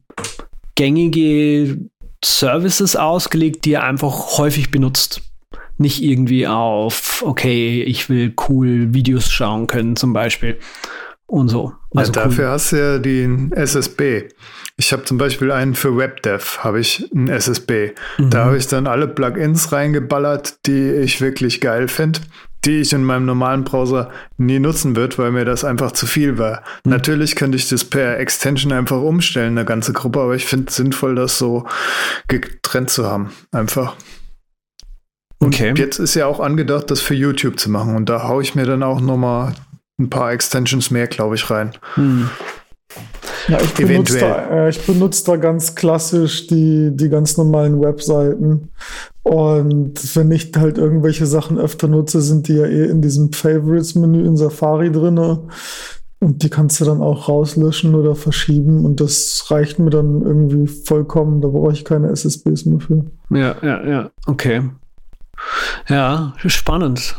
gängige 0.75 1.79
Services 2.25 2.97
ausgelegt, 2.97 3.65
die 3.65 3.75
er 3.75 3.85
einfach 3.85 4.39
häufig 4.39 4.71
benutzt. 4.71 5.23
Nicht 5.77 6.03
irgendwie 6.03 6.49
auf, 6.49 7.23
okay, 7.25 7.83
ich 7.83 8.09
will 8.09 8.35
cool 8.49 8.93
Videos 8.93 9.31
schauen 9.31 9.69
können, 9.69 9.95
zum 9.95 10.13
Beispiel. 10.13 10.59
Und 11.27 11.49
so. 11.49 11.73
Also 11.95 12.13
ja, 12.13 12.25
dafür 12.25 12.47
cool. 12.47 12.51
hast 12.53 12.73
du 12.73 12.77
ja 12.77 12.99
den 12.99 13.53
SSB. 13.53 14.29
Ich 14.81 14.93
habe 14.93 15.03
zum 15.03 15.19
Beispiel 15.19 15.51
einen 15.51 15.75
für 15.75 15.97
WebDev, 15.97 16.61
habe 16.61 16.79
ich 16.79 17.11
einen 17.13 17.29
SSB. 17.29 17.95
Mhm. 18.17 18.31
Da 18.31 18.45
habe 18.45 18.57
ich 18.57 18.69
dann 18.69 18.87
alle 18.87 19.09
Plugins 19.09 19.73
reingeballert, 19.73 20.67
die 20.67 20.93
ich 20.93 21.21
wirklich 21.21 21.61
geil 21.61 21.89
finde, 21.89 22.21
die 22.65 22.79
ich 22.79 22.93
in 22.93 23.03
meinem 23.03 23.27
normalen 23.27 23.65
Browser 23.65 24.09
nie 24.37 24.61
nutzen 24.61 24.95
wird, 24.95 25.19
weil 25.19 25.33
mir 25.33 25.45
das 25.45 25.65
einfach 25.65 25.91
zu 25.91 26.07
viel 26.07 26.39
war. 26.39 26.63
Mhm. 26.85 26.93
Natürlich 26.93 27.35
könnte 27.35 27.57
ich 27.57 27.69
das 27.69 27.85
per 27.85 28.21
Extension 28.21 28.73
einfach 28.73 29.01
umstellen, 29.01 29.59
eine 29.59 29.65
ganze 29.65 29.93
Gruppe, 29.93 30.21
aber 30.21 30.37
ich 30.37 30.47
finde 30.47 30.67
es 30.69 30.77
sinnvoll, 30.77 31.17
das 31.17 31.39
so 31.39 31.67
getrennt 32.29 32.91
zu 32.91 33.05
haben. 33.05 33.33
Einfach. 33.51 33.97
Und 35.41 35.57
okay. 35.57 35.75
jetzt 35.77 35.99
ist 35.99 36.15
ja 36.15 36.27
auch 36.27 36.39
angedacht, 36.39 36.89
das 36.93 37.01
für 37.01 37.15
YouTube 37.15 37.59
zu 37.59 37.69
machen. 37.69 37.97
Und 37.97 38.09
da 38.09 38.29
haue 38.29 38.45
ich 38.45 38.55
mir 38.55 38.65
dann 38.65 38.85
auch 38.85 39.01
nochmal 39.01 39.55
ein 39.99 40.09
paar 40.09 40.31
Extensions 40.31 40.93
mehr, 40.93 41.09
glaube 41.09 41.35
ich, 41.35 41.51
rein. 41.51 41.73
Mhm. 41.97 42.31
Ja, 43.49 43.61
ich 43.61 43.75
benutze, 43.75 44.19
da, 44.19 44.67
äh, 44.67 44.71
ich 44.71 44.85
benutze 44.85 45.25
da 45.25 45.37
ganz 45.37 45.75
klassisch 45.75 46.47
die, 46.49 46.91
die 46.93 47.09
ganz 47.09 47.37
normalen 47.37 47.81
Webseiten. 47.81 48.71
Und 49.23 50.17
wenn 50.17 50.31
ich 50.31 50.53
halt 50.57 50.79
irgendwelche 50.79 51.27
Sachen 51.27 51.59
öfter 51.59 51.89
nutze, 51.89 52.21
sind 52.21 52.49
die 52.49 52.55
ja 52.55 52.67
eh 52.67 52.87
in 52.87 53.01
diesem 53.01 53.33
Favorites-Menü 53.33 54.27
in 54.27 54.37
Safari 54.37 54.93
drinne. 54.93 55.47
Und 56.21 56.43
die 56.43 56.51
kannst 56.51 56.81
du 56.81 56.85
dann 56.85 57.01
auch 57.01 57.29
rauslöschen 57.29 57.95
oder 57.95 58.15
verschieben. 58.15 58.85
Und 58.85 59.01
das 59.01 59.47
reicht 59.49 59.79
mir 59.79 59.91
dann 59.91 60.23
irgendwie 60.23 60.67
vollkommen. 60.67 61.41
Da 61.41 61.49
brauche 61.49 61.73
ich 61.73 61.85
keine 61.85 62.09
SSBs 62.09 62.67
mehr 62.67 62.81
für. 62.81 63.05
Ja, 63.31 63.57
ja, 63.63 63.87
ja. 63.87 64.11
Okay. 64.27 64.63
Ja, 65.89 66.35
spannend. 66.47 67.17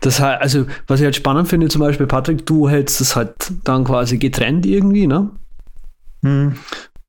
Das 0.00 0.20
heißt, 0.20 0.42
also, 0.42 0.66
was 0.86 1.00
ich 1.00 1.04
halt 1.04 1.16
spannend 1.16 1.48
finde, 1.48 1.68
zum 1.68 1.80
Beispiel, 1.80 2.06
Patrick, 2.06 2.46
du 2.46 2.68
hältst 2.68 3.00
es 3.00 3.16
halt 3.16 3.34
dann 3.64 3.84
quasi 3.84 4.18
getrennt 4.18 4.66
irgendwie, 4.66 5.06
ne? 5.06 5.30
Hm. 6.22 6.54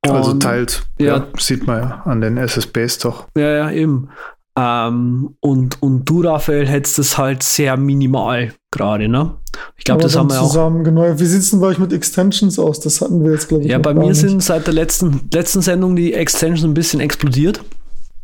Also 0.01 0.33
teilt, 0.35 0.83
ja, 0.97 1.17
ja, 1.17 1.27
sieht 1.37 1.67
man 1.67 1.81
ja 1.81 2.01
an 2.05 2.21
den 2.21 2.37
SSBs 2.37 2.99
doch. 2.99 3.27
Ja, 3.35 3.51
ja, 3.51 3.71
eben. 3.71 4.09
Ähm, 4.57 5.35
und, 5.39 5.81
und 5.81 6.05
du, 6.05 6.21
Raphael, 6.21 6.67
hättest 6.67 6.99
es 6.99 7.17
halt 7.17 7.43
sehr 7.43 7.77
minimal 7.77 8.53
gerade, 8.71 9.07
ne? 9.07 9.35
Ich 9.77 9.83
glaube, 9.83 10.01
das 10.01 10.15
haben 10.15 10.29
wir 10.29 10.39
zusammen, 10.39 10.81
auch. 10.81 10.83
Genau. 10.83 11.19
Wie 11.19 11.25
sieht 11.25 11.41
es 11.41 11.51
denn 11.51 11.59
bei 11.59 11.67
euch 11.67 11.79
mit 11.79 11.93
Extensions 11.93 12.59
aus? 12.59 12.79
Das 12.79 13.01
hatten 13.01 13.23
wir 13.23 13.31
jetzt, 13.33 13.49
glaube 13.49 13.63
ich. 13.63 13.69
Ja, 13.69 13.77
bei 13.77 13.93
mir 13.93 14.07
nicht. 14.07 14.19
sind 14.19 14.41
seit 14.41 14.67
der 14.67 14.73
letzten, 14.73 15.29
letzten 15.33 15.61
Sendung 15.61 15.95
die 15.95 16.13
Extensions 16.13 16.63
ein 16.63 16.73
bisschen 16.73 16.99
explodiert. 16.99 17.61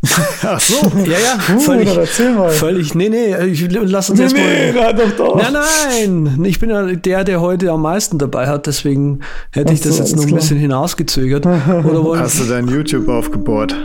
Ach 0.43 0.59
so. 0.59 0.91
Ja, 1.05 1.11
ja. 1.11 1.55
Uh, 1.55 1.59
völlig, 1.59 1.95
erzähl 1.95 2.33
mal. 2.33 2.49
Völlig. 2.49 2.95
Nee, 2.95 3.09
nee, 3.09 3.35
ich, 3.45 3.67
lass 3.71 4.09
uns 4.09 4.19
nee, 4.19 4.25
jetzt 4.25 4.35
nee, 4.35 4.71
mal. 4.73 4.93
Nee, 4.93 4.99
doch, 5.01 5.11
doch. 5.17 5.35
Nein, 5.35 5.53
nein. 5.53 6.45
Ich 6.45 6.59
bin 6.59 6.69
ja 6.69 6.83
der, 6.83 7.23
der 7.23 7.41
heute 7.41 7.71
am 7.71 7.81
meisten 7.81 8.17
dabei 8.17 8.47
hat, 8.47 8.67
deswegen 8.67 9.19
hätte 9.51 9.73
ich 9.73 9.81
das 9.81 9.97
so, 9.97 10.03
jetzt 10.03 10.15
noch 10.15 10.23
ein 10.23 10.27
klar. 10.27 10.39
bisschen 10.39 10.57
hinausgezögert. 10.57 11.45
Oder 11.45 12.03
wollen, 12.03 12.19
Hast 12.19 12.39
du 12.39 12.45
dein 12.45 12.67
YouTube 12.67 13.07
aufgebohrt? 13.07 13.75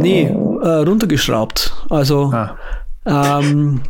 Nee, 0.00 0.24
äh, 0.62 0.68
runtergeschraubt. 0.68 1.74
Also, 1.90 2.32
ah. 2.32 2.56
ähm, 3.06 3.80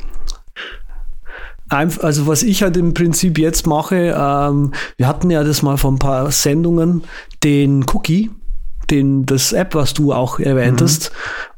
also 1.68 2.26
was 2.26 2.42
ich 2.42 2.62
halt 2.62 2.76
im 2.76 2.94
Prinzip 2.94 3.38
jetzt 3.38 3.66
mache, 3.66 4.14
ähm, 4.16 4.72
wir 4.96 5.08
hatten 5.08 5.30
ja 5.30 5.42
das 5.42 5.62
mal 5.62 5.76
vor 5.76 5.92
ein 5.92 5.98
paar 5.98 6.30
Sendungen, 6.30 7.02
den 7.42 7.84
Cookie, 7.92 8.30
den, 8.94 9.26
das 9.26 9.52
App, 9.52 9.74
was 9.74 9.94
du 9.94 10.12
auch 10.12 10.38
erwähnt 10.38 10.80
mhm. 10.80 10.84
hast. 10.84 11.12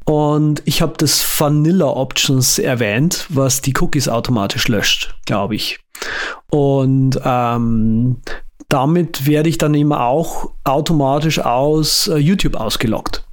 Und 0.05 0.61
ich 0.65 0.81
habe 0.81 0.93
das 0.97 1.25
Vanilla 1.39 1.87
Options 1.87 2.59
erwähnt, 2.59 3.25
was 3.29 3.61
die 3.61 3.73
Cookies 3.79 4.07
automatisch 4.07 4.67
löscht, 4.67 5.15
glaube 5.25 5.55
ich. 5.55 5.79
Und 6.49 7.19
ähm, 7.23 8.17
damit 8.69 9.25
werde 9.25 9.49
ich 9.49 9.57
dann 9.57 9.73
immer 9.73 10.05
auch 10.05 10.51
automatisch 10.63 11.39
aus 11.39 12.07
äh, 12.07 12.17
YouTube 12.17 12.55
ausgeloggt. 12.55 13.25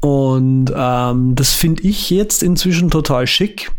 Und 0.00 0.72
ähm, 0.74 1.34
das 1.34 1.52
finde 1.52 1.82
ich 1.82 2.10
jetzt 2.10 2.42
inzwischen 2.42 2.90
total 2.90 3.26
schick, 3.26 3.72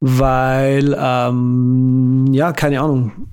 weil, 0.00 0.96
ähm, 0.98 2.28
ja, 2.32 2.52
keine 2.52 2.80
Ahnung, 2.80 3.28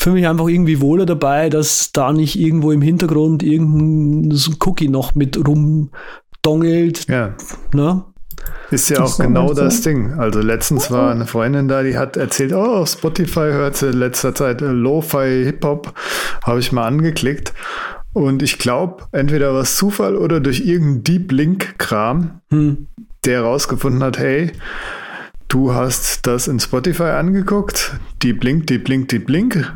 fühle 0.00 0.14
mich 0.14 0.26
einfach 0.26 0.48
irgendwie 0.48 0.80
wohler 0.80 1.04
dabei, 1.04 1.50
dass 1.50 1.92
da 1.92 2.12
nicht 2.12 2.38
irgendwo 2.38 2.72
im 2.72 2.80
Hintergrund 2.80 3.42
irgendein 3.42 4.38
Cookie 4.60 4.88
noch 4.88 5.14
mit 5.14 5.36
rumdongelt. 5.36 7.06
Ja. 7.06 7.34
Ne? 7.74 8.04
Ist 8.70 8.88
ja 8.88 8.96
das 8.96 9.20
auch 9.20 9.24
genau 9.24 9.48
so. 9.48 9.54
das 9.54 9.82
Ding. 9.82 10.14
Also 10.18 10.40
letztens 10.40 10.90
war 10.90 11.10
eine 11.10 11.26
Freundin 11.26 11.68
da, 11.68 11.82
die 11.82 11.98
hat 11.98 12.16
erzählt, 12.16 12.54
oh, 12.54 12.76
auf 12.76 12.88
Spotify 12.88 13.50
hört 13.50 13.76
sie 13.76 13.88
in 13.88 13.98
letzter 13.98 14.34
Zeit 14.34 14.62
Lo-Fi 14.62 15.44
Hip-Hop. 15.44 15.92
Habe 16.44 16.60
ich 16.60 16.72
mal 16.72 16.86
angeklickt. 16.86 17.52
Und 18.14 18.42
ich 18.42 18.58
glaube, 18.58 19.04
entweder 19.12 19.52
war 19.52 19.60
es 19.60 19.76
Zufall 19.76 20.16
oder 20.16 20.40
durch 20.40 20.60
irgendeinen 20.60 21.04
Deep 21.04 21.32
Link-Kram, 21.32 22.40
hm. 22.50 22.86
der 23.26 23.42
herausgefunden 23.42 24.02
hat, 24.02 24.18
hey, 24.18 24.52
du 25.48 25.74
hast 25.74 26.26
das 26.26 26.48
in 26.48 26.58
Spotify 26.58 27.10
angeguckt, 27.10 27.96
Deep 28.22 28.42
Link, 28.42 28.66
Deep 28.66 28.88
Link, 28.88 29.08
Deep 29.08 29.28
Link, 29.28 29.72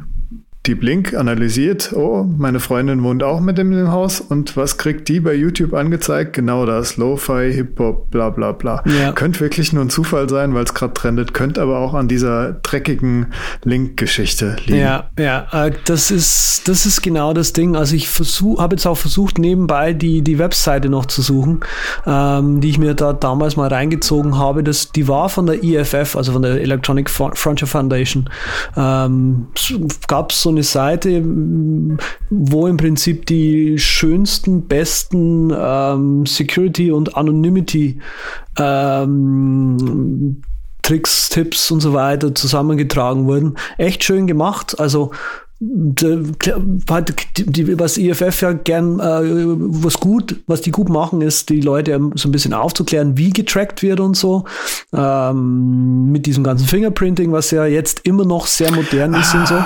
Deep 0.67 0.83
Link 0.83 1.13
analysiert, 1.13 1.93
oh, 1.95 2.25
meine 2.25 2.59
Freundin 2.59 3.03
wohnt 3.03 3.23
auch 3.23 3.41
mit 3.41 3.59
in 3.59 3.71
dem 3.71 3.93
Haus 3.93 4.21
und 4.21 4.57
was 4.57 4.79
kriegt 4.79 5.09
die 5.09 5.21
bei 5.21 5.35
YouTube 5.35 5.75
angezeigt? 5.75 6.33
Genau 6.33 6.65
das, 6.65 6.97
Lo-Fi, 6.97 7.53
Hip-Hop, 7.53 8.11
bla 8.11 8.31
bla 8.31 8.53
bla. 8.53 8.83
Ja. 8.87 9.13
Könnte 9.13 9.41
wirklich 9.41 9.75
nur 9.75 9.85
ein 9.85 9.91
Zufall 9.91 10.27
sein, 10.31 10.55
weil 10.55 10.65
es 10.65 10.73
gerade 10.73 10.95
trendet, 10.95 11.35
könnte 11.35 11.61
aber 11.61 11.81
auch 11.81 11.93
an 11.93 12.09
dieser 12.09 12.55
dreckigen 12.63 13.27
Link-Geschichte 13.65 14.57
liegen. 14.65 14.79
Ja, 14.79 15.11
ja, 15.19 15.47
äh, 15.53 15.73
das 15.85 16.11
ist, 16.11 16.63
das 16.67 16.87
ist 16.87 17.03
genau 17.03 17.35
das 17.35 17.53
Ding. 17.53 17.77
Also 17.77 17.95
ich 17.95 18.09
habe 18.59 18.75
jetzt 18.75 18.87
auch 18.87 18.97
versucht, 18.97 19.39
nebenbei 19.39 19.93
die, 19.93 20.23
die 20.23 20.39
Webseite 20.39 20.89
noch 20.89 21.05
zu 21.05 21.21
suchen, 21.21 21.61
ähm, 22.07 22.63
die 22.63 22.71
ich 22.71 22.79
mir 22.79 22.95
da 22.95 23.13
damals 23.13 23.57
mal 23.57 23.69
reingezogen 23.69 24.39
habe. 24.39 24.63
Das, 24.63 24.93
die 24.93 25.09
war 25.09 25.29
von 25.29 25.45
der 25.45 25.63
EFF, 25.63 26.17
also 26.17 26.33
von 26.33 26.41
der 26.41 26.59
Electronic 26.63 27.11
Frontier 27.11 27.69
Foundation. 27.69 28.31
Ähm, 28.79 29.49
Gab 30.09 30.31
es 30.31 30.41
so 30.41 30.54
eine 30.55 30.63
Seite, 30.63 31.23
wo 32.31 32.67
im 32.67 32.77
Prinzip 32.77 33.27
die 33.27 33.79
schönsten, 33.79 34.67
besten 34.67 35.53
ähm, 35.57 36.27
Security 36.27 36.91
und 36.91 37.17
Anonymity 37.17 37.99
ähm, 38.59 40.43
Tricks, 40.83 41.31
Tipps 41.31 41.71
und 41.71 41.81
so 41.81 41.95
weiter 41.95 42.35
zusammengetragen 42.35 43.27
wurden. 43.27 43.57
Echt 43.79 44.05
schön 44.05 44.27
gemacht. 44.27 44.79
Also 44.79 45.13
was 45.61 47.97
IFF 47.97 48.43
ja 48.43 48.53
gern, 48.53 49.01
äh, 49.01 49.23
was 49.23 49.95
gut, 49.95 50.37
was 50.47 50.61
die 50.61 50.71
gut 50.71 50.89
machen, 50.89 51.21
ist, 51.21 51.49
die 51.49 51.61
Leute 51.61 51.99
so 52.15 52.29
ein 52.29 52.33
bisschen 52.33 52.53
aufzuklären, 52.53 53.17
wie 53.17 53.31
getrackt 53.31 53.83
wird 53.83 54.01
und 54.01 54.17
so. 54.17 54.45
Ähm, 54.93 56.11
mit 56.11 56.27
diesem 56.27 56.45
ganzen 56.45 56.67
Fingerprinting, 56.67 57.33
was 57.33 57.51
ja 57.51 57.67
jetzt 57.67 58.01
immer 58.05 58.25
noch 58.25 58.47
sehr 58.47 58.73
modern 58.73 59.15
ist 59.15 59.35
und 59.35 59.49
so. 59.49 59.63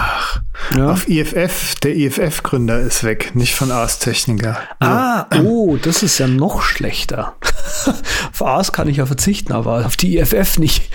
Ja. 0.77 0.93
Auf 0.93 1.09
IFF, 1.09 1.77
der 1.77 1.97
IFF-Gründer 1.97 2.81
ist 2.81 3.05
weg, 3.05 3.35
nicht 3.35 3.55
von 3.55 3.71
Ars 3.71 3.99
Technica. 3.99 4.59
Ah, 4.81 5.27
oh, 5.43 5.77
das 5.81 6.03
ist 6.03 6.19
ja 6.19 6.27
noch 6.27 6.63
schlechter. 6.63 7.35
auf 8.33 8.43
Ars 8.43 8.73
kann 8.73 8.89
ich 8.89 8.99
ja 8.99 9.07
verzichten, 9.07 9.53
aber 9.53 9.87
auf 9.87 9.97
die 9.97 10.19
IFF 10.19 10.59
nicht. 10.59 10.91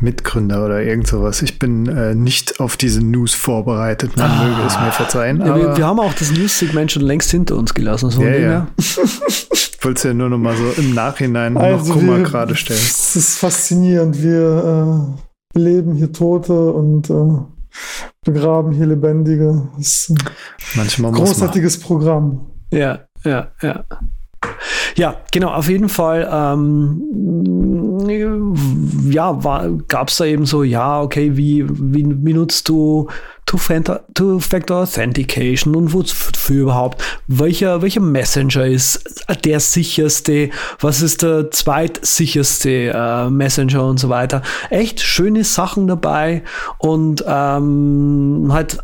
Mitgründer 0.00 0.64
oder 0.64 0.82
irgend 0.82 1.06
sowas. 1.06 1.42
Ich 1.42 1.58
bin 1.58 1.86
äh, 1.86 2.14
nicht 2.14 2.60
auf 2.60 2.76
diese 2.76 3.02
News 3.02 3.34
vorbereitet. 3.34 4.16
Man 4.16 4.30
ah. 4.30 4.44
möge 4.44 4.66
es 4.66 4.78
mir 4.78 4.92
verzeihen. 4.92 5.40
Ja, 5.40 5.56
wir, 5.56 5.76
wir, 5.76 5.86
haben 5.86 6.00
auch 6.00 6.14
das 6.14 6.30
News-Segment 6.30 6.92
schon 6.92 7.02
längst 7.02 7.30
hinter 7.30 7.56
uns 7.56 7.74
gelassen. 7.74 8.10
So 8.10 8.22
ja, 8.22 8.36
ja. 8.36 8.66
ich 8.76 9.78
wollte 9.82 9.98
es 9.98 10.02
ja 10.04 10.14
nur 10.14 10.28
noch 10.28 10.38
mal 10.38 10.56
so 10.56 10.70
im 10.80 10.94
Nachhinein 10.94 11.56
also 11.56 11.94
noch 11.94 12.00
Kummer 12.00 12.20
gerade 12.20 12.54
stellen. 12.54 12.80
Es 12.80 13.16
ist 13.16 13.38
faszinierend. 13.38 14.22
Wir 14.22 15.16
äh, 15.54 15.58
leben 15.58 15.94
hier 15.94 16.12
Tote 16.12 16.72
und 16.72 17.10
äh, 17.10 17.38
begraben 18.24 18.72
hier 18.72 18.86
Lebendige. 18.86 19.68
Das 19.76 19.86
ist 19.86 20.10
ein 20.10 20.18
Manchmal 20.74 21.12
großartiges 21.12 21.80
Programm. 21.80 22.50
Ja, 22.72 23.00
ja, 23.24 23.52
ja. 23.62 23.84
Ja, 24.96 25.16
genau, 25.30 25.50
auf 25.50 25.68
jeden 25.68 25.88
Fall. 25.88 26.28
Ähm, 26.30 27.02
ja, 29.10 29.38
gab 29.88 30.08
es 30.08 30.16
da 30.16 30.24
eben 30.24 30.46
so, 30.46 30.62
ja, 30.62 31.00
okay, 31.00 31.36
wie, 31.36 31.64
wie, 31.68 32.06
wie 32.24 32.32
nutzt 32.32 32.68
du 32.68 33.08
Two-Factor 33.46 34.02
Authentication 34.82 35.74
und 35.74 35.92
wofür 35.94 36.62
überhaupt? 36.62 37.02
Welcher, 37.26 37.80
welcher 37.80 38.00
Messenger 38.00 38.66
ist 38.66 39.02
der 39.44 39.60
sicherste? 39.60 40.50
Was 40.80 41.00
ist 41.00 41.22
der 41.22 41.50
zweitsicherste 41.50 42.92
äh, 42.94 43.30
Messenger 43.30 43.86
und 43.86 43.98
so 43.98 44.08
weiter? 44.10 44.42
Echt 44.68 45.00
schöne 45.00 45.44
Sachen 45.44 45.86
dabei 45.86 46.42
und 46.78 47.24
ähm, 47.26 48.48
halt 48.50 48.78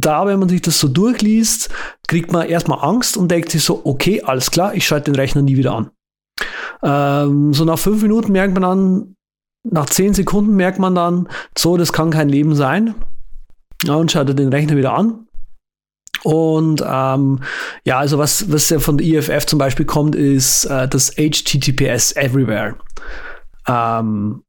da, 0.00 0.26
wenn 0.26 0.38
man 0.38 0.48
sich 0.48 0.62
das 0.62 0.78
so 0.78 0.88
durchliest, 0.88 1.70
kriegt 2.08 2.32
man 2.32 2.48
erstmal 2.48 2.84
Angst 2.84 3.16
und 3.16 3.30
denkt 3.30 3.50
sich 3.50 3.62
so, 3.64 3.82
okay, 3.84 4.22
alles 4.22 4.50
klar, 4.50 4.74
ich 4.74 4.86
schalte 4.86 5.10
den 5.10 5.16
Rechner 5.16 5.42
nie 5.42 5.56
wieder 5.56 5.74
an. 5.74 5.90
Ähm, 6.82 7.52
so 7.52 7.64
nach 7.64 7.78
fünf 7.78 8.02
Minuten 8.02 8.32
merkt 8.32 8.54
man 8.54 8.62
dann, 8.62 9.16
nach 9.64 9.86
zehn 9.86 10.14
Sekunden 10.14 10.56
merkt 10.56 10.78
man 10.78 10.94
dann, 10.94 11.28
so, 11.56 11.76
das 11.76 11.92
kann 11.92 12.10
kein 12.10 12.28
Leben 12.28 12.54
sein. 12.54 12.94
Ja, 13.84 13.94
und 13.94 14.10
schaltet 14.10 14.38
den 14.38 14.48
Rechner 14.48 14.76
wieder 14.76 14.94
an. 14.94 15.26
Und 16.24 16.84
ähm, 16.86 17.40
ja, 17.84 17.98
also 17.98 18.18
was, 18.18 18.52
was 18.52 18.70
ja 18.70 18.78
von 18.78 18.98
der 18.98 19.06
IFF 19.06 19.46
zum 19.46 19.58
Beispiel 19.58 19.86
kommt, 19.86 20.14
ist 20.14 20.64
äh, 20.66 20.86
das 20.86 21.16
HTTPS 21.16 22.12
Everywhere. 22.12 22.76
Ähm, 23.66 24.42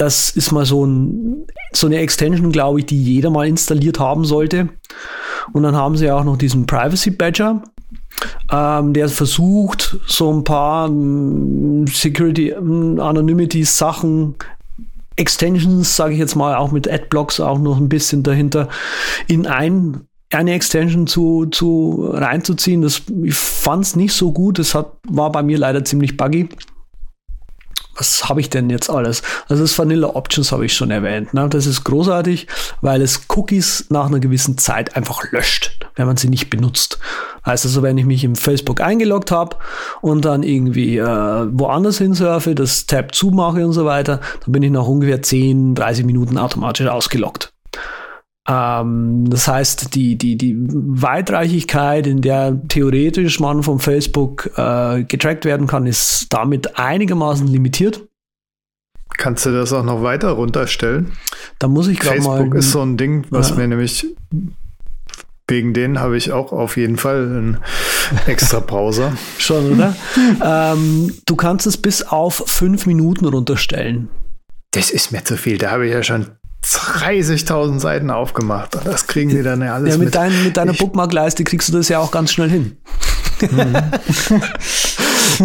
das 0.00 0.30
ist 0.30 0.50
mal 0.50 0.64
so, 0.64 0.86
ein, 0.86 1.46
so 1.72 1.86
eine 1.86 1.98
Extension, 1.98 2.52
glaube 2.52 2.80
ich, 2.80 2.86
die 2.86 3.02
jeder 3.02 3.28
mal 3.28 3.46
installiert 3.46 3.98
haben 3.98 4.24
sollte. 4.24 4.70
Und 5.52 5.62
dann 5.62 5.76
haben 5.76 5.96
sie 5.98 6.10
auch 6.10 6.24
noch 6.24 6.38
diesen 6.38 6.64
Privacy 6.64 7.10
Badger, 7.10 7.62
ähm, 8.50 8.94
der 8.94 9.10
versucht, 9.10 9.98
so 10.06 10.32
ein 10.32 10.42
paar 10.42 10.88
ähm, 10.88 11.86
Security, 11.86 12.48
ähm, 12.48 12.98
Anonymity 12.98 13.62
Sachen 13.64 14.36
Extensions, 15.16 15.96
sage 15.96 16.14
ich 16.14 16.18
jetzt 16.18 16.34
mal, 16.34 16.56
auch 16.56 16.72
mit 16.72 16.90
Adblocks 16.90 17.38
auch 17.38 17.58
noch 17.58 17.76
ein 17.76 17.90
bisschen 17.90 18.22
dahinter 18.22 18.68
in 19.26 19.46
ein 19.46 20.06
eine 20.32 20.52
Extension 20.52 21.08
zu, 21.08 21.46
zu 21.46 22.08
reinzuziehen. 22.08 22.82
Das, 22.82 23.02
ich 23.24 23.34
fand 23.34 23.84
es 23.84 23.96
nicht 23.96 24.12
so 24.12 24.32
gut. 24.32 24.60
Das 24.60 24.76
hat, 24.76 24.92
war 25.08 25.32
bei 25.32 25.42
mir 25.42 25.58
leider 25.58 25.84
ziemlich 25.84 26.16
buggy 26.16 26.48
was 28.00 28.28
habe 28.28 28.40
ich 28.40 28.50
denn 28.50 28.70
jetzt 28.70 28.90
alles? 28.90 29.22
Also 29.48 29.62
das 29.62 29.78
Vanilla 29.78 30.08
Options 30.08 30.52
habe 30.52 30.64
ich 30.64 30.72
schon 30.72 30.90
erwähnt. 30.90 31.34
Ne? 31.34 31.48
Das 31.48 31.66
ist 31.66 31.84
großartig, 31.84 32.48
weil 32.80 33.02
es 33.02 33.26
Cookies 33.28 33.86
nach 33.90 34.06
einer 34.06 34.20
gewissen 34.20 34.58
Zeit 34.58 34.96
einfach 34.96 35.30
löscht, 35.30 35.78
wenn 35.96 36.06
man 36.06 36.16
sie 36.16 36.28
nicht 36.28 36.48
benutzt. 36.48 36.98
Heißt 37.44 37.64
also, 37.66 37.82
wenn 37.82 37.98
ich 37.98 38.06
mich 38.06 38.24
im 38.24 38.36
Facebook 38.36 38.80
eingeloggt 38.80 39.30
habe 39.30 39.56
und 40.00 40.24
dann 40.24 40.42
irgendwie 40.42 40.98
äh, 40.98 41.04
woanders 41.04 41.98
hinsurfe, 41.98 42.54
das 42.54 42.86
Tab 42.86 43.14
zumache 43.14 43.64
und 43.64 43.72
so 43.72 43.84
weiter, 43.84 44.20
dann 44.44 44.52
bin 44.52 44.62
ich 44.62 44.70
nach 44.70 44.86
ungefähr 44.86 45.22
10, 45.22 45.74
30 45.74 46.04
Minuten 46.04 46.38
automatisch 46.38 46.86
ausgeloggt. 46.86 47.52
Ähm, 48.50 49.30
das 49.30 49.46
heißt, 49.46 49.94
die, 49.94 50.16
die, 50.16 50.36
die 50.36 50.56
Weitreichigkeit, 50.58 52.06
in 52.06 52.20
der 52.20 52.60
theoretisch 52.68 53.38
man 53.38 53.62
vom 53.62 53.78
Facebook 53.78 54.50
äh, 54.56 55.04
getrackt 55.04 55.44
werden 55.44 55.66
kann, 55.66 55.86
ist 55.86 56.26
damit 56.30 56.78
einigermaßen 56.78 57.46
limitiert. 57.46 58.02
Kannst 59.16 59.46
du 59.46 59.52
das 59.52 59.72
auch 59.72 59.84
noch 59.84 60.02
weiter 60.02 60.30
runterstellen? 60.30 61.12
Da 61.58 61.68
muss 61.68 61.86
ich 61.88 62.00
gerade 62.00 62.22
mal. 62.22 62.38
Facebook 62.38 62.54
ist 62.56 62.72
so 62.72 62.80
ein 62.80 62.96
Ding, 62.96 63.26
was 63.30 63.50
ja. 63.50 63.56
mir 63.56 63.68
nämlich 63.68 64.06
wegen 65.46 65.74
denen 65.74 65.98
habe 65.98 66.16
ich 66.16 66.30
auch 66.30 66.52
auf 66.52 66.76
jeden 66.76 66.96
Fall 66.96 67.24
einen 67.24 67.58
extra 68.26 68.60
Browser. 68.60 69.12
Schon, 69.38 69.72
oder? 69.72 69.96
ähm, 70.42 71.12
du 71.26 71.34
kannst 71.34 71.66
es 71.66 71.76
bis 71.76 72.02
auf 72.02 72.44
fünf 72.46 72.86
Minuten 72.86 73.26
runterstellen. 73.26 74.08
Das 74.70 74.90
ist 74.90 75.10
mir 75.10 75.24
zu 75.24 75.36
viel. 75.36 75.58
Da 75.58 75.72
habe 75.72 75.88
ich 75.88 75.92
ja 75.92 76.04
schon 76.04 76.26
30.000 76.70 77.80
Seiten 77.80 78.10
aufgemacht. 78.10 78.78
Das 78.84 79.06
kriegen 79.06 79.30
die 79.30 79.42
dann 79.42 79.62
ja 79.62 79.74
alles. 79.74 79.94
Ja, 79.94 79.98
mit, 79.98 80.06
mit. 80.06 80.14
Dein, 80.14 80.44
mit 80.44 80.56
deiner 80.56 80.72
Bookmark-Leiste 80.72 81.44
kriegst 81.44 81.68
du 81.68 81.72
das 81.72 81.88
ja 81.88 81.98
auch 81.98 82.10
ganz 82.10 82.32
schnell 82.32 82.50
hin. 82.50 82.76
Mhm. 83.50 83.74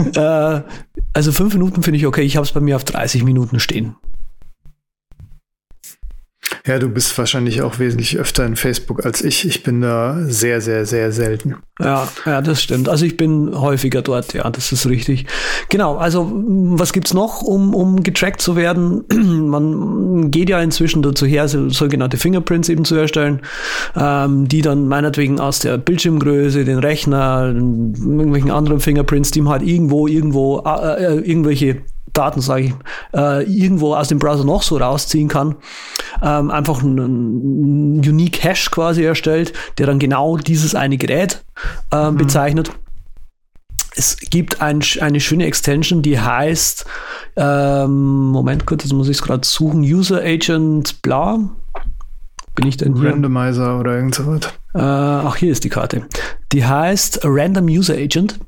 äh, 0.15 0.61
also 1.13 1.31
fünf 1.31 1.53
Minuten 1.53 1.83
finde 1.83 1.97
ich 1.97 2.05
okay. 2.05 2.21
Ich 2.21 2.35
habe 2.35 2.45
es 2.45 2.51
bei 2.51 2.59
mir 2.59 2.75
auf 2.75 2.83
30 2.83 3.23
Minuten 3.23 3.59
stehen. 3.59 3.95
Ja, 6.67 6.79
du 6.79 6.89
bist 6.89 7.15
wahrscheinlich 7.19 7.61
auch 7.61 7.77
wesentlich 7.77 8.17
öfter 8.17 8.43
in 8.43 8.55
Facebook 8.55 9.05
als 9.05 9.23
ich. 9.23 9.45
Ich 9.45 9.61
bin 9.61 9.81
da 9.81 10.17
sehr, 10.23 10.61
sehr, 10.61 10.87
sehr 10.87 11.11
selten. 11.11 11.57
Ja, 11.79 12.07
ja, 12.25 12.41
das 12.41 12.63
stimmt. 12.63 12.89
Also 12.89 13.05
ich 13.05 13.17
bin 13.17 13.51
häufiger 13.53 14.01
dort, 14.01 14.33
ja, 14.33 14.49
das 14.49 14.71
ist 14.71 14.87
richtig. 14.87 15.27
Genau, 15.69 15.97
also 15.97 16.31
was 16.33 16.91
gibt's 16.91 17.13
noch, 17.13 17.43
um, 17.43 17.75
um 17.75 18.01
getrackt 18.01 18.41
zu 18.41 18.55
werden? 18.55 19.03
Man 19.49 20.31
geht 20.31 20.49
ja 20.49 20.59
inzwischen 20.59 21.03
dazu 21.03 21.27
her, 21.27 21.47
so, 21.47 21.69
sogenannte 21.69 22.17
Fingerprints 22.17 22.69
eben 22.69 22.83
zu 22.83 22.95
erstellen, 22.95 23.41
ähm, 23.95 24.47
die 24.47 24.63
dann 24.63 24.87
meinetwegen 24.87 25.39
aus 25.39 25.59
der 25.59 25.77
Bildschirmgröße, 25.77 26.65
den 26.65 26.79
Rechner, 26.79 27.45
irgendwelchen 27.45 28.49
anderen 28.49 28.79
Fingerprints, 28.79 29.29
die 29.29 29.41
man 29.41 29.53
halt 29.53 29.63
irgendwo, 29.63 30.07
irgendwo, 30.07 30.63
äh, 30.65 31.03
äh 31.03 31.19
irgendwelche 31.19 31.83
Daten, 32.17 32.41
sage 32.41 32.63
ich, 32.63 32.73
äh, 33.13 33.43
irgendwo 33.43 33.95
aus 33.95 34.07
dem 34.07 34.19
Browser 34.19 34.43
noch 34.43 34.63
so 34.63 34.77
rausziehen 34.77 35.27
kann, 35.27 35.55
ähm, 36.23 36.49
einfach 36.49 36.81
einen, 36.83 37.99
Unique 37.99 38.43
Hash 38.43 38.71
quasi 38.71 39.03
erstellt, 39.03 39.53
der 39.77 39.87
dann 39.87 39.99
genau 39.99 40.37
dieses 40.37 40.75
eine 40.75 40.97
Gerät 40.97 41.43
äh, 41.91 42.09
mhm. 42.09 42.17
bezeichnet. 42.17 42.71
Es 43.97 44.17
gibt 44.17 44.61
ein, 44.61 44.81
eine 44.99 45.19
schöne 45.19 45.45
Extension, 45.45 46.01
die 46.01 46.19
heißt, 46.19 46.85
ähm, 47.37 48.27
Moment 48.27 48.65
kurz, 48.65 48.83
jetzt 48.83 48.93
muss 48.93 49.07
ich 49.07 49.17
es 49.17 49.23
gerade 49.23 49.45
suchen, 49.47 49.81
User 49.81 50.21
Agent 50.21 51.01
bla. 51.01 51.39
Bin 52.55 52.67
ich 52.67 52.77
denn 52.77 52.95
hier? 52.95 53.11
Randomizer 53.11 53.79
oder 53.79 53.95
irgend 53.95 54.15
sowas. 54.15 54.41
Äh, 54.73 54.79
ach, 54.79 55.35
hier 55.35 55.51
ist 55.51 55.63
die 55.63 55.69
Karte. 55.69 56.05
Die 56.53 56.65
heißt 56.65 57.21
Random 57.23 57.65
User 57.65 57.95
Agent. 57.95 58.39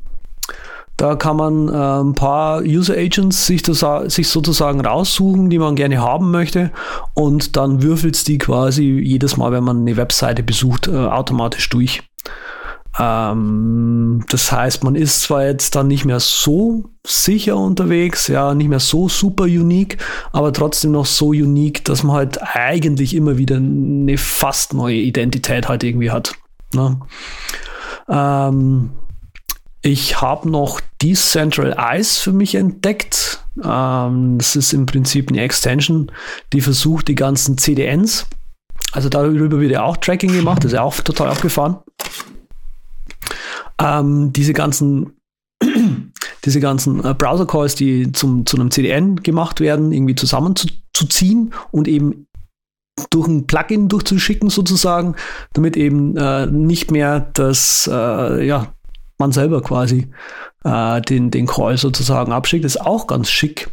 Da 0.98 1.16
kann 1.16 1.38
man 1.38 1.70
äh, 1.70 2.02
ein 2.02 2.14
paar 2.14 2.62
User 2.62 2.96
Agents 2.96 3.46
sich, 3.46 3.62
das, 3.62 3.86
sich 4.08 4.30
sozusagen 4.30 4.82
raussuchen, 4.82 5.50
die 5.52 5.60
man 5.60 5.76
gerne 5.76 6.02
haben 6.02 6.32
möchte. 6.32 6.72
Und 7.14 7.56
dann 7.56 7.84
würfelt 7.84 8.28
die 8.28 8.40
quasi 8.40 8.84
jedes 8.84 9.38
Mal, 9.38 9.52
wenn 9.52 9.64
man 9.64 9.82
eine 9.82 9.96
Webseite 9.96 10.42
besucht, 10.42 10.88
äh, 10.88 10.96
automatisch 10.96 11.70
durch. 11.70 12.02
Ähm, 13.00 14.26
das 14.30 14.52
heißt, 14.52 14.84
man 14.84 14.96
ist 14.96 15.22
zwar 15.22 15.46
jetzt 15.46 15.76
dann 15.76 15.88
nicht 15.88 16.06
mehr 16.06 16.20
so 16.20 16.86
sicher 17.06 17.58
unterwegs, 17.58 18.28
ja, 18.28 18.56
nicht 18.56 18.70
mehr 18.70 18.80
so 18.80 19.08
super 19.08 19.44
unique, 19.44 19.98
aber 20.32 20.52
trotzdem 20.52 20.92
noch 20.92 21.06
so 21.06 21.28
unique, 21.28 21.86
dass 21.86 22.04
man 22.04 22.16
halt 22.16 22.40
eigentlich 22.42 23.16
immer 23.16 23.38
wieder 23.38 23.58
eine 23.58 24.18
fast 24.18 24.74
neue 24.74 24.96
Identität 24.96 25.70
halt 25.70 25.84
irgendwie 25.84 26.10
hat. 26.10 26.34
Ne? 26.74 27.00
Ähm, 28.10 28.90
ich 29.82 30.22
habe 30.22 30.50
noch 30.50 30.82
Decentral 31.02 31.76
Eyes 31.78 32.18
für 32.18 32.34
mich 32.34 32.56
entdeckt. 32.56 33.44
Ähm, 33.64 34.38
das 34.38 34.56
ist 34.56 34.74
im 34.74 34.86
Prinzip 34.86 35.30
eine 35.30 35.42
Extension, 35.42 36.12
die 36.54 36.62
versucht, 36.62 37.08
die 37.08 37.16
ganzen 37.16 37.58
CDNs, 37.58 38.28
also 38.92 39.10
darüber 39.10 39.60
wird 39.60 39.72
ja 39.72 39.84
auch 39.84 39.98
Tracking 39.98 40.32
gemacht, 40.32 40.64
das 40.64 40.72
ist 40.72 40.76
ja 40.76 40.82
auch 40.82 40.96
total 40.96 41.30
aufgefahren. 41.30 41.78
Ähm, 43.80 44.34
diese 44.34 44.54
ganzen 44.54 45.14
diese 46.46 46.60
ganzen 46.60 47.04
äh, 47.04 47.14
Browser-Calls, 47.14 47.76
die 47.76 48.12
zum, 48.12 48.46
zu 48.46 48.58
einem 48.58 48.72
CDN 48.72 49.18
gemacht 49.18 49.60
werden, 49.60 49.92
irgendwie 49.92 50.16
zusammenzuziehen 50.16 51.54
und 51.72 51.88
eben 51.88 52.28
durch 53.10 53.28
ein 53.28 53.48
Plugin 53.48 53.90
durchzuschicken 53.90 54.50
sozusagen, 54.50 55.16
damit 55.54 55.78
eben 55.78 56.16
äh, 56.18 56.48
nicht 56.48 56.92
mehr 56.92 57.30
das, 57.34 57.90
äh, 57.92 58.46
ja, 58.46 58.74
man 59.18 59.32
selber 59.32 59.62
quasi 59.62 60.08
äh, 60.64 61.02
den, 61.02 61.32
den 61.32 61.48
Call 61.48 61.78
sozusagen 61.78 62.32
abschickt. 62.32 62.66
Das 62.66 62.76
ist 62.76 62.82
auch 62.82 63.08
ganz 63.08 63.30
schick. 63.30 63.70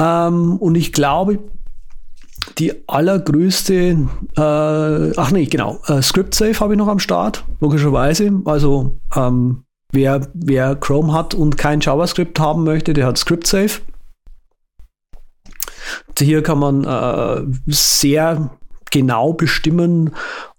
Ähm, 0.00 0.56
und 0.56 0.74
ich 0.74 0.92
glaube, 0.92 1.38
die 2.58 2.88
allergrößte, 2.88 4.08
äh, 4.36 5.12
ach 5.16 5.30
nee, 5.30 5.46
genau, 5.46 5.80
äh, 5.86 6.02
Script 6.02 6.34
Safe 6.34 6.58
habe 6.60 6.74
ich 6.74 6.78
noch 6.78 6.88
am 6.88 6.98
Start, 6.98 7.44
logischerweise. 7.60 8.32
Also 8.44 8.98
ähm, 9.14 9.64
wer, 9.92 10.28
wer 10.34 10.76
Chrome 10.76 11.12
hat 11.12 11.34
und 11.34 11.58
kein 11.58 11.80
JavaScript 11.80 12.38
haben 12.40 12.64
möchte, 12.64 12.94
der 12.94 13.06
hat 13.06 13.18
Script 13.18 13.46
Safe. 13.46 13.80
Hier 16.18 16.42
kann 16.42 16.58
man 16.58 16.84
äh, 16.84 17.44
sehr 17.66 18.50
genau 18.90 19.32
bestimmen, 19.32 20.10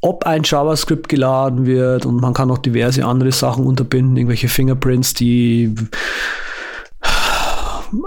ob 0.02 0.26
ein 0.26 0.44
JavaScript 0.44 1.10
geladen 1.10 1.66
wird 1.66 2.06
und 2.06 2.22
man 2.22 2.34
kann 2.34 2.52
auch 2.52 2.58
diverse 2.58 3.06
andere 3.06 3.32
Sachen 3.32 3.66
unterbinden, 3.66 4.18
irgendwelche 4.18 4.50
Fingerprints, 4.50 5.14
die 5.14 5.76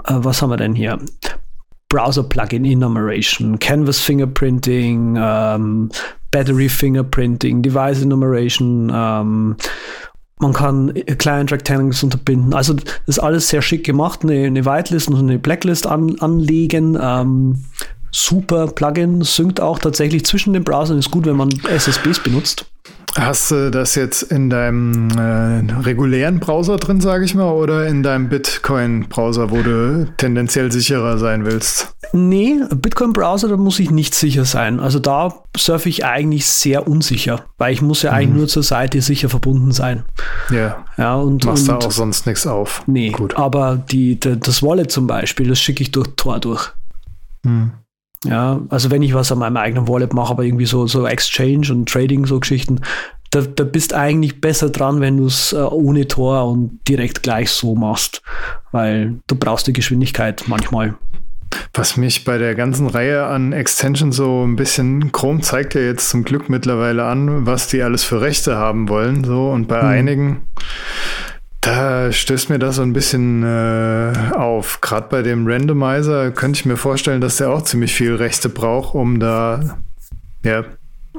äh, 0.05 0.15
was 0.15 0.43
haben 0.43 0.51
wir 0.51 0.57
denn 0.57 0.75
hier? 0.75 0.99
Browser 1.89 2.23
Plugin 2.23 2.65
Enumeration, 2.65 3.59
Canvas 3.59 4.01
Fingerprinting, 4.01 5.17
ähm, 5.21 5.91
Battery 6.31 6.69
Fingerprinting, 6.69 7.63
Device 7.63 8.03
Enumeration, 8.03 8.91
ähm, 8.95 9.57
man 10.39 10.53
kann 10.53 10.93
Client 11.19 11.53
Rectangles 11.53 12.03
unterbinden. 12.03 12.53
Also 12.53 12.75
das 12.75 12.85
ist 13.07 13.19
alles 13.21 13.49
sehr 13.49 13.63
schick 13.63 13.85
gemacht. 13.85 14.21
Eine, 14.25 14.47
eine 14.47 14.65
Whitelist 14.65 15.09
und 15.09 15.17
eine 15.17 15.39
Blacklist 15.39 15.87
an, 15.87 16.17
anlegen. 16.19 16.99
Ähm, 17.01 17.65
super 18.13 18.69
Plugin, 18.69 19.23
synkt 19.23 19.61
auch 19.61 19.79
tatsächlich 19.79 20.25
zwischen 20.25 20.53
den 20.53 20.63
Browsern. 20.63 20.99
Ist 20.99 21.11
gut, 21.11 21.27
wenn 21.27 21.37
man 21.37 21.51
SSBs 21.69 22.21
benutzt. 22.21 22.67
Hast 23.15 23.51
du 23.51 23.71
das 23.71 23.95
jetzt 23.95 24.23
in 24.23 24.49
deinem 24.49 25.11
äh, 25.11 25.71
regulären 25.83 26.41
Browser 26.41 26.79
drin, 26.79 27.03
sage 27.03 27.27
ich 27.27 27.35
mal, 27.35 27.53
oder 27.53 27.87
in 27.87 28.03
deinem 28.03 28.31
Bitcoin-Browser, 28.31 29.51
wo 29.51 29.61
du 29.61 30.09
tendenziell 30.17 30.73
sicherer 30.73 31.19
sein 31.19 31.45
willst? 31.45 31.95
Nee, 32.15 32.61
Bitcoin-Browser, 32.75 33.49
da 33.49 33.59
muss 33.59 33.81
ich 33.81 33.91
nicht 33.91 34.15
sicher 34.15 34.47
sein. 34.47 34.81
Also 34.81 34.99
da 34.99 35.35
surfe 35.55 35.91
ich 35.91 36.07
eigentlich 36.07 36.47
sehr 36.47 36.89
unsicher, 36.89 37.45
weil 37.59 37.75
ich 37.75 37.83
muss 37.83 38.01
ja 38.01 38.13
mhm. 38.13 38.17
eigentlich 38.17 38.37
nur 38.37 38.49
zur 38.49 38.63
Seite 38.63 39.03
sicher 39.03 39.29
verbunden 39.29 39.73
sein. 39.73 40.05
Ja. 40.51 40.83
ja 40.97 41.15
und, 41.17 41.45
Machst 41.45 41.69
und, 41.69 41.83
da 41.83 41.87
auch 41.87 41.93
sonst 41.93 42.27
nichts 42.27 42.47
auf. 42.47 42.83
Nee, 42.87 43.11
Gut. 43.11 43.37
aber 43.37 43.77
die, 43.77 44.19
die, 44.19 44.41
das 44.41 44.63
Wallet 44.63 44.91
zum 44.91 45.07
Beispiel, 45.07 45.49
das 45.49 45.61
schicke 45.61 45.83
ich 45.83 45.91
durch 45.91 46.09
Tor 46.17 46.41
durch. 46.41 46.71
Mhm. 47.43 47.73
Ja, 48.25 48.61
also 48.69 48.91
wenn 48.91 49.03
ich 49.03 49.15
was 49.15 49.33
an 49.33 49.39
meinem 49.39 49.57
eigenen 49.57 49.89
Wallet 49.89 50.13
mache, 50.13 50.33
aber 50.33 50.45
irgendwie 50.45 50.67
so, 50.67 50.87
so 50.87 51.07
Exchange 51.07 51.73
und 51.73 51.89
Trading, 51.89 52.27
so 52.27 52.39
Geschichten, 52.39 52.81
da, 53.31 53.41
da 53.41 53.65
bist 53.65 53.95
eigentlich 53.95 54.41
besser 54.41 54.71
dran, 54.71 55.01
wenn 55.01 55.17
du 55.17 55.27
es 55.27 55.53
äh, 55.53 55.57
ohne 55.57 56.07
Tor 56.07 56.47
und 56.47 56.81
direkt 56.87 57.23
gleich 57.23 57.51
so 57.51 57.75
machst, 57.75 58.23
weil 58.71 59.21
du 59.27 59.35
brauchst 59.35 59.67
die 59.67 59.73
Geschwindigkeit 59.73 60.45
manchmal. 60.47 60.95
Was 61.75 61.97
mich 61.97 62.25
bei 62.25 62.39
der 62.39 62.55
ganzen 62.55 62.87
Reihe 62.87 63.25
an 63.25 63.53
Extensions 63.53 64.17
so 64.17 64.45
ein 64.45 64.57
bisschen, 64.57 65.13
Chrome 65.13 65.41
zeigt 65.41 65.75
ja 65.75 65.81
jetzt 65.81 66.11
zum 66.11 66.25
Glück 66.25 66.49
mittlerweile 66.49 67.05
an, 67.05 67.47
was 67.47 67.69
die 67.69 67.83
alles 67.83 68.05
für 68.05 68.21
Rechte 68.21 68.57
haben 68.57 68.89
wollen, 68.89 69.25
so 69.25 69.51
und 69.51 69.69
bei 69.69 69.81
hm. 69.81 69.89
einigen 69.89 70.43
da 71.63 72.11
stößt 72.11 72.51
mir 72.51 72.59
das 72.59 72.77
so 72.77 72.83
ein 72.83 72.93
bisschen 72.93 73.45
äh, 73.45 74.13
auf. 74.35 74.81
Gerade 74.81 75.07
bei 75.09 75.23
dem 75.23 75.47
Randomizer 75.47 76.33
könnte 76.33 76.59
ich 76.59 76.67
mir 76.67 76.77
vorstellen, 76.77 77.21
dass 77.21 77.37
der 77.37 77.51
auch 77.51 77.63
ziemlich 77.63 77.95
viel 77.95 78.17
Rechte 78.17 78.49
braucht, 78.49 78.95
um 78.95 79.21
da 79.21 79.79
ja, 80.45 80.65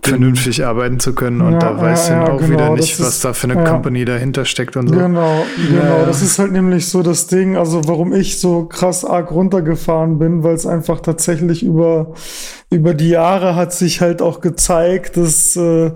vernünftig 0.01 0.65
arbeiten 0.65 0.99
zu 0.99 1.13
können. 1.13 1.41
Und 1.41 1.53
ja, 1.53 1.59
da 1.59 1.79
weiß 1.79 2.09
ja, 2.09 2.15
ja, 2.15 2.33
auch 2.33 2.39
genau, 2.39 2.49
wieder 2.49 2.69
nicht, 2.71 2.99
was 2.99 3.09
ist, 3.09 3.25
da 3.25 3.33
für 3.33 3.49
eine 3.49 3.61
ja. 3.61 3.69
Company 3.69 4.05
dahinter 4.05 4.43
steckt 4.45 4.75
und 4.75 4.87
so. 4.87 4.95
Genau, 4.95 5.45
genau. 5.55 6.05
Das 6.05 6.21
ist 6.21 6.39
halt 6.39 6.51
nämlich 6.51 6.87
so 6.87 7.03
das 7.03 7.27
Ding, 7.27 7.55
also 7.57 7.87
warum 7.87 8.11
ich 8.11 8.39
so 8.39 8.65
krass 8.65 9.05
arg 9.05 9.31
runtergefahren 9.31 10.17
bin, 10.17 10.43
weil 10.43 10.55
es 10.55 10.65
einfach 10.65 10.99
tatsächlich 10.99 11.63
über, 11.63 12.13
über 12.71 12.93
die 12.93 13.09
Jahre 13.09 13.55
hat 13.55 13.71
sich 13.71 14.01
halt 14.01 14.21
auch 14.21 14.41
gezeigt, 14.41 15.15
dass 15.15 15.55
äh, 15.55 15.91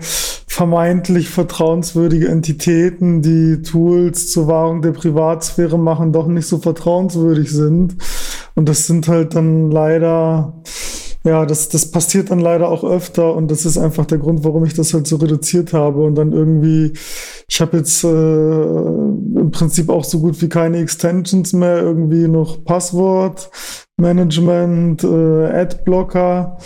vermeintlich 0.46 1.28
vertrauenswürdige 1.28 2.28
Entitäten, 2.28 3.20
die 3.20 3.62
Tools 3.62 4.30
zur 4.30 4.46
Wahrung 4.46 4.80
der 4.80 4.92
Privatsphäre 4.92 5.78
machen, 5.78 6.12
doch 6.12 6.28
nicht 6.28 6.46
so 6.46 6.58
vertrauenswürdig 6.58 7.50
sind. 7.50 7.96
Und 8.54 8.68
das 8.68 8.86
sind 8.86 9.08
halt 9.08 9.34
dann 9.34 9.70
leider 9.70 10.54
ja, 11.24 11.44
das, 11.44 11.68
das 11.68 11.90
passiert 11.90 12.30
dann 12.30 12.38
leider 12.38 12.68
auch 12.68 12.84
öfter 12.84 13.34
und 13.34 13.50
das 13.50 13.66
ist 13.66 13.76
einfach 13.76 14.06
der 14.06 14.18
Grund, 14.18 14.44
warum 14.44 14.64
ich 14.64 14.74
das 14.74 14.94
halt 14.94 15.06
so 15.06 15.16
reduziert 15.16 15.72
habe 15.72 16.02
und 16.02 16.14
dann 16.14 16.32
irgendwie, 16.32 16.92
ich 17.48 17.60
habe 17.60 17.78
jetzt 17.78 18.04
äh, 18.04 18.08
im 18.08 19.50
Prinzip 19.50 19.88
auch 19.88 20.04
so 20.04 20.20
gut 20.20 20.40
wie 20.40 20.48
keine 20.48 20.78
Extensions 20.78 21.52
mehr, 21.52 21.78
irgendwie 21.78 22.28
noch 22.28 22.64
Passwort, 22.64 23.50
Management, 23.96 25.02
äh, 25.02 25.46
Adblocker 25.46 26.58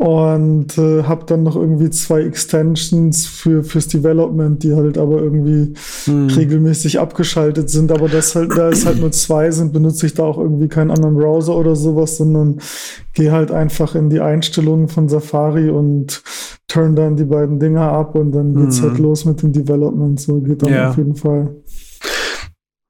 und 0.00 0.78
äh, 0.78 1.02
habe 1.02 1.26
dann 1.26 1.42
noch 1.42 1.56
irgendwie 1.56 1.90
zwei 1.90 2.22
Extensions 2.22 3.26
für 3.26 3.62
fürs 3.62 3.86
Development, 3.86 4.62
die 4.62 4.74
halt 4.74 4.96
aber 4.96 5.20
irgendwie 5.20 5.74
hm. 6.06 6.28
regelmäßig 6.28 6.98
abgeschaltet 6.98 7.68
sind. 7.68 7.92
Aber 7.92 8.08
das 8.08 8.34
halt, 8.34 8.56
da 8.56 8.70
es 8.70 8.86
halt 8.86 8.98
nur 8.98 9.12
zwei 9.12 9.50
sind, 9.50 9.74
benutze 9.74 10.06
ich 10.06 10.14
da 10.14 10.22
auch 10.22 10.38
irgendwie 10.38 10.68
keinen 10.68 10.90
anderen 10.90 11.16
Browser 11.16 11.54
oder 11.54 11.76
sowas, 11.76 12.16
sondern 12.16 12.62
gehe 13.12 13.30
halt 13.30 13.52
einfach 13.52 13.94
in 13.94 14.08
die 14.08 14.20
Einstellungen 14.20 14.88
von 14.88 15.10
Safari 15.10 15.68
und 15.68 16.22
turn 16.66 16.96
dann 16.96 17.16
die 17.16 17.24
beiden 17.24 17.58
Dinger 17.58 17.92
ab 17.92 18.14
und 18.14 18.32
dann 18.32 18.54
geht's 18.54 18.80
hm. 18.80 18.88
halt 18.88 19.00
los 19.00 19.26
mit 19.26 19.42
dem 19.42 19.52
Development. 19.52 20.18
So 20.18 20.40
geht 20.40 20.62
dann 20.62 20.72
ja. 20.72 20.88
auf 20.88 20.96
jeden 20.96 21.16
Fall. 21.16 21.56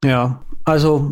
Ja, 0.05 0.39
also 0.63 1.11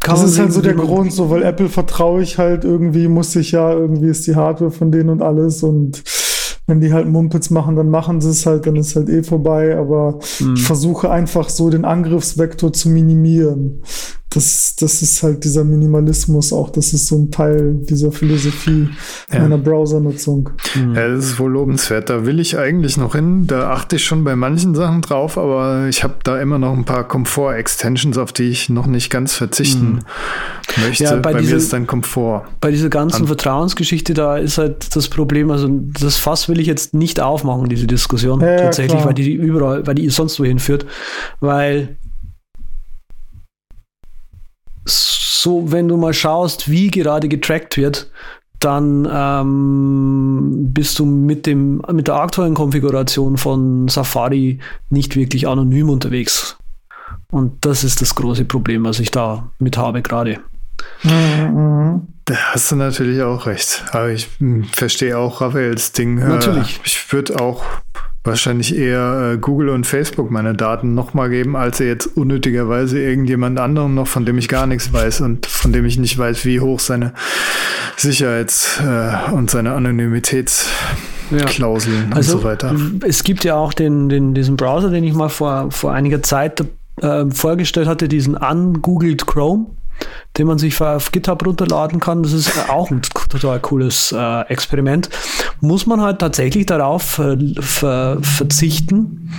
das 0.00 0.22
ist 0.22 0.38
halt 0.38 0.52
so 0.52 0.60
der 0.60 0.74
Grund, 0.74 1.12
so 1.12 1.30
weil 1.30 1.42
Apple 1.42 1.68
vertraue 1.68 2.22
ich 2.22 2.38
halt 2.38 2.64
irgendwie, 2.64 3.08
muss 3.08 3.34
ich 3.36 3.52
ja, 3.52 3.72
irgendwie 3.72 4.08
ist 4.08 4.26
die 4.26 4.36
Hardware 4.36 4.70
von 4.70 4.92
denen 4.92 5.10
und 5.10 5.22
alles 5.22 5.62
und 5.62 6.02
wenn 6.68 6.80
die 6.80 6.92
halt 6.92 7.08
Mumpitz 7.08 7.50
machen, 7.50 7.76
dann 7.76 7.90
machen 7.90 8.20
sie 8.20 8.30
es 8.30 8.44
halt, 8.44 8.66
dann 8.66 8.76
ist 8.76 8.96
halt 8.96 9.08
eh 9.08 9.22
vorbei, 9.22 9.76
aber 9.76 10.18
hm. 10.38 10.54
ich 10.54 10.64
versuche 10.64 11.10
einfach 11.10 11.48
so 11.48 11.70
den 11.70 11.84
Angriffsvektor 11.84 12.72
zu 12.72 12.88
minimieren 12.88 13.82
das, 14.36 14.76
das 14.76 15.00
ist 15.00 15.22
halt 15.22 15.44
dieser 15.44 15.64
Minimalismus 15.64 16.52
auch, 16.52 16.68
das 16.68 16.92
ist 16.92 17.06
so 17.06 17.16
ein 17.16 17.30
Teil 17.30 17.74
dieser 17.88 18.12
Philosophie 18.12 18.90
ja. 19.32 19.40
meiner 19.40 19.56
Browsernutzung. 19.56 20.50
Mhm. 20.74 20.94
Ja, 20.94 21.08
das 21.08 21.24
ist 21.24 21.38
wohl 21.38 21.52
lobenswert. 21.52 22.10
Da 22.10 22.26
will 22.26 22.38
ich 22.38 22.58
eigentlich 22.58 22.98
noch 22.98 23.14
hin. 23.14 23.46
Da 23.46 23.70
achte 23.70 23.96
ich 23.96 24.04
schon 24.04 24.24
bei 24.24 24.36
manchen 24.36 24.74
Sachen 24.74 25.00
drauf, 25.00 25.38
aber 25.38 25.86
ich 25.88 26.04
habe 26.04 26.16
da 26.22 26.38
immer 26.38 26.58
noch 26.58 26.74
ein 26.74 26.84
paar 26.84 27.08
Komfort-Extensions, 27.08 28.18
auf 28.18 28.34
die 28.34 28.50
ich 28.50 28.68
noch 28.68 28.86
nicht 28.86 29.08
ganz 29.08 29.34
verzichten 29.34 30.00
mhm. 30.76 30.82
möchte. 30.84 31.04
Ja, 31.04 31.16
bei, 31.16 31.32
bei 31.32 31.40
diese, 31.40 31.52
mir 31.54 31.56
ist 31.56 31.72
dann 31.72 31.86
Komfort. 31.86 32.44
Bei 32.60 32.70
dieser 32.70 32.90
ganzen 32.90 33.22
An 33.22 33.26
Vertrauensgeschichte, 33.28 34.12
da 34.12 34.36
ist 34.36 34.58
halt 34.58 34.94
das 34.94 35.08
Problem, 35.08 35.50
also 35.50 35.66
das 35.70 36.18
Fass 36.18 36.50
will 36.50 36.60
ich 36.60 36.66
jetzt 36.66 36.92
nicht 36.92 37.20
aufmachen, 37.20 37.70
diese 37.70 37.86
Diskussion, 37.86 38.42
ja, 38.42 38.58
tatsächlich, 38.58 39.02
weil 39.02 39.14
die 39.14 39.32
überall, 39.32 39.86
weil 39.86 39.94
die 39.94 40.10
sonst 40.10 40.38
wohin 40.38 40.58
führt, 40.58 40.84
weil 41.40 41.96
so, 44.86 45.70
wenn 45.70 45.88
du 45.88 45.96
mal 45.96 46.14
schaust, 46.14 46.70
wie 46.70 46.90
gerade 46.90 47.28
getrackt 47.28 47.76
wird, 47.76 48.10
dann 48.58 49.06
ähm, 49.10 50.72
bist 50.72 50.98
du 50.98 51.04
mit, 51.04 51.46
dem, 51.46 51.82
mit 51.92 52.08
der 52.08 52.16
aktuellen 52.16 52.54
Konfiguration 52.54 53.36
von 53.36 53.88
Safari 53.88 54.60
nicht 54.88 55.14
wirklich 55.14 55.46
anonym 55.46 55.90
unterwegs. 55.90 56.56
Und 57.30 57.66
das 57.66 57.84
ist 57.84 58.00
das 58.00 58.14
große 58.14 58.44
Problem, 58.44 58.84
was 58.84 59.00
ich 59.00 59.10
da 59.10 59.50
mit 59.58 59.76
habe 59.76 60.00
gerade. 60.02 60.40
Da 62.26 62.34
hast 62.52 62.70
du 62.72 62.76
natürlich 62.76 63.22
auch 63.22 63.46
recht. 63.46 63.84
Aber 63.92 64.10
ich 64.10 64.28
hm, 64.38 64.64
verstehe 64.64 65.16
auch 65.16 65.40
Raphaels 65.40 65.92
Ding. 65.92 66.18
Äh, 66.18 66.28
Natürlich. 66.28 66.80
Ich 66.84 67.10
würde 67.12 67.40
auch 67.40 67.62
wahrscheinlich 68.24 68.76
eher 68.76 69.34
äh, 69.34 69.38
Google 69.38 69.68
und 69.68 69.86
Facebook 69.86 70.32
meine 70.32 70.52
Daten 70.54 70.94
nochmal 70.94 71.30
geben, 71.30 71.54
als 71.56 71.78
jetzt 71.78 72.16
unnötigerweise 72.16 73.00
irgendjemand 73.00 73.60
anderen 73.60 73.94
noch, 73.94 74.08
von 74.08 74.26
dem 74.26 74.36
ich 74.38 74.48
gar 74.48 74.66
nichts 74.66 74.92
weiß 74.92 75.20
und 75.20 75.46
von 75.46 75.72
dem 75.72 75.84
ich 75.84 75.96
nicht 75.98 76.18
weiß, 76.18 76.44
wie 76.44 76.58
hoch 76.60 76.80
seine 76.80 77.12
Sicherheits- 77.96 78.80
äh, 78.80 79.30
und 79.32 79.48
seine 79.50 79.72
Anonymitätsklauseln 79.74 82.12
Also 82.12 82.34
und 82.34 82.40
so 82.40 82.44
weiter. 82.48 82.74
es 83.06 83.22
gibt 83.22 83.44
ja 83.44 83.54
auch 83.54 83.72
den, 83.72 84.08
den, 84.08 84.34
diesen 84.34 84.56
Browser, 84.56 84.90
den 84.90 85.04
ich 85.04 85.14
mal 85.14 85.28
vor, 85.28 85.70
vor 85.70 85.92
einiger 85.92 86.24
Zeit 86.24 86.64
äh, 87.00 87.26
vorgestellt 87.30 87.86
hatte, 87.86 88.08
diesen 88.08 88.34
Ungoogled 88.36 89.28
Chrome, 89.28 89.66
den 90.36 90.46
man 90.46 90.58
sich 90.58 90.80
auf 90.80 91.12
GitHub 91.12 91.46
runterladen 91.46 92.00
kann. 92.00 92.22
Das 92.22 92.32
ist 92.32 92.68
auch 92.68 92.90
ein 92.90 93.02
total 93.28 93.60
cooles 93.60 94.12
äh, 94.12 94.40
Experiment. 94.48 95.08
Muss 95.60 95.86
man 95.86 96.00
halt 96.00 96.18
tatsächlich 96.18 96.66
darauf 96.66 97.18
äh, 97.18 97.36
ver 97.60 98.18
verzichten, 98.20 99.30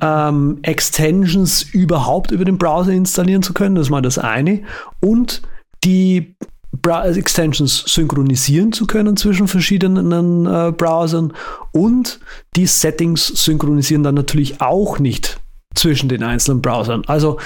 ähm, 0.00 0.58
Extensions 0.62 1.62
überhaupt 1.62 2.30
über 2.30 2.44
den 2.44 2.58
Browser 2.58 2.92
installieren 2.92 3.42
zu 3.42 3.52
können. 3.52 3.74
Das 3.74 3.86
ist 3.86 3.90
mal 3.90 4.02
das 4.02 4.18
eine. 4.18 4.62
Und 5.00 5.42
die 5.84 6.36
Bra 6.82 7.04
Extensions 7.04 7.82
synchronisieren 7.86 8.72
zu 8.72 8.86
können 8.86 9.16
zwischen 9.16 9.48
verschiedenen 9.48 10.46
äh, 10.46 10.72
Browsern 10.72 11.32
und 11.72 12.20
die 12.54 12.66
Settings 12.66 13.26
synchronisieren 13.26 14.04
dann 14.04 14.14
natürlich 14.14 14.60
auch 14.60 14.98
nicht 14.98 15.40
zwischen 15.74 16.08
den 16.08 16.22
einzelnen 16.22 16.62
Browsern. 16.62 17.02
Also 17.06 17.38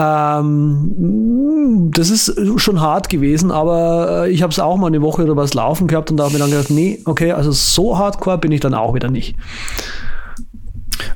ähm, 0.00 1.90
das 1.92 2.10
ist 2.10 2.34
schon 2.56 2.80
hart 2.80 3.08
gewesen, 3.08 3.50
aber 3.50 4.24
äh, 4.24 4.30
ich 4.30 4.42
habe 4.42 4.50
es 4.52 4.58
auch 4.58 4.76
mal 4.76 4.86
eine 4.86 5.02
Woche 5.02 5.22
oder 5.24 5.36
was 5.36 5.54
laufen 5.54 5.88
gehabt 5.88 6.10
und 6.10 6.16
da 6.16 6.24
habe 6.24 6.34
ich 6.34 6.38
dann 6.40 6.50
gedacht, 6.50 6.70
nee, 6.70 7.00
okay, 7.04 7.32
also 7.32 7.52
so 7.52 7.98
hardcore 7.98 8.38
bin 8.38 8.52
ich 8.52 8.60
dann 8.60 8.74
auch 8.74 8.94
wieder 8.94 9.10
nicht. 9.10 9.36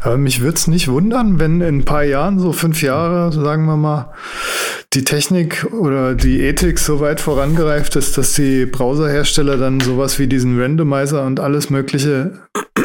Aber 0.01 0.17
mich 0.19 0.41
würde 0.41 0.57
es 0.57 0.67
nicht 0.67 0.89
wundern, 0.89 1.39
wenn 1.39 1.61
in 1.61 1.79
ein 1.79 1.85
paar 1.85 2.05
Jahren, 2.05 2.39
so 2.39 2.53
fünf 2.53 2.83
Jahre, 2.83 3.33
sagen 3.33 3.65
wir 3.67 3.77
mal, 3.77 4.13
die 4.93 5.05
Technik 5.05 5.67
oder 5.73 6.15
die 6.15 6.41
Ethik 6.41 6.79
so 6.79 7.01
weit 7.01 7.21
vorangereift 7.21 7.97
ist, 7.97 8.17
dass 8.17 8.35
die 8.35 8.67
Browserhersteller 8.67 9.57
dann 9.57 9.81
sowas 9.81 10.19
wie 10.19 10.27
diesen 10.27 10.61
Randomizer 10.61 11.25
und 11.27 11.41
alles 11.41 11.71
Mögliche 11.71 12.33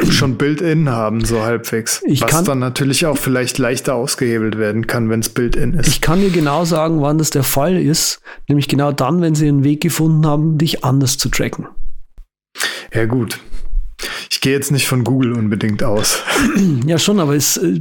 schon 0.10 0.38
built-in 0.38 0.90
haben, 0.90 1.24
so 1.26 1.44
halbwegs. 1.44 2.02
Ich 2.06 2.22
was 2.22 2.32
kann- 2.32 2.46
dann 2.46 2.60
natürlich 2.60 3.06
auch 3.06 3.18
vielleicht 3.18 3.58
leichter 3.58 3.96
ausgehebelt 3.96 4.58
werden 4.58 4.88
kann, 4.88 5.10
wenn 5.10 5.20
es 5.20 5.30
built-in 5.30 5.74
ist. 5.74 5.88
Ich 5.88 6.02
kann 6.02 6.22
dir 6.22 6.30
genau 6.30 6.66
sagen, 6.66 7.02
wann 7.02 7.18
das 7.18 7.30
der 7.30 7.44
Fall 7.44 7.78
ist, 7.78 8.22
nämlich 8.48 8.68
genau 8.68 8.92
dann, 8.92 9.22
wenn 9.22 9.36
sie 9.36 9.48
einen 9.48 9.64
Weg 9.64 9.82
gefunden 9.82 10.26
haben, 10.26 10.58
dich 10.58 10.84
anders 10.84 11.18
zu 11.18 11.30
tracken. 11.30 11.68
ja, 12.94 13.06
gut. 13.06 13.40
Ich 14.30 14.42
gehe 14.42 14.54
jetzt 14.54 14.72
nicht 14.72 14.88
von 14.88 15.04
Google 15.04 15.34
unbedingt 15.34 15.84
aus. 15.84 16.20
Ja, 16.86 16.98
schon, 16.98 17.20
aber 17.20 17.36
es, 17.36 17.58
äh, 17.58 17.78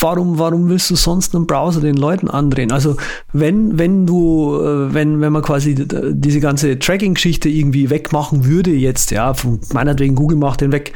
warum, 0.00 0.38
warum 0.38 0.68
willst 0.68 0.90
du 0.90 0.96
sonst 0.96 1.34
einen 1.34 1.46
Browser 1.46 1.80
den 1.80 1.96
Leuten 1.96 2.28
andrehen? 2.28 2.72
Also, 2.72 2.96
wenn, 3.32 3.78
wenn 3.78 4.06
du, 4.06 4.56
äh, 4.60 4.92
wenn, 4.94 5.20
wenn 5.20 5.32
man 5.32 5.42
quasi 5.42 5.74
d- 5.74 6.12
diese 6.12 6.40
ganze 6.40 6.78
Tracking-Geschichte 6.78 7.48
irgendwie 7.48 7.90
wegmachen 7.90 8.44
würde 8.44 8.70
jetzt, 8.72 9.10
ja, 9.10 9.34
von 9.34 9.60
meinetwegen 9.72 10.14
Google 10.14 10.38
macht 10.38 10.60
den 10.60 10.72
weg, 10.72 10.92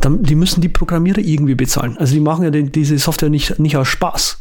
dann, 0.00 0.22
die 0.22 0.34
müssen 0.34 0.60
die 0.60 0.68
Programmierer 0.68 1.18
irgendwie 1.18 1.54
bezahlen. 1.54 1.96
Also, 1.98 2.14
die 2.14 2.20
machen 2.20 2.44
ja 2.44 2.50
den, 2.50 2.72
diese 2.72 2.98
Software 2.98 3.30
nicht, 3.30 3.58
nicht 3.58 3.76
aus 3.76 3.88
Spaß. 3.88 4.40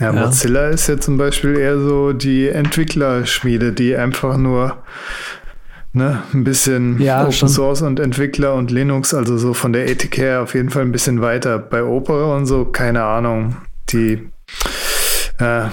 Ja, 0.00 0.12
Ja. 0.12 0.24
Mozilla 0.26 0.68
ist 0.68 0.88
ja 0.88 0.98
zum 0.98 1.18
Beispiel 1.18 1.56
eher 1.58 1.78
so 1.78 2.12
die 2.12 2.48
Entwicklerschmiede, 2.48 3.72
die 3.72 3.94
einfach 3.94 4.36
nur 4.36 4.82
ne, 5.92 6.22
ein 6.32 6.44
bisschen 6.44 7.00
Ja, 7.00 7.22
Open 7.22 7.32
schon. 7.32 7.48
Source 7.48 7.82
und 7.82 8.00
Entwickler 8.00 8.54
und 8.54 8.70
Linux, 8.70 9.14
also 9.14 9.36
so 9.38 9.54
von 9.54 9.72
der 9.72 9.88
Ethik 9.88 10.16
her 10.18 10.42
auf 10.42 10.54
jeden 10.54 10.70
Fall 10.70 10.82
ein 10.82 10.92
bisschen 10.92 11.20
weiter. 11.20 11.58
Bei 11.58 11.82
Opera 11.82 12.36
und 12.36 12.46
so, 12.46 12.64
keine 12.64 13.02
Ahnung. 13.04 13.56
Die 13.90 14.30
äh, 15.38 15.66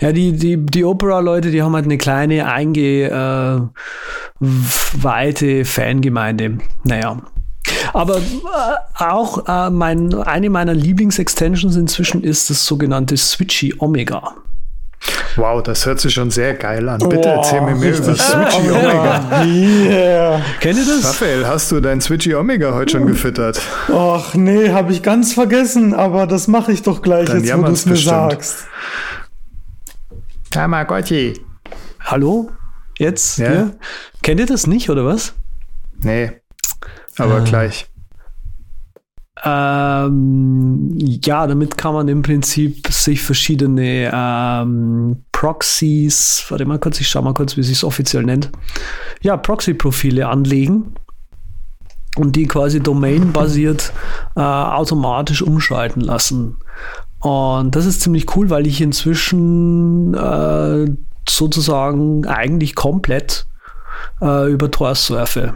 Ja, 0.00 0.12
die, 0.12 0.32
die, 0.32 0.56
die 0.56 0.84
Opera-Leute, 0.84 1.50
die 1.50 1.62
haben 1.62 1.74
halt 1.74 1.84
eine 1.84 1.98
kleine, 1.98 2.46
eingeweihte 2.46 3.70
Fangemeinde. 5.64 6.58
Naja. 6.84 7.22
Aber 7.92 8.16
äh, 8.16 8.20
auch 8.98 9.46
äh, 9.46 9.70
mein, 9.70 10.14
eine 10.14 10.50
meiner 10.50 10.74
Lieblingsextensions 10.74 11.76
inzwischen 11.76 12.22
ist 12.24 12.50
das 12.50 12.64
sogenannte 12.64 13.16
Switchy 13.16 13.74
Omega. 13.78 14.34
Wow, 15.36 15.62
das 15.62 15.86
hört 15.86 16.00
sich 16.00 16.12
schon 16.14 16.30
sehr 16.30 16.54
geil 16.54 16.88
an. 16.88 16.98
Bitte 16.98 17.16
Boah, 17.16 17.36
erzähl 17.36 17.60
mir 17.62 17.74
mehr 17.74 17.96
über. 17.96 18.14
Switchy 18.14 18.70
Omega. 18.70 19.44
Yeah. 19.44 20.40
Kennt 20.60 20.78
ihr 20.78 20.84
das? 20.86 21.04
Raphael, 21.08 21.46
hast 21.46 21.70
du 21.72 21.80
dein 21.80 22.00
Switchy 22.00 22.34
Omega 22.34 22.72
heute 22.74 22.92
schon 22.92 23.06
gefüttert? 23.06 23.60
Och 23.88 24.34
nee, 24.34 24.70
habe 24.70 24.92
ich 24.92 25.02
ganz 25.02 25.32
vergessen, 25.32 25.94
aber 25.94 26.26
das 26.26 26.48
mache 26.48 26.72
ich 26.72 26.82
doch 26.82 27.02
gleich, 27.02 27.26
Dann 27.26 27.42
jetzt 27.44 27.56
wo 27.58 27.62
du 27.62 27.72
es 27.72 27.86
mir 27.86 27.92
bestimmt. 27.92 28.30
sagst. 28.30 28.66
Tamagotchi. 30.50 31.40
Hallo? 32.00 32.50
Jetzt? 32.98 33.38
Ja. 33.38 33.52
Ja. 33.52 33.70
Kennt 34.22 34.40
ihr 34.40 34.46
das 34.46 34.66
nicht, 34.66 34.90
oder 34.90 35.04
was? 35.04 35.34
Nee, 36.02 36.32
aber 37.18 37.36
Ah. 37.36 37.40
gleich. 37.44 37.89
Ähm, 39.42 40.92
ja, 40.96 41.46
damit 41.46 41.78
kann 41.78 41.94
man 41.94 42.08
im 42.08 42.22
Prinzip 42.22 42.88
sich 42.88 43.22
verschiedene 43.22 44.10
ähm, 44.12 45.24
Proxys, 45.32 46.44
warte 46.50 46.66
mal 46.66 46.78
kurz, 46.78 47.00
ich 47.00 47.08
schau 47.08 47.22
mal 47.22 47.32
kurz, 47.32 47.56
wie 47.56 47.62
sich 47.62 47.78
es 47.78 47.84
offiziell 47.84 48.24
nennt. 48.24 48.50
Ja, 49.22 49.36
Proxy-Profile 49.36 50.28
anlegen 50.28 50.94
und 52.16 52.36
die 52.36 52.46
quasi 52.46 52.80
domain-basiert 52.80 53.92
äh, 54.36 54.40
automatisch 54.40 55.42
umschalten 55.42 56.02
lassen. 56.02 56.58
Und 57.20 57.76
das 57.76 57.86
ist 57.86 58.02
ziemlich 58.02 58.36
cool, 58.36 58.50
weil 58.50 58.66
ich 58.66 58.80
inzwischen 58.80 60.14
äh, 60.14 60.86
sozusagen 61.28 62.26
eigentlich 62.26 62.74
komplett 62.74 63.46
äh, 64.20 64.50
über 64.50 64.70
Tor 64.70 64.94
surfe. 64.94 65.54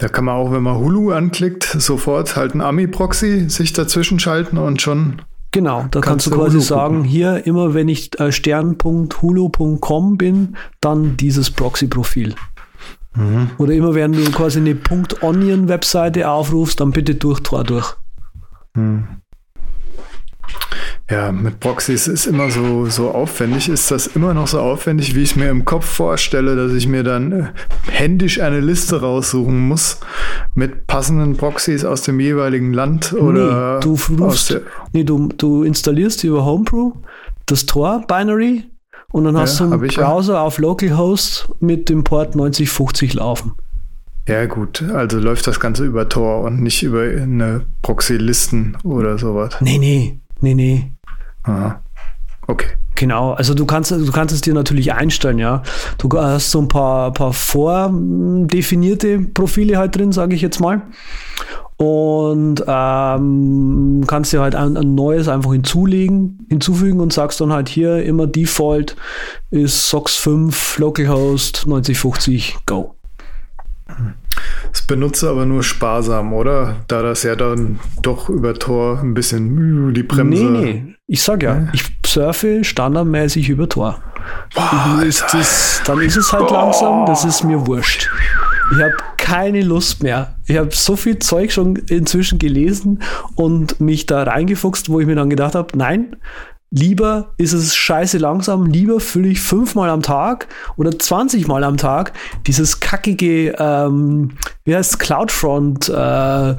Da 0.00 0.08
kann 0.08 0.24
man 0.24 0.34
auch, 0.34 0.50
wenn 0.50 0.62
man 0.62 0.78
Hulu 0.78 1.12
anklickt, 1.12 1.64
sofort 1.64 2.34
halt 2.34 2.54
ein 2.54 2.62
Ami-Proxy 2.62 3.50
sich 3.50 3.74
dazwischen 3.74 4.18
schalten 4.18 4.56
und 4.56 4.80
schon. 4.80 5.20
Genau, 5.52 5.82
da 5.90 6.00
Kannst 6.00 6.06
kannst, 6.08 6.26
du 6.26 6.30
quasi 6.30 6.52
Hulu 6.52 6.60
sagen, 6.60 6.96
gucken. 6.96 7.10
hier 7.10 7.46
immer 7.46 7.74
wenn 7.74 7.88
ich 7.88 8.18
äh, 8.18 8.32
stern.hulu.com 8.32 10.16
bin, 10.16 10.56
dann 10.80 11.18
dieses 11.18 11.50
Proxy-Profil. 11.50 12.34
Mhm. 13.14 13.50
Oder 13.58 13.74
immer 13.74 13.94
wenn 13.94 14.12
du 14.12 14.24
quasi 14.30 14.60
eine 14.60 14.78
.onion-Webseite 15.20 16.30
aufrufst, 16.30 16.80
dann 16.80 16.92
bitte 16.92 17.16
durch 17.16 17.40
Tor 17.40 17.64
durch. 17.64 17.94
Ja, 21.10 21.32
mit 21.32 21.58
Proxys 21.58 22.06
ist 22.06 22.26
immer 22.26 22.50
so, 22.50 22.86
so 22.86 23.10
aufwendig. 23.10 23.68
Ist 23.68 23.90
das 23.90 24.06
immer 24.06 24.32
noch 24.32 24.46
so 24.46 24.60
aufwendig, 24.60 25.16
wie 25.16 25.22
ich 25.22 25.30
es 25.30 25.36
mir 25.36 25.48
im 25.50 25.64
Kopf 25.64 25.84
vorstelle, 25.84 26.54
dass 26.54 26.72
ich 26.72 26.86
mir 26.86 27.02
dann 27.02 27.32
äh, 27.32 27.44
händisch 27.90 28.40
eine 28.40 28.60
Liste 28.60 29.00
raussuchen 29.00 29.58
muss 29.58 29.98
mit 30.54 30.86
passenden 30.86 31.36
Proxys 31.36 31.84
aus 31.84 32.02
dem 32.02 32.20
jeweiligen 32.20 32.72
Land 32.72 33.12
oder 33.12 33.74
nee, 33.76 33.80
du, 33.80 33.98
rufst, 34.22 34.60
nee, 34.92 35.02
du, 35.02 35.28
du 35.36 35.64
installierst 35.64 36.22
über 36.22 36.44
Homebrew 36.44 36.92
das 37.46 37.66
Tor-Binary 37.66 38.64
und 39.10 39.24
dann 39.24 39.36
hast 39.36 39.58
Ja, 39.58 39.66
du 39.66 39.72
einen 39.72 39.84
ich 39.84 39.96
ja. 39.96 40.08
Browser 40.08 40.40
auf 40.42 40.58
Localhost 40.58 41.48
mit 41.58 41.88
dem 41.88 42.04
Port 42.04 42.36
9050 42.36 43.14
laufen. 43.14 43.54
Ja, 44.28 44.46
gut, 44.46 44.82
also 44.82 45.18
läuft 45.18 45.48
das 45.48 45.58
Ganze 45.58 45.84
über 45.84 46.08
Tor 46.08 46.42
und 46.42 46.60
nicht 46.62 46.84
über 46.84 47.00
eine 47.00 47.62
Proxy-Listen 47.82 48.76
oder 48.84 49.18
sowas. 49.18 49.56
Nee, 49.60 49.78
nee, 49.78 50.20
nee, 50.40 50.54
nee. 50.54 50.92
Aha. 51.44 51.80
Okay. 52.46 52.66
Genau, 52.96 53.32
also 53.32 53.54
du 53.54 53.64
kannst, 53.64 53.92
du 53.92 54.12
kannst 54.12 54.34
es 54.34 54.42
dir 54.42 54.52
natürlich 54.52 54.92
einstellen, 54.92 55.38
ja. 55.38 55.62
Du 55.96 56.10
hast 56.18 56.50
so 56.50 56.60
ein 56.60 56.68
paar, 56.68 57.12
paar 57.14 57.32
vordefinierte 57.32 59.20
Profile 59.20 59.78
halt 59.78 59.96
drin, 59.96 60.12
sage 60.12 60.34
ich 60.34 60.42
jetzt 60.42 60.60
mal. 60.60 60.82
Und 61.78 62.62
ähm, 62.66 64.04
kannst 64.06 64.34
dir 64.34 64.42
halt 64.42 64.54
ein, 64.54 64.76
ein 64.76 64.94
neues 64.94 65.28
einfach 65.28 65.52
hinzulegen, 65.52 66.46
hinzufügen 66.50 67.00
und 67.00 67.10
sagst 67.10 67.40
dann 67.40 67.54
halt 67.54 67.70
hier 67.70 68.02
immer 68.04 68.26
Default 68.26 68.96
ist 69.50 69.88
SOX 69.88 70.16
5 70.16 70.76
Localhost 70.76 71.66
9050 71.66 72.58
Go. 72.66 72.96
Das 74.72 74.82
benutze 74.82 75.28
aber 75.28 75.46
nur 75.46 75.62
sparsam, 75.62 76.32
oder? 76.32 76.76
Da 76.88 77.02
das 77.02 77.22
ja 77.22 77.36
dann 77.36 77.80
doch 78.02 78.28
über 78.28 78.54
Tor 78.54 79.00
ein 79.02 79.14
bisschen 79.14 79.90
äh, 79.90 79.92
die 79.92 80.02
Bremse. 80.02 80.44
Nee, 80.44 80.72
nee, 80.72 80.94
ich 81.06 81.22
sag 81.22 81.42
ja, 81.42 81.68
ich 81.72 81.84
surfe 82.06 82.64
standardmäßig 82.64 83.48
über 83.48 83.68
Tor. 83.68 84.02
Boah, 84.54 85.02
ist 85.04 85.24
das, 85.32 85.82
dann 85.84 86.00
ist 86.00 86.16
es 86.16 86.32
halt 86.32 86.50
langsam, 86.50 87.06
das 87.06 87.24
ist 87.24 87.42
mir 87.44 87.66
wurscht. 87.66 88.08
Ich 88.72 88.78
habe 88.80 88.94
keine 89.16 89.62
Lust 89.62 90.02
mehr. 90.02 90.36
Ich 90.46 90.56
habe 90.56 90.70
so 90.72 90.94
viel 90.96 91.18
Zeug 91.18 91.52
schon 91.52 91.76
inzwischen 91.76 92.38
gelesen 92.38 93.02
und 93.34 93.80
mich 93.80 94.06
da 94.06 94.22
reingefuchst, 94.22 94.88
wo 94.88 95.00
ich 95.00 95.06
mir 95.06 95.16
dann 95.16 95.30
gedacht 95.30 95.54
habe, 95.54 95.76
nein, 95.76 96.16
lieber 96.70 97.34
ist 97.36 97.52
es 97.52 97.74
scheiße 97.74 98.18
langsam, 98.18 98.66
lieber 98.66 99.00
fülle 99.00 99.28
ich 99.28 99.40
fünfmal 99.40 99.90
am 99.90 100.02
Tag 100.02 100.48
oder 100.76 100.96
20 100.96 101.46
Mal 101.48 101.64
am 101.64 101.76
Tag 101.76 102.12
dieses 102.46 102.80
kackige, 102.80 103.54
ähm, 103.58 104.32
wie 104.64 104.74
heißt 104.74 104.98
Cloudfront, 104.98 105.88
äh, 105.88 106.54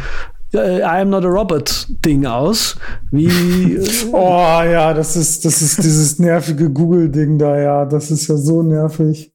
I 0.53 0.84
am 0.84 1.09
not 1.09 1.24
a 1.24 1.30
robot 1.30 1.88
Ding 2.05 2.26
aus. 2.26 2.76
Wie. 3.09 3.80
oh 4.12 4.62
ja, 4.64 4.93
das 4.93 5.16
ist, 5.16 5.45
das 5.45 5.62
ist 5.62 5.82
dieses 5.82 6.20
nervige 6.20 6.70
Google-Ding 6.70 7.38
da, 7.38 7.57
ja. 7.57 7.86
Das 7.86 8.12
ist 8.12 8.28
ja 8.28 8.36
so 8.36 8.62
nervig. 8.62 9.32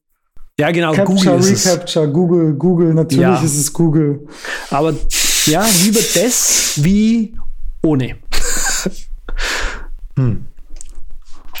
Ja, 0.59 0.71
genau, 0.71 0.93
Capture, 0.93 1.37
Google 1.37 1.51
ist 1.51 1.65
Recapture, 1.65 2.05
es. 2.05 2.13
Google, 2.13 2.53
Google, 2.53 2.93
natürlich 2.93 3.21
ja. 3.21 3.41
ist 3.41 3.57
es 3.57 3.73
Google. 3.73 4.27
Aber 4.69 4.93
ja, 5.45 5.65
lieber 5.83 5.99
das 6.13 6.73
wie 6.77 7.35
ohne. 7.83 8.17
hm. 10.15 10.45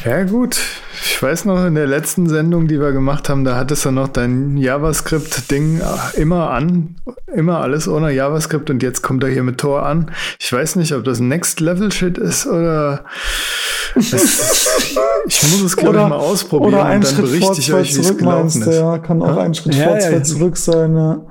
Ja, 0.05 0.23
gut. 0.23 0.59
Ich 1.01 1.21
weiß 1.21 1.45
noch, 1.45 1.65
in 1.65 1.73
der 1.73 1.87
letzten 1.87 2.29
Sendung, 2.29 2.67
die 2.67 2.79
wir 2.79 2.91
gemacht 2.91 3.29
haben, 3.29 3.43
da 3.43 3.55
hattest 3.55 3.85
du 3.85 3.91
noch 3.91 4.07
dein 4.07 4.55
JavaScript-Ding 4.55 5.81
immer 6.15 6.51
an, 6.51 6.95
immer 7.33 7.61
alles 7.61 7.87
ohne 7.87 8.11
JavaScript 8.11 8.69
und 8.69 8.83
jetzt 8.83 9.01
kommt 9.01 9.23
er 9.23 9.29
hier 9.29 9.43
mit 9.43 9.59
Tor 9.59 9.83
an. 9.83 10.11
Ich 10.39 10.53
weiß 10.53 10.75
nicht, 10.75 10.93
ob 10.93 11.03
das 11.03 11.19
Next-Level-Shit 11.19 12.19
ist 12.19 12.45
oder 12.45 13.05
ich 15.27 15.43
muss 15.43 15.61
es, 15.61 15.75
glaube 15.75 15.97
ich, 15.97 16.03
mal 16.03 16.17
ausprobieren 16.17 16.73
oder 16.73 16.83
dann 16.83 17.03
Schritt 17.03 17.25
euch, 17.25 17.95
wie 17.95 17.99
es 18.01 18.17
gelaufen 18.17 18.61
ist. 18.61 18.75
Ja, 18.75 18.97
kann 18.97 19.21
auch 19.21 19.35
ja? 19.35 19.41
ein 19.41 19.53
Schritt 19.53 19.75
ja, 19.75 19.87
vor, 19.87 19.99
zwei 19.99 20.11
ja, 20.11 20.23
zurück 20.23 20.57
sein. 20.57 20.95
Ja, 20.95 21.21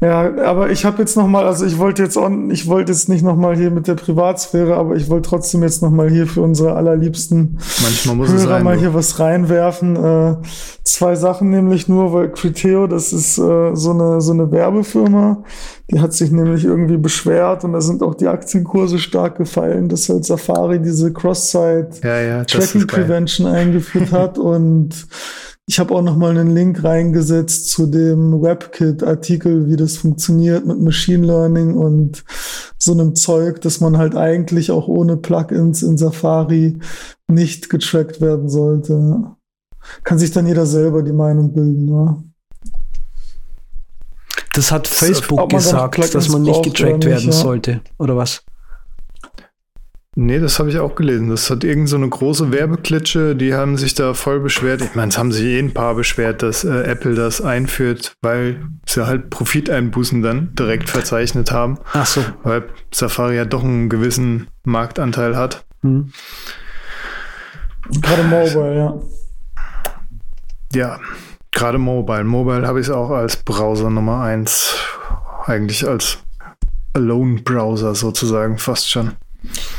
ja 0.00 0.44
aber 0.44 0.70
ich 0.70 0.84
habe 0.84 0.98
jetzt 0.98 1.16
noch 1.16 1.26
mal, 1.26 1.46
also 1.46 1.64
ich 1.64 1.78
wollte 1.78 2.02
jetzt, 2.02 2.16
on, 2.16 2.50
ich 2.50 2.66
wollte 2.66 2.92
jetzt 2.92 3.08
nicht 3.08 3.22
noch 3.22 3.36
mal 3.36 3.56
hier 3.56 3.70
mit 3.70 3.86
der 3.86 3.94
Privatsphäre, 3.94 4.76
aber 4.76 4.96
ich 4.96 5.08
wollte 5.08 5.28
trotzdem 5.28 5.62
jetzt 5.62 5.82
noch 5.82 5.90
mal 5.90 6.10
hier 6.10 6.26
für 6.26 6.42
unsere 6.42 6.74
allerliebsten 6.74 7.58
Manchmal 7.82 8.16
muss 8.16 8.28
Hörer 8.28 8.38
es 8.38 8.44
sein, 8.44 8.64
mal 8.64 8.78
hier 8.78 8.94
was 8.94 9.18
reinwerfen. 9.18 9.96
Äh, 9.96 10.36
zwei 10.84 11.14
Sachen 11.14 11.50
nämlich 11.50 11.88
nur, 11.88 12.12
weil 12.12 12.30
Criteo, 12.30 12.86
das 12.86 13.12
ist 13.12 13.38
äh, 13.38 13.74
so 13.74 13.90
eine 13.90 14.20
so 14.20 14.32
eine 14.32 14.50
Werbefirma, 14.50 15.44
die 15.90 16.00
hat 16.00 16.12
sich 16.12 16.30
nämlich 16.30 16.64
irgendwie 16.64 16.96
beschwert 16.96 17.64
und 17.64 17.72
da 17.72 17.80
sind 17.80 18.02
auch 18.02 18.14
die 18.14 18.28
Aktienkurse 18.28 18.98
stark 18.98 19.38
gefallen, 19.38 19.88
dass 19.88 20.08
halt 20.08 20.24
Safari 20.24 20.80
diese 20.80 21.12
Cross-Site 21.12 22.00
ja, 22.02 22.20
ja, 22.20 22.44
Tracking 22.44 22.86
Prevention 22.86 23.46
eingeführt 23.46 24.12
hat 24.12 24.38
und 24.38 25.06
ich 25.66 25.78
habe 25.78 25.94
auch 25.94 26.02
noch 26.02 26.16
mal 26.16 26.30
einen 26.30 26.52
Link 26.52 26.82
reingesetzt 26.82 27.70
zu 27.70 27.86
dem 27.86 28.42
WebKit-Artikel, 28.42 29.68
wie 29.68 29.76
das 29.76 29.98
funktioniert 29.98 30.66
mit 30.66 30.80
Machine 30.80 31.24
Learning 31.24 31.74
und 31.74 32.24
so 32.76 32.92
einem 32.92 33.14
Zeug, 33.14 33.60
dass 33.60 33.80
man 33.80 33.96
halt 33.96 34.16
eigentlich 34.16 34.72
auch 34.72 34.88
ohne 34.88 35.16
Plugins 35.16 35.82
in 35.82 35.96
Safari 35.96 36.78
nicht 37.28 37.70
getrackt 37.70 38.20
werden 38.20 38.48
sollte. 38.48 39.26
Kann 40.02 40.18
sich 40.18 40.32
dann 40.32 40.48
jeder 40.48 40.66
selber 40.66 41.04
die 41.04 41.12
Meinung 41.12 41.52
bilden. 41.52 41.84
Ne? 41.86 42.24
Das 44.60 44.72
hat 44.72 44.88
Facebook 44.88 45.48
das, 45.48 45.64
gesagt, 45.64 46.14
dass 46.14 46.28
man 46.28 46.42
nicht 46.42 46.62
getrackt 46.62 47.06
werden 47.06 47.30
ja. 47.30 47.32
sollte, 47.32 47.80
oder 47.96 48.18
was? 48.18 48.44
Nee, 50.14 50.38
das 50.38 50.58
habe 50.58 50.68
ich 50.68 50.78
auch 50.78 50.96
gelesen. 50.96 51.30
Das 51.30 51.48
hat 51.48 51.64
irgend 51.64 51.88
so 51.88 51.96
eine 51.96 52.10
große 52.10 52.52
Werbeklitsche, 52.52 53.34
die 53.34 53.54
haben 53.54 53.78
sich 53.78 53.94
da 53.94 54.12
voll 54.12 54.38
beschwert. 54.40 54.82
Ich 54.82 54.94
meine, 54.94 55.08
es 55.08 55.16
haben 55.16 55.32
sich 55.32 55.46
eh 55.46 55.58
ein 55.58 55.72
paar 55.72 55.94
beschwert, 55.94 56.42
dass 56.42 56.64
äh, 56.64 56.82
Apple 56.82 57.14
das 57.14 57.40
einführt, 57.40 58.16
weil 58.20 58.60
sie 58.86 59.06
halt 59.06 59.30
Profiteinbußen 59.30 60.20
dann 60.20 60.54
direkt 60.54 60.90
verzeichnet 60.90 61.52
haben. 61.52 61.78
Ach 61.94 62.04
so. 62.04 62.22
Weil 62.42 62.64
Safari 62.92 63.36
ja 63.36 63.46
doch 63.46 63.64
einen 63.64 63.88
gewissen 63.88 64.48
Marktanteil 64.64 65.38
hat. 65.38 65.64
Hm. 65.80 66.12
Gerade 68.02 68.24
Mobile, 68.24 68.76
ja. 68.76 69.00
Ja, 70.74 71.00
gerade 71.52 71.78
Mobile. 71.78 72.24
Mobile 72.24 72.66
habe 72.66 72.80
ich 72.80 72.86
es 72.86 72.92
auch 72.92 73.10
als 73.10 73.36
Browser 73.36 73.90
Nummer 73.90 74.22
eins. 74.22 74.74
Eigentlich 75.46 75.86
als 75.86 76.18
Alone-Browser 76.94 77.94
sozusagen, 77.94 78.58
fast 78.58 78.90
schon. 78.90 79.12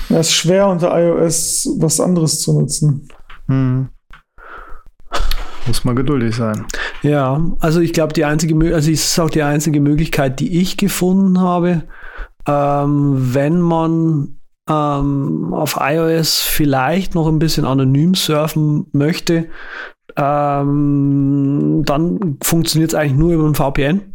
Ja, 0.09 0.19
es 0.19 0.29
ist 0.29 0.33
schwer 0.33 0.67
unter 0.67 0.97
iOS 0.97 1.69
was 1.77 1.99
anderes 1.99 2.41
zu 2.41 2.59
nutzen. 2.59 3.07
Hm. 3.47 3.89
Muss 5.67 5.83
man 5.83 5.95
geduldig 5.95 6.35
sein. 6.35 6.65
Ja, 7.03 7.39
also 7.59 7.79
ich 7.79 7.93
glaube, 7.93 8.13
die 8.13 8.25
einzige, 8.25 8.55
also 8.73 8.91
es 8.91 9.05
ist 9.05 9.19
auch 9.19 9.29
die 9.29 9.43
einzige 9.43 9.79
Möglichkeit, 9.79 10.39
die 10.39 10.59
ich 10.59 10.77
gefunden 10.77 11.39
habe, 11.39 11.83
ähm, 12.47 13.33
wenn 13.33 13.61
man 13.61 14.39
ähm, 14.67 15.53
auf 15.53 15.77
iOS 15.79 16.41
vielleicht 16.41 17.13
noch 17.13 17.27
ein 17.27 17.39
bisschen 17.39 17.65
anonym 17.65 18.15
surfen 18.15 18.87
möchte, 18.91 19.47
ähm, 20.17 21.83
dann 21.85 22.37
funktioniert 22.41 22.91
es 22.91 22.95
eigentlich 22.95 23.17
nur 23.17 23.33
über 23.33 23.45
ein 23.45 23.55
VPN. 23.55 24.13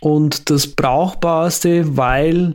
Und 0.00 0.48
das 0.48 0.66
Brauchbarste, 0.66 1.96
weil 1.96 2.54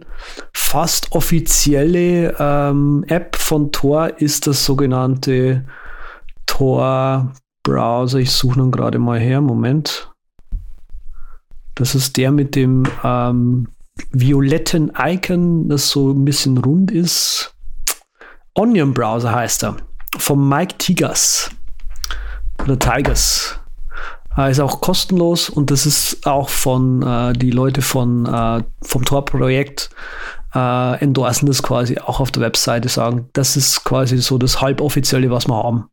fast 0.52 1.12
offizielle 1.12 2.36
ähm, 2.40 3.06
App 3.08 3.36
von 3.36 3.72
Tor 3.72 4.20
ist 4.20 4.48
das 4.48 4.66
sogenannte 4.66 5.64
Tor 6.48 7.34
Browser. 7.64 8.20
Ich 8.20 8.32
suche 8.32 8.60
nun 8.60 8.72
gerade 8.72 8.98
mal 8.98 9.20
her. 9.20 9.42
Moment. 9.42 10.12
Das 11.76 11.94
ist 11.94 12.18
der 12.18 12.32
mit 12.32 12.56
dem 12.56 12.84
ähm, 13.04 13.68
violetten 14.12 14.92
Icon, 14.98 15.70
das 15.70 15.90
so 15.90 16.12
ein 16.12 16.26
bisschen 16.26 16.58
rund 16.58 16.90
ist. 16.90 17.54
Onion 18.56 18.94
Browser 18.94 19.34
heißt 19.34 19.66
er. 19.66 19.78
Vom 20.18 20.50
Mike 20.50 20.78
Tigers. 20.78 21.52
Oder 22.64 22.80
Tigers. 22.80 23.60
Äh, 24.38 24.52
ist 24.52 24.60
auch 24.60 24.82
kostenlos 24.82 25.50
und 25.50 25.72
das 25.72 25.86
ist 25.86 26.26
auch 26.28 26.50
von 26.50 27.02
äh, 27.02 27.34
die 27.34 27.52
Leute 27.52 27.82
von 27.82 28.26
äh, 28.26 28.64
vom 28.84 29.06
Tor-Projekt 29.06 29.90
äh, 30.54 31.00
endorsen 31.00 31.48
das 31.48 31.64
quasi 31.64 31.98
auch 32.00 32.20
auf 32.20 32.32
der 32.32 32.42
Webseite, 32.42 32.90
sagen, 32.90 33.30
das 33.34 33.56
ist 33.58 33.84
quasi 33.84 34.18
so 34.18 34.38
das 34.38 34.62
halboffizielle, 34.62 35.30
was 35.30 35.48
wir 35.48 35.56
haben. 35.56 35.90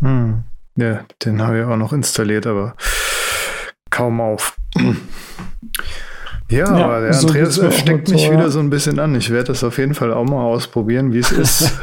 Hm. 0.00 0.44
Ja, 0.76 1.04
den 1.24 1.40
habe 1.40 1.60
ich 1.60 1.64
auch 1.64 1.76
noch 1.76 1.92
installiert, 1.92 2.46
aber 2.46 2.74
kaum 3.90 4.20
auf. 4.20 4.56
Ja, 6.48 6.78
ja, 6.78 6.84
aber 6.84 7.00
der 7.00 7.14
so 7.14 7.26
Andreas 7.26 7.54
steckt 7.74 8.10
mich 8.10 8.30
wieder 8.30 8.50
so 8.50 8.60
ein 8.60 8.70
bisschen 8.70 8.98
an. 8.98 9.14
Ich 9.14 9.30
werde 9.30 9.48
das 9.48 9.64
auf 9.64 9.78
jeden 9.78 9.94
Fall 9.94 10.12
auch 10.12 10.24
mal 10.24 10.42
ausprobieren, 10.42 11.12
wie 11.12 11.18
es 11.18 11.32
ist. 11.32 11.80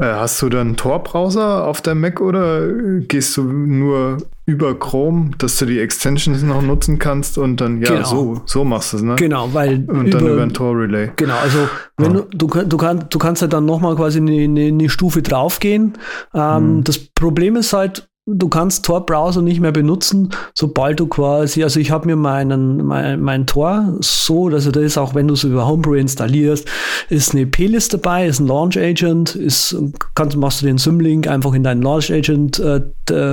Äh, 0.00 0.14
hast 0.14 0.40
du 0.42 0.48
dann 0.48 0.76
Tor-Browser 0.76 1.66
auf 1.66 1.80
der 1.82 1.94
Mac 1.94 2.20
oder 2.20 2.66
gehst 3.00 3.36
du 3.36 3.44
nur 3.44 4.18
über 4.46 4.76
Chrome, 4.78 5.30
dass 5.38 5.58
du 5.58 5.66
die 5.66 5.78
Extensions 5.78 6.42
noch 6.42 6.62
nutzen 6.62 6.98
kannst 6.98 7.38
und 7.38 7.60
dann, 7.60 7.80
ja, 7.80 7.90
genau. 7.90 8.04
so, 8.04 8.42
so 8.46 8.64
machst 8.64 8.92
du 8.92 8.96
es, 8.96 9.02
ne? 9.02 9.14
Genau, 9.16 9.52
weil. 9.52 9.84
Und 9.86 10.08
über, 10.08 10.18
dann 10.18 10.28
über 10.28 10.42
ein 10.42 10.52
Tor-Relay. 10.52 11.12
Genau, 11.16 11.36
also 11.40 11.68
wenn 11.98 12.14
ja. 12.14 12.20
du, 12.32 12.46
du, 12.48 12.64
du, 12.64 12.76
kann, 12.76 13.06
du 13.08 13.18
kannst 13.18 13.42
halt 13.42 13.52
dann 13.52 13.64
nochmal 13.64 13.94
quasi 13.94 14.18
eine, 14.18 14.32
eine, 14.32 14.66
eine 14.66 14.88
Stufe 14.88 15.22
draufgehen. 15.22 15.98
Ähm, 16.34 16.56
hm. 16.56 16.84
Das 16.84 16.98
Problem 16.98 17.56
ist 17.56 17.72
halt, 17.72 18.09
du 18.34 18.48
kannst 18.48 18.84
Tor-Browser 18.84 19.42
nicht 19.42 19.60
mehr 19.60 19.72
benutzen, 19.72 20.30
sobald 20.54 21.00
du 21.00 21.06
quasi, 21.06 21.62
also 21.62 21.80
ich 21.80 21.90
habe 21.90 22.06
mir 22.06 22.16
meinen, 22.16 22.84
mein, 22.84 23.20
mein 23.20 23.46
Tor 23.46 23.96
so, 24.00 24.48
also 24.48 24.70
da 24.70 24.80
ist 24.80 24.98
auch, 24.98 25.14
wenn 25.14 25.28
du 25.28 25.34
es 25.34 25.44
über 25.44 25.66
Homebrew 25.66 25.94
installierst, 25.94 26.68
ist 27.08 27.34
eine 27.34 27.46
P-List 27.46 27.94
dabei, 27.94 28.26
ist 28.26 28.40
ein 28.40 28.46
Launch 28.46 28.78
Agent, 28.78 29.34
ist, 29.34 29.76
kannst, 30.14 30.36
machst 30.36 30.62
du 30.62 30.66
den 30.66 30.78
Symlink 30.78 31.28
einfach 31.28 31.54
in 31.54 31.62
dein 31.62 31.82
Launch 31.82 32.12
Agent 32.12 32.58
äh, 32.58 32.80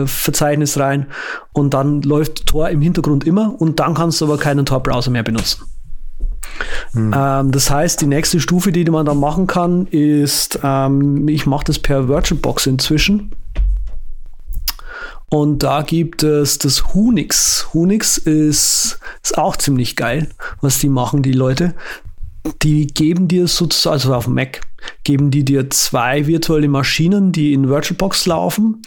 Verzeichnis 0.05 0.79
rein 0.79 1.07
und 1.53 1.73
dann 1.73 2.01
läuft 2.01 2.47
Tor 2.47 2.69
im 2.69 2.81
Hintergrund 2.81 3.25
immer 3.25 3.55
und 3.59 3.79
dann 3.79 3.93
kannst 3.93 4.21
du 4.21 4.25
aber 4.25 4.37
keinen 4.37 4.65
Tor-Browser 4.65 5.11
mehr 5.11 5.23
benutzen. 5.23 5.63
Hm. 6.93 7.13
Ähm, 7.15 7.51
das 7.51 7.69
heißt, 7.69 8.01
die 8.01 8.07
nächste 8.07 8.39
Stufe, 8.39 8.71
die 8.71 8.85
man 8.85 9.05
dann 9.05 9.19
machen 9.19 9.47
kann, 9.47 9.87
ist, 9.87 10.59
ähm, 10.63 11.27
ich 11.27 11.45
mache 11.45 11.65
das 11.65 11.79
per 11.79 12.07
VirtualBox 12.07 12.65
inzwischen. 12.67 13.31
Und 15.29 15.63
da 15.63 15.81
gibt 15.81 16.23
es 16.23 16.57
das 16.57 16.93
Hunix. 16.93 17.67
Hunix 17.73 18.17
ist, 18.17 18.99
ist 19.21 19.37
auch 19.37 19.57
ziemlich 19.57 19.95
geil, 19.95 20.29
was 20.61 20.79
die 20.79 20.89
machen, 20.89 21.21
die 21.21 21.33
Leute. 21.33 21.75
Die 22.61 22.87
geben 22.87 23.27
dir 23.27 23.47
sozusagen, 23.47 23.93
also 23.93 24.15
auf 24.15 24.25
dem 24.25 24.35
Mac, 24.35 24.61
geben 25.03 25.31
die 25.31 25.43
dir 25.43 25.69
zwei 25.69 26.27
virtuelle 26.27 26.69
Maschinen, 26.69 27.33
die 27.33 27.51
in 27.51 27.67
VirtualBox 27.67 28.25
laufen. 28.25 28.81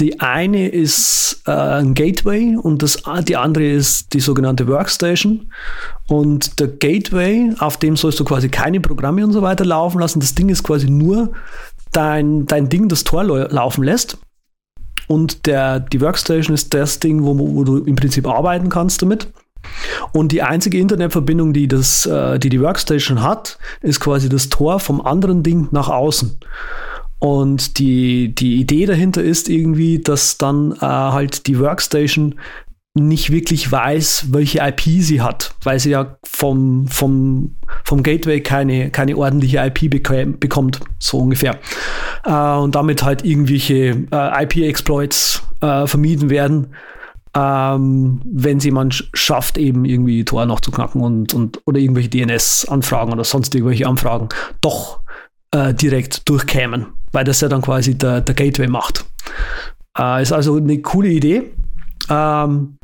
Die 0.00 0.18
eine 0.18 0.68
ist 0.68 1.42
äh, 1.46 1.52
ein 1.52 1.94
Gateway 1.94 2.56
und 2.56 2.82
das, 2.82 3.04
die 3.28 3.36
andere 3.36 3.68
ist 3.68 4.14
die 4.14 4.20
sogenannte 4.20 4.66
Workstation. 4.66 5.52
Und 6.08 6.58
der 6.58 6.68
Gateway, 6.68 7.52
auf 7.60 7.76
dem 7.76 7.96
sollst 7.96 8.18
du 8.18 8.24
quasi 8.24 8.48
keine 8.48 8.80
Programme 8.80 9.24
und 9.24 9.32
so 9.32 9.42
weiter 9.42 9.64
laufen 9.64 10.00
lassen. 10.00 10.18
Das 10.18 10.34
Ding 10.34 10.48
ist 10.48 10.64
quasi 10.64 10.90
nur 10.90 11.32
dein, 11.92 12.46
dein 12.46 12.68
Ding, 12.68 12.88
das 12.88 13.04
Tor 13.04 13.22
laufen 13.22 13.84
lässt. 13.84 14.18
Und 15.06 15.46
der, 15.46 15.80
die 15.80 16.00
Workstation 16.00 16.54
ist 16.54 16.74
das 16.74 17.00
Ding, 17.00 17.24
wo, 17.24 17.38
wo 17.38 17.64
du 17.64 17.78
im 17.78 17.96
Prinzip 17.96 18.26
arbeiten 18.26 18.68
kannst 18.68 19.02
damit. 19.02 19.28
Und 20.12 20.32
die 20.32 20.42
einzige 20.42 20.78
Internetverbindung, 20.78 21.52
die 21.52 21.68
das, 21.68 22.06
äh, 22.06 22.38
die 22.38 22.50
die 22.50 22.60
Workstation 22.60 23.22
hat, 23.22 23.58
ist 23.80 24.00
quasi 24.00 24.28
das 24.28 24.48
Tor 24.48 24.78
vom 24.80 25.00
anderen 25.00 25.42
Ding 25.42 25.68
nach 25.70 25.88
außen. 25.88 26.38
Und 27.18 27.78
die, 27.78 28.34
die 28.34 28.56
Idee 28.56 28.84
dahinter 28.84 29.22
ist 29.22 29.48
irgendwie, 29.48 29.98
dass 29.98 30.36
dann 30.36 30.72
äh, 30.72 30.80
halt 30.80 31.46
die 31.46 31.58
Workstation 31.58 32.34
nicht 32.94 33.30
wirklich 33.30 33.70
weiß, 33.70 34.26
welche 34.30 34.60
IP 34.60 34.82
sie 34.82 35.20
hat, 35.20 35.54
weil 35.64 35.80
sie 35.80 35.90
ja 35.90 36.16
vom, 36.24 36.86
vom, 36.86 37.56
vom 37.84 38.02
Gateway 38.04 38.40
keine, 38.40 38.90
keine 38.90 39.16
ordentliche 39.16 39.58
IP 39.58 39.90
bekäm, 39.90 40.38
bekommt, 40.38 40.80
so 41.00 41.18
ungefähr. 41.18 41.58
Äh, 42.24 42.56
und 42.56 42.76
damit 42.76 43.02
halt 43.02 43.24
irgendwelche 43.24 44.06
äh, 44.12 44.44
IP-Exploits 44.44 45.42
äh, 45.60 45.88
vermieden 45.88 46.30
werden, 46.30 46.68
ähm, 47.34 48.20
wenn 48.24 48.58
es 48.58 48.64
jemand 48.64 49.10
schafft, 49.12 49.58
eben 49.58 49.84
irgendwie 49.84 50.24
Tor 50.24 50.46
noch 50.46 50.60
zu 50.60 50.70
knacken 50.70 51.00
und, 51.00 51.34
und 51.34 51.60
oder 51.66 51.80
irgendwelche 51.80 52.10
DNS-Anfragen 52.10 53.12
oder 53.12 53.24
sonst 53.24 53.52
irgendwelche 53.56 53.88
Anfragen 53.88 54.28
doch 54.60 55.00
äh, 55.50 55.74
direkt 55.74 56.28
durchkämen, 56.28 56.86
weil 57.10 57.24
das 57.24 57.40
ja 57.40 57.48
dann 57.48 57.62
quasi 57.62 57.98
der, 57.98 58.20
der 58.20 58.36
Gateway 58.36 58.68
macht. 58.68 59.04
Äh, 59.98 60.22
ist 60.22 60.32
also 60.32 60.56
eine 60.56 60.80
coole 60.80 61.08
Idee. 61.08 61.50
Ähm, 62.08 62.76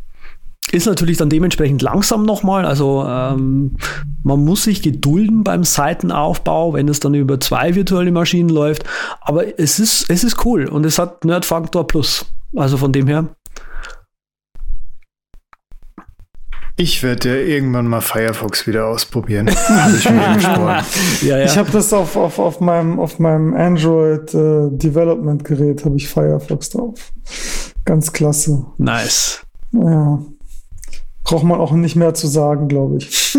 ist 0.73 0.87
natürlich 0.87 1.17
dann 1.17 1.29
dementsprechend 1.31 1.83
langsam 1.83 2.25
nochmal. 2.25 2.65
Also 2.65 3.05
ähm, 3.07 3.77
man 4.23 4.45
muss 4.45 4.65
sich 4.65 4.83
gedulden 4.83 5.45
beim 5.45 5.65
Seitenaufbau, 5.65 6.75
wenn 6.75 6.89
es 6.89 7.01
dann 7.01 7.15
über 7.15 7.41
zwei 7.41 7.75
virtuelle 7.75 8.13
Maschinen 8.13 8.49
läuft. 8.49 8.85
Aber 9.21 9.59
es 9.59 9.79
ist, 9.79 10.09
es 10.11 10.25
ist 10.25 10.45
cool 10.45 10.69
und 10.69 10.87
es 10.87 10.99
hat 10.99 11.25
Nerdfaktor 11.25 11.87
Plus. 11.87 12.27
Also 12.55 12.77
von 12.77 12.93
dem 12.93 13.07
her. 13.07 13.29
Ich 16.77 17.03
werde 17.03 17.29
ja 17.29 17.35
irgendwann 17.35 17.87
mal 17.87 18.01
Firefox 18.01 18.67
wieder 18.67 18.87
ausprobieren. 18.87 19.51
habe 19.69 19.97
ich 19.97 20.05
ja, 21.29 21.39
ja. 21.39 21.45
Ich 21.45 21.59
habe 21.59 21.71
das 21.71 21.93
auf, 21.93 22.17
auf, 22.17 22.39
auf 22.39 22.61
meinem, 22.61 22.99
auf 22.99 23.19
meinem 23.19 23.53
Android 23.55 24.33
äh, 24.33 24.71
Development 24.71 25.45
Gerät 25.45 25.85
habe 25.85 25.97
ich 25.97 26.09
Firefox 26.09 26.71
drauf. 26.71 27.13
Ganz 27.85 28.11
klasse. 28.13 28.65
Nice. 28.79 29.43
Ja. 29.73 30.21
Braucht 31.31 31.45
man 31.45 31.61
auch 31.61 31.71
nicht 31.71 31.95
mehr 31.95 32.13
zu 32.13 32.27
sagen, 32.27 32.67
glaube 32.67 32.97
ich. 32.97 33.39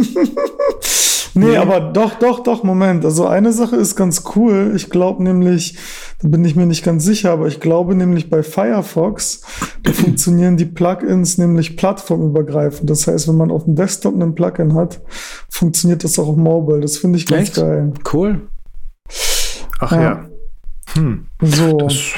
nee, 1.33 1.57
aber 1.57 1.81
doch, 1.81 2.15
doch, 2.19 2.39
doch, 2.39 2.63
Moment. 2.63 3.03
Also 3.03 3.27
eine 3.27 3.51
Sache 3.51 3.75
ist 3.75 3.97
ganz 3.97 4.23
cool. 4.33 4.71
Ich 4.77 4.89
glaube 4.89 5.21
nämlich, 5.21 5.77
da 6.21 6.29
bin 6.29 6.45
ich 6.45 6.55
mir 6.55 6.65
nicht 6.65 6.85
ganz 6.85 7.03
sicher, 7.03 7.31
aber 7.31 7.47
ich 7.47 7.59
glaube 7.59 7.93
nämlich 7.93 8.29
bei 8.29 8.43
Firefox, 8.43 9.41
da 9.83 9.91
funktionieren 9.93 10.55
die 10.55 10.63
Plugins 10.65 11.37
nämlich 11.37 11.75
plattformübergreifend. 11.75 12.89
Das 12.89 13.07
heißt, 13.07 13.27
wenn 13.27 13.35
man 13.35 13.51
auf 13.51 13.65
dem 13.65 13.75
Desktop 13.75 14.13
einen 14.13 14.35
Plugin 14.35 14.73
hat, 14.73 15.01
funktioniert 15.49 16.05
das 16.05 16.17
auch 16.17 16.29
auf 16.29 16.37
Mobile. 16.37 16.79
Das 16.79 16.97
finde 16.97 17.17
ich 17.17 17.25
ganz 17.25 17.49
Echt? 17.49 17.55
geil. 17.57 17.91
Cool. 18.13 18.47
Ach 19.79 19.91
ja. 19.91 20.01
ja. 20.01 20.29
Hm. 20.93 21.27
So. 21.41 21.77
Das 21.77 22.13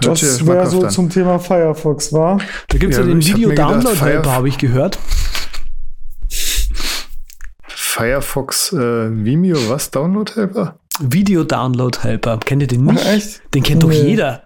das 0.00 0.46
wäre 0.46 0.66
so 0.66 0.84
an. 0.84 0.90
zum 0.90 1.10
Thema 1.10 1.38
Firefox, 1.38 2.12
war. 2.12 2.38
Da 2.68 2.78
gibt 2.78 2.92
es 2.92 2.98
ja, 2.98 3.04
ja, 3.04 3.10
den 3.10 3.24
Video-Download-Helper, 3.24 4.32
habe 4.32 4.48
ich 4.48 4.58
gehört. 4.58 4.98
Firefox 7.68 8.72
äh, 8.72 8.76
Vimeo, 8.76 9.58
was? 9.68 9.90
Download-Helper? 9.90 10.76
Video-Download-Helper. 11.00 12.38
Kennt 12.44 12.62
ihr 12.62 12.68
den 12.68 12.84
nicht? 12.84 13.02
Ach, 13.04 13.12
echt? 13.12 13.42
Den 13.54 13.62
kennt 13.62 13.82
nee. 13.82 13.88
doch 13.88 14.04
jeder. 14.04 14.42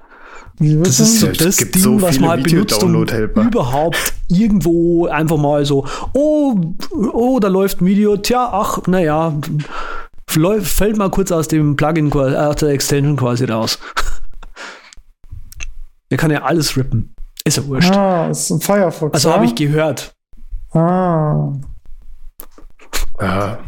Das 0.59 1.01
ist 1.01 1.21
so 1.21 1.27
das 1.27 1.57
Ding, 1.57 1.83
so 1.83 2.01
was 2.01 2.21
man 2.21 2.31
halt 2.31 2.45
benutzt, 2.45 2.83
um 2.83 2.95
überhaupt 3.03 4.15
irgendwo 4.29 5.07
einfach 5.07 5.37
mal 5.37 5.65
so, 5.65 5.85
oh, 6.13 6.55
oh, 7.13 7.41
da 7.41 7.49
läuft 7.49 7.81
ein 7.81 7.87
Video, 7.87 8.17
tja, 8.17 8.51
ach, 8.53 8.79
naja, 8.87 9.35
fällt 10.27 10.97
mal 10.97 11.11
kurz 11.11 11.33
aus 11.33 11.49
dem 11.49 11.75
Plugin, 11.75 12.11
äh, 12.13 12.37
aus 12.37 12.57
der 12.57 12.69
Extension 12.69 13.17
quasi 13.17 13.47
raus. 13.47 13.81
Der 16.11 16.19
kann 16.19 16.31
ja 16.31 16.43
alles 16.43 16.77
rippen. 16.77 17.15
Ist 17.45 17.57
ja 17.57 17.67
wurscht. 17.67 17.95
Ah, 17.95 18.29
ist 18.29 18.51
ein 18.51 18.61
Firefox. 18.61 19.15
Also 19.15 19.29
ja? 19.29 19.35
habe 19.37 19.45
ich 19.45 19.55
gehört. 19.55 20.15
Ah. 20.73 21.53
Ja, 23.21 23.59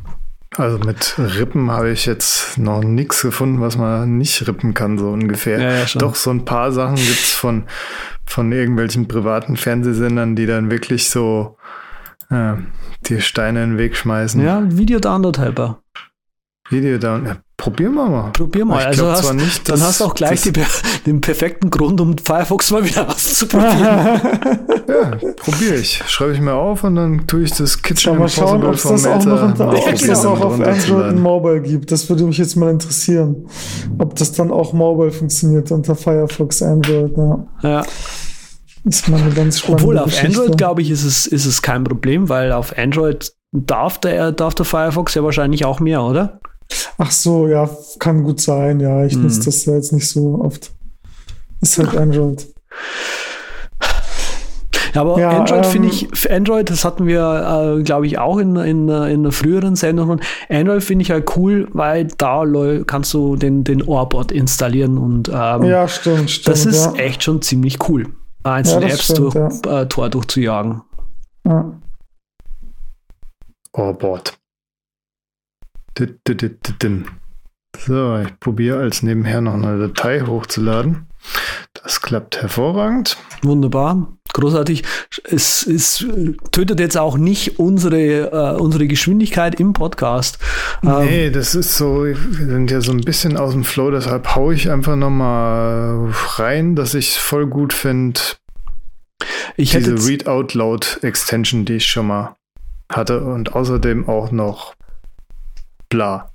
also 0.57 0.79
mit 0.79 1.19
Rippen 1.19 1.71
habe 1.71 1.91
ich 1.91 2.07
jetzt 2.07 2.57
noch 2.57 2.83
nichts 2.83 3.23
gefunden, 3.23 3.61
was 3.61 3.77
man 3.77 4.17
nicht 4.17 4.47
rippen 4.49 4.73
kann, 4.73 4.97
so 4.99 5.11
ungefähr. 5.11 5.61
Ja, 5.61 5.71
ja, 5.81 5.85
Doch 5.97 6.15
so 6.15 6.31
ein 6.31 6.45
paar 6.45 6.73
Sachen 6.73 6.97
gibt 6.97 7.11
es 7.11 7.33
von, 7.33 7.65
von 8.27 8.51
irgendwelchen 8.51 9.07
privaten 9.07 9.57
Fernsehsendern, 9.57 10.35
die 10.35 10.47
dann 10.47 10.71
wirklich 10.71 11.11
so 11.11 11.59
äh, 12.31 12.55
die 13.03 13.21
Steine 13.21 13.65
in 13.65 13.71
den 13.73 13.79
Weg 13.79 13.97
schmeißen. 13.97 14.43
Ja, 14.43 14.63
Video-Download-Helper. 14.67 15.83
Video-Download. 16.71 17.41
Probier 17.67 17.91
mal 17.91 18.09
mal. 18.09 18.31
Probier 18.31 18.65
mal. 18.65 18.79
Ich 18.79 18.87
also 18.87 19.11
hast, 19.11 19.35
nicht, 19.35 19.69
dann 19.69 19.81
hast 19.81 19.99
du 19.99 20.05
auch 20.05 20.15
gleich 20.15 20.41
die, 20.43 20.53
den 21.07 21.21
perfekten 21.21 21.69
Grund, 21.69 22.01
um 22.01 22.17
Firefox 22.17 22.71
mal 22.71 22.85
wieder 22.85 23.09
auszuprobieren. 23.09 23.81
ja, 24.89 25.17
probiere 25.35 25.75
ich. 25.75 26.01
Schreibe 26.07 26.35
ich 26.35 26.41
mir 26.41 26.55
auf 26.55 26.85
und 26.85 26.95
dann 26.95 27.27
tue 27.27 27.43
ich 27.43 27.51
das 27.51 27.83
Kitchen 27.83 28.21
mal 28.21 28.29
schauen, 28.29 28.63
ob 28.63 28.75
es 28.75 28.85
das 28.85 29.05
auch 29.05 29.25
noch 29.25 29.43
unter, 29.43 29.69
ob 29.69 29.93
es 29.93 30.07
das 30.07 30.25
auch 30.25 30.41
auf 30.41 30.61
Android 30.61 31.09
und 31.09 31.21
Mobile 31.21 31.61
gibt. 31.61 31.91
Das 31.91 32.09
würde 32.09 32.23
mich 32.23 32.39
jetzt 32.39 32.55
mal 32.55 32.71
interessieren. 32.71 33.49
Ob 33.99 34.15
das 34.15 34.31
dann 34.31 34.53
auch 34.53 34.73
Mobile 34.73 35.11
funktioniert 35.11 35.73
unter 35.73 35.97
Firefox 35.97 36.63
Android. 36.63 37.17
Ja. 37.17 37.47
ja. 37.65 37.87
Ist 38.85 39.09
mal 39.09 39.21
eine 39.21 39.31
ganz 39.31 39.59
spannende 39.59 39.83
Obwohl 39.83 39.99
auf 39.99 40.05
Geschichte. 40.05 40.41
Android, 40.41 40.57
glaube 40.57 40.83
ich, 40.83 40.91
ist 40.93 41.03
es, 41.03 41.27
ist 41.27 41.47
es 41.47 41.63
kein 41.63 41.83
Problem, 41.83 42.29
weil 42.29 42.53
auf 42.53 42.79
Android 42.79 43.33
darf 43.51 43.99
der, 43.99 44.31
darf 44.31 44.55
der 44.55 44.67
Firefox 44.67 45.17
ja 45.17 45.25
wahrscheinlich 45.25 45.65
auch 45.65 45.81
mehr, 45.81 46.05
oder? 46.05 46.39
Ach 46.99 47.11
so, 47.11 47.47
ja, 47.47 47.69
kann 47.99 48.25
gut 48.25 48.41
sein. 48.41 48.81
Ja, 48.81 49.05
ich 49.05 49.17
mhm. 49.17 49.25
nutze 49.25 49.45
das 49.45 49.65
ja 49.67 49.75
jetzt 49.75 49.93
nicht 49.93 50.09
so 50.09 50.41
oft. 50.41 50.73
Ist 51.61 51.79
halt 51.79 51.97
Android. 51.97 52.47
Ja, 54.95 55.03
aber 55.03 55.21
ja, 55.21 55.29
Android 55.29 55.67
ähm, 55.67 55.71
finde 55.71 55.89
ich, 55.89 56.31
Android, 56.31 56.71
das 56.71 56.85
hatten 56.85 57.07
wir, 57.07 57.77
äh, 57.79 57.83
glaube 57.83 58.07
ich, 58.07 58.19
auch 58.19 58.39
in, 58.39 58.57
in, 58.57 58.89
in 58.89 58.91
einer 58.91 59.33
früheren 59.33 59.77
Sendung. 59.77 60.21
Android 60.49 60.83
finde 60.83 61.03
ich 61.03 61.11
halt 61.11 61.37
cool, 61.37 61.69
weil 61.73 62.09
da 62.17 62.45
kannst 62.87 63.13
du 63.13 63.37
den, 63.37 63.63
den 63.63 63.83
Orbot 63.83 64.33
installieren 64.33 64.97
und 64.97 65.29
ähm, 65.29 65.65
ja, 65.65 65.87
stimmt, 65.87 66.31
stimmt. 66.31 66.49
Das 66.49 66.65
ist 66.65 66.87
ja. 66.87 66.95
echt 66.95 67.23
schon 67.23 67.43
ziemlich 67.43 67.89
cool, 67.91 68.07
einzelne 68.43 68.87
ja, 68.87 68.95
Apps 68.95 69.05
stimmt, 69.05 69.35
durch 69.35 69.37
äh, 69.67 69.87
Tor 69.87 70.09
durchzujagen. 70.09 70.81
Ja. 71.47 71.73
Orbot. 73.73 74.39
So, 77.87 78.19
ich 78.19 78.41
probiere 78.41 78.81
als 78.81 79.03
nebenher 79.03 79.41
noch 79.41 79.55
eine 79.55 79.79
Datei 79.79 80.21
hochzuladen. 80.23 81.07
Das 81.75 82.01
klappt 82.01 82.41
hervorragend. 82.41 83.17
Wunderbar, 83.43 84.17
großartig. 84.33 84.83
Es, 85.25 85.67
es 85.67 86.05
tötet 86.53 86.81
jetzt 86.81 86.97
auch 86.97 87.17
nicht 87.19 87.59
unsere, 87.59 88.31
äh, 88.31 88.61
unsere 88.61 88.87
Geschwindigkeit 88.87 89.61
im 89.61 89.73
Podcast. 89.73 90.39
Ähm, 90.83 91.05
nee, 91.05 91.31
das 91.31 91.55
ist 91.55 91.77
so, 91.77 92.05
wir 92.05 92.17
sind 92.17 92.71
ja 92.71 92.81
so 92.81 92.93
ein 92.93 93.03
bisschen 93.03 93.37
aus 93.37 93.53
dem 93.53 93.65
Flow, 93.65 93.91
deshalb 93.91 94.35
haue 94.35 94.55
ich 94.55 94.71
einfach 94.71 94.97
nochmal 94.97 96.11
rein, 96.37 96.77
dass 96.77 96.95
ich 96.95 97.11
es 97.11 97.17
voll 97.17 97.47
gut 97.47 97.73
finde. 97.73 98.21
Diese 99.57 100.07
Read-Out-Loud-Extension, 100.07 101.65
die 101.65 101.75
ich 101.75 101.87
schon 101.87 102.09
mal 102.09 102.37
hatte 102.93 103.23
und 103.23 103.55
außerdem 103.55 104.09
auch 104.09 104.31
noch 104.31 104.75
Bla. 105.97 106.31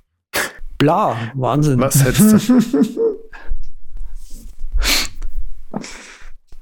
Bla, 0.78 1.16
Wahnsinn. 1.34 1.78
Was 1.78 2.02
hättest 2.02 2.48
du? 2.48 2.58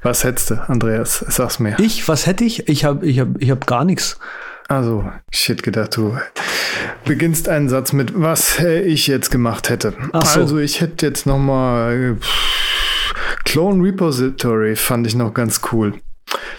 was 0.02 0.22
hättest 0.22 0.50
du, 0.50 0.68
Andreas? 0.68 1.24
Sag's 1.26 1.60
mir. 1.60 1.80
Ich, 1.80 2.06
was 2.08 2.26
hätte 2.26 2.44
ich? 2.44 2.68
Ich 2.68 2.84
habe 2.84 3.06
ich 3.06 3.18
hab, 3.18 3.40
ich 3.40 3.50
hab 3.50 3.66
gar 3.66 3.86
nichts. 3.86 4.18
Also, 4.68 5.10
ich 5.30 5.48
hätte 5.48 5.62
gedacht, 5.62 5.96
du 5.96 6.18
beginnst 7.06 7.48
einen 7.48 7.70
Satz 7.70 7.94
mit, 7.94 8.12
was 8.20 8.58
ich 8.58 9.06
jetzt 9.06 9.30
gemacht 9.30 9.70
hätte. 9.70 9.94
So. 10.12 10.40
Also, 10.40 10.58
ich 10.58 10.82
hätte 10.82 11.06
jetzt 11.06 11.24
noch 11.24 11.38
mal 11.38 12.18
Clone 13.46 13.82
Repository 13.82 14.76
fand 14.76 15.06
ich 15.06 15.14
noch 15.14 15.32
ganz 15.32 15.62
cool. 15.72 15.94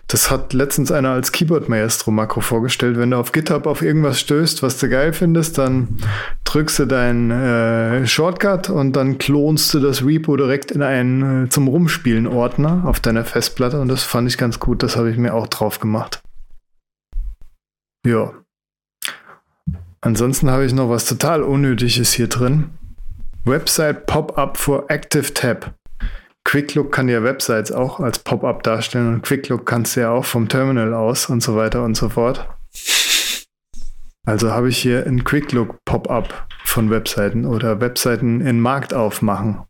Das 0.08 0.30
hat 0.30 0.52
letztens 0.54 0.92
einer 0.92 1.12
als 1.12 1.32
Keyboard 1.32 1.70
Maestro 1.70 2.12
Makro 2.12 2.42
vorgestellt. 2.42 2.98
Wenn 2.98 3.12
du 3.12 3.18
auf 3.18 3.32
GitHub 3.32 3.66
auf 3.66 3.82
irgendwas 3.82 4.20
stößt, 4.20 4.62
was 4.62 4.78
du 4.78 4.90
geil 4.90 5.14
findest, 5.14 5.58
dann 5.58 5.98
drückst 6.44 6.80
du 6.80 6.86
deinen 6.86 7.32
äh, 7.32 8.06
Shortcut 8.06 8.70
und 8.70 8.94
dann 8.96 9.18
klonst 9.18 9.74
du 9.74 9.80
das 9.80 10.06
Repo 10.06 10.36
direkt 10.36 10.72
in 10.72 10.82
einen 10.82 11.46
äh, 11.46 11.50
zum 11.50 11.70
Rumspielen 11.70 12.28
Ordner 12.28 12.84
auf 12.86 13.00
deiner 13.00 13.24
Festplatte 13.24 13.80
und 13.80 13.88
das 13.88 14.04
fand 14.04 14.28
ich 14.28 14.38
ganz 14.38 14.60
gut. 14.60 14.84
Das 14.84 14.98
habe 14.98 15.10
ich 15.10 15.18
mir 15.18 15.34
auch 15.34 15.48
drauf 15.48 15.80
gemacht. 15.80 16.22
Ja. 18.06 18.34
Ansonsten 20.02 20.50
habe 20.50 20.66
ich 20.66 20.74
noch 20.74 20.90
was 20.90 21.06
total 21.06 21.44
Unnötiges 21.44 22.12
hier 22.12 22.28
drin. 22.28 22.72
Website 23.46 24.08
Pop-up 24.08 24.58
for 24.58 24.86
Active 24.90 25.34
Tab. 25.34 25.74
QuickLook 26.44 26.92
kann 26.92 27.08
ja 27.08 27.24
Websites 27.24 27.72
auch 27.72 28.00
als 28.00 28.20
Pop-up 28.20 28.64
darstellen 28.64 29.14
und 29.14 29.22
QuickLook 29.24 29.66
kannst 29.66 29.96
du 29.96 30.02
ja 30.02 30.12
auch 30.12 30.26
vom 30.26 30.50
Terminal 30.50 30.94
aus 30.94 31.28
und 31.28 31.42
so 31.42 31.56
weiter 31.56 31.84
und 31.84 31.96
so 31.96 32.10
fort. 32.10 32.48
Also 34.26 34.52
habe 34.52 34.70
ich 34.70 34.78
hier 34.78 35.06
ein 35.06 35.24
QuickLook 35.24 35.84
Pop-up 35.86 36.48
von 36.66 36.90
Webseiten 36.90 37.46
oder 37.46 37.82
Webseiten 37.82 38.42
in 38.42 38.60
Markt 38.60 38.94
aufmachen. 38.94 39.64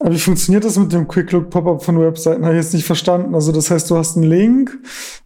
Aber 0.00 0.14
wie 0.14 0.18
funktioniert 0.18 0.64
das 0.64 0.78
mit 0.78 0.92
dem 0.92 1.06
Quick-Look 1.06 1.50
Pop-up 1.50 1.84
von 1.84 2.00
Webseiten? 2.00 2.44
Habe 2.44 2.54
ich 2.54 2.64
jetzt 2.64 2.72
nicht 2.72 2.86
verstanden. 2.86 3.34
Also 3.34 3.52
das 3.52 3.70
heißt, 3.70 3.90
du 3.90 3.98
hast 3.98 4.16
einen 4.16 4.30
Link 4.30 4.78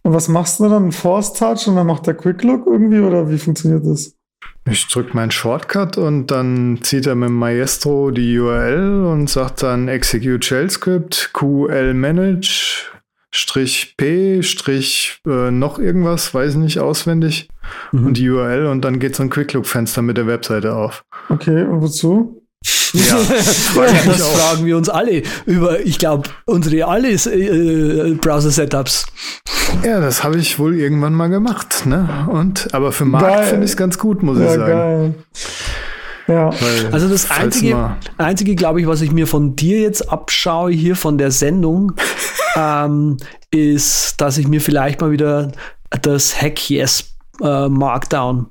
und 0.03 0.13
was 0.13 0.27
machst 0.27 0.59
du 0.59 0.67
dann? 0.67 0.87
Ein 0.87 0.91
Force-Touch 0.91 1.67
und 1.67 1.77
dann 1.77 1.87
macht 1.87 2.07
der 2.07 2.13
Quick-Look 2.13 2.67
irgendwie 2.67 2.99
oder 2.99 3.29
wie 3.29 3.37
funktioniert 3.37 3.85
das? 3.85 4.14
Ich 4.67 4.87
drücke 4.87 5.15
meinen 5.15 5.31
Shortcut 5.31 5.97
und 5.97 6.31
dann 6.31 6.79
zieht 6.81 7.05
er 7.05 7.13
mit 7.13 7.29
Maestro 7.29 8.09
die 8.09 8.37
URL 8.39 9.05
und 9.05 9.29
sagt 9.29 9.61
dann 9.61 9.87
Execute 9.87 10.43
Shell 10.43 10.71
Script, 10.71 11.29
QL 11.33 11.93
Manage, 11.93 12.91
Strich 13.29 13.95
P, 13.95 14.41
Strich 14.41 15.21
äh, 15.27 15.51
noch 15.51 15.77
irgendwas, 15.77 16.33
weiß 16.33 16.55
nicht 16.55 16.79
auswendig. 16.79 17.47
Mhm. 17.91 18.07
Und 18.07 18.17
die 18.17 18.27
URL 18.27 18.65
und 18.65 18.81
dann 18.81 18.99
geht 18.99 19.15
so 19.15 19.21
ein 19.21 19.29
Quick-Look-Fenster 19.29 20.01
mit 20.01 20.17
der 20.17 20.25
Webseite 20.25 20.75
auf. 20.75 21.05
Okay, 21.29 21.63
und 21.63 21.81
wozu? 21.81 22.44
Ja, 22.95 23.17
das 24.05 24.27
fragen 24.27 24.65
wir 24.65 24.77
uns 24.77 24.89
alle 24.89 25.23
über, 25.45 25.79
ich 25.79 25.99
glaube, 25.99 26.29
unsere 26.45 26.87
alle 26.87 27.09
äh, 27.09 28.13
Browser-Setups. 28.13 29.05
Ja, 29.83 29.99
das 29.99 30.23
habe 30.23 30.37
ich 30.37 30.59
wohl 30.59 30.75
irgendwann 30.75 31.13
mal 31.13 31.27
gemacht, 31.27 31.85
ne? 31.85 32.27
Und 32.31 32.73
aber 32.73 32.91
für 32.91 33.05
Markt 33.05 33.45
finde 33.45 33.65
ich 33.65 33.71
es 33.71 33.77
ganz 33.77 33.97
gut, 33.97 34.23
muss 34.23 34.39
ja, 34.39 34.45
ich 34.45 34.51
sagen. 34.51 34.65
Geil. 34.67 35.15
Ja. 36.27 36.49
Weil, 36.49 36.91
also 36.91 37.07
das 37.07 37.29
einzige, 37.29 37.97
einzige, 38.17 38.55
glaube 38.55 38.81
ich, 38.81 38.87
was 38.87 39.01
ich 39.01 39.11
mir 39.11 39.27
von 39.27 39.55
dir 39.55 39.79
jetzt 39.79 40.09
abschaue 40.09 40.71
hier 40.71 40.95
von 40.95 41.17
der 41.17 41.31
Sendung, 41.31 41.93
ähm, 42.55 43.17
ist, 43.51 44.19
dass 44.21 44.37
ich 44.37 44.47
mir 44.47 44.61
vielleicht 44.61 45.01
mal 45.01 45.11
wieder 45.11 45.51
das 46.01 46.41
Hack 46.41 46.69
Yes 46.69 47.15
äh, 47.41 47.67
Markdown 47.69 48.47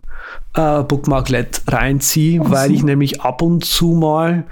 äh, 0.55 0.83
Bookmarklet 0.83 1.63
reinziehe, 1.69 2.43
so. 2.43 2.51
weil 2.51 2.73
ich 2.73 2.83
nämlich 2.83 3.23
ab 3.23 3.43
und 3.43 3.65
zu 3.65 3.93
mal, 3.93 4.45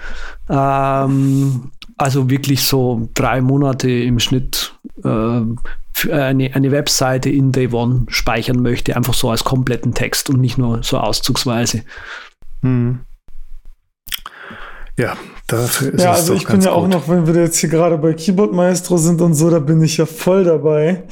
ähm, 0.49 1.71
also 1.97 2.31
wirklich 2.31 2.65
so 2.65 3.09
drei 3.15 3.41
Monate 3.41 3.91
im 3.91 4.19
Schnitt, 4.19 4.75
äh, 5.05 5.41
eine, 6.11 6.55
eine 6.55 6.71
Webseite 6.73 7.31
in 7.31 7.53
Day 7.53 7.69
One 7.73 8.07
speichern 8.09 8.61
möchte, 8.61 8.97
einfach 8.97 9.15
so 9.15 9.31
als 9.31 9.45
kompletten 9.45 9.95
Text 9.95 10.31
und 10.31 10.41
nicht 10.41 10.59
nur 10.59 10.83
so 10.83 10.99
auszugsweise. 10.99 11.83
Hm. 12.63 13.01
Ja, 14.99 15.17
dafür 15.47 15.95
ist 15.95 16.03
ja, 16.03 16.13
es 16.13 16.21
also 16.21 16.35
ich 16.35 16.47
bin 16.47 16.61
ja 16.61 16.71
gut. 16.71 16.79
auch 16.79 16.89
noch, 16.89 17.09
wenn 17.09 17.27
wir 17.27 17.35
jetzt 17.43 17.59
hier 17.59 17.71
gerade 17.71 17.97
bei 17.99 18.13
Keyboard 18.15 18.53
Maestro 18.53 18.97
sind 18.97 19.21
und 19.21 19.35
so, 19.35 19.51
da 19.51 19.59
bin 19.59 19.83
ich 19.83 19.97
ja 19.97 20.07
voll 20.07 20.45
dabei 20.45 21.05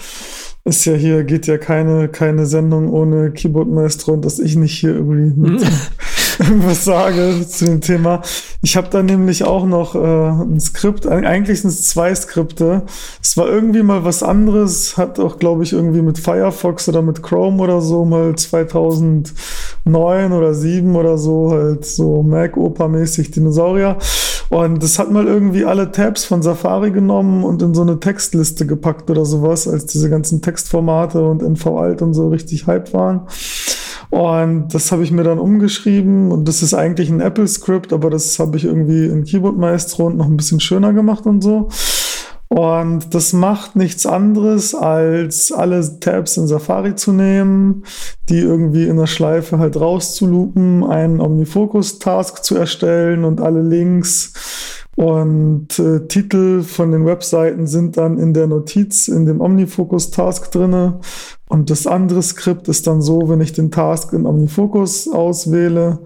ist 0.64 0.84
ja 0.84 0.92
hier, 0.92 1.24
geht 1.24 1.46
ja 1.46 1.56
keine, 1.56 2.08
keine 2.08 2.44
Sendung 2.44 2.92
ohne 2.92 3.30
Keyboard 3.30 3.68
Maestro 3.68 4.12
und 4.12 4.24
dass 4.24 4.38
ich 4.38 4.56
nicht 4.56 4.78
hier 4.78 4.94
irgendwie 4.94 5.64
irgendwas 6.38 6.84
sage 6.84 7.46
zu 7.48 7.64
dem 7.64 7.80
Thema. 7.80 8.20
Ich 8.62 8.76
habe 8.76 8.88
da 8.90 9.02
nämlich 9.02 9.44
auch 9.44 9.64
noch 9.64 9.94
äh, 9.94 9.98
ein 9.98 10.60
Skript, 10.60 11.06
eigentlich 11.06 11.62
sind 11.62 11.70
es 11.70 11.88
zwei 11.88 12.14
Skripte. 12.14 12.82
Es 13.22 13.38
war 13.38 13.48
irgendwie 13.48 13.82
mal 13.82 14.04
was 14.04 14.22
anderes, 14.22 14.98
hat 14.98 15.18
auch, 15.18 15.38
glaube 15.38 15.62
ich, 15.62 15.72
irgendwie 15.72 16.02
mit 16.02 16.18
Firefox 16.18 16.88
oder 16.90 17.00
mit 17.00 17.22
Chrome 17.22 17.62
oder 17.62 17.80
so 17.80 18.04
mal 18.04 18.36
2009 18.36 20.32
oder 20.32 20.52
7 20.52 20.94
oder 20.94 21.16
so, 21.16 21.52
halt 21.52 21.86
so 21.86 22.22
Mac-Opa-mäßig 22.22 23.30
Dinosaurier. 23.30 23.96
Und 24.50 24.82
das 24.82 24.98
hat 24.98 25.12
mal 25.12 25.26
irgendwie 25.26 25.64
alle 25.64 25.92
Tabs 25.92 26.24
von 26.24 26.42
Safari 26.42 26.90
genommen 26.90 27.44
und 27.44 27.62
in 27.62 27.72
so 27.72 27.82
eine 27.82 28.00
Textliste 28.00 28.66
gepackt 28.66 29.08
oder 29.08 29.24
sowas, 29.24 29.68
als 29.68 29.86
diese 29.86 30.10
ganzen 30.10 30.42
Textformate 30.42 31.24
und 31.24 31.40
NV-Alt 31.40 32.02
und 32.02 32.14
so 32.14 32.28
richtig 32.28 32.66
hyped 32.66 32.92
waren. 32.92 33.28
Und 34.10 34.74
das 34.74 34.90
habe 34.90 35.04
ich 35.04 35.12
mir 35.12 35.22
dann 35.22 35.38
umgeschrieben 35.38 36.32
und 36.32 36.48
das 36.48 36.62
ist 36.62 36.74
eigentlich 36.74 37.10
ein 37.10 37.20
Apple-Script, 37.20 37.92
aber 37.92 38.10
das 38.10 38.40
habe 38.40 38.56
ich 38.56 38.64
irgendwie 38.64 39.06
in 39.06 39.22
Keyboard 39.22 39.56
Maestro 39.56 40.06
und 40.06 40.16
noch 40.16 40.26
ein 40.26 40.36
bisschen 40.36 40.58
schöner 40.58 40.92
gemacht 40.92 41.26
und 41.26 41.42
so. 41.42 41.68
Und 42.52 43.14
das 43.14 43.32
macht 43.32 43.76
nichts 43.76 44.06
anderes, 44.06 44.74
als 44.74 45.52
alle 45.52 46.00
Tabs 46.00 46.36
in 46.36 46.48
Safari 46.48 46.96
zu 46.96 47.12
nehmen, 47.12 47.84
die 48.28 48.40
irgendwie 48.40 48.88
in 48.88 48.96
der 48.96 49.06
Schleife 49.06 49.60
halt 49.60 49.80
rauszulupen, 49.80 50.82
einen 50.82 51.20
Omnifocus-Task 51.20 52.42
zu 52.42 52.56
erstellen 52.56 53.24
und 53.24 53.40
alle 53.40 53.62
Links 53.62 54.79
und 54.96 55.78
äh, 55.78 56.06
Titel 56.08 56.62
von 56.62 56.92
den 56.92 57.06
Webseiten 57.06 57.66
sind 57.66 57.96
dann 57.96 58.18
in 58.18 58.34
der 58.34 58.46
Notiz 58.46 59.08
in 59.08 59.24
dem 59.24 59.40
Omnifocus-Task 59.40 60.50
drinne. 60.50 61.00
Und 61.48 61.70
das 61.70 61.86
andere 61.86 62.22
Skript 62.22 62.68
ist 62.68 62.86
dann 62.86 63.00
so, 63.00 63.28
wenn 63.28 63.40
ich 63.40 63.52
den 63.52 63.70
Task 63.70 64.12
in 64.12 64.26
Omnifocus 64.26 65.08
auswähle, 65.08 66.00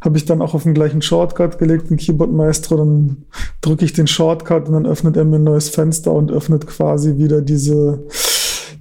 habe 0.00 0.16
ich 0.16 0.24
dann 0.24 0.40
auch 0.40 0.54
auf 0.54 0.62
den 0.62 0.74
gleichen 0.74 1.02
Shortcut 1.02 1.58
gelegt, 1.58 1.90
den 1.90 1.96
Keyboard 1.96 2.32
Maestro, 2.32 2.76
dann 2.76 3.26
drücke 3.60 3.84
ich 3.84 3.92
den 3.92 4.06
Shortcut 4.06 4.68
und 4.68 4.74
dann 4.74 4.86
öffnet 4.86 5.16
er 5.16 5.24
mir 5.24 5.36
ein 5.36 5.44
neues 5.44 5.68
Fenster 5.68 6.12
und 6.12 6.30
öffnet 6.30 6.66
quasi 6.66 7.18
wieder 7.18 7.42
diese 7.42 8.06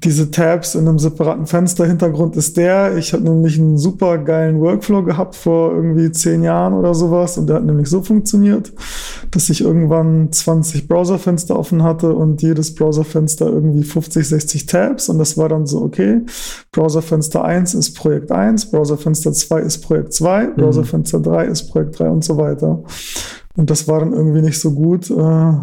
diese 0.05 0.29
Tabs 0.31 0.75
in 0.75 0.87
einem 0.87 0.99
separaten 0.99 1.47
Fenster. 1.47 1.85
Hintergrund 1.85 2.35
ist 2.35 2.57
der. 2.57 2.95
Ich 2.95 3.11
habe 3.13 3.23
nämlich 3.23 3.59
einen 3.59 3.77
super 3.77 4.19
geilen 4.19 4.61
Workflow 4.61 5.03
gehabt 5.03 5.35
vor 5.35 5.73
irgendwie 5.73 6.11
zehn 6.11 6.43
Jahren 6.43 6.73
oder 6.73 6.93
sowas 6.93 7.37
und 7.37 7.47
der 7.47 7.57
hat 7.57 7.65
nämlich 7.65 7.89
so 7.89 8.01
funktioniert, 8.01 8.71
dass 9.31 9.49
ich 9.49 9.61
irgendwann 9.61 10.31
20 10.31 10.87
Browserfenster 10.87 11.57
offen 11.57 11.83
hatte 11.83 12.13
und 12.13 12.41
jedes 12.41 12.75
Browserfenster 12.75 13.47
irgendwie 13.47 13.83
50, 13.83 14.27
60 14.27 14.65
Tabs 14.67 15.09
und 15.09 15.17
das 15.17 15.37
war 15.37 15.49
dann 15.49 15.65
so, 15.65 15.81
okay, 15.81 16.21
Browserfenster 16.71 17.43
1 17.43 17.73
ist 17.73 17.95
Projekt 17.95 18.31
1, 18.31 18.71
Browserfenster 18.71 19.33
2 19.33 19.61
ist 19.61 19.79
Projekt 19.79 20.13
2, 20.13 20.43
mhm. 20.43 20.55
Browserfenster 20.55 21.19
3 21.19 21.45
ist 21.45 21.63
Projekt 21.71 21.99
3 21.99 22.09
und 22.09 22.23
so 22.23 22.37
weiter. 22.37 22.83
Und 23.57 23.69
das 23.69 23.87
war 23.87 24.01
dann 24.01 24.13
irgendwie 24.13 24.41
nicht 24.41 24.59
so 24.59 24.71
gut. 24.71 25.09
Äh, 25.09 25.53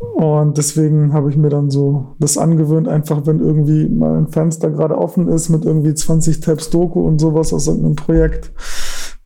und 0.00 0.56
deswegen 0.56 1.12
habe 1.12 1.30
ich 1.30 1.36
mir 1.36 1.50
dann 1.50 1.70
so 1.70 2.16
das 2.18 2.38
angewöhnt, 2.38 2.88
einfach 2.88 3.26
wenn 3.26 3.40
irgendwie 3.40 3.86
mal 3.86 4.16
ein 4.16 4.28
Fenster 4.28 4.70
gerade 4.70 4.96
offen 4.96 5.28
ist 5.28 5.50
mit 5.50 5.66
irgendwie 5.66 5.92
20 5.92 6.40
Tabs 6.40 6.70
Doku 6.70 7.06
und 7.06 7.20
sowas 7.20 7.52
aus 7.52 7.66
irgendeinem 7.66 7.96
Projekt, 7.96 8.50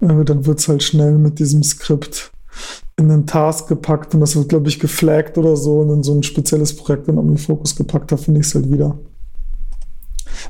äh, 0.00 0.24
dann 0.24 0.46
wird 0.46 0.58
es 0.58 0.68
halt 0.68 0.82
schnell 0.82 1.16
mit 1.18 1.38
diesem 1.38 1.62
Skript 1.62 2.32
in 2.96 3.08
den 3.08 3.26
Task 3.26 3.68
gepackt 3.68 4.14
und 4.14 4.20
das 4.20 4.34
wird, 4.36 4.48
glaube 4.48 4.68
ich, 4.68 4.80
geflaggt 4.80 5.38
oder 5.38 5.56
so 5.56 5.80
und 5.80 5.90
in 5.90 6.02
so 6.02 6.12
ein 6.12 6.24
spezielles 6.24 6.76
Projekt 6.76 7.08
in 7.08 7.18
OmniFocus 7.18 7.76
gepackt, 7.76 8.10
da 8.10 8.16
finde 8.16 8.40
ich 8.40 8.46
es 8.46 8.54
halt 8.54 8.70
wieder. 8.70 8.98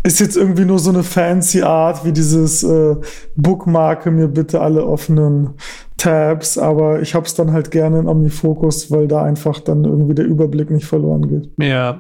Ist 0.03 0.21
jetzt 0.21 0.37
irgendwie 0.37 0.65
nur 0.65 0.79
so 0.79 0.91
eine 0.91 1.03
fancy 1.03 1.63
Art 1.63 2.05
wie 2.05 2.13
dieses 2.13 2.63
äh, 2.63 2.97
Bookmarke 3.37 4.11
mir 4.11 4.29
bitte 4.29 4.61
alle 4.61 4.87
offenen 4.87 5.55
Tabs, 5.97 6.59
aber 6.59 7.01
ich 7.01 7.15
habe 7.15 7.27
es 7.27 7.35
dann 7.35 7.53
halt 7.53 7.71
gerne 7.71 8.01
in 8.01 8.09
OmniFocus, 8.09 8.91
weil 8.91 9.09
da 9.09 9.23
einfach 9.23 9.61
dann 9.61 9.85
irgendwie 9.85 10.15
der 10.15 10.27
Überblick 10.27 10.71
nicht 10.71 10.87
verloren 10.87 11.29
geht. 11.29 11.51
Ja. 11.59 11.99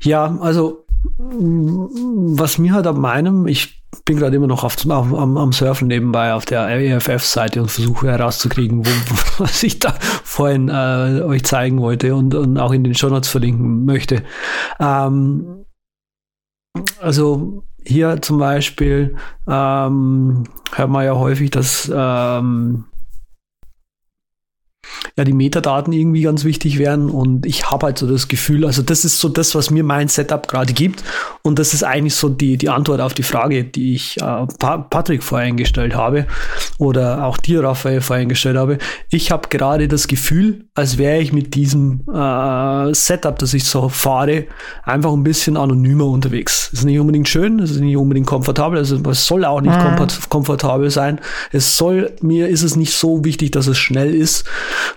Ja, 0.00 0.36
also 0.40 0.84
was 1.04 2.58
mir 2.58 2.72
halt 2.74 2.86
an 2.86 3.00
meinem, 3.00 3.46
ich 3.46 3.82
bin 4.04 4.18
gerade 4.18 4.36
immer 4.36 4.46
noch 4.46 4.64
auf, 4.64 4.76
am, 4.88 5.36
am 5.36 5.52
Surfen 5.52 5.88
nebenbei 5.88 6.32
auf 6.32 6.44
der 6.44 6.68
EFF-Seite 6.68 7.60
und 7.60 7.70
versuche 7.70 8.08
herauszukriegen, 8.08 8.86
wo, 8.86 8.90
was 9.42 9.62
ich 9.62 9.78
da 9.78 9.94
vorhin 10.24 10.68
äh, 10.68 11.22
euch 11.22 11.44
zeigen 11.44 11.80
wollte 11.80 12.14
und, 12.14 12.34
und 12.34 12.58
auch 12.58 12.72
in 12.72 12.84
den 12.84 12.94
Show 12.94 13.08
Notes 13.08 13.28
verlinken 13.28 13.84
möchte. 13.84 14.22
Ähm, 14.80 15.64
also 17.00 17.64
hier 17.84 18.22
zum 18.22 18.38
Beispiel 18.38 19.16
ähm, 19.46 20.44
hört 20.74 20.90
man 20.90 21.04
ja 21.04 21.14
häufig, 21.16 21.50
dass 21.50 21.90
ähm, 21.94 22.84
ja, 25.16 25.24
die 25.24 25.32
Metadaten 25.32 25.92
irgendwie 25.92 26.22
ganz 26.22 26.44
wichtig 26.44 26.78
wären. 26.78 27.10
Und 27.10 27.44
ich 27.46 27.70
habe 27.70 27.86
halt 27.86 27.98
so 27.98 28.06
das 28.06 28.28
Gefühl, 28.28 28.64
also 28.64 28.82
das 28.82 29.04
ist 29.04 29.18
so 29.18 29.28
das, 29.28 29.54
was 29.54 29.70
mir 29.70 29.84
mein 29.84 30.08
Setup 30.08 30.48
gerade 30.48 30.72
gibt. 30.72 31.04
Und 31.42 31.58
das 31.58 31.74
ist 31.74 31.82
eigentlich 31.82 32.14
so 32.14 32.28
die, 32.28 32.56
die 32.56 32.68
Antwort 32.68 33.00
auf 33.00 33.14
die 33.14 33.22
Frage, 33.22 33.64
die 33.64 33.94
ich 33.94 34.16
äh, 34.18 34.46
pa 34.58 34.78
Patrick 34.78 35.22
vorhin 35.22 35.56
gestellt 35.56 35.94
habe 35.94 36.26
oder 36.78 37.24
auch 37.24 37.36
dir, 37.36 37.62
Raphael, 37.62 38.00
vorhin 38.00 38.28
gestellt 38.28 38.56
habe. 38.56 38.78
Ich 39.10 39.30
habe 39.30 39.48
gerade 39.48 39.88
das 39.88 40.08
Gefühl, 40.08 40.64
als 40.74 40.98
wäre 40.98 41.20
ich 41.20 41.32
mit 41.32 41.54
diesem 41.54 42.00
äh, 42.12 42.94
Setup, 42.94 43.38
das 43.38 43.54
ich 43.54 43.64
so 43.64 43.88
fahre, 43.88 44.46
einfach 44.84 45.12
ein 45.12 45.22
bisschen 45.22 45.56
anonymer 45.56 46.06
unterwegs. 46.06 46.68
Das 46.70 46.80
ist 46.80 46.86
nicht 46.86 46.98
unbedingt 46.98 47.28
schön, 47.28 47.58
ist 47.58 47.78
nicht 47.78 47.96
unbedingt 47.96 48.26
komfortabel, 48.26 48.78
also 48.78 48.96
es 49.10 49.26
soll 49.26 49.44
auch 49.44 49.60
nicht 49.60 49.76
mhm. 49.76 50.06
komfortabel 50.28 50.90
sein. 50.90 51.20
Es 51.50 51.76
soll, 51.76 52.12
mir 52.22 52.48
ist 52.48 52.62
es 52.62 52.76
nicht 52.76 52.92
so 52.92 53.24
wichtig, 53.24 53.52
dass 53.52 53.66
es 53.66 53.78
schnell 53.78 54.14
ist, 54.14 54.44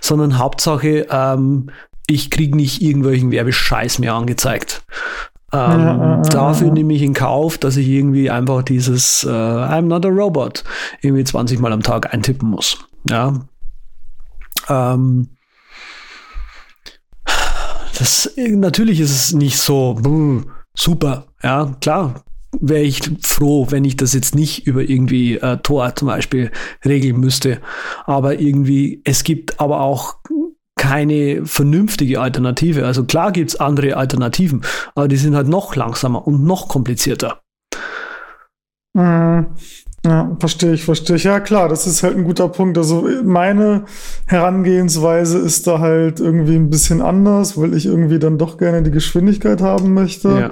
sondern 0.00 0.38
Hauptsache, 0.38 1.06
ähm, 1.10 1.70
ich 2.06 2.30
kriege 2.30 2.56
nicht 2.56 2.82
irgendwelchen 2.82 3.30
Werbescheiß 3.30 3.98
mehr 3.98 4.14
angezeigt. 4.14 4.84
Ähm, 5.52 5.80
ja, 5.80 6.22
dafür 6.22 6.70
nehme 6.72 6.92
ich 6.94 7.02
in 7.02 7.14
Kauf, 7.14 7.56
dass 7.58 7.76
ich 7.76 7.88
irgendwie 7.88 8.30
einfach 8.30 8.62
dieses 8.62 9.24
äh, 9.24 9.28
I'm 9.28 9.82
not 9.82 10.04
a 10.04 10.08
robot 10.08 10.64
irgendwie 11.02 11.24
20 11.24 11.60
Mal 11.60 11.72
am 11.72 11.82
Tag 11.82 12.12
eintippen 12.12 12.50
muss. 12.50 12.78
Ja. 13.08 13.46
Ähm, 14.68 15.28
das, 17.98 18.30
natürlich 18.36 19.00
ist 19.00 19.10
es 19.10 19.32
nicht 19.32 19.58
so 19.58 19.94
brr, 19.94 20.44
super. 20.76 21.26
Ja, 21.42 21.76
klar, 21.80 22.24
wäre 22.60 22.82
ich 22.82 23.02
froh, 23.22 23.66
wenn 23.70 23.84
ich 23.84 23.96
das 23.96 24.14
jetzt 24.14 24.34
nicht 24.34 24.66
über 24.66 24.82
irgendwie 24.82 25.36
äh, 25.36 25.58
Tor 25.58 25.94
zum 25.94 26.08
Beispiel 26.08 26.50
regeln 26.84 27.20
müsste. 27.20 27.60
Aber 28.06 28.40
irgendwie, 28.40 29.02
es 29.04 29.24
gibt 29.24 29.60
aber 29.60 29.80
auch 29.80 30.16
keine 30.76 31.46
vernünftige 31.46 32.20
Alternative. 32.20 32.86
Also 32.86 33.04
klar 33.04 33.32
gibt's 33.32 33.56
andere 33.56 33.96
Alternativen, 33.96 34.62
aber 34.94 35.08
die 35.08 35.16
sind 35.16 35.34
halt 35.34 35.48
noch 35.48 35.74
langsamer 35.74 36.26
und 36.26 36.44
noch 36.44 36.68
komplizierter. 36.68 37.40
Mhm. 38.94 39.46
Ja, 40.04 40.36
verstehe 40.38 40.72
ich, 40.74 40.84
verstehe 40.84 41.16
ich. 41.16 41.24
Ja, 41.24 41.40
klar, 41.40 41.68
das 41.68 41.86
ist 41.86 42.04
halt 42.04 42.16
ein 42.16 42.22
guter 42.22 42.48
Punkt. 42.48 42.78
Also 42.78 43.08
meine 43.24 43.86
Herangehensweise 44.26 45.38
ist 45.38 45.66
da 45.66 45.80
halt 45.80 46.20
irgendwie 46.20 46.54
ein 46.54 46.70
bisschen 46.70 47.02
anders, 47.02 47.58
weil 47.60 47.74
ich 47.74 47.86
irgendwie 47.86 48.20
dann 48.20 48.38
doch 48.38 48.56
gerne 48.56 48.82
die 48.82 48.92
Geschwindigkeit 48.92 49.60
haben 49.60 49.94
möchte. 49.94 50.28
Ja. 50.28 50.50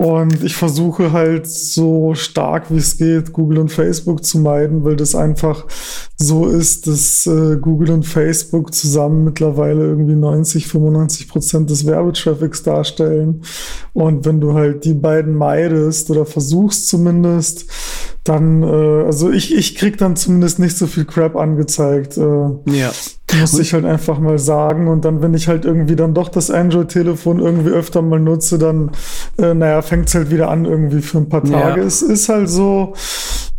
Und 0.00 0.42
ich 0.42 0.56
versuche 0.56 1.12
halt 1.12 1.46
so 1.46 2.14
stark 2.14 2.70
wie 2.70 2.78
es 2.78 2.96
geht, 2.96 3.34
Google 3.34 3.58
und 3.58 3.70
Facebook 3.70 4.24
zu 4.24 4.38
meiden, 4.38 4.82
weil 4.82 4.96
das 4.96 5.14
einfach 5.14 5.66
so 6.16 6.46
ist, 6.46 6.86
dass 6.86 7.26
äh, 7.26 7.58
Google 7.60 7.90
und 7.90 8.06
Facebook 8.06 8.72
zusammen 8.72 9.24
mittlerweile 9.24 9.82
irgendwie 9.84 10.14
90, 10.14 10.68
95 10.68 11.28
Prozent 11.28 11.68
des 11.68 11.84
Werbetraffics 11.84 12.62
darstellen. 12.62 13.42
Und 13.92 14.24
wenn 14.24 14.40
du 14.40 14.54
halt 14.54 14.86
die 14.86 14.94
beiden 14.94 15.34
meidest 15.34 16.10
oder 16.10 16.24
versuchst 16.24 16.88
zumindest, 16.88 17.66
dann, 18.24 18.62
äh, 18.62 19.04
also 19.04 19.30
ich, 19.30 19.54
ich 19.54 19.74
krieg 19.74 19.98
dann 19.98 20.16
zumindest 20.16 20.60
nicht 20.60 20.78
so 20.78 20.86
viel 20.86 21.04
Crap 21.04 21.36
angezeigt. 21.36 22.16
Äh, 22.16 22.48
ja. 22.72 22.90
Muss 23.38 23.58
ich 23.58 23.72
halt 23.74 23.84
einfach 23.84 24.18
mal 24.18 24.38
sagen. 24.38 24.88
Und 24.88 25.04
dann, 25.04 25.22
wenn 25.22 25.34
ich 25.34 25.48
halt 25.48 25.64
irgendwie 25.64 25.96
dann 25.96 26.14
doch 26.14 26.28
das 26.28 26.50
Android-Telefon 26.50 27.38
irgendwie 27.38 27.70
öfter 27.70 28.02
mal 28.02 28.20
nutze, 28.20 28.58
dann, 28.58 28.90
äh, 29.38 29.54
naja, 29.54 29.82
fängt 29.82 30.08
es 30.08 30.14
halt 30.14 30.30
wieder 30.30 30.50
an 30.50 30.64
irgendwie 30.64 31.02
für 31.02 31.18
ein 31.18 31.28
paar 31.28 31.44
Tage. 31.44 31.80
Ja. 31.80 31.86
Es 31.86 32.02
ist 32.02 32.28
halt 32.28 32.48
so, 32.48 32.94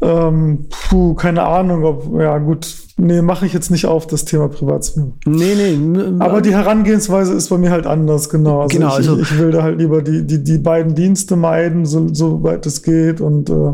ähm, 0.01 0.67
puh, 0.69 1.13
keine 1.13 1.43
Ahnung, 1.43 1.83
ob, 1.83 2.19
ja 2.19 2.37
gut, 2.39 2.75
nee, 2.97 3.21
mache 3.21 3.45
ich 3.45 3.53
jetzt 3.53 3.71
nicht 3.71 3.85
auf, 3.85 4.07
das 4.07 4.25
Thema 4.25 4.47
Privatsphäre. 4.47 5.11
Nee, 5.25 5.55
nee. 5.55 6.03
Aber 6.19 6.41
die 6.41 6.53
Herangehensweise 6.53 7.33
ist 7.33 7.49
bei 7.49 7.57
mir 7.57 7.71
halt 7.71 7.85
anders, 7.85 8.29
genau. 8.29 8.61
Also, 8.61 8.77
genau, 8.77 8.89
ich, 8.89 9.09
also 9.09 9.19
ich, 9.19 9.37
will 9.37 9.51
da 9.51 9.63
halt 9.63 9.79
lieber 9.79 10.01
die, 10.01 10.25
die, 10.25 10.43
die 10.43 10.57
beiden 10.57 10.95
Dienste 10.95 11.35
meiden, 11.35 11.85
so, 11.85 12.13
so 12.13 12.43
weit 12.43 12.65
es 12.65 12.83
geht 12.83 13.21
und 13.21 13.49
äh, 13.49 13.73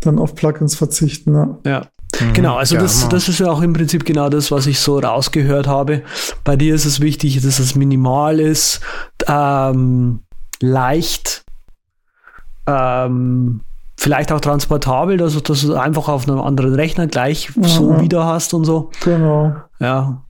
dann 0.00 0.18
auf 0.18 0.34
Plugins 0.34 0.76
verzichten. 0.76 1.34
Ja. 1.34 1.58
ja. 1.64 1.86
Mhm. 2.20 2.32
Genau, 2.32 2.56
also 2.56 2.76
ja, 2.76 2.82
das, 2.82 3.08
das 3.08 3.28
ist 3.28 3.40
ja 3.40 3.50
auch 3.50 3.62
im 3.62 3.72
Prinzip 3.72 4.04
genau 4.04 4.28
das, 4.28 4.50
was 4.50 4.66
ich 4.66 4.80
so 4.80 4.98
rausgehört 4.98 5.66
habe. 5.66 6.02
Bei 6.44 6.56
dir 6.56 6.74
ist 6.74 6.84
es 6.84 7.00
wichtig, 7.00 7.40
dass 7.42 7.58
es 7.58 7.74
minimal 7.74 8.40
ist, 8.40 8.80
ähm, 9.26 10.20
leicht, 10.60 11.44
ähm, 12.66 13.60
vielleicht 13.96 14.32
auch 14.32 14.40
transportabel, 14.40 15.16
dass, 15.16 15.40
dass 15.42 15.62
du 15.62 15.74
einfach 15.74 16.08
auf 16.08 16.28
einem 16.28 16.40
anderen 16.40 16.74
Rechner 16.74 17.06
gleich 17.06 17.54
mhm. 17.56 17.64
so 17.64 18.00
wieder 18.00 18.24
hast 18.24 18.54
und 18.54 18.64
so. 18.64 18.90
Genau. 19.04 19.54
Ja. 19.78 20.22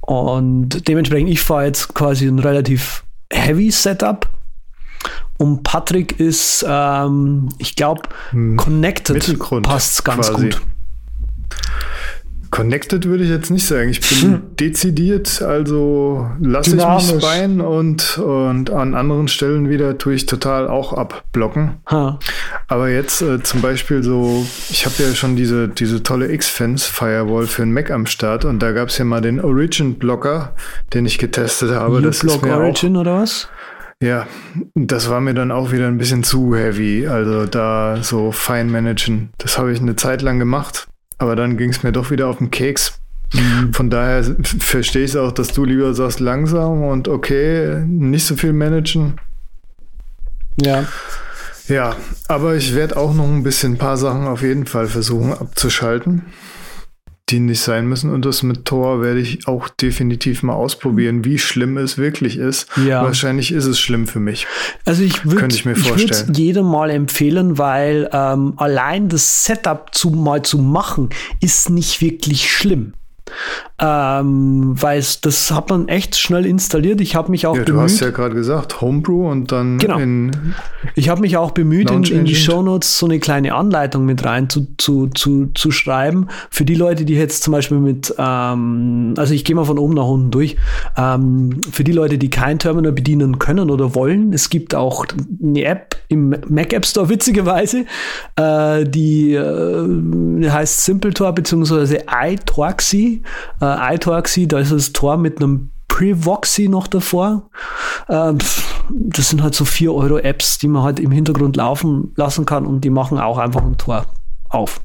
Und 0.00 0.86
dementsprechend, 0.88 1.30
ich 1.30 1.40
fahre 1.40 1.66
jetzt 1.66 1.94
quasi 1.94 2.26
ein 2.26 2.38
relativ 2.38 3.04
heavy 3.32 3.70
Setup. 3.70 4.28
Und 5.38 5.62
Patrick 5.62 6.20
ist, 6.20 6.64
ähm, 6.68 7.48
ich 7.58 7.74
glaube, 7.74 8.02
hm. 8.30 8.56
Connected 8.56 9.38
passt 9.62 10.04
ganz 10.04 10.30
quasi. 10.30 10.50
gut. 10.50 10.62
Connected 12.54 13.06
würde 13.06 13.24
ich 13.24 13.30
jetzt 13.30 13.50
nicht 13.50 13.66
sagen. 13.66 13.88
Ich 13.88 14.00
bin 14.00 14.32
hm. 14.34 14.42
dezidiert, 14.60 15.42
also 15.42 16.30
lasse 16.40 16.76
ich 16.76 16.86
mich 16.86 17.20
speien 17.20 17.60
und, 17.60 18.16
und 18.18 18.70
an 18.70 18.94
anderen 18.94 19.26
Stellen 19.26 19.68
wieder 19.68 19.98
tue 19.98 20.14
ich 20.14 20.26
total 20.26 20.68
auch 20.68 20.92
abblocken. 20.92 21.78
Ha. 21.90 22.20
Aber 22.68 22.88
jetzt 22.90 23.22
äh, 23.22 23.42
zum 23.42 23.60
Beispiel 23.60 24.04
so, 24.04 24.46
ich 24.70 24.86
habe 24.86 24.94
ja 25.00 25.12
schon 25.16 25.34
diese, 25.34 25.66
diese 25.66 26.04
tolle 26.04 26.30
X-Fence 26.30 26.84
Firewall 26.84 27.48
für 27.48 27.62
einen 27.62 27.72
Mac 27.72 27.90
am 27.90 28.06
Start 28.06 28.44
und 28.44 28.60
da 28.60 28.70
gab 28.70 28.90
es 28.90 28.98
ja 28.98 29.04
mal 29.04 29.20
den 29.20 29.40
Origin 29.40 29.98
Blocker, 29.98 30.54
den 30.92 31.06
ich 31.06 31.18
getestet 31.18 31.72
habe. 31.72 32.02
Das 32.02 32.22
ist 32.22 32.40
mir 32.40 32.56
Origin 32.56 32.94
auch, 32.94 33.00
oder 33.00 33.18
was? 33.22 33.48
Ja, 34.00 34.28
das 34.76 35.10
war 35.10 35.20
mir 35.20 35.34
dann 35.34 35.50
auch 35.50 35.72
wieder 35.72 35.88
ein 35.88 35.98
bisschen 35.98 36.22
zu 36.22 36.54
heavy. 36.54 37.08
Also 37.08 37.46
da 37.46 37.98
so 38.00 38.30
fein 38.30 38.70
managen. 38.70 39.30
Das 39.38 39.58
habe 39.58 39.72
ich 39.72 39.80
eine 39.80 39.96
Zeit 39.96 40.22
lang 40.22 40.38
gemacht, 40.38 40.86
aber 41.18 41.36
dann 41.36 41.56
ging 41.56 41.70
es 41.70 41.82
mir 41.82 41.92
doch 41.92 42.10
wieder 42.10 42.28
auf 42.28 42.38
den 42.38 42.50
Keks. 42.50 42.98
Von 43.72 43.90
daher 43.90 44.22
verstehe 44.42 45.04
ich 45.04 45.10
es 45.10 45.16
auch, 45.16 45.32
dass 45.32 45.48
du 45.48 45.64
lieber 45.64 45.92
sagst 45.94 46.20
langsam 46.20 46.84
und 46.84 47.08
okay, 47.08 47.82
nicht 47.86 48.26
so 48.26 48.36
viel 48.36 48.52
managen. 48.52 49.20
Ja. 50.60 50.86
Ja, 51.66 51.96
aber 52.28 52.54
ich 52.54 52.74
werde 52.74 52.96
auch 52.96 53.14
noch 53.14 53.26
ein 53.26 53.42
bisschen 53.42 53.74
ein 53.74 53.78
paar 53.78 53.96
Sachen 53.96 54.26
auf 54.26 54.42
jeden 54.42 54.66
Fall 54.66 54.86
versuchen 54.86 55.32
abzuschalten 55.32 56.22
die 57.30 57.40
nicht 57.40 57.60
sein 57.60 57.86
müssen. 57.86 58.10
Und 58.12 58.24
das 58.24 58.42
mit 58.42 58.64
Tor 58.64 59.00
werde 59.00 59.20
ich 59.20 59.48
auch 59.48 59.68
definitiv 59.68 60.42
mal 60.42 60.52
ausprobieren, 60.52 61.24
wie 61.24 61.38
schlimm 61.38 61.78
es 61.78 61.96
wirklich 61.96 62.36
ist. 62.36 62.68
Ja. 62.86 63.02
Wahrscheinlich 63.02 63.52
ist 63.52 63.64
es 63.64 63.80
schlimm 63.80 64.06
für 64.06 64.20
mich. 64.20 64.46
Also 64.84 65.02
ich 65.02 65.24
würde 65.24 65.46
ich, 65.48 65.64
ich 65.64 65.86
würde 65.86 66.32
jedem 66.34 66.66
mal 66.66 66.90
empfehlen, 66.90 67.56
weil 67.56 68.10
ähm, 68.12 68.54
allein 68.56 69.08
das 69.08 69.44
Setup 69.44 69.94
zu 69.94 70.10
mal 70.10 70.42
zu 70.42 70.58
machen 70.58 71.08
ist 71.40 71.70
nicht 71.70 72.02
wirklich 72.02 72.50
schlimm 72.50 72.92
ähm, 73.80 74.80
weil 74.80 75.02
das 75.22 75.50
hat 75.50 75.68
man 75.68 75.88
echt 75.88 76.16
schnell 76.16 76.46
installiert. 76.46 77.00
Ich 77.00 77.16
habe 77.16 77.32
mich 77.32 77.46
auch 77.46 77.56
ja, 77.56 77.64
bemüht. 77.64 77.80
Du 77.80 77.82
hast 77.82 78.00
ja 78.00 78.10
gerade 78.10 78.34
gesagt, 78.34 78.80
Homebrew 78.80 79.28
und 79.28 79.50
dann 79.50 79.78
genau. 79.78 79.98
in 79.98 80.54
Ich 80.94 81.08
habe 81.08 81.20
mich 81.20 81.36
auch 81.36 81.50
bemüht, 81.50 81.90
in, 81.90 82.04
in, 82.04 82.24
die 82.24 82.36
Shownotes 82.36 82.98
so 82.98 83.06
eine 83.06 83.18
kleine 83.18 83.52
Anleitung 83.54 84.04
mit 84.04 84.24
rein 84.24 84.48
zu, 84.48 84.68
zu, 84.78 85.08
zu, 85.08 85.48
zu 85.54 85.72
schreiben. 85.72 86.28
Für 86.50 86.64
die 86.64 86.76
Leute, 86.76 87.04
die 87.04 87.14
jetzt 87.14 87.42
zum 87.42 87.52
Beispiel 87.52 87.78
mit, 87.78 88.14
ähm, 88.16 89.14
also 89.16 89.34
ich 89.34 89.44
gehe 89.44 89.56
mal 89.56 89.64
von 89.64 89.78
oben 89.78 89.94
nach 89.94 90.06
unten 90.06 90.30
durch, 90.30 90.56
ähm, 90.96 91.60
für 91.72 91.82
die 91.82 91.92
Leute, 91.92 92.16
die 92.16 92.30
kein 92.30 92.60
Terminal 92.60 92.92
bedienen 92.92 93.40
können 93.40 93.70
oder 93.70 93.96
wollen, 93.96 94.32
es 94.32 94.50
gibt 94.50 94.76
auch 94.76 95.04
eine 95.42 95.64
App 95.64 95.96
im 96.06 96.36
Mac 96.48 96.72
App 96.72 96.86
Store, 96.86 97.08
witzigerweise, 97.08 97.86
äh, 98.36 98.84
die 98.84 99.32
äh, 99.32 100.48
heißt 100.48 100.84
SimpleTor 100.84 101.32
bzw. 101.32 102.02
iTorxy 102.08 103.22
äh, 103.60 103.63
iTorxy, 103.64 104.48
da 104.48 104.58
ist 104.58 104.72
das 104.72 104.92
Tor 104.92 105.16
mit 105.16 105.38
einem 105.40 105.70
Prevoxy 105.88 106.68
noch 106.68 106.86
davor. 106.86 107.50
Ähm, 108.08 108.38
das 108.90 109.30
sind 109.30 109.42
halt 109.42 109.54
so 109.54 109.64
4 109.64 109.92
Euro 109.94 110.18
Apps, 110.18 110.58
die 110.58 110.68
man 110.68 110.82
halt 110.82 110.98
im 110.98 111.10
Hintergrund 111.10 111.56
laufen 111.56 112.12
lassen 112.16 112.46
kann 112.46 112.66
und 112.66 112.82
die 112.82 112.90
machen 112.90 113.18
auch 113.18 113.38
einfach 113.38 113.62
ein 113.62 113.78
Tor 113.78 114.06
auf. 114.48 114.80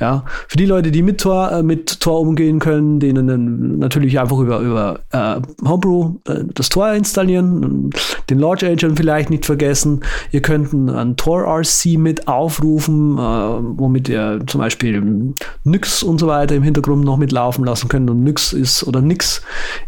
Ja, 0.00 0.24
für 0.48 0.56
die 0.56 0.64
Leute, 0.64 0.90
die 0.90 1.02
mit 1.02 1.20
Tor, 1.20 1.52
äh, 1.52 1.62
mit 1.62 2.00
Tor 2.00 2.20
umgehen 2.20 2.58
können, 2.58 3.00
denen 3.00 3.26
dann 3.26 3.78
natürlich 3.78 4.18
einfach 4.18 4.38
über, 4.38 4.60
über 4.60 5.00
äh, 5.10 5.40
Homebrew 5.62 6.14
äh, 6.26 6.44
das 6.54 6.70
Tor 6.70 6.92
installieren, 6.92 7.90
den 8.30 8.38
Launch 8.38 8.64
Agent 8.64 8.96
vielleicht 8.96 9.28
nicht 9.28 9.44
vergessen. 9.44 10.00
Ihr 10.32 10.40
könnt 10.40 10.72
ein 10.72 11.16
Tor 11.16 11.42
RC 11.42 11.98
mit 11.98 12.28
aufrufen, 12.28 13.18
äh, 13.18 13.20
womit 13.20 14.08
ihr 14.08 14.40
zum 14.46 14.60
Beispiel 14.60 15.34
Nyx 15.64 16.02
und 16.02 16.18
so 16.18 16.26
weiter 16.26 16.54
im 16.54 16.62
Hintergrund 16.62 17.04
noch 17.04 17.18
mitlaufen 17.18 17.64
lassen 17.64 17.88
könnt. 17.88 18.08
Und 18.08 18.24
Nyx 18.24 18.54
ist 18.54 18.84
oder 18.84 19.02
Nix 19.02 19.42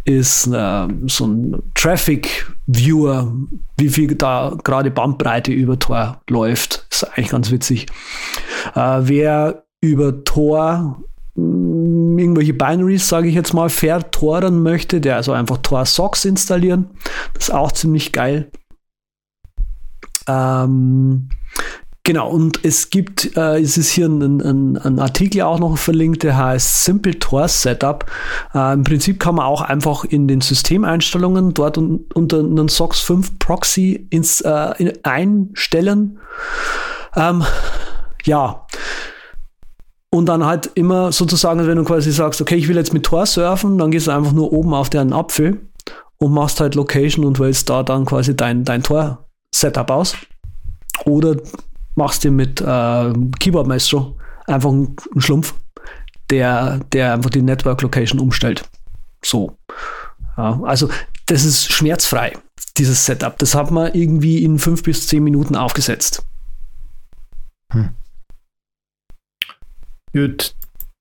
ist 0.04 0.46
äh, 0.48 0.88
so 1.06 1.26
ein 1.26 1.62
Traffic 1.74 2.46
Viewer, 2.66 3.32
wie 3.76 3.88
viel 3.88 4.14
da 4.14 4.56
gerade 4.62 4.90
Bandbreite 4.90 5.52
über 5.52 5.78
Tor 5.78 6.20
läuft. 6.28 6.86
Ist 6.90 7.04
eigentlich 7.04 7.30
ganz 7.30 7.50
witzig. 7.50 7.86
Äh, 8.74 9.00
wer 9.02 9.64
über 9.80 10.24
Tor 10.24 11.02
mh, 11.34 12.20
irgendwelche 12.20 12.54
Binaries, 12.54 13.08
sage 13.08 13.28
ich 13.28 13.34
jetzt 13.34 13.52
mal, 13.52 13.68
vertoren 13.68 14.62
möchte, 14.62 15.00
der 15.00 15.16
also 15.16 15.32
einfach 15.32 15.58
Tor 15.58 15.84
Socks 15.86 16.24
installieren. 16.24 16.90
Das 17.34 17.48
ist 17.48 17.54
auch 17.54 17.72
ziemlich 17.72 18.12
geil. 18.12 18.50
Ähm, 20.28 21.28
Genau, 22.04 22.28
und 22.30 22.64
es 22.64 22.90
gibt, 22.90 23.36
äh, 23.36 23.60
es 23.60 23.76
ist 23.76 23.92
hier 23.92 24.06
ein, 24.06 24.40
ein, 24.40 24.76
ein, 24.76 24.98
Artikel 24.98 25.42
auch 25.42 25.60
noch 25.60 25.78
verlinkt, 25.78 26.24
der 26.24 26.36
heißt 26.36 26.84
Simple 26.84 27.16
Tor 27.20 27.46
Setup. 27.46 28.04
Äh, 28.52 28.72
Im 28.72 28.82
Prinzip 28.82 29.20
kann 29.20 29.36
man 29.36 29.46
auch 29.46 29.60
einfach 29.60 30.04
in 30.04 30.26
den 30.26 30.40
Systemeinstellungen 30.40 31.54
dort 31.54 31.78
un, 31.78 32.04
unter 32.12 32.40
einen 32.40 32.68
SOX 32.68 33.00
5 33.02 33.38
Proxy 33.38 34.08
ins, 34.10 34.40
äh, 34.40 34.72
in, 34.78 34.92
einstellen. 35.04 36.18
Ähm, 37.14 37.44
ja. 38.24 38.66
Und 40.10 40.26
dann 40.26 40.44
halt 40.44 40.70
immer 40.74 41.12
sozusagen, 41.12 41.64
wenn 41.68 41.76
du 41.76 41.84
quasi 41.84 42.10
sagst, 42.10 42.40
okay, 42.40 42.56
ich 42.56 42.66
will 42.66 42.76
jetzt 42.76 42.92
mit 42.92 43.04
Tor 43.04 43.26
surfen, 43.26 43.78
dann 43.78 43.92
gehst 43.92 44.08
du 44.08 44.10
einfach 44.10 44.32
nur 44.32 44.52
oben 44.52 44.74
auf 44.74 44.90
deren 44.90 45.12
Apfel 45.12 45.68
und 46.18 46.32
machst 46.32 46.60
halt 46.60 46.74
Location 46.74 47.24
und 47.24 47.38
wählst 47.38 47.70
da 47.70 47.84
dann 47.84 48.06
quasi 48.06 48.36
dein, 48.36 48.64
dein 48.64 48.82
Tor 48.82 49.28
Setup 49.54 49.88
aus. 49.88 50.16
Oder 51.04 51.36
machst 51.94 52.24
dir 52.24 52.30
mit 52.30 52.60
äh, 52.60 53.12
Keyboard 53.38 53.66
Maestro 53.66 54.16
einfach 54.46 54.70
einen 54.70 54.96
Schlumpf, 55.18 55.54
der, 56.30 56.80
der 56.92 57.14
einfach 57.14 57.30
die 57.30 57.42
Network 57.42 57.82
Location 57.82 58.20
umstellt. 58.20 58.68
So. 59.24 59.56
Ja, 60.36 60.60
also 60.62 60.88
das 61.26 61.44
ist 61.44 61.70
schmerzfrei, 61.72 62.32
dieses 62.76 63.04
Setup. 63.04 63.38
Das 63.38 63.54
hat 63.54 63.70
man 63.70 63.94
irgendwie 63.94 64.42
in 64.42 64.58
fünf 64.58 64.82
bis 64.82 65.06
zehn 65.06 65.22
Minuten 65.22 65.56
aufgesetzt. 65.56 66.24
Hm. 67.72 67.90
Gut, 70.12 70.54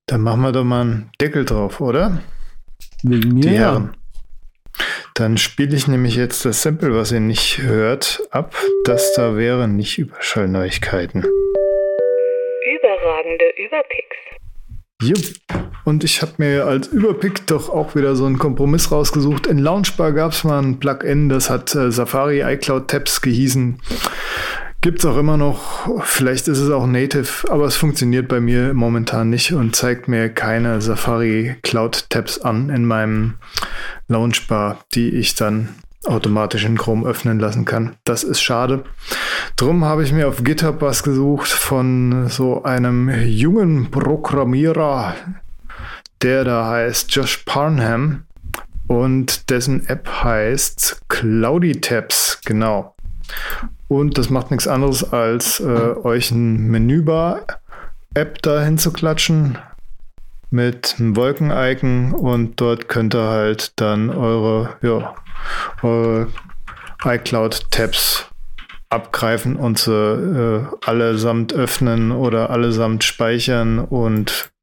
dann 0.08 0.22
machen 0.22 0.42
wir 0.42 0.52
doch 0.52 0.64
mal 0.64 0.82
einen 0.82 1.12
Deckel 1.20 1.46
drauf, 1.46 1.82
oder? 1.82 2.22
Wegen 3.04 3.34
mir. 3.34 3.42
Die 3.42 3.50
Herren. 3.50 3.96
Dann 5.14 5.38
spiele 5.38 5.76
ich 5.76 5.88
nämlich 5.88 6.16
jetzt 6.16 6.46
das 6.46 6.62
Sample, 6.62 6.96
was 6.96 7.12
ihr 7.12 7.20
nicht 7.20 7.60
hört, 7.60 8.22
ab. 8.32 8.56
Das 8.86 9.14
da 9.14 9.36
wäre 9.36 9.68
nicht 9.68 9.98
Überschallneuigkeiten. 9.98 11.26
Überragende 12.76 13.46
Überpicks. 13.58 14.18
Jupp. 15.02 15.62
Und 15.84 16.04
ich 16.04 16.22
habe 16.22 16.34
mir 16.38 16.68
als 16.68 16.88
Überpick 16.88 17.48
doch 17.48 17.70
auch 17.70 17.96
wieder 17.96 18.16
so 18.16 18.26
einen 18.26 18.38
Kompromiss 18.38 18.92
rausgesucht. 18.92 19.48
In 19.48 19.58
Launchbar 19.58 20.12
gab 20.12 20.32
es 20.32 20.44
mal 20.44 20.62
ein 20.62 20.80
Plugin, 20.80 21.28
das 21.28 21.50
hat 21.50 21.74
äh, 21.74 21.92
Safari 21.92 22.42
iCloud 22.42 22.88
Tabs 22.88 23.22
gehießen. 23.22 23.82
Gibt 24.82 24.98
es 24.98 25.06
auch 25.06 25.18
immer 25.18 25.38
noch, 25.38 26.04
vielleicht 26.06 26.48
ist 26.48 26.58
es 26.58 26.72
auch 26.72 26.88
native, 26.88 27.52
aber 27.52 27.66
es 27.66 27.76
funktioniert 27.76 28.28
bei 28.28 28.40
mir 28.40 28.74
momentan 28.74 29.30
nicht 29.30 29.54
und 29.54 29.76
zeigt 29.76 30.08
mir 30.08 30.30
keine 30.30 30.82
Safari 30.82 31.56
Cloud 31.62 32.10
Tabs 32.10 32.40
an 32.40 32.72
in 32.72 32.86
meinem 32.86 33.36
Launchbar, 34.08 34.80
die 34.96 35.10
ich 35.10 35.36
dann 35.36 35.70
automatisch 36.06 36.66
in 36.66 36.80
Chrome 36.80 37.08
öffnen 37.08 37.40
lassen 37.40 37.64
kann. 37.64 37.96
Das 38.06 38.24
ist 38.24 38.42
schade. 38.42 38.84
Drum 39.56 39.86
habe 39.86 40.04
ich 40.04 40.14
mir 40.14 40.28
auf 40.28 40.44
GitHub 40.44 40.82
was 40.82 41.04
gesucht 41.04 41.50
von 41.50 42.28
so 42.28 42.64
einem 42.64 43.12
jungen 43.24 43.92
Programmierer, 43.92 45.14
der 46.24 46.44
da 46.44 46.68
heißt 46.68 47.12
Josh 47.12 47.38
Parnham 47.46 48.24
und 48.88 49.52
dessen 49.52 49.86
App 49.86 50.10
heißt 50.24 51.04
Cloudy 51.08 51.80
Tabs, 51.82 52.42
genau. 52.46 52.96
Und 53.92 54.18
das 54.18 54.30
macht 54.30 54.52
nichts 54.52 54.70
anderes, 54.70 55.12
als 55.12 55.60
äh, 55.60 55.64
euch 55.66 56.32
ein 56.32 56.68
Menübar-App 56.68 58.42
dahin 58.42 58.78
zu 58.78 58.94
klatschen 58.94 59.58
mit 60.50 60.96
einem 60.98 61.18
Wolken-Icon 61.18 62.14
und 62.14 62.62
dort 62.62 62.88
könnt 62.88 63.14
ihr 63.14 63.28
halt 63.28 63.74
dann 63.82 64.10
eure, 64.10 64.78
ja, 64.82 65.14
eure 65.82 66.28
iCloud-Tabs 67.04 68.28
abgreifen 68.88 69.58
und 69.58 69.78
sie 69.78 69.92
äh, 69.92 70.64
allesamt 70.86 71.52
öffnen 71.52 72.14
oder 72.14 72.50
allesamt 72.50 73.04
speichern 73.04 73.80
und 73.80 74.54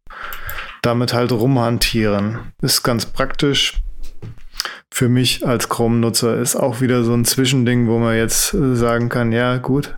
damit 0.80 1.12
halt 1.12 1.32
rumhantieren. 1.32 2.54
Ist 2.62 2.82
ganz 2.82 3.04
praktisch. 3.04 3.74
Für 4.90 5.08
mich 5.08 5.46
als 5.46 5.68
Chrome-Nutzer 5.68 6.38
ist 6.38 6.56
auch 6.56 6.80
wieder 6.80 7.04
so 7.04 7.14
ein 7.14 7.24
Zwischending, 7.24 7.86
wo 7.86 7.98
man 7.98 8.16
jetzt 8.16 8.54
äh, 8.54 8.74
sagen 8.74 9.08
kann, 9.08 9.32
ja 9.32 9.58
gut, 9.58 9.96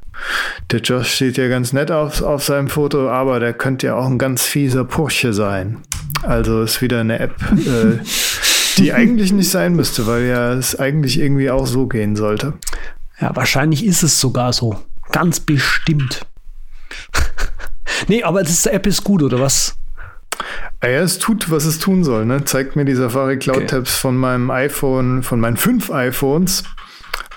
der 0.70 0.80
Josh 0.80 1.14
steht 1.14 1.36
ja 1.36 1.48
ganz 1.48 1.72
nett 1.72 1.90
auf, 1.90 2.22
auf 2.22 2.44
seinem 2.44 2.68
Foto, 2.68 3.08
aber 3.08 3.40
der 3.40 3.54
könnte 3.54 3.88
ja 3.88 3.94
auch 3.94 4.06
ein 4.06 4.18
ganz 4.18 4.42
fieser 4.42 4.84
Pursche 4.84 5.32
sein. 5.32 5.78
Also 6.22 6.62
ist 6.62 6.82
wieder 6.82 7.00
eine 7.00 7.18
App, 7.18 7.34
äh, 7.52 7.98
die 8.76 8.92
eigentlich 8.92 9.32
nicht 9.32 9.50
sein 9.50 9.74
müsste, 9.74 10.06
weil 10.06 10.24
ja 10.24 10.52
es 10.52 10.78
eigentlich 10.78 11.18
irgendwie 11.18 11.50
auch 11.50 11.66
so 11.66 11.86
gehen 11.86 12.16
sollte. 12.16 12.54
Ja, 13.20 13.34
wahrscheinlich 13.34 13.84
ist 13.84 14.02
es 14.02 14.20
sogar 14.20 14.52
so. 14.52 14.76
Ganz 15.12 15.40
bestimmt. 15.40 16.26
nee, 18.08 18.22
aber 18.22 18.42
das 18.42 18.66
App 18.66 18.86
ist 18.86 19.04
gut, 19.04 19.22
oder 19.22 19.40
was? 19.40 19.76
Ja, 20.82 20.88
es 20.90 21.18
tut, 21.18 21.50
was 21.50 21.66
es 21.66 21.78
tun 21.78 22.04
soll. 22.04 22.24
Ne? 22.24 22.44
Zeigt 22.44 22.74
mir 22.74 22.86
die 22.86 22.94
Safari 22.94 23.38
Cloud 23.38 23.56
okay. 23.56 23.66
Tabs 23.66 23.98
von 23.98 24.16
meinem 24.16 24.50
iPhone, 24.50 25.22
von 25.22 25.38
meinen 25.38 25.58
fünf 25.58 25.90
iPhones 25.90 26.64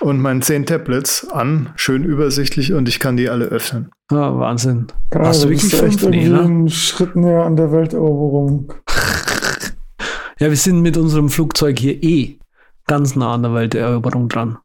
und 0.00 0.20
meinen 0.20 0.40
zehn 0.40 0.64
Tablets 0.64 1.28
an. 1.28 1.70
Schön 1.76 2.04
übersichtlich 2.04 2.72
und 2.72 2.88
ich 2.88 3.00
kann 3.00 3.18
die 3.18 3.28
alle 3.28 3.46
öffnen. 3.46 3.90
Ah, 4.10 4.38
Wahnsinn. 4.38 4.86
Geil, 5.10 5.26
Hast 5.26 5.44
du 5.44 5.50
wirklich 5.50 5.74
fünf? 5.74 6.02
Nee, 6.04 6.28
ne? 6.28 6.40
einen 6.40 6.68
Schritt 6.70 7.16
näher 7.16 7.44
an 7.44 7.56
der 7.56 7.70
Welteroberung. 7.70 8.72
ja, 10.38 10.48
wir 10.48 10.56
sind 10.56 10.80
mit 10.80 10.96
unserem 10.96 11.28
Flugzeug 11.28 11.78
hier 11.78 12.02
eh 12.02 12.38
ganz 12.86 13.14
nah 13.14 13.34
an 13.34 13.42
der 13.42 13.52
Welteroberung 13.52 14.28
dran. 14.28 14.58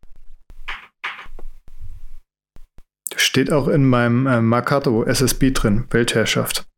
Steht 3.15 3.51
auch 3.51 3.67
in 3.67 3.85
meinem 3.85 4.25
äh, 4.25 4.41
Marcato 4.41 5.03
SSB 5.03 5.51
drin, 5.51 5.85
Weltherrschaft. 5.89 6.68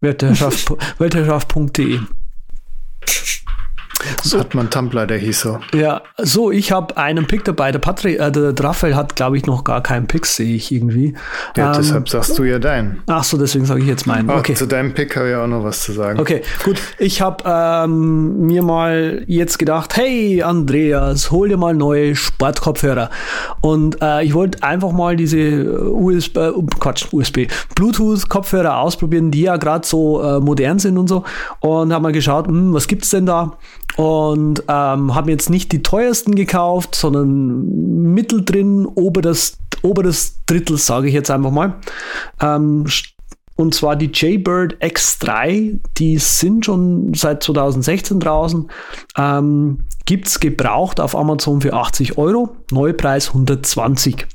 Weltherrschaft, 0.00 0.72
Weltherrschaft.de. 0.98 2.00
So. 4.22 4.38
Hat 4.38 4.54
man 4.54 4.70
Tumblr, 4.70 5.06
der 5.06 5.18
hieß 5.18 5.40
so. 5.40 5.58
Ja, 5.74 6.02
so, 6.16 6.50
ich 6.50 6.72
habe 6.72 6.96
einen 6.96 7.26
Pick 7.26 7.44
dabei. 7.44 7.72
Der 7.72 7.78
Patrick, 7.78 8.18
äh, 8.18 8.30
der 8.30 8.54
Raphael 8.58 8.94
hat, 8.94 9.16
glaube 9.16 9.36
ich, 9.36 9.46
noch 9.46 9.64
gar 9.64 9.82
keinen 9.82 10.06
Pick, 10.06 10.26
sehe 10.26 10.54
ich 10.54 10.72
irgendwie. 10.72 11.14
Ja, 11.56 11.72
ähm, 11.72 11.78
deshalb 11.78 12.08
sagst 12.08 12.38
du 12.38 12.44
ja 12.44 12.58
deinen. 12.58 13.02
Ach 13.06 13.24
so, 13.24 13.36
deswegen 13.36 13.64
sage 13.64 13.80
ich 13.80 13.86
jetzt 13.86 14.06
meinen. 14.06 14.28
Okay. 14.30 14.54
Zu 14.54 14.66
deinem 14.66 14.94
Pick 14.94 15.16
habe 15.16 15.30
ich 15.30 15.34
auch 15.34 15.46
noch 15.46 15.64
was 15.64 15.82
zu 15.82 15.92
sagen. 15.92 16.20
Okay, 16.20 16.42
gut. 16.64 16.80
Ich 16.98 17.20
habe 17.20 17.44
ähm, 17.46 18.46
mir 18.46 18.62
mal 18.62 19.24
jetzt 19.26 19.58
gedacht, 19.58 19.96
hey 19.96 20.42
Andreas, 20.42 21.30
hol 21.30 21.48
dir 21.48 21.56
mal 21.56 21.74
neue 21.74 22.16
Sportkopfhörer. 22.16 23.10
Und 23.60 24.00
äh, 24.02 24.24
ich 24.24 24.34
wollte 24.34 24.62
einfach 24.62 24.92
mal 24.92 25.16
diese 25.16 25.90
USB, 25.92 26.36
äh, 26.36 26.52
Quatsch, 26.78 27.06
USB, 27.12 27.48
Bluetooth-Kopfhörer 27.74 28.78
ausprobieren, 28.78 29.30
die 29.30 29.42
ja 29.42 29.56
gerade 29.56 29.86
so 29.86 30.22
äh, 30.22 30.40
modern 30.40 30.78
sind 30.78 30.98
und 30.98 31.08
so. 31.08 31.24
Und 31.60 31.92
habe 31.92 32.02
mal 32.02 32.12
geschaut, 32.12 32.46
hm, 32.46 32.72
was 32.72 32.86
gibt's 32.88 33.10
denn 33.10 33.26
da? 33.26 33.58
Und 33.96 34.62
ähm, 34.68 35.14
habe 35.14 35.30
jetzt 35.30 35.50
nicht 35.50 35.72
die 35.72 35.82
teuersten 35.82 36.34
gekauft, 36.34 36.94
sondern 36.94 38.12
mittel 38.12 38.44
drin, 38.44 38.86
oberes, 38.86 39.58
oberes 39.82 40.38
Drittel, 40.46 40.78
sage 40.78 41.08
ich 41.08 41.14
jetzt 41.14 41.30
einfach 41.30 41.50
mal. 41.50 41.74
Ähm, 42.40 42.84
und 43.56 43.74
zwar 43.74 43.96
die 43.96 44.10
Jaybird 44.12 44.80
X3, 44.80 45.80
die 45.96 46.18
sind 46.18 46.64
schon 46.64 47.12
seit 47.14 47.42
2016 47.42 48.20
draußen. 48.20 48.70
Ähm, 49.16 49.80
Gibt 50.04 50.28
es 50.28 50.38
gebraucht 50.38 51.00
auf 51.00 51.16
Amazon 51.16 51.60
für 51.60 51.72
80 51.72 52.18
Euro, 52.18 52.56
Neupreis 52.70 53.28
120. 53.28 54.28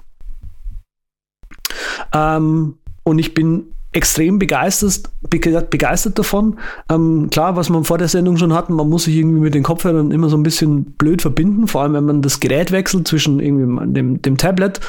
Ähm, 2.13 2.77
und 3.03 3.19
ich 3.19 3.33
bin 3.33 3.73
extrem 3.93 4.39
begeistert, 4.39 5.03
begeistert 5.29 6.17
davon. 6.17 6.59
Ähm, 6.89 7.29
klar, 7.31 7.55
was 7.55 7.69
man 7.69 7.83
vor 7.83 7.97
der 7.97 8.07
Sendung 8.07 8.37
schon 8.37 8.53
hatten, 8.53 8.73
man 8.73 8.89
muss 8.89 9.03
sich 9.03 9.15
irgendwie 9.15 9.39
mit 9.39 9.53
den 9.53 9.63
Kopfhörern 9.63 10.11
immer 10.11 10.29
so 10.29 10.37
ein 10.37 10.43
bisschen 10.43 10.93
blöd 10.93 11.21
verbinden, 11.21 11.67
vor 11.67 11.83
allem 11.83 11.93
wenn 11.93 12.05
man 12.05 12.21
das 12.21 12.39
Gerät 12.39 12.71
wechselt 12.71 13.07
zwischen 13.07 13.39
irgendwie 13.39 13.93
dem, 13.93 14.21
dem 14.21 14.37
Tablet 14.37 14.79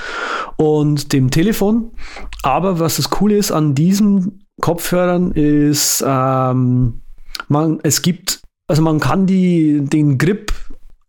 und 0.57 1.13
dem 1.13 1.31
Telefon. 1.31 1.93
Aber 2.43 2.81
was 2.81 2.97
das 2.97 3.11
Coole 3.11 3.37
ist 3.37 3.53
an 3.53 3.75
diesen 3.75 4.47
Kopfhörern 4.61 5.33
ist, 5.33 6.03
ähm, 6.07 7.03
man, 7.49 7.81
es 7.83 8.03
gibt, 8.03 8.41
also 8.69 8.83
man 8.83 9.01
kann 9.01 9.27
die, 9.27 9.81
den 9.83 10.19
Grip 10.19 10.53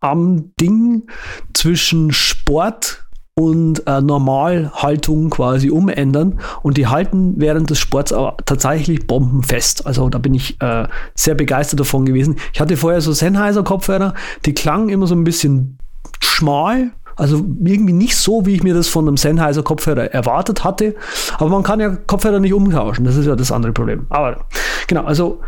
am 0.00 0.52
Ding 0.60 1.08
zwischen 1.54 2.12
Sport 2.12 3.05
und 3.38 3.86
äh, 3.86 4.00
Normalhaltung 4.00 5.28
quasi 5.28 5.68
umändern 5.68 6.40
und 6.62 6.78
die 6.78 6.86
halten 6.86 7.34
während 7.36 7.68
des 7.68 7.78
Sports 7.78 8.10
aber 8.10 8.38
tatsächlich 8.46 9.06
bombenfest. 9.06 9.86
Also 9.86 10.08
da 10.08 10.16
bin 10.16 10.32
ich 10.32 10.58
äh, 10.62 10.88
sehr 11.14 11.34
begeistert 11.34 11.80
davon 11.80 12.06
gewesen. 12.06 12.36
Ich 12.54 12.60
hatte 12.60 12.78
vorher 12.78 13.02
so 13.02 13.12
Sennheiser 13.12 13.62
Kopfhörer, 13.62 14.14
die 14.46 14.54
klangen 14.54 14.88
immer 14.88 15.06
so 15.06 15.14
ein 15.14 15.24
bisschen 15.24 15.76
schmal, 16.20 16.92
also 17.16 17.44
irgendwie 17.62 17.92
nicht 17.92 18.16
so, 18.16 18.46
wie 18.46 18.54
ich 18.54 18.62
mir 18.62 18.72
das 18.72 18.88
von 18.88 19.06
einem 19.06 19.18
Sennheiser 19.18 19.62
Kopfhörer 19.62 20.14
erwartet 20.14 20.64
hatte. 20.64 20.94
Aber 21.36 21.50
man 21.50 21.62
kann 21.62 21.78
ja 21.78 21.90
Kopfhörer 21.90 22.40
nicht 22.40 22.54
umtauschen. 22.54 23.04
Das 23.04 23.16
ist 23.16 23.26
ja 23.26 23.36
das 23.36 23.52
andere 23.52 23.72
Problem. 23.72 24.06
Aber 24.08 24.46
genau, 24.86 25.04
also 25.04 25.40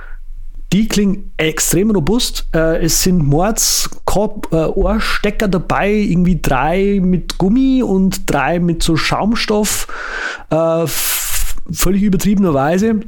die 0.72 0.88
klingen 0.88 1.32
extrem 1.36 1.90
robust. 1.90 2.46
Äh, 2.54 2.84
es 2.84 3.02
sind 3.02 3.26
Mords-Ohrstecker 3.26 5.46
äh, 5.46 5.50
dabei, 5.50 5.90
irgendwie 5.90 6.40
drei 6.40 7.00
mit 7.02 7.38
Gummi 7.38 7.82
und 7.82 8.30
drei 8.30 8.60
mit 8.60 8.82
so 8.82 8.96
Schaumstoff. 8.96 9.86
Äh, 10.50 10.84
völlig 10.86 12.02
übertriebenerweise. 12.02 13.00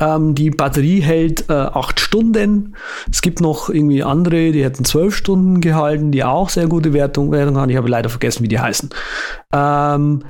Ähm, 0.00 0.34
die 0.34 0.50
Batterie 0.50 1.00
hält 1.00 1.48
äh, 1.48 1.54
acht 1.54 2.00
Stunden. 2.00 2.74
Es 3.10 3.20
gibt 3.20 3.40
noch 3.40 3.68
irgendwie 3.68 4.02
andere, 4.02 4.50
die 4.52 4.64
hätten 4.64 4.84
zwölf 4.84 5.16
Stunden 5.16 5.60
gehalten, 5.60 6.12
die 6.12 6.24
auch 6.24 6.48
sehr 6.48 6.68
gute 6.68 6.92
Wertung, 6.92 7.32
Wertung 7.32 7.56
haben. 7.56 7.70
Ich 7.70 7.76
habe 7.76 7.88
leider 7.88 8.08
vergessen, 8.08 8.44
wie 8.44 8.48
die 8.48 8.60
heißen. 8.60 8.90
Ähm, 9.52 10.24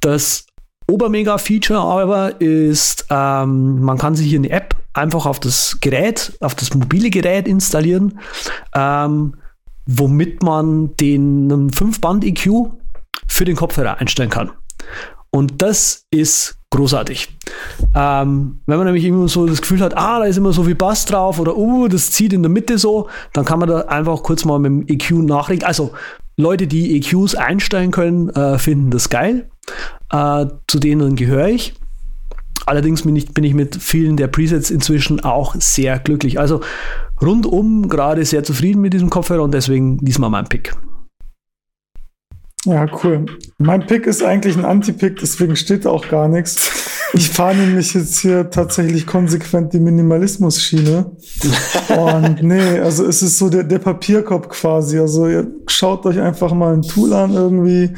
das 0.00 0.46
Obermega-Feature 0.88 1.80
aber 1.80 2.40
ist, 2.40 3.06
ähm, 3.10 3.80
man 3.80 3.98
kann 3.98 4.14
sich 4.14 4.28
hier 4.28 4.38
eine 4.38 4.50
App 4.50 4.76
einfach 4.94 5.26
auf 5.26 5.40
das 5.40 5.78
Gerät, 5.80 6.36
auf 6.40 6.54
das 6.54 6.74
mobile 6.74 7.10
Gerät 7.10 7.48
installieren, 7.48 8.18
ähm, 8.74 9.34
womit 9.86 10.42
man 10.42 10.94
den 10.96 11.70
5-Band-EQ 11.70 12.70
für 13.26 13.44
den 13.44 13.56
Kopfhörer 13.56 13.98
einstellen 13.98 14.30
kann. 14.30 14.50
Und 15.30 15.62
das 15.62 16.06
ist 16.10 16.58
großartig. 16.70 17.28
Ähm, 17.94 18.60
wenn 18.66 18.76
man 18.76 18.86
nämlich 18.86 19.04
immer 19.04 19.28
so 19.28 19.46
das 19.46 19.60
Gefühl 19.60 19.80
hat, 19.80 19.96
ah, 19.96 20.18
da 20.18 20.24
ist 20.24 20.36
immer 20.36 20.52
so 20.52 20.64
viel 20.64 20.74
Bass 20.74 21.04
drauf 21.04 21.38
oder 21.38 21.56
uh, 21.56 21.88
das 21.88 22.10
zieht 22.10 22.32
in 22.32 22.42
der 22.42 22.50
Mitte 22.50 22.78
so, 22.78 23.08
dann 23.32 23.44
kann 23.44 23.58
man 23.58 23.68
da 23.68 23.80
einfach 23.82 24.22
kurz 24.22 24.44
mal 24.44 24.58
mit 24.58 24.88
dem 24.88 24.94
EQ 24.94 25.10
nachregen. 25.26 25.64
Also 25.64 25.92
Leute, 26.36 26.66
die 26.66 26.96
EQs 26.96 27.34
einstellen 27.34 27.90
können, 27.90 28.30
äh, 28.30 28.58
finden 28.58 28.90
das 28.90 29.08
geil. 29.08 29.50
Äh, 30.10 30.46
zu 30.66 30.78
denen 30.78 31.16
gehöre 31.16 31.48
ich. 31.48 31.74
Allerdings 32.66 33.02
bin 33.02 33.16
ich, 33.16 33.32
bin 33.32 33.44
ich 33.44 33.54
mit 33.54 33.76
vielen 33.76 34.16
der 34.16 34.28
Presets 34.28 34.70
inzwischen 34.70 35.20
auch 35.20 35.54
sehr 35.58 35.98
glücklich. 35.98 36.38
Also 36.38 36.60
rundum 37.20 37.88
gerade 37.88 38.24
sehr 38.24 38.44
zufrieden 38.44 38.80
mit 38.80 38.92
diesem 38.92 39.10
Kopfhörer 39.10 39.42
und 39.42 39.52
deswegen 39.52 39.98
diesmal 39.98 40.30
mein 40.30 40.46
Pick. 40.46 40.74
Ja, 42.64 42.86
cool. 43.02 43.26
Mein 43.58 43.86
Pick 43.86 44.06
ist 44.06 44.22
eigentlich 44.22 44.56
ein 44.56 44.64
Anti-Pick, 44.64 45.16
deswegen 45.18 45.56
steht 45.56 45.86
auch 45.86 46.08
gar 46.08 46.28
nichts. 46.28 46.70
Ich 47.14 47.28
fahre 47.28 47.56
nämlich 47.56 47.92
jetzt 47.92 48.20
hier 48.20 48.48
tatsächlich 48.50 49.06
konsequent 49.06 49.74
die 49.74 49.80
Minimalismus-Schiene. 49.80 51.10
Und 51.88 52.42
nee, 52.42 52.78
also 52.78 53.04
es 53.04 53.22
ist 53.22 53.38
so 53.38 53.50
der, 53.50 53.64
der 53.64 53.80
Papierkorb 53.80 54.48
quasi. 54.48 54.98
Also 54.98 55.28
ihr 55.28 55.46
schaut 55.66 56.06
euch 56.06 56.20
einfach 56.20 56.54
mal 56.54 56.72
ein 56.72 56.82
Tool 56.82 57.12
an 57.12 57.34
irgendwie. 57.34 57.90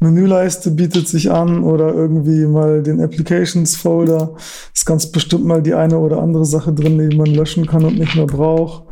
Menüleiste 0.00 0.70
bietet 0.70 1.06
sich 1.06 1.30
an 1.30 1.64
oder 1.64 1.92
irgendwie 1.92 2.46
mal 2.46 2.82
den 2.82 3.00
Applications-Folder. 3.00 4.36
Ist 4.72 4.86
ganz 4.86 5.10
bestimmt 5.10 5.44
mal 5.44 5.62
die 5.62 5.74
eine 5.74 5.98
oder 5.98 6.22
andere 6.22 6.46
Sache 6.46 6.72
drin, 6.72 7.10
die 7.10 7.16
man 7.16 7.26
löschen 7.26 7.66
kann 7.66 7.84
und 7.84 7.98
nicht 7.98 8.14
mehr 8.14 8.26
braucht 8.26 8.84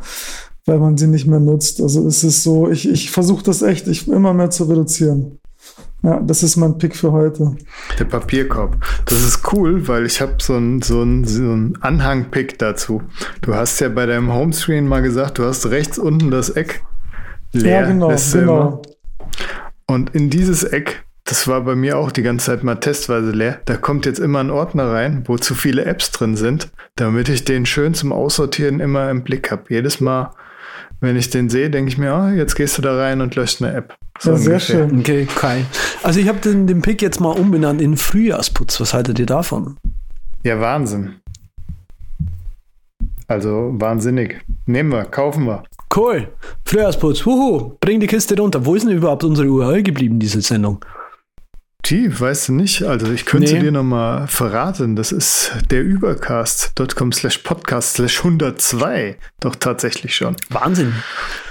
weil 0.65 0.79
man 0.79 0.97
sie 0.97 1.07
nicht 1.07 1.27
mehr 1.27 1.39
nutzt. 1.39 1.81
Also 1.81 2.05
es 2.07 2.23
ist 2.23 2.43
so, 2.43 2.69
ich, 2.69 2.87
ich 2.87 3.11
versuche 3.11 3.43
das 3.43 3.61
echt, 3.61 3.87
ich 3.87 4.07
immer 4.07 4.33
mehr 4.33 4.49
zu 4.49 4.65
reduzieren. 4.65 5.39
Ja, 6.03 6.19
das 6.19 6.41
ist 6.41 6.57
mein 6.57 6.79
Pick 6.79 6.95
für 6.95 7.11
heute. 7.11 7.55
Der 7.99 8.05
Papierkorb. 8.05 8.75
Das 9.05 9.23
ist 9.23 9.53
cool, 9.53 9.87
weil 9.87 10.07
ich 10.07 10.19
habe 10.19 10.35
so 10.39 10.55
einen 10.55 10.81
so 10.81 11.05
so 11.25 11.43
ein 11.43 11.77
Anhang-Pick 11.81 12.57
dazu. 12.57 13.03
Du 13.41 13.53
hast 13.53 13.79
ja 13.81 13.89
bei 13.89 14.07
deinem 14.07 14.33
Homescreen 14.33 14.87
mal 14.87 15.03
gesagt, 15.03 15.37
du 15.37 15.45
hast 15.45 15.67
rechts 15.67 15.99
unten 15.99 16.31
das 16.31 16.49
Eck 16.49 16.81
leer. 17.51 17.81
Ja, 17.81 17.87
genau, 17.87 18.15
genau. 18.33 18.81
Und 19.85 20.15
in 20.15 20.31
dieses 20.31 20.63
Eck, 20.63 21.03
das 21.23 21.47
war 21.47 21.61
bei 21.61 21.75
mir 21.75 21.99
auch 21.99 22.11
die 22.11 22.23
ganze 22.23 22.47
Zeit 22.47 22.63
mal 22.63 22.75
testweise 22.75 23.29
leer, 23.29 23.59
da 23.65 23.77
kommt 23.77 24.07
jetzt 24.07 24.19
immer 24.19 24.39
ein 24.39 24.49
Ordner 24.49 24.91
rein, 24.91 25.23
wo 25.27 25.37
zu 25.37 25.53
viele 25.53 25.85
Apps 25.85 26.11
drin 26.11 26.35
sind, 26.35 26.71
damit 26.95 27.29
ich 27.29 27.45
den 27.45 27.67
schön 27.67 27.93
zum 27.93 28.11
Aussortieren 28.11 28.79
immer 28.79 29.11
im 29.11 29.23
Blick 29.23 29.51
habe. 29.51 29.65
Jedes 29.69 29.99
Mal 30.01 30.31
wenn 31.01 31.15
ich 31.15 31.29
den 31.31 31.49
sehe, 31.49 31.69
denke 31.69 31.89
ich 31.89 31.97
mir, 31.97 32.15
oh, 32.15 32.29
jetzt 32.29 32.55
gehst 32.55 32.77
du 32.77 32.81
da 32.81 32.95
rein 32.95 33.21
und 33.21 33.35
löscht 33.35 33.61
eine 33.61 33.73
App. 33.73 33.95
So 34.19 34.31
ja, 34.31 34.37
sehr 34.37 34.59
schön. 34.59 34.99
Okay, 34.99 35.27
Kai. 35.35 35.65
Also 36.03 36.19
ich 36.19 36.27
habe 36.27 36.39
den, 36.39 36.67
den 36.67 36.81
Pick 36.81 37.01
jetzt 37.01 37.19
mal 37.19 37.31
umbenannt 37.31 37.81
in 37.81 37.97
Frühjahrsputz. 37.97 38.79
Was 38.79 38.93
haltet 38.93 39.19
ihr 39.19 39.25
davon? 39.25 39.77
Ja, 40.43 40.59
Wahnsinn. 40.61 41.15
Also 43.27 43.71
wahnsinnig. 43.73 44.41
Nehmen 44.67 44.91
wir, 44.91 45.05
kaufen 45.05 45.45
wir. 45.45 45.63
Cool. 45.95 46.27
Frühjahrsputz. 46.65 47.25
Huhu. 47.25 47.77
Bring 47.79 47.99
die 47.99 48.07
Kiste 48.07 48.37
runter. 48.37 48.65
Wo 48.65 48.75
ist 48.75 48.85
denn 48.87 48.95
überhaupt 48.95 49.23
unsere 49.23 49.49
URL 49.49 49.81
geblieben, 49.81 50.19
diese 50.19 50.41
Sendung? 50.41 50.85
Die, 51.85 52.19
weißt 52.19 52.49
du 52.49 52.53
nicht. 52.53 52.83
Also 52.83 53.11
ich 53.11 53.25
könnte 53.25 53.53
nee. 53.53 53.59
dir 53.59 53.71
nochmal 53.71 54.27
verraten. 54.27 54.95
Das 54.95 55.11
ist 55.11 55.51
der 55.69 55.81
übercast.com 55.81 57.11
slash 57.11 57.39
podcast 57.39 57.95
slash 57.95 58.19
102. 58.19 59.17
Doch 59.39 59.55
tatsächlich 59.55 60.15
schon. 60.15 60.35
Wahnsinn. 60.49 60.93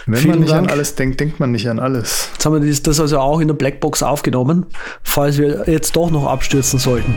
Wenn 0.07 0.21
Vielen 0.21 0.31
man 0.31 0.41
nicht 0.41 0.53
Dank. 0.53 0.69
an 0.69 0.71
alles 0.71 0.95
denkt, 0.95 1.21
denkt 1.21 1.41
man 1.41 1.51
nicht 1.51 1.69
an 1.69 1.79
alles. 1.79 2.29
Jetzt 2.33 2.47
haben 2.47 2.63
wir 2.63 2.75
das 2.75 3.01
also 3.01 3.19
auch 3.19 3.41
in 3.41 3.49
der 3.49 3.55
Blackbox 3.55 4.03
aufgenommen, 4.03 4.67
falls 5.03 5.39
wir 5.39 5.65
jetzt 5.67 5.97
doch 5.97 6.11
noch 6.11 6.27
abstürzen 6.27 6.79
sollten. 6.79 7.15